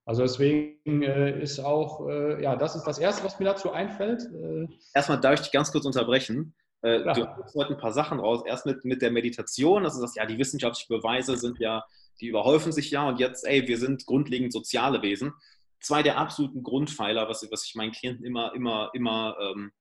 Also 0.06 0.22
deswegen 0.22 1.04
äh, 1.04 1.42
ist 1.42 1.60
auch, 1.60 2.08
äh, 2.08 2.42
ja, 2.42 2.56
das 2.56 2.78
ist 2.78 2.86
das 2.86 2.98
Erste, 2.98 3.26
was 3.26 3.40
mir 3.40 3.46
dazu 3.46 3.72
einfällt. 3.72 4.24
Äh. 4.24 4.68
Erstmal 4.94 5.20
darf 5.20 5.34
ich 5.34 5.42
dich 5.42 5.52
ganz 5.52 5.70
kurz 5.72 5.86
unterbrechen. 5.86 6.56
Äh, 6.82 7.04
ja. 7.04 7.14
Du 7.14 7.28
hast 7.28 7.56
heute 7.56 7.74
ein 7.74 7.80
paar 7.80 7.92
Sachen 7.92 8.20
raus. 8.20 8.44
Erst 8.46 8.66
mit, 8.66 8.86
mit 8.86 9.02
der 9.02 9.12
Meditation, 9.12 9.84
also 9.84 10.02
das, 10.02 10.16
ja, 10.16 10.26
die 10.26 10.38
wissenschaftlichen 10.38 10.96
Beweise 10.96 11.36
sind 11.36 11.60
ja, 11.60 11.84
die 12.20 12.28
überhäufen 12.28 12.72
sich 12.72 12.92
ja 12.92 13.08
und 13.08 13.20
jetzt, 13.20 13.46
ey, 13.46 13.68
wir 13.68 13.78
sind 13.78 14.06
grundlegend 14.06 14.54
soziale 14.54 15.02
Wesen 15.02 15.34
zwei 15.80 16.04
der 16.04 16.18
absoluten 16.18 16.64
Grundpfeiler, 16.64 17.30
was, 17.30 17.48
was 17.52 17.66
ich 17.66 17.76
meinen 17.76 17.92
Klienten 17.92 18.26
immer, 18.26 18.54
immer, 18.56 18.90
immer 18.94 19.36
ähm, 19.40 19.72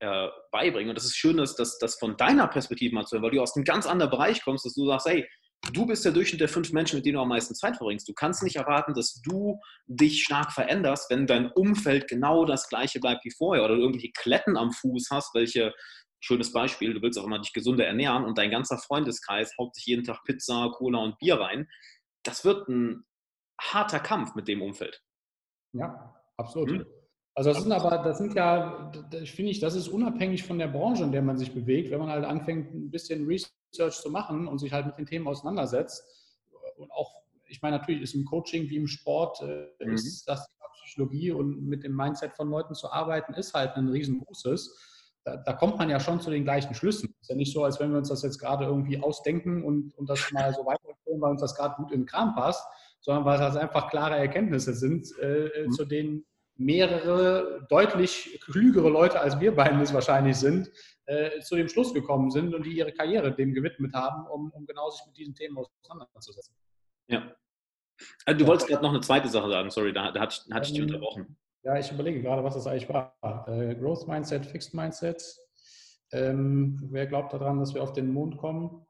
äh, 0.00 0.28
beibringe. 0.50 0.90
Und 0.90 0.96
das 0.96 1.04
ist 1.04 1.16
schön, 1.16 1.36
dass 1.36 1.56
das 1.56 1.94
von 1.98 2.16
deiner 2.16 2.48
Perspektive 2.48 2.94
mal 2.94 3.06
zu 3.06 3.16
hören, 3.16 3.24
weil 3.24 3.30
du 3.30 3.40
aus 3.40 3.56
einem 3.56 3.64
ganz 3.64 3.86
anderen 3.86 4.10
Bereich 4.10 4.42
kommst, 4.42 4.64
dass 4.64 4.74
du 4.74 4.86
sagst, 4.86 5.06
hey, 5.06 5.26
du 5.72 5.86
bist 5.86 6.04
der 6.04 6.12
Durchschnitt 6.12 6.40
der 6.40 6.48
fünf 6.48 6.72
Menschen, 6.72 6.96
mit 6.96 7.06
denen 7.06 7.14
du 7.14 7.22
am 7.22 7.28
meisten 7.28 7.54
Zeit 7.54 7.76
verbringst. 7.76 8.08
Du 8.08 8.12
kannst 8.12 8.42
nicht 8.42 8.56
erwarten, 8.56 8.94
dass 8.94 9.20
du 9.22 9.58
dich 9.86 10.22
stark 10.22 10.52
veränderst, 10.52 11.10
wenn 11.10 11.26
dein 11.26 11.50
Umfeld 11.52 12.08
genau 12.08 12.44
das 12.44 12.68
gleiche 12.68 13.00
bleibt 13.00 13.24
wie 13.24 13.32
vorher 13.32 13.64
oder 13.64 13.76
du 13.76 13.80
irgendwelche 13.80 14.12
Kletten 14.12 14.56
am 14.56 14.72
Fuß 14.72 15.08
hast, 15.10 15.34
welche 15.34 15.72
schönes 16.26 16.52
Beispiel, 16.52 16.92
du 16.92 17.02
willst 17.02 17.18
auch 17.18 17.24
immer 17.24 17.38
dich 17.38 17.52
gesunder 17.52 17.86
ernähren 17.86 18.24
und 18.24 18.36
dein 18.36 18.50
ganzer 18.50 18.78
Freundeskreis 18.78 19.56
haut 19.58 19.74
sich 19.74 19.86
jeden 19.86 20.04
Tag 20.04 20.24
Pizza, 20.24 20.70
Cola 20.74 20.98
und 20.98 21.18
Bier 21.18 21.40
rein. 21.40 21.68
Das 22.22 22.44
wird 22.44 22.68
ein 22.68 23.04
harter 23.60 24.00
Kampf 24.00 24.34
mit 24.34 24.48
dem 24.48 24.60
Umfeld. 24.60 25.02
Ja, 25.72 26.14
absolut. 26.36 26.70
Hm? 26.70 26.86
Also 27.34 27.52
das 27.52 27.62
sind 27.62 27.72
aber, 27.72 27.98
das 27.98 28.18
sind 28.18 28.34
ja, 28.34 28.90
das 29.10 29.28
finde 29.28 29.50
ich, 29.50 29.60
das 29.60 29.74
ist 29.74 29.88
unabhängig 29.88 30.42
von 30.44 30.58
der 30.58 30.68
Branche, 30.68 31.04
in 31.04 31.12
der 31.12 31.20
man 31.20 31.36
sich 31.36 31.52
bewegt, 31.52 31.90
wenn 31.90 31.98
man 31.98 32.08
halt 32.08 32.24
anfängt, 32.24 32.74
ein 32.74 32.90
bisschen 32.90 33.26
Research 33.26 34.00
zu 34.00 34.10
machen 34.10 34.48
und 34.48 34.58
sich 34.58 34.72
halt 34.72 34.86
mit 34.86 34.96
den 34.96 35.06
Themen 35.06 35.28
auseinandersetzt. 35.28 36.02
Und 36.76 36.90
auch, 36.90 37.22
ich 37.44 37.60
meine, 37.60 37.76
natürlich 37.76 38.02
ist 38.02 38.14
im 38.14 38.24
Coaching 38.24 38.70
wie 38.70 38.76
im 38.76 38.86
Sport, 38.86 39.42
äh, 39.42 39.68
mhm. 39.84 39.92
ist 39.92 40.24
das 40.26 40.48
Psychologie 40.86 41.30
und 41.32 41.62
mit 41.66 41.84
dem 41.84 41.94
Mindset 41.94 42.32
von 42.34 42.48
Leuten 42.48 42.74
zu 42.74 42.90
arbeiten, 42.90 43.34
ist 43.34 43.52
halt 43.52 43.76
ein 43.76 43.88
riesengroßes. 43.88 44.95
Da, 45.26 45.36
da, 45.38 45.54
kommt 45.54 45.76
man 45.76 45.90
ja 45.90 45.98
schon 45.98 46.20
zu 46.20 46.30
den 46.30 46.44
gleichen 46.44 46.72
Schlüssen. 46.72 47.12
Ist 47.20 47.30
ja 47.30 47.34
nicht 47.34 47.52
so, 47.52 47.64
als 47.64 47.80
wenn 47.80 47.90
wir 47.90 47.98
uns 47.98 48.10
das 48.10 48.22
jetzt 48.22 48.38
gerade 48.38 48.64
irgendwie 48.64 49.02
ausdenken 49.02 49.64
und, 49.64 49.92
und 49.98 50.08
das 50.08 50.30
mal 50.30 50.54
so 50.54 50.64
weiterführen, 50.64 51.20
weil 51.20 51.32
uns 51.32 51.40
das 51.40 51.56
gerade 51.56 51.74
gut 51.74 51.90
in 51.90 52.02
den 52.02 52.06
Kram 52.06 52.32
passt, 52.36 52.64
sondern 53.00 53.24
weil 53.24 53.36
das 53.36 53.56
einfach 53.56 53.90
klare 53.90 54.16
Erkenntnisse 54.16 54.72
sind, 54.72 55.08
äh, 55.20 55.50
mhm. 55.66 55.72
zu 55.72 55.84
denen 55.84 56.24
mehrere 56.54 57.66
deutlich 57.68 58.40
klügere 58.44 58.88
Leute 58.88 59.20
als 59.20 59.40
wir 59.40 59.52
beiden 59.52 59.80
es 59.80 59.92
wahrscheinlich 59.92 60.36
sind, 60.36 60.70
äh, 61.06 61.40
zu 61.40 61.56
dem 61.56 61.68
Schluss 61.68 61.92
gekommen 61.92 62.30
sind 62.30 62.54
und 62.54 62.64
die 62.64 62.76
ihre 62.76 62.92
Karriere 62.92 63.34
dem 63.34 63.52
gewidmet 63.52 63.94
haben, 63.94 64.28
um, 64.28 64.52
um 64.52 64.64
genau 64.64 64.90
sich 64.90 65.04
mit 65.06 65.16
diesen 65.16 65.34
Themen 65.34 65.58
auseinanderzusetzen. 65.58 66.54
Ja. 67.08 67.34
Also, 68.24 68.38
du 68.38 68.46
wolltest 68.46 68.68
gerade 68.68 68.82
noch 68.84 68.90
eine 68.90 69.00
zweite 69.00 69.28
Sache 69.28 69.48
sagen, 69.50 69.70
sorry, 69.70 69.92
da, 69.92 70.12
da 70.12 70.20
hatte 70.20 70.36
ich, 70.36 70.54
hatte 70.54 70.66
ich 70.66 70.72
dich 70.72 70.82
ähm, 70.82 70.86
unterbrochen. 70.86 71.36
Ja, 71.66 71.76
ich 71.76 71.90
überlege 71.90 72.22
gerade, 72.22 72.44
was 72.44 72.54
das 72.54 72.68
eigentlich 72.68 72.88
war. 72.88 73.12
Äh, 73.48 73.74
Growth 73.74 74.06
Mindset, 74.06 74.46
Fixed 74.46 74.72
Mindset. 74.72 75.20
Ähm, 76.12 76.78
wer 76.92 77.08
glaubt 77.08 77.32
daran, 77.32 77.58
dass 77.58 77.74
wir 77.74 77.82
auf 77.82 77.92
den 77.92 78.12
Mond 78.12 78.36
kommen? 78.36 78.86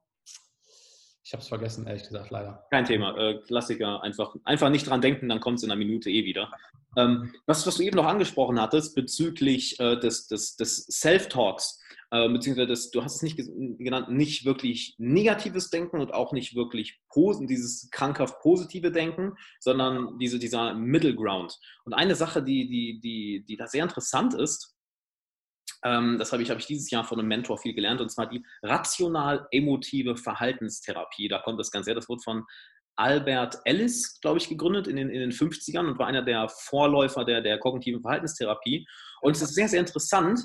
Ich 1.24 1.32
habe 1.32 1.40
es 1.40 1.48
vergessen, 1.48 1.86
ehrlich 1.86 2.02
gesagt, 2.02 2.28
leider. 2.28 2.66
Kein 2.70 2.84
Thema. 2.84 3.16
Äh, 3.16 3.38
Klassiker. 3.46 4.02
Einfach, 4.02 4.36
einfach 4.44 4.68
nicht 4.68 4.86
dran 4.86 5.00
denken, 5.00 5.26
dann 5.30 5.40
kommt 5.40 5.56
es 5.56 5.64
in 5.64 5.70
einer 5.70 5.78
Minute 5.78 6.10
eh 6.10 6.26
wieder. 6.26 6.52
Ähm, 6.98 7.32
was, 7.46 7.66
was 7.66 7.76
du 7.76 7.82
eben 7.82 7.96
noch 7.96 8.04
angesprochen 8.04 8.60
hattest 8.60 8.94
bezüglich 8.94 9.80
äh, 9.80 9.96
des, 9.98 10.28
des, 10.28 10.56
des 10.56 10.84
Self-Talks, 10.84 11.80
äh, 12.10 12.28
beziehungsweise 12.28 12.68
des, 12.68 12.90
du 12.90 13.02
hast 13.02 13.16
es 13.16 13.22
nicht 13.22 13.36
genannt, 13.36 14.10
nicht 14.10 14.44
wirklich 14.44 14.94
negatives 14.98 15.70
Denken 15.70 16.00
und 16.00 16.14
auch 16.14 16.32
nicht 16.32 16.54
wirklich 16.54 17.00
dieses 17.48 17.90
krankhaft 17.90 18.40
positive 18.40 18.92
Denken, 18.92 19.32
sondern 19.60 20.18
diese, 20.18 20.38
dieser 20.38 20.74
Middle 20.74 21.14
Ground. 21.14 21.58
Und 21.84 21.94
eine 21.94 22.14
Sache, 22.14 22.42
die, 22.42 22.68
die, 22.68 23.00
die, 23.00 23.44
die 23.46 23.56
da 23.56 23.66
sehr 23.66 23.82
interessant 23.82 24.34
ist, 24.34 24.76
ähm, 25.84 26.16
das 26.18 26.32
habe 26.32 26.42
ich, 26.42 26.50
hab 26.50 26.58
ich 26.58 26.66
dieses 26.66 26.90
Jahr 26.90 27.04
von 27.04 27.18
einem 27.18 27.28
Mentor 27.28 27.58
viel 27.58 27.74
gelernt, 27.74 28.00
und 28.00 28.10
zwar 28.10 28.28
die 28.28 28.44
rational-emotive 28.62 30.16
Verhaltenstherapie. 30.16 31.28
Da 31.28 31.40
kommt 31.40 31.58
das 31.58 31.70
Ganze 31.70 31.90
her, 31.90 31.94
das 31.96 32.08
wurde 32.08 32.22
von 32.22 32.44
Albert 32.96 33.58
Ellis, 33.64 34.18
glaube 34.20 34.38
ich, 34.38 34.48
gegründet 34.48 34.86
in 34.86 34.96
den, 34.96 35.10
in 35.10 35.20
den 35.20 35.32
50ern 35.32 35.86
und 35.86 35.98
war 35.98 36.06
einer 36.06 36.22
der 36.22 36.48
Vorläufer 36.48 37.24
der, 37.24 37.42
der 37.42 37.58
kognitiven 37.58 38.00
Verhaltenstherapie. 38.00 38.86
Und 39.20 39.36
es 39.36 39.42
ist 39.42 39.54
sehr, 39.54 39.68
sehr 39.68 39.80
interessant, 39.80 40.40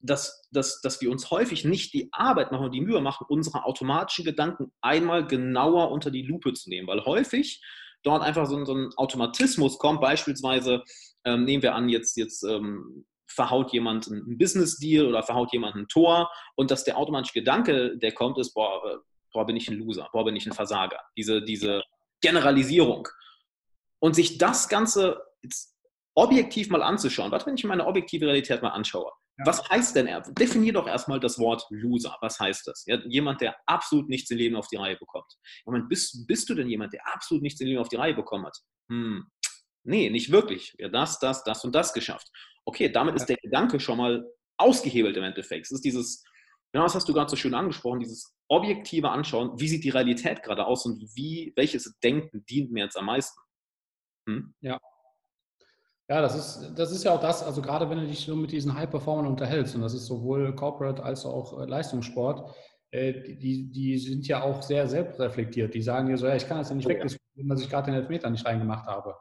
dass, 0.00 0.48
dass, 0.52 0.80
dass 0.82 1.00
wir 1.00 1.10
uns 1.10 1.32
häufig 1.32 1.64
nicht 1.64 1.92
die 1.92 2.08
Arbeit 2.12 2.52
machen 2.52 2.66
und 2.66 2.72
die 2.72 2.80
Mühe 2.80 3.00
machen, 3.00 3.26
unsere 3.28 3.64
automatischen 3.64 4.24
Gedanken 4.24 4.70
einmal 4.80 5.26
genauer 5.26 5.90
unter 5.90 6.12
die 6.12 6.22
Lupe 6.22 6.52
zu 6.52 6.68
nehmen, 6.70 6.86
weil 6.86 7.04
häufig 7.04 7.60
dort 8.04 8.22
einfach 8.22 8.46
so 8.46 8.56
ein, 8.56 8.66
so 8.66 8.74
ein 8.74 8.90
Automatismus 8.96 9.78
kommt. 9.78 10.00
Beispielsweise 10.00 10.84
ähm, 11.24 11.44
nehmen 11.44 11.62
wir 11.62 11.74
an, 11.74 11.88
jetzt, 11.88 12.16
jetzt 12.16 12.44
ähm, 12.44 13.04
verhaut 13.26 13.72
jemand 13.72 14.08
einen 14.08 14.38
Business-Deal 14.38 15.06
oder 15.06 15.22
verhaut 15.22 15.52
jemand 15.52 15.74
ein 15.74 15.88
Tor 15.88 16.30
und 16.54 16.70
dass 16.70 16.84
der 16.84 16.96
automatische 16.96 17.34
Gedanke, 17.34 17.98
der 17.98 18.12
kommt, 18.12 18.38
ist, 18.38 18.54
boah, 18.54 18.80
äh, 18.84 18.96
boah, 19.32 19.44
bin 19.44 19.56
ich 19.56 19.68
ein 19.68 19.78
Loser, 19.78 20.08
boah, 20.12 20.24
bin 20.24 20.36
ich 20.36 20.46
ein 20.46 20.52
Versager. 20.52 21.00
Diese, 21.16 21.42
diese 21.42 21.82
Generalisierung. 22.20 23.08
Und 24.00 24.14
sich 24.14 24.38
das 24.38 24.68
Ganze 24.68 25.20
objektiv 26.14 26.70
mal 26.70 26.82
anzuschauen, 26.82 27.32
was, 27.32 27.46
wenn 27.46 27.56
ich 27.56 27.64
meine 27.64 27.86
objektive 27.86 28.26
Realität 28.26 28.62
mal 28.62 28.70
anschaue? 28.70 29.12
Ja. 29.38 29.46
Was 29.46 29.68
heißt 29.68 29.96
denn 29.96 30.06
er? 30.08 30.20
Definier 30.20 30.72
doch 30.72 30.86
erstmal 30.86 31.20
das 31.20 31.38
Wort 31.38 31.64
Loser. 31.70 32.16
Was 32.20 32.40
heißt 32.40 32.66
das? 32.66 32.84
Ja, 32.86 32.98
jemand, 33.06 33.40
der 33.40 33.56
absolut 33.66 34.08
nichts 34.08 34.30
im 34.30 34.38
Leben 34.38 34.56
auf 34.56 34.68
die 34.68 34.76
Reihe 34.76 34.96
bekommt. 34.96 35.32
Moment, 35.64 35.88
bist, 35.88 36.26
bist 36.26 36.48
du 36.48 36.54
denn 36.54 36.68
jemand, 36.68 36.92
der 36.92 37.06
absolut 37.06 37.42
nichts 37.42 37.60
im 37.60 37.68
Leben 37.68 37.80
auf 37.80 37.88
die 37.88 37.96
Reihe 37.96 38.14
bekommen 38.14 38.46
hat? 38.46 38.58
Hm, 38.90 39.30
nee, 39.84 40.10
nicht 40.10 40.32
wirklich. 40.32 40.74
Ja, 40.78 40.88
das, 40.88 41.18
das, 41.20 41.44
das 41.44 41.64
und 41.64 41.74
das 41.74 41.92
geschafft 41.92 42.28
okay, 42.68 42.90
damit 42.90 43.16
ist 43.16 43.26
der 43.26 43.38
Gedanke 43.38 43.80
schon 43.80 43.96
mal 43.96 44.30
ausgehebelt 44.58 45.16
im 45.16 45.24
Endeffekt. 45.24 45.64
Es 45.64 45.72
ist 45.72 45.84
dieses, 45.84 46.22
genau 46.70 46.84
das 46.84 46.94
hast 46.94 47.08
du 47.08 47.14
gerade 47.14 47.30
so 47.30 47.36
schön 47.36 47.54
angesprochen, 47.54 48.00
dieses 48.00 48.36
objektive 48.48 49.08
Anschauen, 49.08 49.58
wie 49.58 49.68
sieht 49.68 49.84
die 49.84 49.90
Realität 49.90 50.42
gerade 50.42 50.66
aus 50.66 50.84
und 50.84 51.00
wie, 51.16 51.54
welches 51.56 51.98
Denken 52.00 52.44
dient 52.44 52.70
mir 52.70 52.84
jetzt 52.84 52.98
am 52.98 53.06
meisten. 53.06 53.40
Hm? 54.28 54.54
Ja. 54.60 54.78
Ja, 56.10 56.22
das 56.22 56.34
ist, 56.34 56.72
das 56.74 56.90
ist 56.90 57.04
ja 57.04 57.12
auch 57.12 57.20
das, 57.20 57.42
also 57.42 57.60
gerade 57.60 57.90
wenn 57.90 57.98
du 57.98 58.06
dich 58.06 58.20
so 58.20 58.34
mit 58.34 58.50
diesen 58.50 58.74
High-Performern 58.74 59.26
unterhältst, 59.26 59.74
und 59.74 59.82
das 59.82 59.92
ist 59.92 60.06
sowohl 60.06 60.54
Corporate 60.54 61.02
als 61.02 61.26
auch 61.26 61.60
äh, 61.60 61.66
Leistungssport, 61.66 62.50
äh, 62.90 63.12
die, 63.12 63.70
die 63.70 63.98
sind 63.98 64.26
ja 64.26 64.42
auch 64.42 64.62
sehr 64.62 64.88
selbstreflektiert. 64.88 65.74
Die 65.74 65.82
sagen 65.82 66.08
dir 66.08 66.16
so, 66.16 66.26
ja, 66.26 66.34
ich 66.34 66.48
kann 66.48 66.56
das 66.56 66.70
ja 66.70 66.76
nicht 66.76 66.86
oh, 66.86 66.88
wegdiskutieren, 66.88 67.50
dass 67.50 67.60
ich 67.60 67.68
gerade 67.68 67.90
den 67.90 68.00
Elfmeter 68.00 68.30
nicht 68.30 68.46
reingemacht 68.46 68.86
habe. 68.86 69.16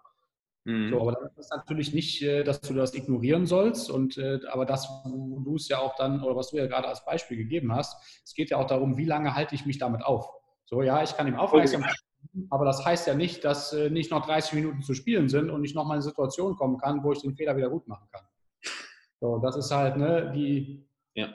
Mhm. 0.64 0.92
So, 0.92 1.02
aber 1.02 1.12
das 1.12 1.38
ist 1.38 1.52
natürlich 1.52 1.94
nicht, 1.94 2.22
äh, 2.22 2.46
dass 2.46 2.62
du 2.62 2.74
das 2.74 2.94
ignorieren 2.94 3.46
sollst. 3.46 3.90
Und 3.92 4.18
aber 4.50 4.66
das, 4.66 4.88
wo 5.04 5.42
du 5.42 5.56
es 5.56 5.68
ja 5.68 5.80
auch 5.80 5.96
dann, 5.98 6.24
oder 6.24 6.38
was 6.38 6.52
du 6.52 6.58
ja 6.58 6.68
gerade 6.68 6.88
als 6.88 7.04
Beispiel 7.04 7.36
gegeben 7.36 7.76
hast, 7.76 8.02
es 8.24 8.34
geht 8.34 8.50
ja 8.50 8.58
auch 8.58 8.68
darum, 8.68 8.98
wie 8.98 9.06
lange 9.06 9.36
halte 9.36 9.56
ich 9.56 9.66
mich 9.66 9.78
damit 9.78 10.06
auf. 10.06 10.30
So, 10.64 10.82
ja, 10.82 11.04
ich 11.04 11.18
kann 11.18 11.28
ihm 11.28 11.36
aufmerksam 11.36 11.84
aber 12.50 12.66
das 12.66 12.86
heißt 12.86 13.08
ja 13.08 13.16
nicht, 13.16 13.44
dass 13.44 13.74
äh, 13.74 13.90
nicht 13.90 14.12
noch 14.12 14.26
30 14.26 14.54
Minuten 14.54 14.82
zu 14.82 14.94
spielen 14.94 15.30
sind 15.30 15.50
und 15.50 15.64
ich 15.64 15.74
noch 15.74 15.86
mal 15.86 15.96
in 15.96 16.02
eine 16.02 16.04
Situation 16.04 16.56
kommen 16.56 16.78
kann, 16.78 17.04
wo 17.04 17.12
ich 17.12 17.22
den 17.22 17.36
Fehler 17.36 17.58
wieder 17.58 17.70
gut 17.70 17.88
machen 17.88 18.08
kann. 18.12 18.24
So, 19.20 19.40
das 19.40 19.56
ist 19.56 19.72
halt, 19.72 19.98
ne, 19.98 20.32
die, 20.36 20.88
ja. 21.16 21.34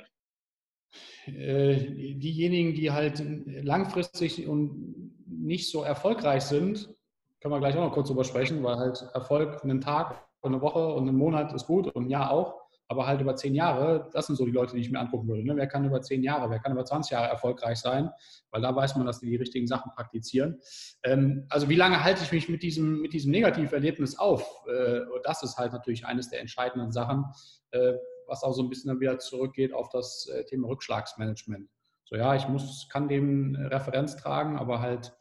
äh, 1.27 1.77
diejenigen, 2.15 2.75
die 2.75 2.93
halt 2.93 3.23
langfristig 3.65 4.47
und 4.47 5.13
nicht 5.27 5.71
so 5.71 5.83
erfolgreich 5.83 6.45
sind, 6.45 6.95
können 7.41 7.55
wir 7.55 7.59
gleich 7.59 7.77
auch 7.77 7.85
noch 7.85 7.93
kurz 7.93 8.09
drüber 8.09 8.25
sprechen, 8.25 8.63
weil 8.63 8.77
halt 8.77 9.03
Erfolg 9.15 9.65
einen 9.65 9.81
Tag 9.81 10.25
und 10.41 10.53
eine 10.53 10.63
Woche 10.63 10.95
und 10.95 11.09
einen 11.09 11.19
Monat 11.19 11.53
ist 11.53 11.67
gut 11.67 11.89
und 11.89 12.07
ein 12.07 12.11
Jahr 12.11 12.31
auch, 12.31 12.62
aber 12.93 13.07
halt 13.07 13.23
über 13.23 13.35
zehn 13.37 13.55
Jahre, 13.55 14.11
das 14.13 14.27
sind 14.27 14.37
so 14.37 14.45
die 14.45 14.51
Leute, 14.51 14.75
die 14.75 14.83
ich 14.83 14.91
mir 14.91 15.01
angucken 15.01 15.27
würde. 15.27 15.43
Ne? 15.43 15.57
Wer 15.57 15.67
kann 15.67 15.87
über 15.87 16.03
zehn 16.03 16.23
Jahre, 16.23 16.51
wer 16.51 16.59
kann 16.59 16.73
über 16.73 16.85
20 16.85 17.13
Jahre 17.13 17.29
erfolgreich 17.29 17.79
sein, 17.79 18.11
weil 18.51 18.61
da 18.61 18.77
weiß 18.77 18.97
man, 18.97 19.07
dass 19.07 19.21
die 19.21 19.31
die 19.31 19.37
richtigen 19.37 19.67
Sachen 19.67 19.93
praktizieren. 19.93 20.61
Ähm, 21.03 21.47
also 21.49 21.71
wie 21.71 21.75
lange 21.75 22.05
halte 22.05 22.23
ich 22.23 22.33
mich 22.33 22.51
mit 22.51 22.63
diesem, 22.63 23.01
mit 23.01 23.15
diesem 23.15 23.31
Negativerlebnis 23.31 24.19
auf? 24.19 24.63
Äh, 24.69 25.01
das 25.25 25.43
ist 25.43 25.57
halt 25.57 25.73
natürlich 25.73 26.05
eines 26.05 26.29
der 26.29 26.41
entscheidenden 26.41 26.93
Sachen, 26.93 27.25
äh, 27.71 27.95
was 28.27 28.43
auch 28.43 28.53
so 28.53 28.63
ein 28.63 28.69
bisschen 28.69 28.89
dann 28.89 29.01
wieder 29.01 29.19
zurückgeht 29.19 29.73
auf 29.73 29.89
das 29.89 30.29
äh, 30.29 30.45
Thema 30.45 30.69
Rückschlagsmanagement. 30.69 31.71
So 32.05 32.17
ja, 32.17 32.35
ich 32.35 32.47
muss, 32.47 32.91
kann 32.91 33.09
dem 33.09 33.57
Referenz 33.57 34.17
tragen, 34.17 34.59
aber 34.59 34.81
halt 34.81 35.15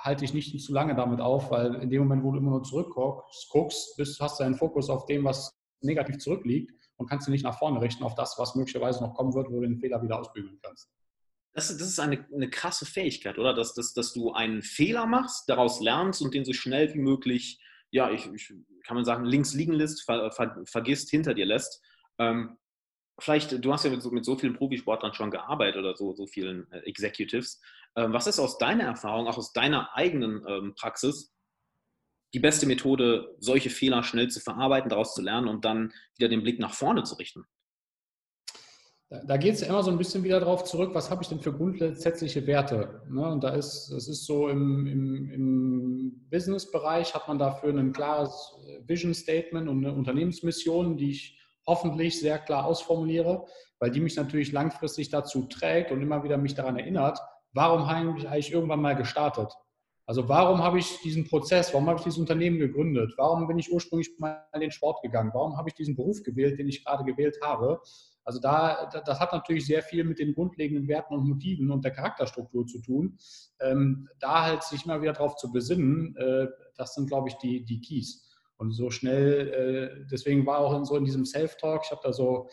halte 0.00 0.24
ich 0.24 0.34
nicht 0.34 0.60
zu 0.60 0.72
lange 0.72 0.96
damit 0.96 1.20
auf, 1.20 1.52
weil 1.52 1.76
in 1.76 1.90
dem 1.90 2.02
Moment, 2.02 2.24
wo 2.24 2.32
du 2.32 2.38
immer 2.38 2.50
nur 2.50 2.64
zurückguckst, 2.64 4.20
hast 4.20 4.40
du 4.40 4.44
einen 4.44 4.56
Fokus 4.56 4.90
auf 4.90 5.06
dem, 5.06 5.24
was 5.24 5.52
negativ 5.80 6.18
zurückliegt 6.18 6.72
und 6.98 7.08
kannst 7.08 7.26
du 7.26 7.30
nicht 7.30 7.44
nach 7.44 7.58
vorne 7.58 7.80
richten 7.80 8.04
auf 8.04 8.14
das, 8.14 8.38
was 8.38 8.54
möglicherweise 8.54 9.02
noch 9.02 9.14
kommen 9.14 9.32
wird, 9.32 9.48
wo 9.48 9.60
du 9.60 9.60
den 9.62 9.78
Fehler 9.78 10.02
wieder 10.02 10.18
ausbügeln 10.18 10.58
kannst. 10.62 10.90
Das, 11.54 11.68
das 11.68 11.88
ist 11.88 11.98
eine, 11.98 12.26
eine 12.32 12.50
krasse 12.50 12.86
Fähigkeit, 12.86 13.38
oder? 13.38 13.54
Dass, 13.54 13.72
dass, 13.74 13.94
dass 13.94 14.12
du 14.12 14.32
einen 14.32 14.62
Fehler 14.62 15.06
machst, 15.06 15.48
daraus 15.48 15.80
lernst 15.80 16.20
und 16.20 16.34
den 16.34 16.44
so 16.44 16.52
schnell 16.52 16.92
wie 16.94 16.98
möglich, 16.98 17.60
ja, 17.90 18.10
ich, 18.10 18.26
ich 18.32 18.52
kann 18.84 18.96
man 18.96 19.04
sagen, 19.04 19.24
links 19.24 19.54
liegen 19.54 19.72
lässt, 19.72 20.04
ver, 20.04 20.30
ver, 20.32 20.62
vergisst, 20.66 21.10
hinter 21.10 21.34
dir 21.34 21.46
lässt. 21.46 21.82
Ähm, 22.18 22.58
vielleicht, 23.18 23.64
du 23.64 23.72
hast 23.72 23.84
ja 23.84 23.90
mit 23.90 24.02
so, 24.02 24.10
mit 24.10 24.24
so 24.24 24.36
vielen 24.36 24.54
Profisportlern 24.54 25.14
schon 25.14 25.30
gearbeitet 25.30 25.78
oder 25.78 25.96
so, 25.96 26.14
so 26.14 26.26
vielen 26.26 26.70
äh, 26.72 26.80
Executives. 26.80 27.60
Ähm, 27.96 28.12
was 28.12 28.26
ist 28.26 28.38
aus 28.38 28.58
deiner 28.58 28.84
Erfahrung, 28.84 29.28
auch 29.28 29.38
aus 29.38 29.52
deiner 29.52 29.94
eigenen 29.94 30.44
ähm, 30.46 30.74
Praxis, 30.74 31.32
die 32.34 32.40
beste 32.40 32.66
Methode, 32.66 33.34
solche 33.38 33.70
Fehler 33.70 34.02
schnell 34.02 34.28
zu 34.28 34.40
verarbeiten, 34.40 34.90
daraus 34.90 35.14
zu 35.14 35.22
lernen 35.22 35.48
und 35.48 35.64
dann 35.64 35.92
wieder 36.16 36.28
den 36.28 36.42
Blick 36.42 36.58
nach 36.58 36.74
vorne 36.74 37.04
zu 37.04 37.14
richten? 37.16 37.44
Da 39.10 39.38
geht 39.38 39.54
es 39.54 39.62
immer 39.62 39.82
so 39.82 39.90
ein 39.90 39.96
bisschen 39.96 40.22
wieder 40.22 40.38
darauf 40.38 40.64
zurück, 40.64 40.90
was 40.92 41.10
habe 41.10 41.22
ich 41.22 41.30
denn 41.30 41.40
für 41.40 41.54
grundsätzliche 41.54 42.46
Werte? 42.46 43.00
Ne? 43.08 43.26
Und 43.26 43.42
da 43.42 43.50
ist, 43.50 43.90
es 43.90 44.06
ist 44.06 44.26
so 44.26 44.48
im, 44.48 44.86
im, 44.86 45.30
im 45.30 46.28
Business-Bereich 46.28 47.14
hat 47.14 47.26
man 47.26 47.38
dafür 47.38 47.70
ein 47.70 47.94
klares 47.94 48.52
Vision 48.86 49.14
Statement 49.14 49.66
und 49.66 49.82
eine 49.82 49.94
Unternehmensmission, 49.94 50.98
die 50.98 51.12
ich 51.12 51.40
hoffentlich 51.66 52.20
sehr 52.20 52.38
klar 52.38 52.66
ausformuliere, 52.66 53.46
weil 53.78 53.90
die 53.90 54.00
mich 54.00 54.16
natürlich 54.16 54.52
langfristig 54.52 55.08
dazu 55.08 55.44
trägt 55.44 55.90
und 55.90 56.02
immer 56.02 56.22
wieder 56.22 56.36
mich 56.36 56.54
daran 56.54 56.78
erinnert, 56.78 57.18
warum 57.52 57.88
habe 57.88 58.18
ich 58.18 58.28
eigentlich 58.28 58.52
irgendwann 58.52 58.82
mal 58.82 58.94
gestartet? 58.94 59.50
Also 60.08 60.26
warum 60.26 60.62
habe 60.62 60.78
ich 60.78 61.00
diesen 61.02 61.28
Prozess, 61.28 61.74
warum 61.74 61.86
habe 61.86 61.98
ich 61.98 62.04
dieses 62.04 62.18
Unternehmen 62.18 62.58
gegründet, 62.58 63.12
warum 63.18 63.46
bin 63.46 63.58
ich 63.58 63.70
ursprünglich 63.70 64.18
mal 64.18 64.42
in 64.54 64.60
den 64.60 64.70
Sport 64.70 65.02
gegangen, 65.02 65.32
warum 65.34 65.58
habe 65.58 65.68
ich 65.68 65.74
diesen 65.74 65.96
Beruf 65.96 66.22
gewählt, 66.22 66.58
den 66.58 66.66
ich 66.66 66.82
gerade 66.82 67.04
gewählt 67.04 67.36
habe. 67.42 67.78
Also 68.24 68.40
da, 68.40 68.86
das 68.86 69.20
hat 69.20 69.34
natürlich 69.34 69.66
sehr 69.66 69.82
viel 69.82 70.04
mit 70.04 70.18
den 70.18 70.32
grundlegenden 70.32 70.88
Werten 70.88 71.12
und 71.12 71.28
Motiven 71.28 71.70
und 71.70 71.84
der 71.84 71.90
Charakterstruktur 71.90 72.66
zu 72.66 72.80
tun. 72.80 73.18
Ähm, 73.60 74.08
da 74.18 74.44
halt 74.44 74.62
sich 74.62 74.86
immer 74.86 75.02
wieder 75.02 75.12
darauf 75.12 75.36
zu 75.36 75.52
besinnen, 75.52 76.16
äh, 76.16 76.46
das 76.78 76.94
sind, 76.94 77.08
glaube 77.08 77.28
ich, 77.28 77.34
die, 77.34 77.66
die 77.66 77.82
Keys. 77.82 78.26
Und 78.56 78.70
so 78.70 78.90
schnell, 78.90 79.48
äh, 80.00 80.06
deswegen 80.10 80.46
war 80.46 80.60
auch 80.60 80.74
in, 80.74 80.86
so 80.86 80.96
in 80.96 81.04
diesem 81.04 81.26
Self-Talk, 81.26 81.82
ich 81.84 81.90
habe 81.90 82.00
da 82.02 82.14
so 82.14 82.48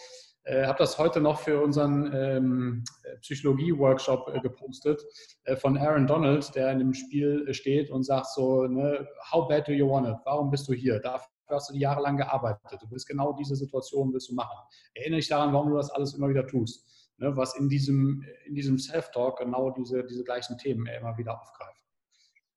äh, 0.46 0.66
habe 0.66 0.78
das 0.78 0.98
heute 0.98 1.22
noch 1.22 1.40
für 1.40 1.62
unseren 1.62 2.14
ähm, 2.14 2.84
Psychologie-Workshop 3.22 4.32
äh, 4.34 4.40
gepostet 4.40 5.04
äh, 5.44 5.56
von 5.56 5.78
Aaron 5.78 6.06
Donald, 6.08 6.54
der 6.56 6.72
in 6.72 6.80
dem 6.80 6.94
Spiel 6.94 7.48
äh, 7.48 7.54
steht 7.54 7.90
und 7.90 8.04
sagt 8.04 8.28
so, 8.28 8.66
ne, 8.68 9.08
how 9.32 9.48
bad 9.48 9.68
do 9.68 9.72
you 9.72 9.90
want 9.90 10.08
it? 10.08 10.16
Warum 10.24 10.52
bist 10.52 10.68
du 10.68 10.74
hier? 10.74 11.00
Dafür 11.00 11.28
hast 11.50 11.72
du 11.72 11.76
jahrelang 11.76 12.18
gearbeitet. 12.18 12.80
Du 12.82 12.90
willst 12.92 13.08
genau 13.08 13.34
diese 13.34 13.56
Situation 13.56 14.14
willst 14.14 14.30
du 14.30 14.36
machen. 14.36 14.58
Erinnere 14.94 15.20
dich 15.20 15.30
daran, 15.30 15.52
warum 15.52 15.70
du 15.70 15.78
das 15.78 15.90
alles 15.90 16.14
immer 16.14 16.30
wieder 16.30 16.46
tust. 16.46 16.86
Ne, 17.18 17.36
was 17.36 17.56
in 17.58 17.70
diesem, 17.70 18.24
in 18.46 18.54
diesem 18.56 18.78
Self-Talk 18.78 19.40
genau 19.40 19.72
diese, 19.72 20.04
diese 20.04 20.24
gleichen 20.24 20.58
Themen 20.58 20.86
immer 20.86 21.18
wieder 21.18 21.42
aufgreift. 21.42 21.84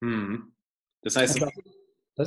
Hm. 0.02 0.52
Das 1.02 1.16
heißt, 1.16 1.40
das 1.40 1.50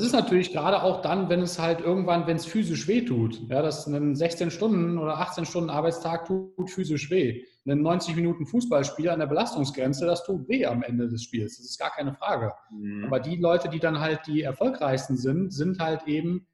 ist 0.02 0.14
natürlich 0.14 0.54
gerade 0.54 0.84
auch 0.84 1.02
dann, 1.02 1.28
wenn 1.28 1.42
es 1.42 1.60
halt 1.60 1.82
irgendwann, 1.82 2.26
wenn 2.26 2.38
es 2.38 2.46
physisch 2.46 2.88
weh 2.88 3.02
tut. 3.02 3.42
Ja, 3.50 3.62
dass 3.62 3.88
ein 3.88 4.16
16 4.16 4.50
Stunden 4.50 4.98
oder 4.98 5.18
18 5.18 5.46
Stunden 5.46 5.70
Arbeitstag 5.70 6.28
tut 6.28 6.70
physisch 6.70 7.12
weh. 7.12 7.44
Ein 7.68 7.82
90 7.82 8.16
Minuten 8.16 8.46
Fußballspiel 8.46 9.10
an 9.10 9.20
der 9.20 9.28
Belastungsgrenze, 9.28 10.06
das 10.06 10.24
tut 10.24 10.48
weh 10.48 10.66
am 10.66 10.82
Ende 10.82 11.10
des 11.10 11.24
Spiels. 11.24 11.58
Das 11.58 11.66
ist 11.66 11.78
gar 11.78 11.92
keine 11.92 12.14
Frage. 12.14 12.54
Mhm. 12.72 13.04
Aber 13.04 13.20
die 13.20 13.36
Leute, 13.36 13.68
die 13.68 13.80
dann 13.80 14.00
halt 14.00 14.22
die 14.28 14.44
erfolgreichsten 14.44 15.18
sind, 15.18 15.52
sind 15.52 15.80
halt 15.80 16.08
eben, 16.08 16.48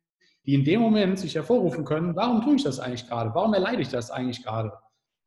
die 0.48 0.56
in 0.56 0.64
dem 0.64 0.82
Moment 0.82 1.20
sich 1.20 1.36
hervorrufen 1.36 1.86
können, 1.86 2.16
warum 2.16 2.42
tue 2.42 2.56
ich 2.56 2.64
das 2.64 2.80
eigentlich 2.80 3.08
gerade? 3.08 3.36
Warum 3.36 3.54
erleide 3.54 3.84
ich 3.84 3.90
das 3.90 4.10
eigentlich 4.10 4.44
gerade? 4.44 4.74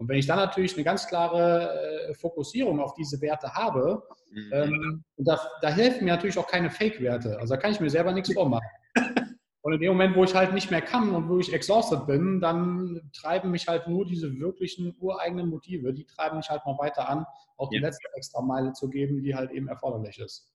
Und 0.00 0.08
wenn 0.08 0.16
ich 0.16 0.26
dann 0.26 0.38
natürlich 0.38 0.74
eine 0.74 0.84
ganz 0.84 1.06
klare 1.06 2.08
äh, 2.08 2.14
Fokussierung 2.14 2.80
auf 2.80 2.94
diese 2.94 3.20
Werte 3.20 3.52
habe, 3.52 4.02
mhm. 4.32 4.50
ähm, 4.50 5.04
da, 5.18 5.38
da, 5.60 5.68
helfen 5.68 6.06
mir 6.06 6.12
natürlich 6.12 6.38
auch 6.38 6.46
keine 6.46 6.70
Fake-Werte. 6.70 7.38
Also 7.38 7.54
da 7.54 7.60
kann 7.60 7.72
ich 7.72 7.80
mir 7.80 7.90
selber 7.90 8.10
nichts 8.12 8.32
vormachen. 8.32 8.66
Und 9.62 9.74
in 9.74 9.80
dem 9.80 9.92
Moment, 9.92 10.16
wo 10.16 10.24
ich 10.24 10.34
halt 10.34 10.54
nicht 10.54 10.70
mehr 10.70 10.80
kann 10.80 11.14
und 11.14 11.28
wo 11.28 11.38
ich 11.38 11.52
exhausted 11.52 12.06
bin, 12.06 12.40
dann 12.40 13.10
treiben 13.12 13.50
mich 13.50 13.68
halt 13.68 13.88
nur 13.88 14.06
diese 14.06 14.38
wirklichen 14.38 14.96
ureigenen 14.98 15.50
Motive, 15.50 15.92
die 15.92 16.06
treiben 16.06 16.38
mich 16.38 16.48
halt 16.48 16.64
noch 16.64 16.78
weiter 16.78 17.06
an, 17.06 17.26
auch 17.58 17.68
die 17.68 17.76
ja. 17.76 17.82
letzte 17.82 18.08
extra 18.14 18.40
Meile 18.40 18.72
zu 18.72 18.88
geben, 18.88 19.22
die 19.22 19.34
halt 19.34 19.50
eben 19.50 19.68
erforderlich 19.68 20.18
ist. 20.18 20.50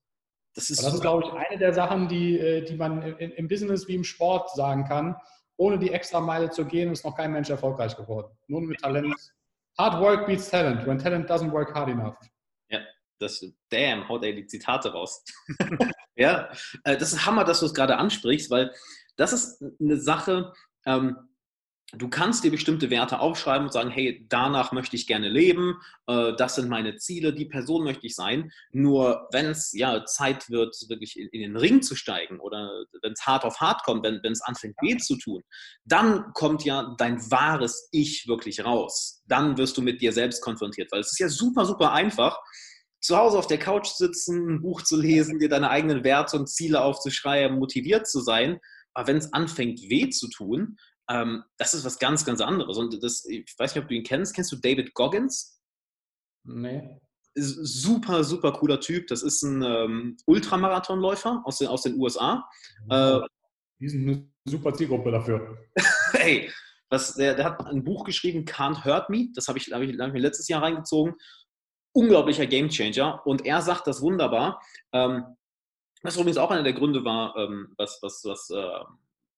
Das 0.55 0.71
ist, 0.71 0.83
das 0.83 0.95
ist 0.95 1.01
glaube 1.01 1.23
ich, 1.23 1.31
eine 1.31 1.59
der 1.59 1.71
Sachen, 1.71 2.07
die, 2.07 2.39
äh, 2.39 2.65
die 2.65 2.77
man 2.77 3.03
im 3.03 3.47
Business 3.47 3.87
wie 3.87 3.93
im 3.93 4.03
Sport 4.03 4.49
sagen 4.55 4.85
kann. 4.85 5.15
Ohne 5.55 5.77
die 5.77 5.91
extra 5.91 6.19
Meile 6.19 6.49
zu 6.49 6.65
gehen, 6.65 6.91
ist 6.91 7.05
noch 7.05 7.15
kein 7.15 7.31
Mensch 7.31 7.51
erfolgreich 7.51 7.95
geworden. 7.95 8.35
Nur 8.47 8.61
mit 8.61 8.79
Talent 8.79 9.34
Hard 9.78 10.01
work 10.01 10.28
beats 10.28 10.49
talent 10.49 10.86
when 10.88 10.97
talent 10.97 11.30
doesn't 11.30 11.51
work 11.51 11.73
hard 11.76 11.89
enough. 11.89 12.17
Ja, 12.69 12.80
das, 13.19 13.43
damn, 13.69 14.07
haut 14.07 14.23
er 14.23 14.34
die 14.34 14.47
Zitate 14.47 14.91
raus. 14.91 15.23
ja, 16.15 16.49
äh, 16.84 16.97
das 16.97 17.13
ist 17.13 17.26
Hammer, 17.26 17.43
dass 17.43 17.59
du 17.59 17.65
es 17.65 17.73
gerade 17.73 17.97
ansprichst, 17.97 18.49
weil 18.49 18.73
das 19.17 19.34
ist 19.34 19.63
eine 19.80 19.97
Sache, 19.97 20.53
ähm, 20.86 21.17
Du 21.93 22.09
kannst 22.09 22.43
dir 22.43 22.49
bestimmte 22.49 22.89
Werte 22.89 23.19
aufschreiben 23.19 23.67
und 23.67 23.71
sagen, 23.71 23.91
hey, 23.91 24.25
danach 24.27 24.71
möchte 24.71 24.95
ich 24.95 25.05
gerne 25.05 25.29
leben, 25.29 25.75
äh, 26.07 26.33
das 26.36 26.55
sind 26.55 26.67
meine 26.67 26.97
Ziele, 26.97 27.31
die 27.31 27.45
Person 27.45 27.83
möchte 27.83 28.07
ich 28.07 28.15
sein. 28.15 28.51
Nur 28.71 29.27
wenn 29.31 29.45
es 29.45 29.71
ja 29.71 30.03
Zeit 30.05 30.49
wird, 30.49 30.75
wirklich 30.89 31.17
in, 31.17 31.29
den 31.31 31.55
Ring 31.55 31.83
zu 31.83 31.95
steigen 31.95 32.39
oder 32.39 32.86
wenn 33.03 33.13
es 33.13 33.25
hart 33.25 33.43
auf 33.43 33.61
hart 33.61 33.83
kommt, 33.83 34.03
wenn 34.03 34.31
es 34.31 34.41
anfängt 34.41 34.75
weh 34.81 34.97
zu 34.97 35.15
tun, 35.17 35.43
dann 35.86 36.33
kommt 36.33 36.65
ja 36.65 36.95
dein 36.97 37.19
wahres 37.31 37.88
Ich 37.91 38.27
wirklich 38.27 38.65
raus. 38.65 39.21
Dann 39.27 39.57
wirst 39.57 39.77
du 39.77 39.83
mit 39.83 40.01
dir 40.01 40.11
selbst 40.11 40.41
konfrontiert, 40.41 40.91
weil 40.91 41.01
es 41.01 41.11
ist 41.11 41.19
ja 41.19 41.29
super, 41.29 41.65
super 41.65 41.93
einfach, 41.93 42.38
zu 42.99 43.15
Hause 43.15 43.38
auf 43.38 43.47
der 43.47 43.59
Couch 43.59 43.88
sitzen, 43.88 44.55
ein 44.55 44.61
Buch 44.61 44.81
zu 44.81 44.99
lesen, 44.99 45.38
dir 45.38 45.49
deine 45.49 45.69
eigenen 45.69 46.03
Werte 46.03 46.38
und 46.38 46.47
Ziele 46.47 46.81
aufzuschreiben, 46.81 47.59
motiviert 47.59 48.07
zu 48.07 48.19
sein. 48.21 48.59
Aber 48.95 49.07
wenn 49.07 49.17
es 49.17 49.31
anfängt 49.31 49.81
weh 49.89 50.09
zu 50.09 50.27
tun, 50.29 50.77
ähm, 51.09 51.43
das 51.57 51.73
ist 51.73 51.85
was 51.85 51.99
ganz, 51.99 52.25
ganz 52.25 52.41
anderes. 52.41 52.77
Und 52.77 53.01
das, 53.03 53.25
ich 53.25 53.53
weiß 53.57 53.75
nicht, 53.75 53.83
ob 53.83 53.89
du 53.89 53.95
ihn 53.95 54.03
kennst. 54.03 54.33
Kennst 54.33 54.51
du 54.51 54.57
David 54.57 54.93
Goggins? 54.93 55.61
Nee. 56.43 56.99
Super, 57.35 58.23
super 58.23 58.53
cooler 58.53 58.79
Typ. 58.79 59.07
Das 59.07 59.21
ist 59.21 59.43
ein 59.43 59.61
ähm, 59.61 60.17
Ultramarathonläufer 60.25 61.41
aus 61.45 61.57
den, 61.57 61.67
aus 61.67 61.83
den 61.83 61.99
USA. 61.99 62.47
Äh, 62.89 63.19
Die 63.79 63.89
sind 63.89 64.07
eine 64.07 64.31
super 64.45 64.73
Zielgruppe 64.73 65.11
dafür. 65.11 65.57
hey, 66.13 66.49
was, 66.89 67.15
der, 67.15 67.35
der, 67.35 67.45
hat 67.45 67.65
ein 67.65 67.83
Buch 67.83 68.05
geschrieben, 68.05 68.45
Can't 68.45 68.85
Hurt 68.85 69.09
Me. 69.09 69.27
Das 69.35 69.47
habe 69.47 69.59
ich, 69.59 69.71
hab 69.71 69.81
ich, 69.81 69.97
hab 69.99 70.07
ich 70.07 70.13
mir 70.13 70.19
letztes 70.19 70.47
Jahr 70.47 70.63
reingezogen. 70.63 71.15
Unglaublicher 71.93 72.45
Gamechanger. 72.45 73.25
Und 73.25 73.45
er 73.45 73.61
sagt 73.61 73.85
das 73.87 74.01
wunderbar. 74.01 74.61
Ähm, 74.93 75.25
was 76.03 76.15
übrigens 76.15 76.37
auch 76.37 76.51
einer 76.51 76.63
der 76.63 76.73
Gründe 76.73 77.03
war, 77.03 77.35
ähm, 77.35 77.73
was, 77.77 77.99
was, 78.01 78.23
was, 78.23 78.49
äh, 78.51 78.85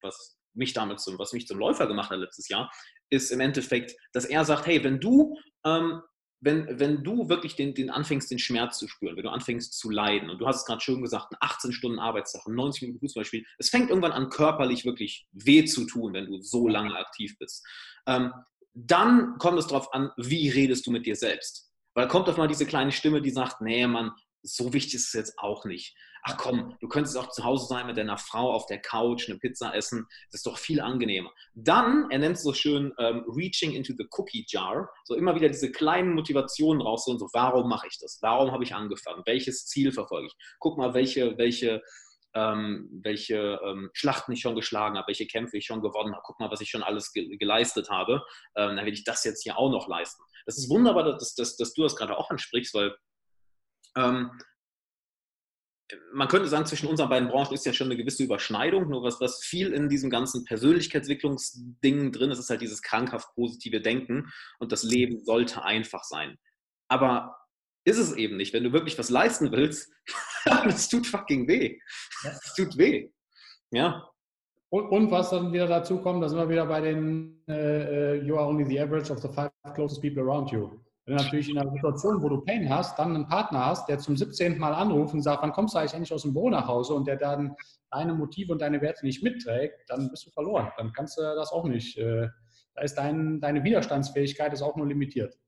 was 0.02 0.37
mich 0.58 0.74
damit 0.74 1.00
zum, 1.00 1.18
was 1.20 1.34
mich 1.34 1.48
zum 1.48 1.60
Läufer 1.60 1.88
gemacht 1.88 2.10
hat 2.10 2.20
letztes 2.20 2.50
Jahr, 2.50 2.72
ist 3.10 3.32
im 3.32 3.40
Endeffekt, 3.40 3.96
dass 4.14 4.26
er 4.26 4.44
sagt, 4.46 4.68
hey, 4.68 4.84
wenn 4.84 5.00
du, 5.00 5.38
ähm, 5.66 6.02
wenn, 6.40 6.80
wenn 6.80 7.04
du 7.04 7.30
wirklich 7.30 7.56
den, 7.56 7.74
den 7.74 7.90
anfängst, 7.90 8.30
den 8.30 8.40
Schmerz 8.40 8.78
zu 8.78 8.88
spüren, 8.88 9.16
wenn 9.16 9.24
du 9.24 9.32
anfängst 9.32 9.78
zu 9.78 9.90
leiden, 9.90 10.30
und 10.30 10.40
du 10.40 10.48
hast 10.48 10.58
es 10.58 10.66
gerade 10.66 10.82
schön 10.82 11.02
gesagt, 11.02 11.34
18 11.40 11.72
Stunden 11.72 12.00
Arbeitstag, 12.00 12.48
90 12.48 12.82
Minuten 12.84 13.00
Fußballspiel, 13.00 13.44
es 13.58 13.70
fängt 13.70 13.90
irgendwann 13.90 14.12
an, 14.12 14.30
körperlich 14.30 14.86
wirklich 14.86 15.28
weh 15.32 15.66
zu 15.66 15.86
tun, 15.86 16.14
wenn 16.14 16.28
du 16.28 16.42
so 16.42 16.68
lange 16.68 16.96
aktiv 16.96 17.36
bist. 17.40 17.66
Ähm, 18.06 18.34
dann 18.74 19.38
kommt 19.40 19.58
es 19.58 19.68
darauf 19.68 19.92
an, 19.94 20.12
wie 20.18 20.50
redest 20.50 20.86
du 20.86 20.92
mit 20.92 21.08
dir 21.08 21.16
selbst. 21.16 21.72
Weil 21.96 22.08
kommt 22.08 22.30
auf 22.30 22.38
mal 22.38 22.48
diese 22.48 22.68
kleine 22.68 22.92
Stimme, 22.92 23.24
die 23.24 23.32
sagt, 23.32 23.62
nee, 23.62 23.88
Mann, 23.88 24.12
so 24.44 24.72
wichtig 24.74 24.96
ist 24.96 25.08
es 25.08 25.14
jetzt 25.14 25.40
auch 25.40 25.66
nicht 25.66 25.96
ach 26.28 26.38
komm, 26.38 26.76
du 26.82 26.88
könntest 26.90 27.18
auch 27.18 27.30
zu 27.30 27.44
Hause 27.44 27.68
sein 27.68 27.88
mit 27.88 27.98
deiner 27.98 28.18
Frau 28.18 28.52
auf 28.52 28.66
der 28.66 28.82
Couch, 28.82 29.30
eine 29.30 29.40
Pizza 29.40 29.74
essen, 29.74 30.06
das 30.30 30.40
ist 30.40 30.46
doch 30.46 30.58
viel 30.58 30.82
angenehmer. 30.82 31.32
Dann, 31.54 32.12
er 32.12 32.20
nennt 32.20 32.36
es 32.36 32.44
so 32.44 32.54
schön, 32.54 32.94
ähm, 33.00 33.24
reaching 33.28 33.72
into 33.72 33.94
the 33.98 34.08
cookie 34.18 34.46
jar, 34.48 34.90
so 35.06 35.16
immer 35.16 35.36
wieder 35.36 35.48
diese 35.48 35.72
kleinen 35.72 36.14
Motivationen 36.14 36.82
raus 36.82 37.06
so, 37.06 37.30
warum 37.34 37.70
mache 37.70 37.88
ich 37.88 37.98
das? 38.00 38.20
Warum 38.22 38.52
habe 38.52 38.64
ich 38.66 38.76
angefangen? 38.76 39.24
Welches 39.26 39.68
Ziel 39.68 39.94
verfolge 39.94 40.28
ich? 40.28 40.36
Guck 40.60 40.78
mal, 40.78 40.94
welche, 40.94 41.38
welche, 41.38 41.82
ähm, 42.34 42.90
welche 43.02 43.60
ähm, 43.64 43.90
Schlachten 43.94 44.34
ich 44.34 44.42
schon 44.42 44.56
geschlagen 44.56 44.98
habe, 44.98 45.08
welche 45.08 45.28
Kämpfe 45.28 45.58
ich 45.58 45.66
schon 45.66 45.82
gewonnen 45.82 46.14
habe. 46.14 46.24
Guck 46.26 46.40
mal, 46.42 46.52
was 46.52 46.60
ich 46.60 46.70
schon 46.70 46.84
alles 46.84 47.14
ge 47.14 47.38
geleistet 47.38 47.90
habe. 47.90 48.22
Ähm, 48.58 48.76
dann 48.76 48.86
will 48.86 48.94
ich 48.94 49.06
das 49.06 49.24
jetzt 49.24 49.44
hier 49.44 49.58
auch 49.58 49.72
noch 49.72 49.88
leisten. 49.88 50.22
Das 50.46 50.58
ist 50.58 50.70
wunderbar, 50.70 51.06
dass, 51.06 51.36
dass, 51.36 51.56
dass 51.56 51.74
du 51.74 51.84
das 51.84 51.96
gerade 51.96 52.18
auch 52.18 52.30
ansprichst, 52.30 52.74
weil 52.74 52.94
ähm, 53.96 54.32
man 56.14 56.28
könnte 56.28 56.48
sagen, 56.48 56.66
zwischen 56.66 56.88
unseren 56.88 57.10
beiden 57.10 57.30
Branchen 57.30 57.54
ist 57.54 57.66
ja 57.66 57.74
schon 57.74 57.88
eine 57.88 57.98
gewisse 57.98 58.24
Überschneidung. 58.24 58.90
Nur 58.90 59.04
was, 59.04 59.22
was 59.22 59.44
viel 59.44 59.74
in 59.74 59.90
diesem 59.90 60.10
ganzen 60.10 60.44
Persönlichkeitsentwicklungsding 60.44 62.12
drin 62.12 62.32
ist, 62.32 62.40
ist 62.40 62.50
halt 62.50 62.62
dieses 62.62 62.82
krankhaft 62.82 63.34
positive 63.36 63.82
Denken 63.82 64.30
und 64.60 64.72
das 64.72 64.84
Leben 64.84 65.24
sollte 65.24 65.64
einfach 65.64 66.04
sein. 66.04 66.38
Aber 66.90 67.38
ist 67.86 67.98
es 67.98 68.14
eben 68.14 68.36
nicht. 68.36 68.54
Wenn 68.54 68.66
du 68.66 68.74
wirklich 68.74 69.00
was 69.00 69.10
leisten 69.10 69.52
willst, 69.52 69.92
es 70.68 70.90
tut 70.90 71.08
fucking 71.08 71.48
weh. 71.48 71.80
Es 72.24 72.54
tut 72.56 72.78
weh. 72.78 73.10
Ja. 73.72 74.10
Und, 74.70 74.90
und, 74.90 75.12
was 75.12 75.30
dann 75.30 75.54
wieder 75.54 75.68
dazu 75.68 76.02
kommt, 76.02 76.22
da 76.22 76.28
sind 76.28 76.38
wir 76.38 76.50
wieder 76.50 76.66
bei 76.66 76.82
den 76.82 77.42
uh, 77.48 78.16
You 78.26 78.36
are 78.36 78.48
only 78.48 78.66
the 78.66 78.82
average 78.82 79.10
of 79.10 79.22
the 79.22 79.30
five 79.30 79.52
closest 79.74 80.02
people 80.02 80.22
around 80.22 80.52
you. 80.52 80.70
Wenn 81.08 81.16
du 81.16 81.24
natürlich 81.24 81.50
in 81.50 81.58
einer 81.58 81.72
Situation, 81.72 82.22
wo 82.22 82.28
du 82.28 82.42
Pain 82.42 82.70
hast, 82.70 83.00
dann 83.00 83.16
einen 83.16 83.28
Partner 83.30 83.66
hast, 83.66 83.88
der 83.88 83.98
zum 83.98 84.18
17. 84.18 84.58
Mal 84.58 84.74
anruft 84.74 85.14
und 85.14 85.22
sagt, 85.22 85.42
wann 85.42 85.54
kommst 85.54 85.74
du 85.74 85.80
eigentlich 85.80 85.94
endlich 85.94 86.12
aus 86.12 86.24
dem 86.24 86.34
Büro 86.34 86.50
nach 86.50 86.68
Hause 86.68 86.96
und 86.96 87.08
der 87.08 87.16
dann 87.16 87.56
deine 87.90 88.14
Motive 88.14 88.52
und 88.52 88.62
deine 88.62 88.82
Werte 88.82 89.06
nicht 89.06 89.24
mitträgt, 89.24 89.90
dann 89.90 90.10
bist 90.10 90.26
du 90.26 90.32
verloren. 90.32 90.70
Dann 90.76 90.92
kannst 90.92 91.18
du 91.18 91.22
das 91.22 91.54
auch 91.54 91.64
nicht. 91.64 91.98
Äh, 91.98 92.28
da 92.76 92.82
ist 92.82 92.96
dein, 92.96 93.40
deine 93.40 93.64
Widerstandsfähigkeit 93.64 94.52
ist 94.52 94.62
auch 94.62 94.76
nur 94.76 94.86
limitiert. 94.86 95.40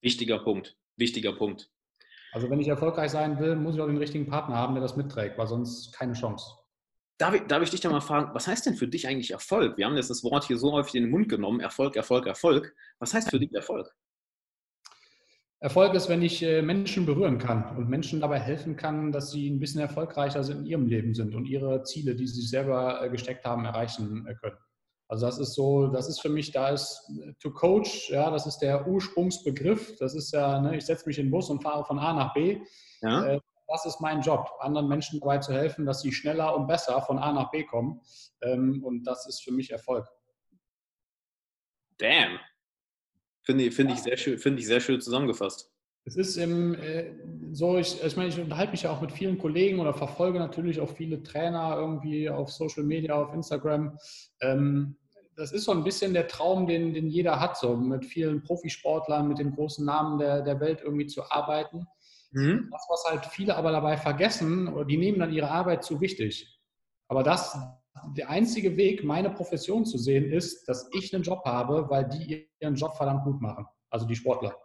Wichtiger 0.00 0.38
Punkt. 0.38 0.78
Wichtiger 0.96 1.34
Punkt. 1.34 1.70
Also 2.32 2.48
wenn 2.48 2.58
ich 2.58 2.68
erfolgreich 2.68 3.10
sein 3.10 3.38
will, 3.38 3.56
muss 3.56 3.74
ich 3.74 3.80
auch 3.82 3.86
den 3.86 3.98
richtigen 3.98 4.26
Partner 4.26 4.56
haben, 4.56 4.74
der 4.74 4.82
das 4.82 4.96
mitträgt, 4.96 5.36
weil 5.36 5.48
sonst 5.48 5.92
keine 5.92 6.14
Chance. 6.14 6.46
Darf 7.18 7.34
ich, 7.34 7.42
darf 7.42 7.62
ich 7.62 7.70
dich 7.70 7.82
da 7.82 7.90
mal 7.90 8.00
fragen, 8.00 8.34
was 8.34 8.48
heißt 8.48 8.64
denn 8.64 8.74
für 8.74 8.88
dich 8.88 9.06
eigentlich 9.06 9.32
Erfolg? 9.32 9.76
Wir 9.76 9.84
haben 9.84 9.96
jetzt 9.96 10.08
das 10.08 10.24
Wort 10.24 10.44
hier 10.44 10.56
so 10.56 10.72
häufig 10.72 10.94
in 10.94 11.02
den 11.02 11.10
Mund 11.10 11.28
genommen, 11.28 11.60
Erfolg, 11.60 11.94
Erfolg, 11.96 12.26
Erfolg. 12.26 12.74
Was 12.98 13.12
heißt 13.12 13.28
für 13.28 13.38
dich 13.38 13.52
Erfolg? 13.52 13.94
Erfolg 15.58 15.94
ist, 15.94 16.08
wenn 16.08 16.22
ich 16.22 16.42
äh, 16.42 16.60
Menschen 16.60 17.06
berühren 17.06 17.38
kann 17.38 17.76
und 17.76 17.88
Menschen 17.88 18.20
dabei 18.20 18.38
helfen 18.38 18.76
kann, 18.76 19.10
dass 19.10 19.30
sie 19.30 19.48
ein 19.48 19.58
bisschen 19.58 19.80
erfolgreicher 19.80 20.46
in 20.50 20.66
ihrem 20.66 20.86
Leben 20.86 21.14
sind 21.14 21.34
und 21.34 21.46
ihre 21.46 21.82
Ziele, 21.82 22.14
die 22.14 22.26
sie 22.26 22.42
sich 22.42 22.50
selber 22.50 23.02
äh, 23.02 23.08
gesteckt 23.08 23.44
haben, 23.46 23.64
erreichen 23.64 24.26
äh, 24.26 24.34
können. 24.34 24.58
Also 25.08 25.24
das 25.24 25.38
ist 25.38 25.54
so, 25.54 25.86
das 25.86 26.08
ist 26.08 26.20
für 26.20 26.28
mich, 26.28 26.50
da 26.52 26.70
ist 26.70 27.00
to 27.40 27.52
coach, 27.52 28.10
ja, 28.10 28.30
das 28.30 28.46
ist 28.46 28.58
der 28.58 28.86
Ursprungsbegriff. 28.86 29.96
Das 29.98 30.14
ist 30.14 30.32
ja, 30.32 30.60
ne, 30.60 30.76
ich 30.76 30.84
setze 30.84 31.06
mich 31.06 31.18
in 31.18 31.26
den 31.26 31.30
Bus 31.30 31.48
und 31.48 31.62
fahre 31.62 31.84
von 31.84 31.98
A 32.00 32.12
nach 32.12 32.34
B. 32.34 32.60
Ja. 33.02 33.38
das 33.68 33.86
ist 33.86 34.00
mein 34.00 34.20
Job, 34.22 34.50
anderen 34.58 34.88
Menschen 34.88 35.20
dabei 35.20 35.38
zu 35.38 35.52
helfen, 35.52 35.86
dass 35.86 36.00
sie 36.00 36.12
schneller 36.12 36.56
und 36.56 36.66
besser 36.66 37.00
von 37.02 37.18
A 37.18 37.32
nach 37.32 37.50
B 37.50 37.64
kommen. 37.64 38.00
Ähm, 38.42 38.82
und 38.84 39.04
das 39.04 39.26
ist 39.28 39.44
für 39.44 39.52
mich 39.52 39.70
Erfolg. 39.70 40.08
Damn. 41.98 42.40
Finde 43.46 43.64
ich, 43.64 44.02
sehr 44.02 44.16
schön, 44.16 44.38
find 44.38 44.58
ich 44.58 44.66
sehr 44.66 44.80
schön 44.80 45.00
zusammengefasst. 45.00 45.70
Es 46.04 46.16
ist 46.16 46.36
im, 46.36 46.74
äh, 46.74 47.14
so, 47.52 47.78
ich, 47.78 48.02
ich 48.02 48.16
meine, 48.16 48.28
ich 48.28 48.38
unterhalte 48.38 48.72
mich 48.72 48.82
ja 48.82 48.92
auch 48.92 49.00
mit 49.00 49.12
vielen 49.12 49.38
Kollegen 49.38 49.80
oder 49.80 49.94
verfolge 49.94 50.38
natürlich 50.38 50.80
auch 50.80 50.90
viele 50.90 51.22
Trainer 51.22 51.76
irgendwie 51.76 52.28
auf 52.28 52.52
Social 52.52 52.84
Media, 52.84 53.14
auf 53.14 53.32
Instagram. 53.32 53.96
Ähm, 54.40 54.96
das 55.36 55.52
ist 55.52 55.64
so 55.64 55.72
ein 55.72 55.84
bisschen 55.84 56.12
der 56.12 56.28
Traum, 56.28 56.66
den, 56.66 56.94
den 56.94 57.08
jeder 57.08 57.40
hat, 57.40 57.56
so 57.56 57.76
mit 57.76 58.04
vielen 58.04 58.42
Profisportlern, 58.42 59.28
mit 59.28 59.38
den 59.38 59.54
großen 59.54 59.84
Namen 59.84 60.18
der, 60.18 60.42
der 60.42 60.60
Welt 60.60 60.80
irgendwie 60.82 61.06
zu 61.06 61.22
arbeiten. 61.30 61.86
Mhm. 62.32 62.68
Das, 62.70 62.86
was 62.88 63.04
halt 63.08 63.26
viele 63.26 63.56
aber 63.56 63.70
dabei 63.72 63.96
vergessen, 63.96 64.68
oder 64.68 64.84
die 64.84 64.96
nehmen 64.96 65.18
dann 65.18 65.32
ihre 65.32 65.50
Arbeit 65.50 65.84
zu 65.84 66.00
wichtig. 66.00 66.58
Aber 67.08 67.22
das, 67.22 67.56
der 68.16 68.30
einzige 68.30 68.76
Weg, 68.76 69.04
meine 69.04 69.30
Profession 69.30 69.84
zu 69.84 69.98
sehen, 69.98 70.30
ist, 70.30 70.68
dass 70.68 70.88
ich 70.92 71.14
einen 71.14 71.22
Job 71.22 71.44
habe, 71.44 71.88
weil 71.88 72.08
die 72.08 72.48
ihren 72.60 72.74
Job 72.74 72.96
verdammt 72.96 73.24
gut 73.24 73.40
machen. 73.40 73.66
Also 73.90 74.06
die 74.06 74.16
Sportler. 74.16 74.56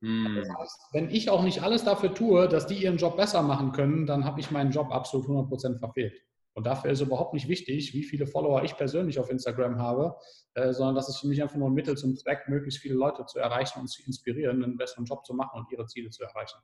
Mhm. 0.00 0.36
Das 0.36 0.48
heißt, 0.48 0.80
wenn 0.92 1.10
ich 1.10 1.30
auch 1.30 1.42
nicht 1.42 1.62
alles 1.62 1.84
dafür 1.84 2.14
tue, 2.14 2.48
dass 2.48 2.66
die 2.66 2.82
ihren 2.82 2.96
Job 2.96 3.16
besser 3.16 3.42
machen 3.42 3.72
können, 3.72 4.06
dann 4.06 4.24
habe 4.24 4.40
ich 4.40 4.50
meinen 4.50 4.70
Job 4.70 4.90
absolut 4.90 5.26
100% 5.26 5.78
verfehlt. 5.78 6.14
Und 6.54 6.66
dafür 6.66 6.90
ist 6.90 7.00
überhaupt 7.00 7.32
nicht 7.32 7.48
wichtig, 7.48 7.94
wie 7.94 8.02
viele 8.02 8.26
Follower 8.26 8.64
ich 8.64 8.76
persönlich 8.76 9.18
auf 9.18 9.30
Instagram 9.30 9.78
habe, 9.78 10.16
äh, 10.54 10.72
sondern 10.72 10.94
das 10.94 11.08
ist 11.08 11.18
für 11.18 11.28
mich 11.28 11.40
einfach 11.42 11.56
nur 11.56 11.68
ein 11.68 11.74
Mittel 11.74 11.96
zum 11.96 12.16
Zweck, 12.16 12.48
möglichst 12.48 12.80
viele 12.80 12.94
Leute 12.94 13.24
zu 13.26 13.38
erreichen 13.38 13.80
und 13.80 13.88
zu 13.88 14.02
inspirieren, 14.02 14.64
einen 14.64 14.76
besseren 14.76 15.04
Job 15.04 15.24
zu 15.24 15.34
machen 15.34 15.60
und 15.60 15.70
ihre 15.70 15.86
Ziele 15.86 16.10
zu 16.10 16.22
erreichen 16.24 16.58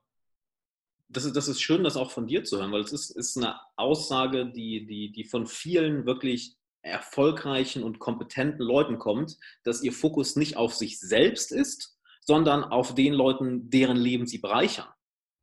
das 1.08 1.24
ist, 1.24 1.36
das 1.36 1.48
ist 1.48 1.60
schön, 1.60 1.84
das 1.84 1.96
auch 1.96 2.10
von 2.10 2.26
dir 2.26 2.44
zu 2.44 2.58
hören, 2.58 2.72
weil 2.72 2.80
es 2.80 2.92
ist, 2.92 3.10
ist 3.10 3.36
eine 3.36 3.56
Aussage, 3.76 4.50
die, 4.50 4.86
die, 4.86 5.12
die 5.12 5.24
von 5.24 5.46
vielen 5.46 6.06
wirklich 6.06 6.56
erfolgreichen 6.82 7.82
und 7.82 7.98
kompetenten 7.98 8.64
Leuten 8.64 8.98
kommt, 8.98 9.36
dass 9.64 9.82
ihr 9.82 9.92
Fokus 9.92 10.36
nicht 10.36 10.56
auf 10.56 10.74
sich 10.74 11.00
selbst 11.00 11.52
ist, 11.52 11.98
sondern 12.20 12.64
auf 12.64 12.94
den 12.94 13.12
Leuten, 13.12 13.70
deren 13.70 13.96
Leben 13.96 14.26
sie 14.26 14.38
bereichern. 14.38 14.88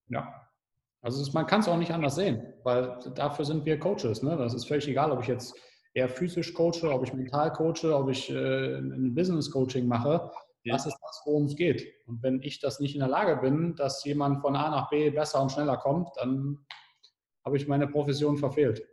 Ja. 0.08 0.50
Also 1.02 1.22
ist, 1.22 1.34
man 1.34 1.48
kann 1.48 1.60
es 1.60 1.68
auch 1.68 1.78
nicht 1.78 1.92
anders 1.92 2.16
sehen, 2.16 2.54
weil 2.64 2.98
dafür 3.16 3.44
sind 3.44 3.66
wir 3.66 3.78
Coaches. 3.78 4.24
Ne? 4.24 4.38
Das 4.38 4.54
ist 4.54 4.66
völlig 4.66 4.88
egal, 4.88 5.12
ob 5.12 5.22
ich 5.22 5.28
jetzt 5.28 5.54
eher 5.94 6.08
physisch 6.08 6.54
coache, 6.54 6.90
ob 6.90 7.04
ich 7.04 7.14
mental 7.14 7.52
coache, 7.52 7.94
ob 7.94 8.10
ich 8.10 8.30
äh, 8.30 8.78
ein 8.78 9.14
Business 9.14 9.52
Coaching 9.52 9.86
mache. 9.86 10.32
Ja. 10.64 10.74
Das 10.74 10.86
ist 10.86 10.98
das, 11.14 11.22
worum 11.26 11.46
es 11.46 11.56
geht. 11.56 11.94
Und 12.08 12.24
wenn 12.24 12.42
ich 12.42 12.60
das 12.60 12.80
nicht 12.80 12.96
in 12.96 13.00
der 13.00 13.10
Lage 13.10 13.38
bin, 13.38 13.76
dass 13.76 14.04
jemand 14.04 14.42
von 14.42 14.56
A 14.56 14.70
nach 14.70 14.90
B 14.90 15.10
besser 15.10 15.42
und 15.42 15.52
schneller 15.52 15.78
kommt, 15.78 16.10
dann 16.18 16.66
habe 17.46 17.58
ich 17.58 17.68
meine 17.68 17.88
Profession 17.88 18.38
verfehlt. 18.38 18.86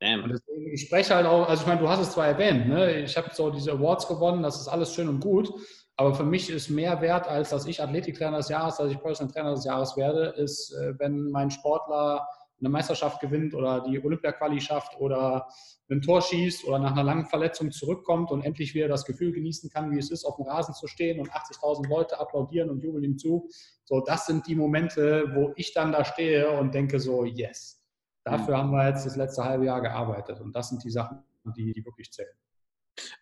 Damn. 0.00 0.24
Und 0.24 0.30
deswegen, 0.30 0.72
ich 0.72 0.82
spreche 0.82 1.14
halt 1.14 1.26
auch, 1.26 1.48
also 1.48 1.62
ich 1.62 1.66
meine, 1.68 1.80
du 1.80 1.88
hast 1.88 2.00
es 2.00 2.12
zwar 2.12 2.26
erwähnt, 2.26 2.68
ne? 2.68 3.00
ich 3.00 3.16
habe 3.16 3.30
so 3.32 3.50
diese 3.50 3.72
Awards 3.72 4.08
gewonnen, 4.08 4.42
das 4.42 4.60
ist 4.60 4.68
alles 4.68 4.92
schön 4.92 5.08
und 5.08 5.20
gut, 5.20 5.52
aber 5.96 6.14
für 6.14 6.24
mich 6.24 6.50
ist 6.50 6.68
mehr 6.68 7.00
wert, 7.00 7.28
als 7.28 7.50
dass 7.50 7.66
ich 7.66 7.80
Athletiktrainer 7.80 8.38
des 8.38 8.48
Jahres, 8.48 8.76
dass 8.76 8.90
ich 8.90 9.00
Personal 9.00 9.32
Trainer 9.32 9.54
des 9.54 9.64
Jahres 9.64 9.96
werde, 9.96 10.34
ist, 10.36 10.72
äh, 10.72 10.98
wenn 10.98 11.30
mein 11.30 11.50
Sportler 11.50 12.26
eine 12.60 12.68
Meisterschaft 12.68 13.20
gewinnt 13.20 13.54
oder 13.54 13.80
die 13.82 14.02
Olympia-Quali 14.02 14.60
schafft 14.60 14.98
oder 14.98 15.48
ein 15.90 16.00
Tor 16.00 16.22
schießt 16.22 16.64
oder 16.66 16.78
nach 16.78 16.92
einer 16.92 17.02
langen 17.02 17.26
Verletzung 17.26 17.70
zurückkommt 17.70 18.30
und 18.30 18.42
endlich 18.42 18.74
wieder 18.74 18.88
das 18.88 19.04
Gefühl 19.04 19.32
genießen 19.32 19.70
kann, 19.70 19.90
wie 19.90 19.98
es 19.98 20.10
ist, 20.10 20.24
auf 20.24 20.36
dem 20.36 20.46
Rasen 20.46 20.74
zu 20.74 20.86
stehen 20.86 21.20
und 21.20 21.30
80.000 21.30 21.88
Leute 21.88 22.18
applaudieren 22.18 22.70
und 22.70 22.82
jubeln 22.82 23.04
ihm 23.04 23.18
zu. 23.18 23.48
So, 23.84 24.00
das 24.00 24.26
sind 24.26 24.46
die 24.46 24.54
Momente, 24.54 25.30
wo 25.34 25.52
ich 25.56 25.74
dann 25.74 25.92
da 25.92 26.04
stehe 26.04 26.50
und 26.58 26.74
denke 26.74 27.00
so, 27.00 27.24
yes, 27.24 27.82
dafür 28.24 28.56
mhm. 28.56 28.60
haben 28.60 28.70
wir 28.70 28.88
jetzt 28.88 29.04
das 29.04 29.16
letzte 29.16 29.44
halbe 29.44 29.66
Jahr 29.66 29.80
gearbeitet 29.80 30.40
und 30.40 30.54
das 30.54 30.70
sind 30.70 30.82
die 30.84 30.90
Sachen, 30.90 31.22
die, 31.56 31.72
die 31.72 31.84
wirklich 31.84 32.10
zählen. 32.10 32.34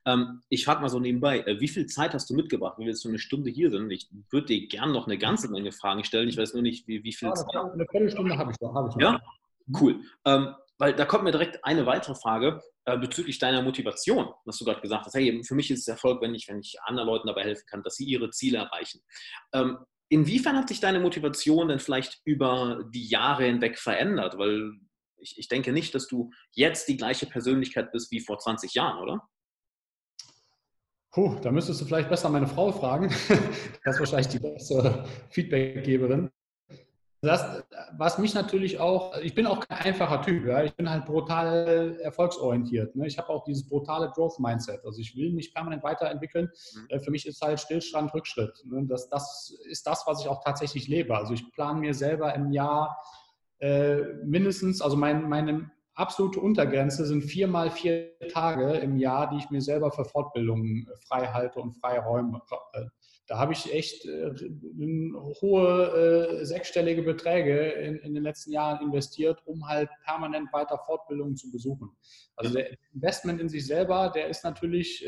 Ähm, 0.04 0.42
ich 0.48 0.64
frage 0.64 0.80
mal 0.80 0.88
so 0.88 1.00
nebenbei, 1.00 1.40
äh, 1.40 1.60
wie 1.60 1.68
viel 1.68 1.86
Zeit 1.86 2.14
hast 2.14 2.28
du 2.30 2.34
mitgebracht, 2.34 2.74
wenn 2.78 2.86
wir 2.86 2.92
jetzt 2.92 3.02
so 3.02 3.08
eine 3.08 3.18
Stunde 3.18 3.50
hier 3.50 3.70
sind? 3.70 3.90
Ich 3.90 4.08
würde 4.30 4.46
dir 4.46 4.68
gerne 4.68 4.92
noch 4.92 5.06
eine 5.06 5.18
ganze 5.18 5.50
Menge 5.50 5.72
Fragen 5.72 6.04
stellen. 6.04 6.28
Ich 6.28 6.36
weiß 6.36 6.54
nur 6.54 6.62
nicht, 6.62 6.86
wie, 6.86 7.02
wie 7.04 7.12
viel 7.12 7.28
ja, 7.28 7.34
Zeit. 7.34 7.54
Eine 7.54 7.86
Viertelstunde 7.90 8.36
habe 8.36 8.50
ich 8.52 8.60
noch. 8.60 8.74
Hab 8.74 8.88
ich 8.88 8.96
noch. 8.96 9.02
Ja, 9.02 9.22
cool. 9.80 10.00
Ähm, 10.24 10.54
weil 10.78 10.94
da 10.94 11.04
kommt 11.04 11.24
mir 11.24 11.30
direkt 11.30 11.64
eine 11.64 11.86
weitere 11.86 12.14
Frage 12.14 12.60
äh, 12.86 12.98
bezüglich 12.98 13.38
deiner 13.38 13.62
Motivation, 13.62 14.32
was 14.44 14.58
du 14.58 14.64
gerade 14.64 14.80
gesagt 14.80 15.06
hast. 15.06 15.14
Hey, 15.14 15.42
für 15.44 15.54
mich 15.54 15.70
ist 15.70 15.80
es 15.80 15.88
Erfolg, 15.88 16.20
wenn 16.20 16.34
ich, 16.34 16.48
wenn 16.48 16.58
ich 16.58 16.76
anderen 16.82 17.08
Leuten 17.08 17.28
dabei 17.28 17.44
helfen 17.44 17.64
kann, 17.68 17.82
dass 17.82 17.94
sie 17.94 18.04
ihre 18.04 18.30
Ziele 18.30 18.58
erreichen. 18.58 19.00
Ähm, 19.52 19.78
inwiefern 20.08 20.56
hat 20.56 20.68
sich 20.68 20.80
deine 20.80 20.98
Motivation 20.98 21.68
denn 21.68 21.78
vielleicht 21.78 22.20
über 22.24 22.82
die 22.92 23.06
Jahre 23.06 23.44
hinweg 23.44 23.78
verändert? 23.78 24.38
Weil 24.38 24.72
ich, 25.18 25.38
ich 25.38 25.48
denke 25.48 25.72
nicht, 25.72 25.94
dass 25.94 26.08
du 26.08 26.30
jetzt 26.52 26.88
die 26.88 26.96
gleiche 26.96 27.26
Persönlichkeit 27.26 27.92
bist 27.92 28.10
wie 28.10 28.20
vor 28.20 28.38
20 28.38 28.74
Jahren, 28.74 28.98
oder? 28.98 29.28
Puh, 31.12 31.36
da 31.42 31.52
müsstest 31.52 31.80
du 31.80 31.84
vielleicht 31.84 32.08
besser 32.08 32.30
meine 32.30 32.46
Frau 32.46 32.72
fragen. 32.72 33.08
das 33.84 33.94
ist 33.94 34.00
wahrscheinlich 34.00 34.28
die 34.28 34.38
beste 34.38 35.04
Feedbackgeberin. 35.28 36.30
Das, 37.20 37.62
was 37.96 38.18
mich 38.18 38.34
natürlich 38.34 38.80
auch, 38.80 39.16
ich 39.18 39.34
bin 39.34 39.46
auch 39.46 39.60
kein 39.60 39.78
einfacher 39.92 40.22
Typ, 40.22 40.44
ja. 40.44 40.64
ich 40.64 40.74
bin 40.74 40.90
halt 40.90 41.04
brutal 41.04 41.96
erfolgsorientiert. 42.00 42.96
Ne? 42.96 43.06
Ich 43.06 43.16
habe 43.16 43.28
auch 43.28 43.44
dieses 43.44 43.68
brutale 43.68 44.10
Growth-Mindset. 44.10 44.84
Also 44.84 45.00
ich 45.00 45.14
will 45.14 45.32
mich 45.32 45.54
permanent 45.54 45.84
weiterentwickeln. 45.84 46.50
Mhm. 46.74 46.86
Äh, 46.88 46.98
für 46.98 47.12
mich 47.12 47.26
ist 47.26 47.40
halt 47.40 47.60
Stillstand 47.60 48.12
Rückschritt. 48.12 48.64
Ne? 48.64 48.86
Das, 48.88 49.08
das 49.08 49.54
ist 49.66 49.86
das, 49.86 50.02
was 50.06 50.20
ich 50.22 50.28
auch 50.28 50.42
tatsächlich 50.42 50.88
lebe. 50.88 51.16
Also 51.16 51.34
ich 51.34 51.52
plane 51.52 51.78
mir 51.78 51.94
selber 51.94 52.34
im 52.34 52.50
Jahr 52.50 52.98
äh, 53.60 53.98
mindestens, 54.24 54.82
also 54.82 54.96
mein, 54.96 55.28
meine 55.28 55.70
absolute 55.94 56.40
Untergrenze 56.40 57.04
sind 57.06 57.22
vier 57.22 57.48
mal 57.48 57.70
vier 57.70 58.10
Tage 58.28 58.72
im 58.74 58.96
Jahr, 58.96 59.30
die 59.30 59.38
ich 59.38 59.50
mir 59.50 59.60
selber 59.60 59.90
für 59.90 60.04
Fortbildungen 60.04 60.86
äh, 60.86 60.96
frei 61.06 61.26
halte 61.26 61.60
und 61.60 61.72
frei 61.72 61.98
räume. 61.98 62.40
Äh, 62.72 62.84
da 63.26 63.38
habe 63.38 63.52
ich 63.52 63.72
echt 63.72 64.04
äh, 64.04 64.32
hohe 65.40 66.44
sechsstellige 66.44 67.02
Beträge 67.02 67.70
in, 67.70 67.96
in, 67.98 68.14
den 68.14 68.22
letzten 68.22 68.52
Jahren 68.52 68.84
investiert, 68.84 69.40
um 69.46 69.66
halt 69.68 69.88
permanent 70.04 70.52
weiter 70.52 70.78
Fortbildungen 70.86 71.36
zu 71.36 71.50
besuchen. 71.50 71.90
Also 72.36 72.52
der 72.52 72.76
Investment 72.92 73.40
in 73.40 73.48
sich 73.48 73.66
selber, 73.66 74.10
der 74.14 74.28
ist 74.28 74.44
natürlich 74.44 75.06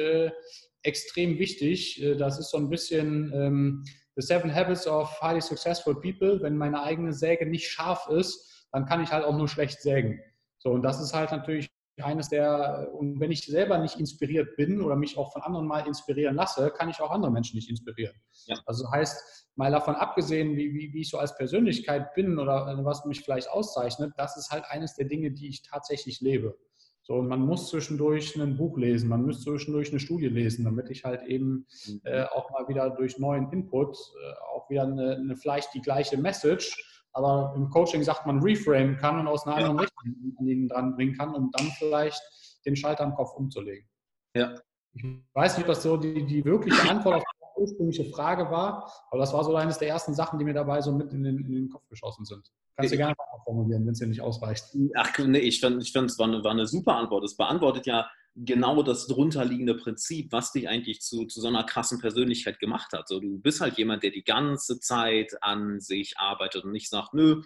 extrem 0.82 1.39
wichtig. 1.39 2.03
Das 2.18 2.39
ist 2.39 2.51
so 2.51 2.57
ein 2.57 2.70
bisschen 2.70 3.32
ähm, 3.35 3.85
The 4.16 4.22
Seven 4.24 4.55
Habits 4.55 4.87
of 4.87 5.11
Highly 5.20 5.41
Successful 5.41 6.01
People. 6.01 6.41
Wenn 6.41 6.57
meine 6.57 6.82
eigene 6.82 7.12
Säge 7.12 7.47
nicht 7.47 7.68
scharf 7.68 8.09
ist, 8.09 8.66
dann 8.72 8.87
kann 8.87 9.03
ich 9.03 9.11
halt 9.11 9.24
auch 9.24 9.37
nur 9.37 9.49
schlecht 9.49 9.82
sägen. 9.82 10.20
So, 10.65 10.71
und 10.71 10.83
das 10.83 10.99
ist 10.99 11.12
halt 11.12 11.31
natürlich 11.31 11.69
eines 12.03 12.31
der, 12.31 12.89
und 12.95 13.21
wenn 13.21 13.31
ich 13.31 13.43
selber 13.43 13.77
nicht 13.77 14.01
inspiriert 14.01 14.57
bin 14.57 14.81
oder 14.81 14.97
mich 14.97 15.19
auch 15.19 15.31
von 15.31 15.43
anderen 15.43 15.67
mal 15.67 15.87
inspirieren 15.87 16.35
lasse, 16.35 16.71
kann 16.71 16.89
ich 16.89 17.01
auch 17.03 17.11
andere 17.11 17.31
Menschen 17.31 17.57
nicht 17.57 17.69
inspirieren. 17.69 18.17
Ja. 18.47 18.57
Also 18.65 18.91
heißt, 18.91 19.47
mal 19.57 19.71
davon 19.71 19.95
abgesehen, 19.95 20.57
wie, 20.57 20.73
wie, 20.73 20.93
wie 20.95 21.03
ich 21.03 21.11
so 21.11 21.19
als 21.19 21.37
Persönlichkeit 21.37 22.15
bin 22.15 22.39
oder 22.39 22.83
was 22.83 23.05
mich 23.05 23.21
vielleicht 23.21 23.51
auszeichnet, 23.51 24.15
das 24.17 24.39
ist 24.39 24.51
halt 24.51 24.65
eines 24.69 24.95
der 24.95 25.05
Dinge, 25.05 25.33
die 25.33 25.49
ich 25.49 25.62
tatsächlich 25.62 26.23
lebe. 26.23 26.57
So, 27.03 27.17
und 27.17 27.29
man 27.29 27.41
muss 27.41 27.69
zwischendurch 27.69 28.35
ein 28.35 28.57
Buch 28.57 28.79
lesen, 28.79 29.11
man 29.11 29.27
muss 29.27 29.43
zwischendurch 29.43 29.91
eine 29.91 30.01
Studie 30.01 30.29
lesen, 30.29 30.65
damit 30.65 30.89
ich 30.89 31.05
halt 31.05 31.23
eben 31.25 31.67
mhm. 31.87 32.01
äh, 32.05 32.25
auch 32.25 32.51
mal 32.51 32.67
wieder 32.69 32.89
durch 32.89 33.19
neuen 33.19 33.53
Input 33.53 33.95
äh, 33.95 34.33
auch 34.55 34.71
wieder 34.71 34.85
eine, 34.85 35.17
eine 35.17 35.37
vielleicht 35.37 35.75
die 35.75 35.83
gleiche 35.83 36.17
Message 36.17 36.93
aber 37.15 37.55
im 37.57 37.71
Coaching 37.71 38.03
sagt 38.03 38.27
man 38.27 38.41
reframe 38.41 38.97
kann 38.97 39.21
und 39.21 39.27
aus 39.27 39.47
einer 39.47 39.57
anderen 39.57 39.79
Richtung 39.79 40.35
an 40.39 40.47
ihn 40.47 40.69
dran 40.69 40.95
bringen 40.95 41.17
kann, 41.17 41.35
um 41.35 41.51
dann 41.53 41.69
vielleicht 41.79 42.21
den 42.67 42.77
Schalter 42.77 43.05
im 43.05 43.15
Kopf 43.15 43.33
umzulegen. 43.35 43.89
Ja. 44.37 44.55
Ich 44.95 45.05
weiß 45.33 45.57
nicht, 45.57 45.67
ob 45.67 45.75
das 45.75 45.83
so 45.83 45.97
die, 45.97 46.25
die 46.27 46.45
wirkliche 46.45 46.89
Antwort 46.91 47.17
auf 47.17 47.23
die 47.23 47.61
ursprüngliche 47.61 48.05
Frage 48.11 48.51
war, 48.51 48.93
aber 49.11 49.21
das 49.21 49.33
war 49.33 49.45
so 49.45 49.55
eines 49.57 49.79
der 49.79 49.89
ersten 49.89 50.15
Sachen, 50.15 50.39
die 50.39 50.45
mir 50.45 50.55
dabei 50.55 50.81
so 50.81 50.93
mit 50.93 51.12
in 51.12 51.25
den, 51.25 51.39
in 51.39 51.53
den 51.53 51.69
Kopf 51.69 51.89
geschossen 51.89 52.25
sind. 52.25 52.49
Kannst 52.77 52.93
du 52.93 52.97
gerne 52.97 53.15
formulieren, 53.45 53.85
wenn 53.87 53.93
es 53.93 54.01
dir 54.01 54.09
nicht 54.09 54.21
ausreicht. 54.21 54.65
Ach 54.97 55.19
nee, 55.19 55.39
ich 55.39 55.61
fand, 55.61 55.81
ich 55.83 55.95
es 55.95 56.19
war 56.19 56.27
eine, 56.27 56.43
war 56.43 56.51
eine 56.51 56.67
super 56.67 56.97
Antwort. 56.97 57.25
Es 57.25 57.37
beantwortet 57.37 57.87
ja 57.87 58.09
genau 58.37 58.82
das 58.82 59.07
drunterliegende 59.07 59.74
Prinzip, 59.74 60.32
was 60.32 60.53
dich 60.53 60.68
eigentlich 60.68 61.01
zu, 61.01 61.26
zu 61.26 61.41
so 61.41 61.49
einer 61.49 61.64
krassen 61.64 62.01
Persönlichkeit 62.01 62.59
gemacht 62.59 62.93
hat. 62.93 63.09
So, 63.09 63.20
du 63.20 63.39
bist 63.39 63.61
halt 63.61 63.78
jemand, 63.78 64.03
der 64.03 64.11
die 64.11 64.24
ganze 64.24 64.80
Zeit 64.80 65.32
an 65.41 65.80
sich 65.80 66.18
arbeitet 66.18 66.64
und 66.64 66.72
nicht 66.72 66.91
sagt, 66.91 67.14
nö, 67.14 67.43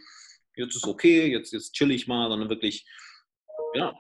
jetzt 0.57 0.77
ist 0.77 0.87
okay, 0.87 1.31
jetzt, 1.31 1.53
jetzt 1.53 1.75
chill 1.75 1.91
ich 1.91 2.07
mal, 2.07 2.29
sondern 2.31 2.49
wirklich, 2.49 2.87
ja, 3.75 3.95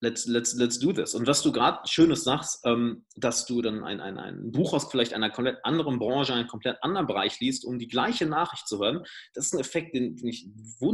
let's, 0.00 0.26
let's, 0.26 0.54
let's 0.54 0.78
do 0.78 0.92
this. 0.92 1.14
Und 1.14 1.26
was 1.26 1.42
du 1.42 1.50
gerade 1.50 1.86
Schönes 1.88 2.22
sagst, 2.22 2.60
ähm, 2.64 3.04
dass 3.16 3.44
du 3.46 3.60
dann 3.60 3.82
ein, 3.82 4.00
ein, 4.00 4.16
ein 4.16 4.52
Buch 4.52 4.74
aus 4.74 4.90
vielleicht 4.90 5.14
einer 5.14 5.30
komplett 5.30 5.64
anderen 5.64 5.98
Branche, 5.98 6.34
einen 6.34 6.48
komplett 6.48 6.82
anderen 6.82 7.08
Bereich 7.08 7.40
liest, 7.40 7.64
um 7.64 7.78
die 7.78 7.88
gleiche 7.88 8.26
Nachricht 8.26 8.68
zu 8.68 8.78
hören, 8.78 9.04
das 9.34 9.46
ist 9.46 9.54
ein 9.54 9.60
Effekt, 9.60 9.94
den, 9.94 10.16
den 10.16 10.28
ich 10.28 10.48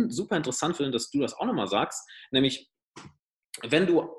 super 0.09 0.37
interessant 0.39 0.76
finde, 0.76 0.93
dass 0.93 1.11
du 1.11 1.20
das 1.20 1.35
auch 1.35 1.47
nochmal 1.47 1.68
sagst, 1.68 2.09
nämlich 2.31 2.70
wenn 3.62 3.87
du 3.87 4.18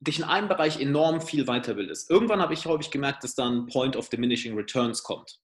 dich 0.00 0.18
in 0.18 0.24
einem 0.24 0.48
Bereich 0.48 0.80
enorm 0.80 1.20
viel 1.20 1.46
weiterbildest. 1.46 2.10
Irgendwann 2.10 2.40
habe 2.40 2.54
ich 2.54 2.66
häufig 2.66 2.90
gemerkt, 2.90 3.24
dass 3.24 3.34
dann 3.34 3.66
Point 3.66 3.96
of 3.96 4.08
Diminishing 4.08 4.54
Returns 4.54 5.02
kommt. 5.02 5.38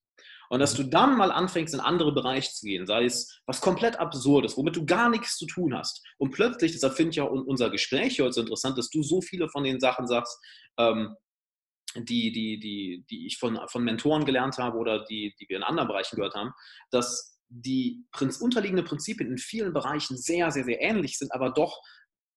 Und 0.50 0.60
dass 0.60 0.74
du 0.74 0.82
dann 0.82 1.16
mal 1.16 1.32
anfängst, 1.32 1.72
in 1.72 1.80
andere 1.80 2.12
Bereiche 2.12 2.52
zu 2.52 2.66
gehen, 2.66 2.86
sei 2.86 3.06
es 3.06 3.40
was 3.46 3.62
komplett 3.62 3.98
Absurdes, 3.98 4.54
womit 4.58 4.76
du 4.76 4.84
gar 4.84 5.08
nichts 5.08 5.38
zu 5.38 5.46
tun 5.46 5.74
hast. 5.74 6.04
Und 6.18 6.32
plötzlich, 6.32 6.72
deshalb 6.72 6.94
finde 6.94 7.12
ich 7.12 7.20
auch 7.22 7.30
unser 7.30 7.70
Gespräch 7.70 8.20
heute 8.20 8.34
so 8.34 8.42
interessant, 8.42 8.76
dass 8.76 8.90
du 8.90 9.02
so 9.02 9.22
viele 9.22 9.48
von 9.48 9.64
den 9.64 9.80
Sachen 9.80 10.06
sagst, 10.06 10.38
ähm, 10.78 11.16
die, 11.96 12.32
die, 12.32 12.60
die, 12.60 13.04
die 13.08 13.26
ich 13.26 13.38
von, 13.38 13.58
von 13.68 13.82
Mentoren 13.82 14.26
gelernt 14.26 14.58
habe 14.58 14.76
oder 14.76 15.04
die, 15.06 15.34
die 15.40 15.48
wir 15.48 15.56
in 15.56 15.62
anderen 15.62 15.88
Bereichen 15.88 16.16
gehört 16.16 16.34
haben, 16.34 16.52
dass 16.90 17.38
die 17.48 18.04
unterliegenden 18.40 18.84
Prinzipien 18.84 19.30
in 19.30 19.38
vielen 19.38 19.72
Bereichen 19.72 20.16
sehr, 20.16 20.50
sehr, 20.50 20.64
sehr 20.64 20.80
ähnlich 20.80 21.18
sind, 21.18 21.32
aber 21.32 21.50
doch 21.50 21.80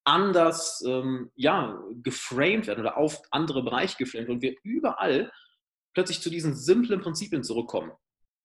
anders 0.06 0.84
ähm, 0.88 1.32
ja, 1.36 1.82
geframed 2.04 2.68
werden 2.68 2.82
oder 2.82 2.98
auf 2.98 3.22
andere 3.32 3.64
Bereiche 3.64 3.98
geframed 3.98 4.30
und 4.30 4.42
wir 4.42 4.56
überall 4.64 5.32
plötzlich 5.94 6.22
zu 6.22 6.30
diesen 6.30 6.56
simplen 6.56 7.02
Prinzipien 7.02 7.44
zurückkommen, 7.44 7.92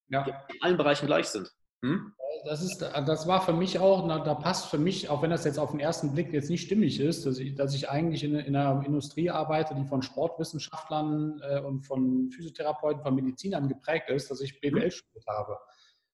ja. 0.08 0.24
die 0.24 0.30
in 0.30 0.62
allen 0.62 0.76
Bereichen 0.76 1.06
gleich 1.06 1.28
sind. 1.28 1.52
Hm? 1.84 2.14
Das, 2.46 2.62
ist, 2.62 2.78
das 2.80 3.26
war 3.26 3.42
für 3.42 3.52
mich 3.52 3.78
auch, 3.78 4.06
da 4.24 4.34
passt 4.34 4.70
für 4.70 4.78
mich, 4.78 5.11
auch 5.11 5.20
wenn 5.20 5.30
das 5.30 5.44
jetzt 5.44 5.58
auf 5.58 5.72
den 5.72 5.80
ersten 5.80 6.12
Blick 6.12 6.32
jetzt 6.32 6.48
nicht 6.48 6.64
stimmig 6.64 6.98
ist, 6.98 7.26
dass 7.26 7.38
ich, 7.38 7.54
dass 7.54 7.74
ich 7.74 7.90
eigentlich 7.90 8.24
in, 8.24 8.34
in 8.34 8.56
einer 8.56 8.82
Industrie 8.86 9.28
arbeite, 9.28 9.74
die 9.74 9.84
von 9.84 10.02
Sportwissenschaftlern 10.02 11.40
äh, 11.42 11.61
und 11.61 11.82
von 11.82 12.30
Physiotherapeuten, 12.30 13.02
von 13.02 13.14
Medizinern 13.14 13.68
geprägt 13.68 14.08
ist, 14.08 14.30
dass 14.30 14.40
ich 14.40 14.58
BWL 14.61 14.90
studiert 14.90 15.26
habe. 15.26 15.58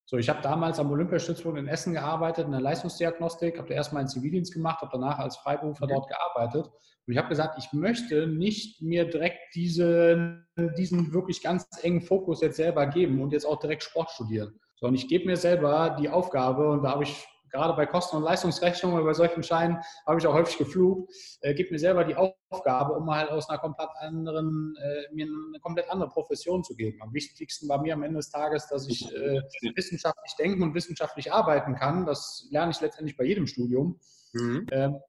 So, 0.09 0.19
ich 0.19 0.29
habe 0.29 0.41
damals 0.41 0.79
am 0.79 0.91
Olympiastützpunkt 0.93 1.59
in 1.59 1.67
Essen 1.67 1.93
gearbeitet, 1.93 2.47
in 2.47 2.53
der 2.53 2.61
Leistungsdiagnostik, 2.61 3.59
habe 3.59 3.69
da 3.69 3.75
erstmal 3.75 4.01
einen 4.01 4.09
Zivildienst 4.09 4.53
gemacht, 4.53 4.81
habe 4.81 4.93
danach 4.93 5.19
als 5.19 5.37
Freiberufler 5.39 5.89
mhm. 5.89 5.91
dort 5.91 6.09
gearbeitet. 6.09 6.71
Und 7.07 7.13
ich 7.13 7.19
habe 7.19 7.29
gesagt, 7.29 7.59
ich 7.59 7.73
möchte 7.73 8.29
nicht 8.29 8.81
mir 8.81 9.09
direkt 9.09 9.39
diese, 9.55 10.45
diesen 10.79 11.13
wirklich 11.13 11.43
ganz 11.43 11.67
engen 11.83 12.03
Fokus 12.03 12.41
jetzt 12.41 12.57
selber 12.57 12.87
geben 12.87 13.21
und 13.21 13.33
jetzt 13.33 13.47
auch 13.47 13.59
direkt 13.59 13.83
Sport 13.83 14.11
studieren. 14.11 14.59
So, 14.77 14.87
und 14.87 14.95
ich 14.95 15.09
gebe 15.09 15.27
mir 15.27 15.37
selber 15.37 15.97
die 16.01 16.09
Aufgabe, 16.09 16.71
und 16.71 16.85
da 16.85 16.91
habe 16.91 17.03
ich 17.03 17.27
gerade 17.57 17.75
bei 17.75 17.87
Kosten- 17.87 18.17
und 18.17 18.23
Leistungsrechnungen 18.23 18.97
oder 18.97 19.07
bei 19.07 19.15
solchen 19.15 19.43
Scheinen 19.43 19.79
habe 20.07 20.21
ich 20.21 20.27
auch 20.27 20.35
häufig 20.35 20.59
geflucht, 20.59 21.11
äh, 21.41 21.55
gebe 21.55 21.73
mir 21.73 21.79
selber 21.79 22.05
die 22.05 22.15
Aufgabe, 22.15 22.93
um 22.93 23.11
halt 23.11 23.31
aus 23.31 23.49
einer 23.49 23.59
komplett 23.59 23.89
anderen, 23.99 24.77
äh, 24.83 25.15
mir 25.15 25.27
eine 25.27 25.61
komplett 25.61 25.91
andere 25.91 26.09
Profession 26.11 26.63
zu 26.63 26.75
geben. 26.77 27.01
Am 27.03 27.13
wichtigsten 27.13 27.69
war 27.69 27.81
mir 27.81 27.95
am 27.95 28.03
Ende 28.03 28.19
des 28.19 28.31
Tages, 28.31 28.69
dass 28.69 28.87
ich 28.89 29.13
äh, 29.15 29.43
wissenschaftlich 29.75 30.35
denken 30.39 30.63
und 30.63 30.75
wissenschaftlich 30.75 31.33
arbeiten 31.33 31.75
kann. 31.75 32.07
Das 32.07 32.47
lerne 32.51 32.71
ich 32.73 32.81
letztendlich 32.81 33.17
bei 33.17 33.25
jedem 33.25 33.47
Studium. 33.47 33.99
Mhm. 34.33 34.67
Ähm, 34.71 35.01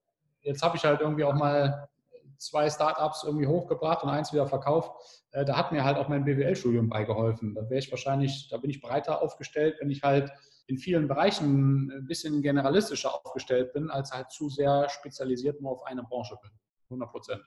jetzt 0.41 0.63
habe 0.63 0.77
ich 0.77 0.85
halt 0.85 1.01
irgendwie 1.01 1.25
auch 1.25 1.35
mal 1.35 1.89
zwei 2.37 2.69
Startups 2.69 3.23
irgendwie 3.23 3.47
hochgebracht 3.47 4.03
und 4.03 4.09
eins 4.09 4.31
wieder 4.31 4.47
verkauft. 4.47 4.91
Äh, 5.31 5.45
da 5.45 5.57
hat 5.57 5.71
mir 5.71 5.83
halt 5.83 5.97
auch 5.97 6.07
mein 6.07 6.23
BWL-Studium 6.23 6.89
beigeholfen. 6.89 7.55
Da 7.55 7.61
wäre 7.69 7.79
ich 7.79 7.91
wahrscheinlich, 7.91 8.47
da 8.49 8.57
bin 8.57 8.69
ich 8.69 8.81
breiter 8.81 9.21
aufgestellt, 9.21 9.77
wenn 9.79 9.89
ich 9.89 10.03
halt 10.03 10.31
in 10.67 10.77
vielen 10.77 11.07
Bereichen 11.07 11.91
ein 11.91 12.07
bisschen 12.07 12.41
generalistischer 12.41 13.13
aufgestellt 13.13 13.73
bin, 13.73 13.89
als 13.89 14.11
halt 14.11 14.31
zu 14.31 14.49
sehr 14.49 14.87
spezialisiert 14.89 15.61
nur 15.61 15.71
auf 15.71 15.83
eine 15.85 16.03
Branche 16.03 16.37
bin. 16.41 16.51
100 16.85 17.11
Prozent. 17.11 17.41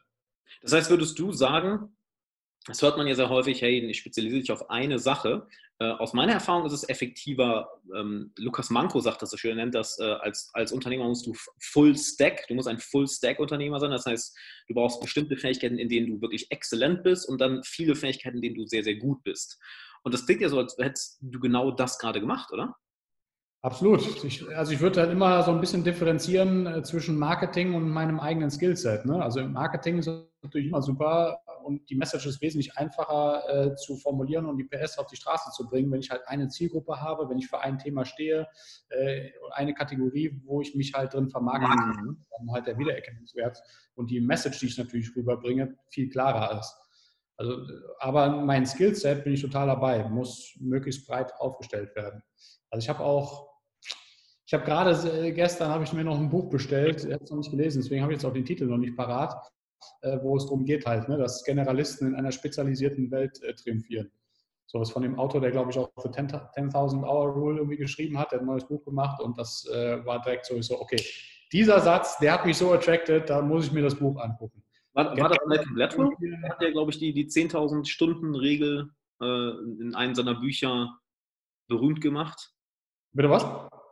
Das 0.62 0.72
heißt, 0.72 0.90
würdest 0.90 1.18
du 1.18 1.32
sagen, 1.32 1.96
das 2.66 2.82
hört 2.82 2.98
man 2.98 3.06
ja 3.06 3.14
sehr 3.14 3.30
häufig, 3.30 3.62
hey, 3.62 3.78
ich 3.78 3.98
spezialisiere 3.98 4.40
dich 4.40 4.52
auf 4.52 4.68
eine 4.68 4.98
Sache. 4.98 5.46
Äh, 5.78 5.92
aus 5.92 6.12
meiner 6.12 6.34
Erfahrung 6.34 6.66
ist 6.66 6.74
es 6.74 6.88
effektiver, 6.88 7.70
ähm, 7.96 8.32
Lukas 8.36 8.68
Manko 8.68 9.00
sagt 9.00 9.22
das 9.22 9.30
so 9.30 9.38
schön, 9.38 9.52
er 9.52 9.64
nennt 9.64 9.74
das, 9.74 9.98
äh, 9.98 10.04
als, 10.04 10.50
als 10.52 10.70
Unternehmer 10.70 11.08
musst 11.08 11.26
du 11.26 11.34
Full 11.58 11.96
Stack, 11.96 12.46
du 12.48 12.54
musst 12.54 12.68
ein 12.68 12.78
Full 12.78 13.08
Stack 13.08 13.38
Unternehmer 13.38 13.80
sein. 13.80 13.90
Das 13.90 14.04
heißt, 14.04 14.36
du 14.68 14.74
brauchst 14.74 15.00
bestimmte 15.00 15.36
Fähigkeiten, 15.38 15.78
in 15.78 15.88
denen 15.88 16.06
du 16.06 16.20
wirklich 16.20 16.50
exzellent 16.50 17.02
bist 17.02 17.26
und 17.26 17.40
dann 17.40 17.62
viele 17.64 17.94
Fähigkeiten, 17.94 18.36
in 18.36 18.42
denen 18.42 18.56
du 18.56 18.66
sehr, 18.66 18.84
sehr 18.84 18.96
gut 18.96 19.22
bist. 19.22 19.58
Und 20.02 20.12
das 20.12 20.26
klingt 20.26 20.42
ja 20.42 20.48
so, 20.50 20.58
als 20.58 20.76
hättest 20.78 21.18
du 21.22 21.40
genau 21.40 21.70
das 21.70 21.98
gerade 21.98 22.20
gemacht, 22.20 22.52
oder? 22.52 22.76
Absolut. 23.62 24.24
Ich, 24.24 24.48
also 24.56 24.72
ich 24.72 24.80
würde 24.80 25.00
halt 25.00 25.12
immer 25.12 25.42
so 25.42 25.50
ein 25.50 25.60
bisschen 25.60 25.84
differenzieren 25.84 26.66
äh, 26.66 26.82
zwischen 26.82 27.18
Marketing 27.18 27.74
und 27.74 27.90
meinem 27.90 28.18
eigenen 28.18 28.50
Skillset. 28.50 29.04
Ne? 29.04 29.22
Also 29.22 29.40
im 29.40 29.52
Marketing 29.52 29.98
ist 29.98 30.06
es 30.06 30.24
natürlich 30.42 30.68
immer 30.68 30.80
super 30.80 31.42
und 31.62 31.88
die 31.90 31.94
Message 31.94 32.24
ist 32.24 32.40
wesentlich 32.40 32.76
einfacher 32.78 33.42
äh, 33.48 33.76
zu 33.76 33.96
formulieren 33.96 34.46
und 34.46 34.56
die 34.56 34.64
PS 34.64 34.96
auf 34.98 35.08
die 35.08 35.16
Straße 35.16 35.50
zu 35.50 35.68
bringen, 35.68 35.92
wenn 35.92 36.00
ich 36.00 36.10
halt 36.10 36.22
eine 36.26 36.48
Zielgruppe 36.48 37.02
habe, 37.02 37.28
wenn 37.28 37.36
ich 37.36 37.48
für 37.48 37.60
ein 37.60 37.78
Thema 37.78 38.06
stehe, 38.06 38.48
äh, 38.88 39.28
eine 39.52 39.74
Kategorie, 39.74 40.40
wo 40.46 40.62
ich 40.62 40.74
mich 40.74 40.94
halt 40.94 41.12
drin 41.12 41.28
vermarkten 41.28 41.68
kann, 41.68 42.06
mhm. 42.06 42.24
dann 42.30 42.52
halt 42.52 42.66
der 42.66 42.78
Wiedererkennungswert 42.78 43.62
und 43.94 44.10
die 44.10 44.22
Message, 44.22 44.58
die 44.60 44.66
ich 44.66 44.78
natürlich 44.78 45.14
rüberbringe, 45.14 45.76
viel 45.90 46.08
klarer 46.08 46.60
ist. 46.60 46.74
Also, 47.36 47.56
aber 47.98 48.30
mein 48.30 48.64
Skillset 48.64 49.24
bin 49.24 49.34
ich 49.34 49.42
total 49.42 49.66
dabei, 49.66 50.08
muss 50.08 50.56
möglichst 50.60 51.06
breit 51.06 51.32
aufgestellt 51.38 51.94
werden. 51.94 52.22
Also 52.70 52.84
ich 52.84 52.88
habe 52.88 53.00
auch 53.00 53.49
ich 54.50 54.54
habe 54.54 54.64
gerade 54.64 55.26
äh, 55.26 55.30
gestern 55.30 55.70
habe 55.70 55.84
ich 55.84 55.92
mir 55.92 56.02
noch 56.02 56.18
ein 56.18 56.28
Buch 56.28 56.50
bestellt, 56.50 57.04
ich 57.04 57.12
habe 57.12 57.22
es 57.22 57.30
noch 57.30 57.38
nicht 57.38 57.52
gelesen, 57.52 57.82
deswegen 57.82 58.02
habe 58.02 58.12
ich 58.12 58.16
jetzt 58.16 58.24
auch 58.24 58.32
den 58.32 58.44
Titel 58.44 58.64
noch 58.64 58.78
nicht 58.78 58.96
parat, 58.96 59.32
äh, 60.00 60.18
wo 60.22 60.36
es 60.36 60.42
darum 60.42 60.64
geht 60.64 60.86
halt, 60.86 61.08
ne, 61.08 61.16
dass 61.16 61.44
Generalisten 61.44 62.08
in 62.08 62.16
einer 62.16 62.32
spezialisierten 62.32 63.12
Welt 63.12 63.40
äh, 63.44 63.54
triumphieren. 63.54 64.10
So 64.66 64.80
was 64.80 64.90
von 64.90 65.04
dem 65.04 65.16
Autor, 65.20 65.40
der 65.40 65.52
glaube 65.52 65.70
ich 65.70 65.78
auch 65.78 65.88
für 65.96 66.08
10.000 66.08 67.04
Hour 67.04 67.28
Rule 67.28 67.58
irgendwie 67.58 67.76
geschrieben 67.76 68.18
hat, 68.18 68.32
der 68.32 68.38
hat 68.38 68.42
ein 68.42 68.48
neues 68.48 68.66
Buch 68.66 68.84
gemacht 68.84 69.22
und 69.22 69.38
das 69.38 69.68
äh, 69.72 70.04
war 70.04 70.20
direkt 70.20 70.46
sowieso, 70.46 70.80
okay, 70.80 71.00
dieser 71.52 71.78
Satz, 71.78 72.18
der 72.18 72.32
hat 72.32 72.44
mich 72.44 72.56
so 72.56 72.72
attracted, 72.72 73.30
da 73.30 73.42
muss 73.42 73.66
ich 73.66 73.72
mir 73.72 73.82
das 73.82 73.94
Buch 73.94 74.20
angucken. 74.20 74.64
War, 74.94 75.16
war 75.16 75.28
das 75.28 75.38
Malcolm 75.46 75.76
Gladwell? 75.76 76.10
Hat 76.48 76.60
der, 76.60 76.72
glaube 76.72 76.90
ich, 76.90 76.98
die, 76.98 77.12
die 77.12 77.28
10.000 77.28 77.86
Stunden 77.86 78.34
Regel 78.34 78.90
äh, 79.22 79.50
in 79.80 79.94
einem 79.94 80.16
seiner 80.16 80.34
Bücher 80.34 80.98
berühmt 81.68 82.00
gemacht? 82.00 82.52
Bitte 83.12 83.30
was? 83.30 83.44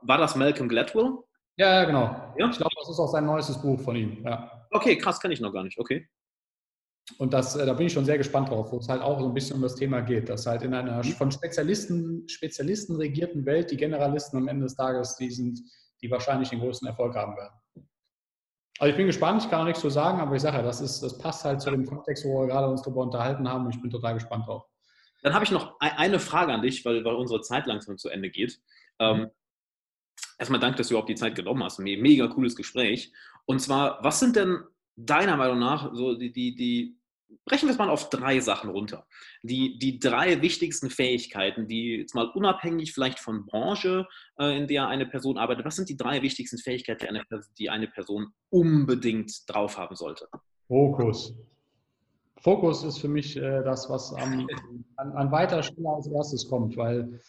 War 0.02 0.18
das 0.18 0.36
Malcolm 0.36 0.68
Gladwell? 0.68 1.18
Ja, 1.58 1.84
genau. 1.84 2.34
Ja? 2.38 2.48
Ich 2.50 2.56
glaube, 2.56 2.74
das 2.78 2.88
ist 2.88 2.98
auch 2.98 3.08
sein 3.08 3.26
neuestes 3.26 3.60
Buch 3.60 3.80
von 3.80 3.96
ihm. 3.96 4.24
Ja. 4.24 4.66
Okay, 4.70 4.96
krass, 4.96 5.20
kenne 5.20 5.34
ich 5.34 5.40
noch 5.40 5.52
gar 5.52 5.64
nicht. 5.64 5.78
Okay. 5.78 6.08
Und 7.16 7.32
das, 7.32 7.56
äh, 7.56 7.66
da 7.66 7.72
bin 7.72 7.86
ich 7.86 7.92
schon 7.92 8.04
sehr 8.04 8.18
gespannt 8.18 8.50
drauf, 8.50 8.70
wo 8.70 8.78
es 8.78 8.88
halt 8.88 9.02
auch 9.02 9.18
so 9.18 9.26
ein 9.26 9.34
bisschen 9.34 9.56
um 9.56 9.62
das 9.62 9.74
Thema 9.74 10.00
geht, 10.00 10.28
dass 10.28 10.46
halt 10.46 10.62
in 10.62 10.74
einer 10.74 10.98
mhm. 10.98 11.12
von 11.12 11.32
Spezialisten, 11.32 12.28
Spezialisten 12.28 12.96
regierten 12.96 13.44
Welt 13.46 13.70
die 13.70 13.76
Generalisten 13.76 14.38
am 14.38 14.46
Ende 14.46 14.64
des 14.64 14.76
Tages 14.76 15.16
die 15.16 15.30
sind, 15.30 15.58
die 16.02 16.10
wahrscheinlich 16.10 16.50
den 16.50 16.60
größten 16.60 16.86
Erfolg 16.86 17.16
haben 17.16 17.36
werden. 17.36 17.54
Also 18.78 18.90
ich 18.90 18.96
bin 18.96 19.06
gespannt, 19.06 19.42
ich 19.42 19.50
kann 19.50 19.62
auch 19.62 19.64
nichts 19.64 19.80
zu 19.80 19.90
sagen, 19.90 20.20
aber 20.20 20.36
ich 20.36 20.42
sage 20.42 20.58
ja, 20.58 20.62
das, 20.62 20.80
ist, 20.80 21.02
das 21.02 21.18
passt 21.18 21.44
halt 21.44 21.60
zu 21.60 21.70
dem 21.70 21.84
Kontext, 21.84 22.24
wo 22.24 22.42
wir 22.42 22.46
gerade 22.46 22.68
uns 22.68 22.82
darüber 22.82 23.02
unterhalten 23.02 23.48
haben 23.48 23.64
und 23.64 23.74
ich 23.74 23.80
bin 23.80 23.90
total 23.90 24.14
gespannt 24.14 24.46
drauf. 24.46 24.64
Dann 25.22 25.34
habe 25.34 25.44
ich 25.44 25.50
noch 25.50 25.80
eine 25.80 26.20
Frage 26.20 26.52
an 26.52 26.62
dich, 26.62 26.84
weil, 26.84 27.04
weil 27.04 27.16
unsere 27.16 27.40
Zeit 27.40 27.66
langsam 27.66 27.98
zu 27.98 28.08
Ende 28.08 28.30
geht. 28.30 28.60
Ähm, 29.00 29.18
mhm 29.18 29.30
erstmal 30.38 30.60
danke, 30.60 30.78
dass 30.78 30.88
du 30.88 30.94
überhaupt 30.94 31.10
die 31.10 31.14
Zeit 31.14 31.34
genommen 31.34 31.62
hast. 31.62 31.78
Mega 31.78 32.28
cooles 32.28 32.56
Gespräch. 32.56 33.12
Und 33.44 33.60
zwar, 33.60 34.02
was 34.02 34.20
sind 34.20 34.36
denn 34.36 34.58
deiner 34.96 35.36
Meinung 35.36 35.58
nach 35.58 35.94
so 35.94 36.14
die, 36.14 36.32
die, 36.32 36.54
die 36.54 36.98
brechen 37.44 37.66
wir 37.66 37.72
es 37.72 37.78
mal 37.78 37.90
auf 37.90 38.10
drei 38.10 38.40
Sachen 38.40 38.70
runter. 38.70 39.06
Die, 39.42 39.78
die 39.78 39.98
drei 39.98 40.40
wichtigsten 40.42 40.90
Fähigkeiten, 40.90 41.66
die 41.66 41.96
jetzt 41.96 42.14
mal 42.14 42.28
unabhängig 42.34 42.92
vielleicht 42.92 43.18
von 43.18 43.46
Branche, 43.46 44.06
äh, 44.38 44.56
in 44.56 44.66
der 44.66 44.88
eine 44.88 45.06
Person 45.06 45.38
arbeitet, 45.38 45.64
was 45.64 45.76
sind 45.76 45.88
die 45.88 45.96
drei 45.96 46.22
wichtigsten 46.22 46.58
Fähigkeiten, 46.58 47.00
die 47.00 47.08
eine, 47.08 47.24
die 47.58 47.70
eine 47.70 47.88
Person 47.88 48.32
unbedingt 48.50 49.32
drauf 49.46 49.78
haben 49.78 49.96
sollte? 49.96 50.28
Fokus. 50.66 51.34
Fokus 52.40 52.84
ist 52.84 52.98
für 52.98 53.08
mich 53.08 53.36
äh, 53.36 53.62
das, 53.62 53.90
was 53.90 54.12
am, 54.14 54.46
an, 54.96 55.12
an 55.12 55.30
weiter 55.30 55.62
Stelle 55.62 55.88
als 55.88 56.06
erstes 56.06 56.48
kommt, 56.48 56.76
weil 56.76 57.20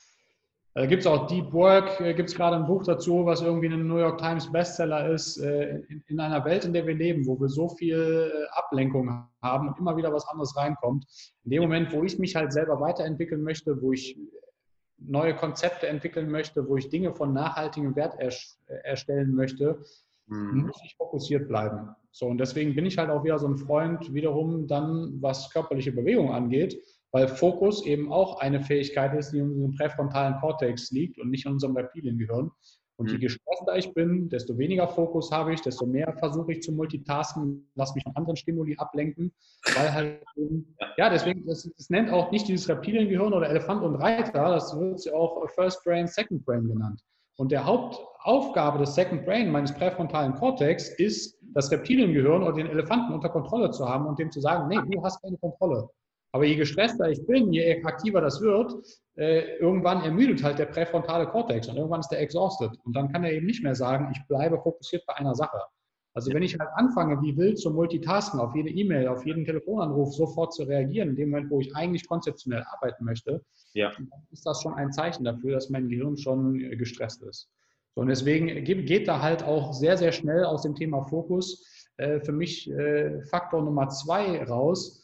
da 0.79 0.85
gibt 0.85 1.01
es 1.01 1.07
auch 1.07 1.27
Deep 1.27 1.51
Work, 1.51 1.99
äh, 1.99 2.13
gibt 2.13 2.29
es 2.29 2.35
gerade 2.35 2.55
ein 2.55 2.65
Buch 2.65 2.85
dazu, 2.85 3.25
was 3.25 3.41
irgendwie 3.41 3.67
ein 3.67 3.85
New 3.85 3.97
York 3.97 4.17
Times 4.17 4.49
Bestseller 4.49 5.09
ist. 5.09 5.35
Äh, 5.35 5.81
in, 6.07 6.19
einer 6.21 6.45
Welt, 6.45 6.63
in 6.63 6.71
der 6.71 6.87
wir 6.87 6.95
leben, 6.95 7.27
wo 7.27 7.37
wir 7.37 7.49
so 7.49 7.67
viel 7.67 8.31
äh, 8.31 8.57
Ablenkung 8.57 9.27
haben 9.41 9.67
und 9.67 9.77
immer 9.77 9.97
wieder 9.97 10.13
was 10.13 10.25
anderes 10.29 10.55
reinkommt. 10.55 11.05
In 11.43 11.51
dem 11.51 11.63
Moment, 11.63 11.91
wo 11.91 12.05
ich 12.05 12.17
mich 12.17 12.33
halt 12.37 12.53
selber 12.53 12.79
weiterentwickeln 12.79 13.43
möchte, 13.43 13.81
wo 13.81 13.91
ich 13.91 14.17
neue 14.97 15.35
Konzepte 15.35 15.87
entwickeln 15.87 16.31
möchte, 16.31 16.65
wo 16.69 16.77
ich 16.77 16.87
Dinge 16.87 17.13
von 17.13 17.33
nachhaltigem 17.33 17.97
Wert 17.97 18.15
erstellen 18.83 19.35
möchte, 19.35 19.83
mhm. 20.27 20.67
muss 20.67 20.81
ich 20.85 20.95
fokussiert 20.95 21.49
bleiben. 21.49 21.89
So, 22.11 22.27
und 22.27 22.37
deswegen 22.37 22.73
bin 22.73 22.85
ich 22.85 22.97
halt 22.97 23.09
auch 23.09 23.25
wieder 23.25 23.37
so 23.37 23.49
ein 23.49 23.57
Freund, 23.57 24.13
wiederum 24.13 24.65
dann, 24.65 25.17
was 25.19 25.49
körperliche 25.49 25.91
Bewegung 25.91 26.31
angeht, 26.31 26.81
weil 27.11 27.27
Fokus 27.27 27.85
eben 27.85 28.11
auch 28.11 28.39
eine 28.39 28.61
Fähigkeit 28.61 29.13
ist, 29.13 29.31
die 29.31 29.39
in 29.39 29.51
unserem 29.51 29.75
präfrontalen 29.75 30.35
Kortex 30.39 30.91
liegt 30.91 31.19
und 31.19 31.29
nicht 31.29 31.45
in 31.45 31.53
unserem 31.53 31.75
Reptiliengehirn. 31.75 32.51
Und 32.97 33.05
mhm. 33.05 33.13
je 33.13 33.17
gestresster 33.19 33.77
ich 33.77 33.93
bin, 33.93 34.29
desto 34.29 34.57
weniger 34.57 34.87
Fokus 34.87 35.31
habe 35.31 35.53
ich, 35.53 35.61
desto 35.61 35.85
mehr 35.85 36.13
versuche 36.19 36.51
ich 36.51 36.61
zu 36.61 36.73
multitasken, 36.73 37.71
lass 37.75 37.95
mich 37.95 38.03
von 38.03 38.15
anderen 38.15 38.35
Stimuli 38.35 38.75
ablenken, 38.77 39.31
weil 39.75 39.93
halt, 39.93 40.23
ja, 40.97 41.09
deswegen, 41.09 41.45
das, 41.45 41.69
das 41.77 41.89
nennt 41.89 42.11
auch 42.11 42.29
nicht 42.31 42.47
dieses 42.47 42.67
Reptiliengehirn 42.67 43.33
oder 43.33 43.49
Elefant 43.49 43.83
und 43.83 43.95
Reiter, 43.95 44.49
das 44.49 44.77
wird 44.77 45.05
ja 45.05 45.13
auch 45.13 45.49
First 45.51 45.83
Brain, 45.85 46.07
Second 46.07 46.45
Brain 46.45 46.67
genannt. 46.67 47.01
Und 47.37 47.53
der 47.53 47.65
Hauptaufgabe 47.65 48.79
des 48.79 48.95
Second 48.95 49.25
Brain, 49.25 49.49
meines 49.49 49.73
präfrontalen 49.73 50.35
Kortex, 50.35 50.89
ist, 50.99 51.39
das 51.53 51.71
Reptiliengehirn 51.71 52.43
oder 52.43 52.53
den 52.53 52.67
Elefanten 52.67 53.13
unter 53.13 53.29
Kontrolle 53.29 53.71
zu 53.71 53.87
haben 53.87 54.05
und 54.05 54.19
dem 54.19 54.29
zu 54.29 54.41
sagen, 54.41 54.67
nee, 54.67 54.79
du 54.91 55.03
hast 55.03 55.21
keine 55.21 55.37
Kontrolle. 55.37 55.89
Aber 56.31 56.45
je 56.45 56.55
gestresster 56.55 57.09
ich 57.09 57.25
bin, 57.25 57.51
je 57.51 57.83
aktiver 57.83 58.21
das 58.21 58.41
wird, 58.41 58.73
äh, 59.15 59.57
irgendwann 59.57 60.03
ermüdet 60.03 60.43
halt 60.43 60.59
der 60.59 60.67
präfrontale 60.67 61.27
Kortex 61.27 61.67
und 61.67 61.75
irgendwann 61.75 62.01
ist 62.01 62.09
der 62.09 62.21
exhausted. 62.21 62.71
Und 62.85 62.95
dann 62.95 63.11
kann 63.11 63.23
er 63.23 63.33
eben 63.33 63.47
nicht 63.47 63.63
mehr 63.63 63.75
sagen, 63.75 64.09
ich 64.11 64.21
bleibe 64.27 64.59
fokussiert 64.59 65.05
bei 65.07 65.15
einer 65.15 65.33
Sache. 65.33 65.59
Also 66.13 66.33
wenn 66.33 66.43
ich 66.43 66.57
halt 66.59 66.69
anfange, 66.73 67.21
wie 67.21 67.37
wild 67.37 67.59
zu 67.59 67.71
multitasken, 67.71 68.39
auf 68.39 68.55
jede 68.55 68.69
E-Mail, 68.69 69.07
auf 69.07 69.25
jeden 69.25 69.45
Telefonanruf 69.45 70.13
sofort 70.13 70.53
zu 70.53 70.63
reagieren, 70.63 71.09
in 71.09 71.15
dem 71.15 71.29
Moment, 71.29 71.51
wo 71.51 71.61
ich 71.61 71.75
eigentlich 71.75 72.07
konzeptionell 72.07 72.63
arbeiten 72.71 73.05
möchte, 73.05 73.43
ja. 73.73 73.91
ist 74.31 74.45
das 74.45 74.61
schon 74.61 74.73
ein 74.73 74.91
Zeichen 74.91 75.23
dafür, 75.23 75.53
dass 75.53 75.69
mein 75.69 75.87
Gehirn 75.87 76.17
schon 76.17 76.59
äh, 76.59 76.75
gestresst 76.75 77.21
ist. 77.23 77.49
So, 77.95 78.01
und 78.01 78.07
deswegen 78.07 78.63
geht 78.63 79.07
da 79.07 79.21
halt 79.21 79.43
auch 79.43 79.73
sehr, 79.73 79.97
sehr 79.97 80.11
schnell 80.11 80.45
aus 80.45 80.63
dem 80.63 80.75
Thema 80.75 81.03
Fokus 81.03 81.65
äh, 81.97 82.19
für 82.19 82.31
mich 82.31 82.69
äh, 82.71 83.21
Faktor 83.25 83.61
Nummer 83.61 83.89
zwei 83.89 84.43
raus. 84.43 84.98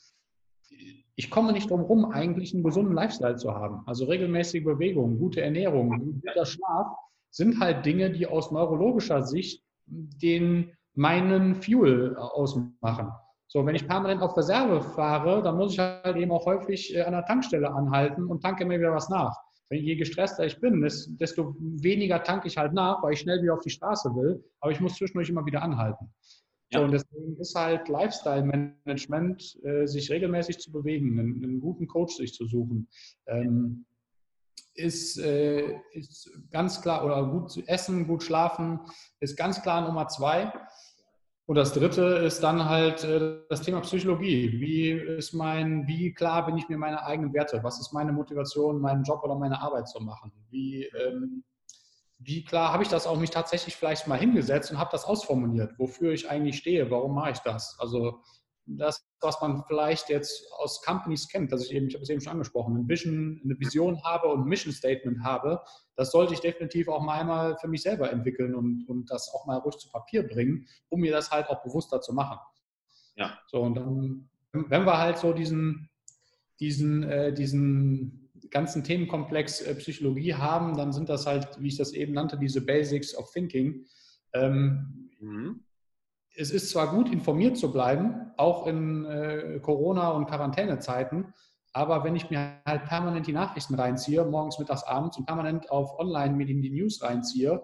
Ich 1.18 1.30
komme 1.30 1.53
nicht 1.53 1.70
drum 1.70 1.82
herum, 1.82 2.05
eigentlich 2.11 2.53
einen 2.53 2.63
gesunden 2.63 2.93
Lifestyle 2.93 3.38
zu 3.38 3.53
haben. 3.53 3.84
Also 3.86 4.05
regelmäßige 4.05 4.63
Bewegung, 4.63 5.18
gute 5.18 5.41
Ernährung, 5.41 6.22
guter 6.24 6.45
Schlaf 6.45 6.88
sind 7.30 7.59
halt 7.59 7.86
Dinge, 7.86 8.11
die 8.11 8.28
aus 8.28 8.51
neurologischer 8.51 9.24
Sicht 9.24 9.63
den 9.86 10.72
meinen 10.93 11.55
Fuel 11.55 12.16
ausmachen. 12.18 13.11
So, 13.47 13.66
wenn 13.66 13.76
ich 13.76 13.88
permanent 13.88 14.22
auf 14.22 14.36
Reserve 14.36 14.82
fahre, 14.82 15.41
dann 15.43 15.57
muss 15.57 15.74
ich 15.74 15.80
halt 15.80 16.18
eben 16.18 16.32
auch 16.32 16.45
häufig 16.45 16.97
an 17.05 17.13
der 17.13 17.26
Tankstelle 17.26 17.72
anhalten 17.72 18.26
und 18.26 18.41
tanke 18.41 18.66
mir 18.66 18.80
wieder 18.80 18.93
was 18.93 19.07
nach. 19.09 19.36
Wenn 19.70 19.84
je 19.84 19.95
gestresster 19.95 20.45
ich 20.45 20.59
bin, 20.59 20.82
desto 20.82 21.55
weniger 21.59 22.22
tanke 22.24 22.47
ich 22.47 22.57
halt 22.57 22.74
nach, 22.74 23.01
weil 23.01 23.13
ich 23.13 23.20
schnell 23.20 23.41
wieder 23.41 23.53
auf 23.53 23.61
die 23.61 23.70
Straße 23.70 24.09
will. 24.16 24.43
Aber 24.59 24.72
ich 24.72 24.82
muss 24.82 24.95
zwischendurch 24.95 25.30
immer 25.30 25.45
wieder 25.45 25.61
anhalten. 25.61 26.13
Ja. 26.72 26.80
So, 26.80 26.86
und 26.86 26.91
deswegen 26.91 27.38
ist 27.38 27.55
halt 27.55 27.88
Lifestyle-Management, 27.88 29.63
äh, 29.63 29.86
sich 29.86 30.09
regelmäßig 30.09 30.59
zu 30.59 30.72
bewegen, 30.72 31.20
einen, 31.20 31.43
einen, 31.43 31.59
guten 31.59 31.88
Coach 31.88 32.16
sich 32.16 32.34
zu 32.34 32.47
suchen, 32.47 32.88
ähm, 33.28 33.86
ist, 34.74 35.18
äh, 35.20 35.80
ist 35.91 36.30
ganz 36.51 36.82
klar, 36.82 37.05
oder 37.05 37.26
gut 37.30 37.51
zu 37.51 37.61
essen, 37.68 38.07
gut 38.07 38.24
schlafen, 38.24 38.80
ist 39.20 39.38
ganz 39.38 39.61
klar 39.61 39.88
Nummer 39.88 40.07
zwei. 40.07 40.51
Und 41.47 41.55
das 41.55 41.74
dritte 41.74 42.01
ist 42.26 42.41
dann 42.41 42.68
halt 42.68 43.03
äh, 43.03 43.38
das 43.49 43.61
Thema 43.61 43.82
Psychologie. 43.82 44.59
Wie 44.59 44.89
ist 44.89 45.34
mein, 45.34 45.88
wie 45.88 46.11
klar 46.11 46.47
bin 46.47 46.57
ich 46.57 46.68
mir 46.70 46.78
meine 46.78 47.05
eigenen 47.05 47.34
Werte? 47.34 47.63
Was 47.63 47.80
ist 47.80 47.93
meine 47.93 48.11
Motivation, 48.11 48.82
meinen 48.82 49.03
Job 49.03 49.24
oder 49.24 49.36
meine 49.36 49.61
Arbeit 49.61 49.88
zu 49.88 50.01
machen? 50.01 50.32
Wie, 50.49 50.86
ähm, 50.86 51.43
wie 52.18 52.43
klar 52.43 52.72
habe 52.72 52.84
ich 52.84 52.89
das 52.89 53.07
auch 53.07 53.18
mich 53.18 53.30
tatsächlich 53.30 53.76
vielleicht 53.76 54.07
mal 54.07 54.20
hingesetzt 54.20 54.72
und 54.72 54.80
habe 54.80 54.91
das 54.91 55.05
ausformuliert, 55.05 55.78
wofür 55.78 56.11
ich 56.11 56.30
eigentlich 56.30 56.57
stehe, 56.57 56.89
warum 56.89 57.13
mache 57.16 57.32
ich 57.32 57.39
das? 57.39 57.78
Also 57.80 58.22
das, 58.68 59.05
was 59.22 59.39
man 59.41 59.63
vielleicht 59.68 60.09
jetzt 60.09 60.51
aus 60.57 60.82
Companies 60.82 61.28
kennt, 61.28 61.51
dass 61.51 61.66
ich 61.66 61.74
eben, 61.74 61.88
ich 61.88 61.93
habe 61.93 62.03
es 62.03 62.09
eben 62.09 62.22
schon 62.22 62.34
angesprochen, 62.34 62.76
eine 62.76 62.88
Vision, 62.88 63.41
eine 63.43 63.59
Vision 63.59 64.03
habe 64.03 64.28
und 64.28 64.41
ein 64.41 64.47
Mission 64.47 64.74
Statement 64.74 65.24
habe, 65.24 65.61
das 65.95 66.11
sollte 66.11 66.34
ich 66.34 66.39
definitiv 66.39 66.88
auch 66.88 67.01
mal 67.01 67.20
einmal 67.20 67.57
für 67.59 67.68
mich 67.68 67.84
selber 67.84 68.11
entwickeln 68.11 68.55
und, 68.55 68.86
und 68.88 69.11
das 69.11 69.32
auch 69.34 69.45
mal 69.45 69.57
ruhig 69.57 69.78
zu 69.78 69.89
Papier 69.89 70.28
bringen, 70.28 70.68
um 70.89 71.01
mir 71.01 71.11
das 71.11 71.32
halt 71.32 71.47
auch 71.49 71.61
bewusster 71.61 72.01
zu 72.01 72.13
machen. 72.13 72.39
Ja. 73.16 73.38
So, 73.47 73.61
und 73.61 73.76
dann, 73.76 74.30
wenn 74.51 74.86
wir 74.86 74.97
halt 74.97 75.18
so 75.18 75.32
diesen, 75.32 75.89
diesen, 76.59 77.03
äh, 77.03 77.34
diesen 77.34 78.24
ganzen 78.50 78.84
Themenkomplex 78.84 79.62
äh, 79.62 79.76
Psychologie 79.76 80.34
haben, 80.34 80.76
dann 80.76 80.91
sind 80.91 81.10
das 81.10 81.26
halt, 81.26 81.48
wie 81.60 81.68
ich 81.68 81.78
das 81.78 81.93
eben 81.93 82.14
nannte, 82.14 82.38
diese 82.38 82.62
Basics 82.66 83.16
of 83.16 83.32
Thinking. 83.32 83.86
Ähm, 84.34 85.10
mhm 85.20 85.62
es 86.38 86.52
ist 86.52 86.70
zwar 86.70 86.91
gut, 86.91 87.12
informiert 87.12 87.58
zu 87.58 87.72
bleiben, 87.72 88.32
auch 88.38 88.68
in 88.68 89.06
äh, 89.06 89.60
Corona- 89.62 90.10
und 90.10 90.26
Quarantänezeiten, 90.26 91.34
aber 91.74 92.04
wenn 92.04 92.16
ich 92.16 92.30
mir 92.30 92.62
halt 92.66 92.86
permanent 92.86 93.28
die 93.28 93.34
Nachrichten 93.34 93.76
reinziehe, 93.76 94.24
morgens, 94.24 94.60
mittags, 94.60 94.84
abends 94.84 95.18
und 95.18 95.26
permanent 95.26 95.70
auf 95.70 96.00
Online-Medien 96.00 96.62
die 96.62 96.70
News 96.70 97.02
reinziehe. 97.02 97.64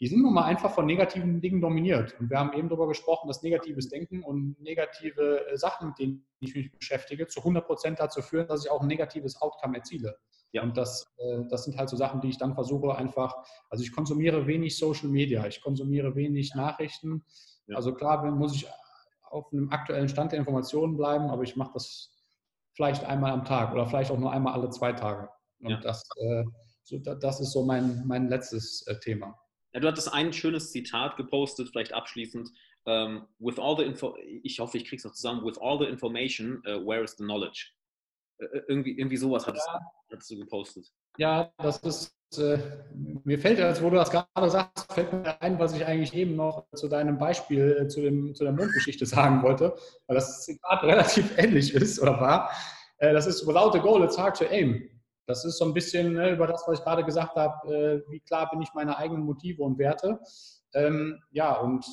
Die 0.00 0.06
sind 0.06 0.22
nun 0.22 0.34
mal 0.34 0.44
einfach 0.44 0.72
von 0.72 0.86
negativen 0.86 1.40
Dingen 1.40 1.60
dominiert. 1.60 2.14
Und 2.20 2.30
wir 2.30 2.38
haben 2.38 2.52
eben 2.52 2.68
darüber 2.68 2.88
gesprochen, 2.88 3.28
dass 3.28 3.42
negatives 3.42 3.88
Denken 3.88 4.22
und 4.22 4.60
negative 4.60 5.46
äh, 5.48 5.56
Sachen, 5.56 5.88
mit 5.88 5.98
denen 5.98 6.26
ich 6.40 6.54
mich 6.54 6.70
beschäftige, 6.72 7.26
zu 7.26 7.40
100 7.40 7.66
Prozent 7.66 8.00
dazu 8.00 8.22
führen, 8.22 8.46
dass 8.48 8.64
ich 8.64 8.70
auch 8.70 8.82
ein 8.82 8.88
negatives 8.88 9.40
Outcome 9.40 9.76
erziele. 9.76 10.18
Ja. 10.52 10.62
Und 10.62 10.76
das, 10.76 11.06
äh, 11.18 11.44
das 11.48 11.64
sind 11.64 11.78
halt 11.78 11.88
so 11.88 11.96
Sachen, 11.96 12.20
die 12.20 12.28
ich 12.28 12.38
dann 12.38 12.54
versuche 12.54 12.94
einfach, 12.94 13.34
also 13.70 13.82
ich 13.82 13.92
konsumiere 13.92 14.46
wenig 14.46 14.76
Social 14.76 15.08
Media, 15.08 15.46
ich 15.46 15.62
konsumiere 15.62 16.14
wenig 16.14 16.54
Nachrichten, 16.54 17.24
ja. 17.66 17.76
Also 17.76 17.94
klar 17.94 18.28
muss 18.30 18.54
ich 18.54 18.66
auf 19.22 19.52
einem 19.52 19.70
aktuellen 19.70 20.08
Stand 20.08 20.32
der 20.32 20.38
Informationen 20.38 20.96
bleiben, 20.96 21.30
aber 21.30 21.42
ich 21.42 21.56
mache 21.56 21.72
das 21.74 22.10
vielleicht 22.74 23.04
einmal 23.04 23.32
am 23.32 23.44
Tag 23.44 23.72
oder 23.72 23.86
vielleicht 23.86 24.10
auch 24.10 24.18
nur 24.18 24.32
einmal 24.32 24.54
alle 24.54 24.70
zwei 24.70 24.92
Tage. 24.92 25.28
Und 25.60 25.70
ja. 25.70 25.80
das, 25.80 26.02
äh, 26.16 26.44
das 27.20 27.40
ist 27.40 27.52
so 27.52 27.64
mein, 27.64 28.02
mein 28.06 28.28
letztes 28.28 28.84
Thema. 29.00 29.38
Ja, 29.72 29.80
du 29.80 29.88
hattest 29.88 30.12
ein 30.12 30.32
schönes 30.32 30.70
Zitat 30.70 31.16
gepostet, 31.16 31.68
vielleicht 31.70 31.92
abschließend. 31.92 32.50
Um, 32.84 32.92
ähm, 32.92 33.26
with 33.38 33.60
all 33.60 33.76
the 33.76 33.84
info, 33.84 34.16
ich 34.42 34.58
hoffe, 34.58 34.76
ich 34.76 34.84
kriege 34.84 34.96
es 34.96 35.04
noch 35.04 35.12
zusammen. 35.12 35.44
With 35.44 35.56
all 35.58 35.78
the 35.78 35.84
information, 35.84 36.60
uh, 36.66 36.84
where 36.84 37.04
is 37.04 37.16
the 37.16 37.22
knowledge? 37.22 37.70
Uh, 38.42 38.46
irgendwie, 38.66 38.98
irgendwie 38.98 39.16
sowas 39.16 39.46
hattest, 39.46 39.68
ja. 39.68 39.80
hattest 40.10 40.30
du 40.30 40.38
gepostet. 40.38 40.90
Ja, 41.16 41.52
das 41.58 41.78
ist 41.78 42.12
äh, 42.38 42.58
mir 43.24 43.38
fällt 43.38 43.58
jetzt, 43.58 43.82
wo 43.82 43.90
du 43.90 43.96
das 43.96 44.10
gerade 44.10 44.50
sagst, 44.50 44.92
fällt 44.92 45.12
mir 45.12 45.40
ein, 45.42 45.58
was 45.58 45.74
ich 45.74 45.84
eigentlich 45.84 46.14
eben 46.14 46.36
noch 46.36 46.66
zu 46.74 46.88
deinem 46.88 47.18
Beispiel, 47.18 47.76
äh, 47.80 47.88
zu, 47.88 48.00
dem, 48.00 48.34
zu 48.34 48.44
der 48.44 48.52
Mondgeschichte 48.52 49.06
sagen 49.06 49.42
wollte, 49.42 49.74
weil 50.06 50.14
das 50.14 50.42
Zitat 50.42 50.82
relativ 50.82 51.36
ähnlich 51.38 51.74
ist 51.74 52.00
oder 52.00 52.20
war. 52.20 52.50
Äh, 52.98 53.12
das 53.12 53.26
ist, 53.26 53.46
without 53.46 53.76
a 53.76 53.78
goal, 53.78 54.02
it's 54.02 54.18
hard 54.18 54.36
to 54.36 54.44
aim. 54.46 54.88
Das 55.26 55.44
ist 55.44 55.58
so 55.58 55.64
ein 55.64 55.74
bisschen 55.74 56.14
ne, 56.14 56.30
über 56.30 56.46
das, 56.46 56.64
was 56.66 56.78
ich 56.78 56.84
gerade 56.84 57.04
gesagt 57.04 57.36
habe, 57.36 58.02
wie 58.08 58.20
klar 58.20 58.50
bin 58.50 58.60
ich 58.60 58.74
meine 58.74 58.96
eigenen 58.96 59.24
Motive 59.24 59.62
und 59.62 59.78
Werte. 59.78 60.18
Ähm, 60.74 61.20
ja, 61.30 61.54
und 61.60 61.84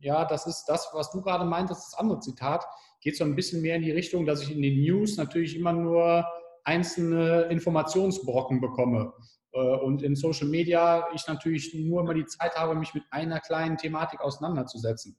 ja, 0.00 0.24
das 0.24 0.46
ist 0.46 0.64
das, 0.66 0.88
was 0.92 1.10
du 1.10 1.22
gerade 1.22 1.44
meintest, 1.44 1.92
das 1.92 1.98
andere 1.98 2.20
Zitat, 2.20 2.64
geht 3.00 3.16
so 3.16 3.24
ein 3.24 3.36
bisschen 3.36 3.62
mehr 3.62 3.76
in 3.76 3.82
die 3.82 3.90
Richtung, 3.90 4.26
dass 4.26 4.42
ich 4.42 4.50
in 4.50 4.62
den 4.62 4.80
News 4.80 5.16
natürlich 5.16 5.56
immer 5.56 5.72
nur 5.72 6.26
einzelne 6.64 7.42
Informationsbrocken 7.42 8.60
bekomme. 8.60 9.12
Äh, 9.52 9.58
und 9.58 10.02
in 10.02 10.16
Social 10.16 10.48
Media 10.48 11.06
ich 11.14 11.26
natürlich 11.26 11.74
nur 11.74 12.02
mal 12.04 12.14
die 12.14 12.26
Zeit 12.26 12.54
habe, 12.56 12.74
mich 12.74 12.94
mit 12.94 13.04
einer 13.10 13.40
kleinen 13.40 13.76
Thematik 13.76 14.20
auseinanderzusetzen. 14.20 15.16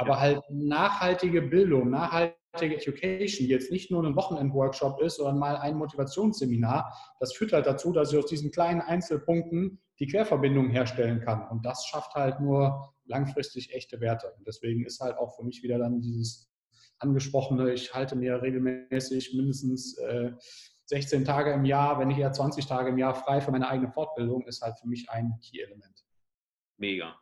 Aber 0.00 0.20
halt 0.20 0.42
nachhaltige 0.50 1.42
Bildung, 1.42 1.90
nachhaltige 1.90 2.76
Education, 2.76 3.46
die 3.46 3.52
jetzt 3.52 3.70
nicht 3.70 3.90
nur 3.90 4.04
ein 4.04 4.16
Wochenend-Workshop 4.16 5.00
ist, 5.02 5.16
sondern 5.16 5.38
mal 5.38 5.56
ein 5.56 5.76
Motivationsseminar, 5.76 6.92
das 7.20 7.34
führt 7.34 7.52
halt 7.52 7.66
dazu, 7.66 7.92
dass 7.92 8.12
ich 8.12 8.18
aus 8.18 8.26
diesen 8.26 8.50
kleinen 8.50 8.80
Einzelpunkten 8.80 9.80
die 9.98 10.06
Querverbindung 10.06 10.70
herstellen 10.70 11.20
kann. 11.20 11.46
Und 11.48 11.64
das 11.66 11.86
schafft 11.86 12.14
halt 12.14 12.40
nur 12.40 12.94
langfristig 13.04 13.74
echte 13.74 14.00
Werte. 14.00 14.32
Und 14.38 14.46
deswegen 14.46 14.86
ist 14.86 15.00
halt 15.00 15.18
auch 15.18 15.36
für 15.36 15.44
mich 15.44 15.62
wieder 15.62 15.78
dann 15.78 16.00
dieses 16.00 16.50
angesprochene, 16.98 17.72
ich 17.72 17.94
halte 17.94 18.16
mir 18.16 18.42
regelmäßig 18.42 19.34
mindestens 19.34 19.96
äh, 19.98 20.32
16 20.86 21.24
Tage 21.24 21.52
im 21.52 21.64
Jahr, 21.64 21.98
wenn 21.98 22.08
nicht 22.08 22.18
eher 22.18 22.32
20 22.32 22.66
Tage 22.66 22.90
im 22.90 22.98
Jahr 22.98 23.14
frei 23.14 23.40
für 23.40 23.52
meine 23.52 23.68
eigene 23.68 23.90
Fortbildung, 23.90 24.46
ist 24.46 24.62
halt 24.62 24.78
für 24.78 24.88
mich 24.88 25.08
ein 25.10 25.38
Key-Element. 25.40 26.04
Mega. 26.78 27.19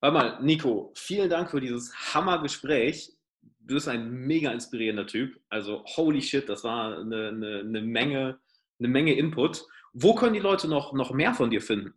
Warte 0.00 0.14
mal, 0.14 0.42
Nico, 0.42 0.92
vielen 0.94 1.28
Dank 1.28 1.50
für 1.50 1.60
dieses 1.60 1.92
Hammer-Gespräch. 2.14 3.12
Du 3.60 3.74
bist 3.74 3.86
ein 3.86 4.10
mega 4.10 4.50
inspirierender 4.50 5.06
Typ. 5.06 5.38
Also, 5.50 5.84
holy 5.84 6.22
shit, 6.22 6.48
das 6.48 6.64
war 6.64 6.98
eine, 6.98 7.28
eine, 7.28 7.58
eine, 7.60 7.82
Menge, 7.82 8.38
eine 8.78 8.88
Menge 8.88 9.12
Input. 9.14 9.66
Wo 9.92 10.14
können 10.14 10.34
die 10.34 10.40
Leute 10.40 10.68
noch, 10.68 10.94
noch 10.94 11.12
mehr 11.12 11.34
von 11.34 11.50
dir 11.50 11.60
finden? 11.60 11.92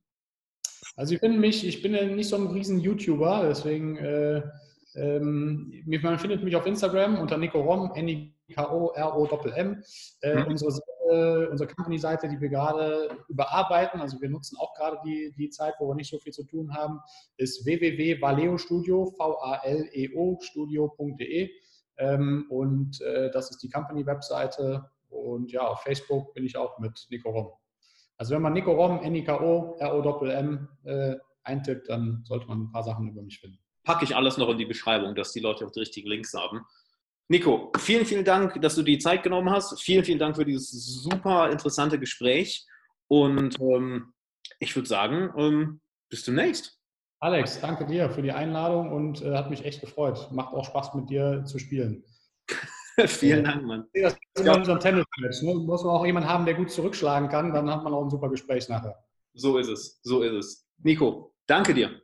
Also, 0.97 1.11
sie 1.11 1.17
finden 1.17 1.39
mich, 1.39 1.65
ich 1.65 1.81
bin 1.81 1.95
ja 1.95 2.05
nicht 2.05 2.27
so 2.27 2.35
ein 2.35 2.47
riesen 2.47 2.81
YouTuber, 2.81 3.45
deswegen, 3.47 3.95
äh, 3.97 4.43
ähm, 4.95 5.83
man 6.01 6.19
findet 6.19 6.43
mich 6.43 6.55
auf 6.57 6.65
Instagram 6.65 7.17
unter 7.17 7.37
Nico 7.37 7.61
Rom, 7.61 7.93
N-I-K-O-R-O-M-M. 7.95 9.83
Äh, 10.21 10.35
mhm. 10.35 10.47
Unsere 10.47 10.71
äh, 11.13 11.47
unsere 11.47 11.73
Company-Seite, 11.73 12.27
die 12.27 12.39
wir 12.39 12.49
gerade 12.49 13.09
überarbeiten, 13.27 14.01
also 14.01 14.19
wir 14.21 14.29
nutzen 14.29 14.57
auch 14.57 14.73
gerade 14.73 14.97
die, 15.05 15.33
die 15.37 15.49
Zeit, 15.49 15.75
wo 15.79 15.87
wir 15.87 15.95
nicht 15.95 16.09
so 16.09 16.19
viel 16.19 16.33
zu 16.33 16.43
tun 16.43 16.73
haben, 16.73 16.99
ist 17.37 17.65
www.valeostudio, 17.65 19.13
V-A-L-E-O, 19.17 20.39
studio.de. 20.41 21.49
Ähm, 21.97 22.45
und 22.49 23.01
äh, 23.01 23.31
das 23.31 23.51
ist 23.51 23.61
die 23.63 23.69
Company-Webseite. 23.69 24.89
Und 25.09 25.51
ja, 25.51 25.67
auf 25.67 25.81
Facebook 25.81 26.33
bin 26.33 26.45
ich 26.45 26.57
auch 26.57 26.79
mit 26.79 27.07
Nico 27.09 27.29
Rom. 27.29 27.51
Also 28.17 28.35
wenn 28.35 28.41
man 28.41 28.53
Nico 28.53 28.71
Rom, 28.71 29.01
N-I-K-O, 29.03 29.75
R-O-M-M 29.79 30.67
äh, 30.83 31.15
eintippt, 31.43 31.89
dann 31.89 32.23
sollte 32.25 32.47
man 32.47 32.63
ein 32.63 32.71
paar 32.71 32.83
Sachen 32.83 33.07
über 33.07 33.21
mich 33.21 33.39
finden. 33.39 33.59
Packe 33.83 34.05
ich 34.05 34.15
alles 34.15 34.37
noch 34.37 34.49
in 34.49 34.57
die 34.57 34.65
Beschreibung, 34.65 35.13
dass 35.13 35.33
die 35.33 35.41
Leute 35.41 35.65
auch 35.65 35.71
die 35.71 35.81
richtigen 35.81 36.07
Links 36.07 36.33
haben. 36.33 36.61
Nico, 37.29 37.71
vielen, 37.77 38.05
vielen 38.05 38.25
Dank, 38.25 38.61
dass 38.61 38.75
du 38.75 38.83
die 38.83 38.97
Zeit 38.97 39.23
genommen 39.23 39.49
hast. 39.49 39.81
Vielen, 39.81 40.03
vielen 40.03 40.19
Dank 40.19 40.35
für 40.35 40.45
dieses 40.45 40.71
super 41.03 41.49
interessante 41.49 41.97
Gespräch. 41.97 42.65
Und 43.07 43.59
ähm, 43.59 44.13
ich 44.59 44.75
würde 44.75 44.87
sagen, 44.87 45.29
ähm, 45.37 45.81
bis 46.09 46.23
demnächst. 46.23 46.79
Alex, 47.19 47.61
danke 47.61 47.85
dir 47.85 48.09
für 48.09 48.21
die 48.21 48.33
Einladung 48.33 48.91
und 48.91 49.21
äh, 49.21 49.33
hat 49.35 49.49
mich 49.49 49.63
echt 49.63 49.79
gefreut. 49.79 50.27
Macht 50.31 50.53
auch 50.53 50.65
Spaß 50.65 50.93
mit 50.95 51.09
dir 51.09 51.45
zu 51.45 51.57
spielen. 51.57 52.03
Vielen 53.07 53.45
Dank, 53.45 53.63
Mann. 53.63 53.87
Das 53.93 54.13
ist 54.35 54.45
ja. 54.45 54.55
unserem 54.55 54.79
Tennis-Match. 54.79 55.41
Ne? 55.41 55.55
Muss 55.55 55.83
man 55.83 55.95
auch 55.95 56.05
jemanden 56.05 56.29
haben, 56.29 56.45
der 56.45 56.55
gut 56.55 56.69
zurückschlagen 56.69 57.29
kann, 57.29 57.53
dann 57.53 57.69
hat 57.69 57.83
man 57.83 57.93
auch 57.93 58.03
ein 58.03 58.09
super 58.09 58.29
Gespräch 58.29 58.67
nachher. 58.67 58.95
So 59.33 59.57
ist 59.57 59.69
es. 59.69 59.99
So 60.03 60.21
ist 60.21 60.33
es. 60.33 60.67
Nico, 60.79 61.33
danke 61.47 61.73
dir. 61.73 62.02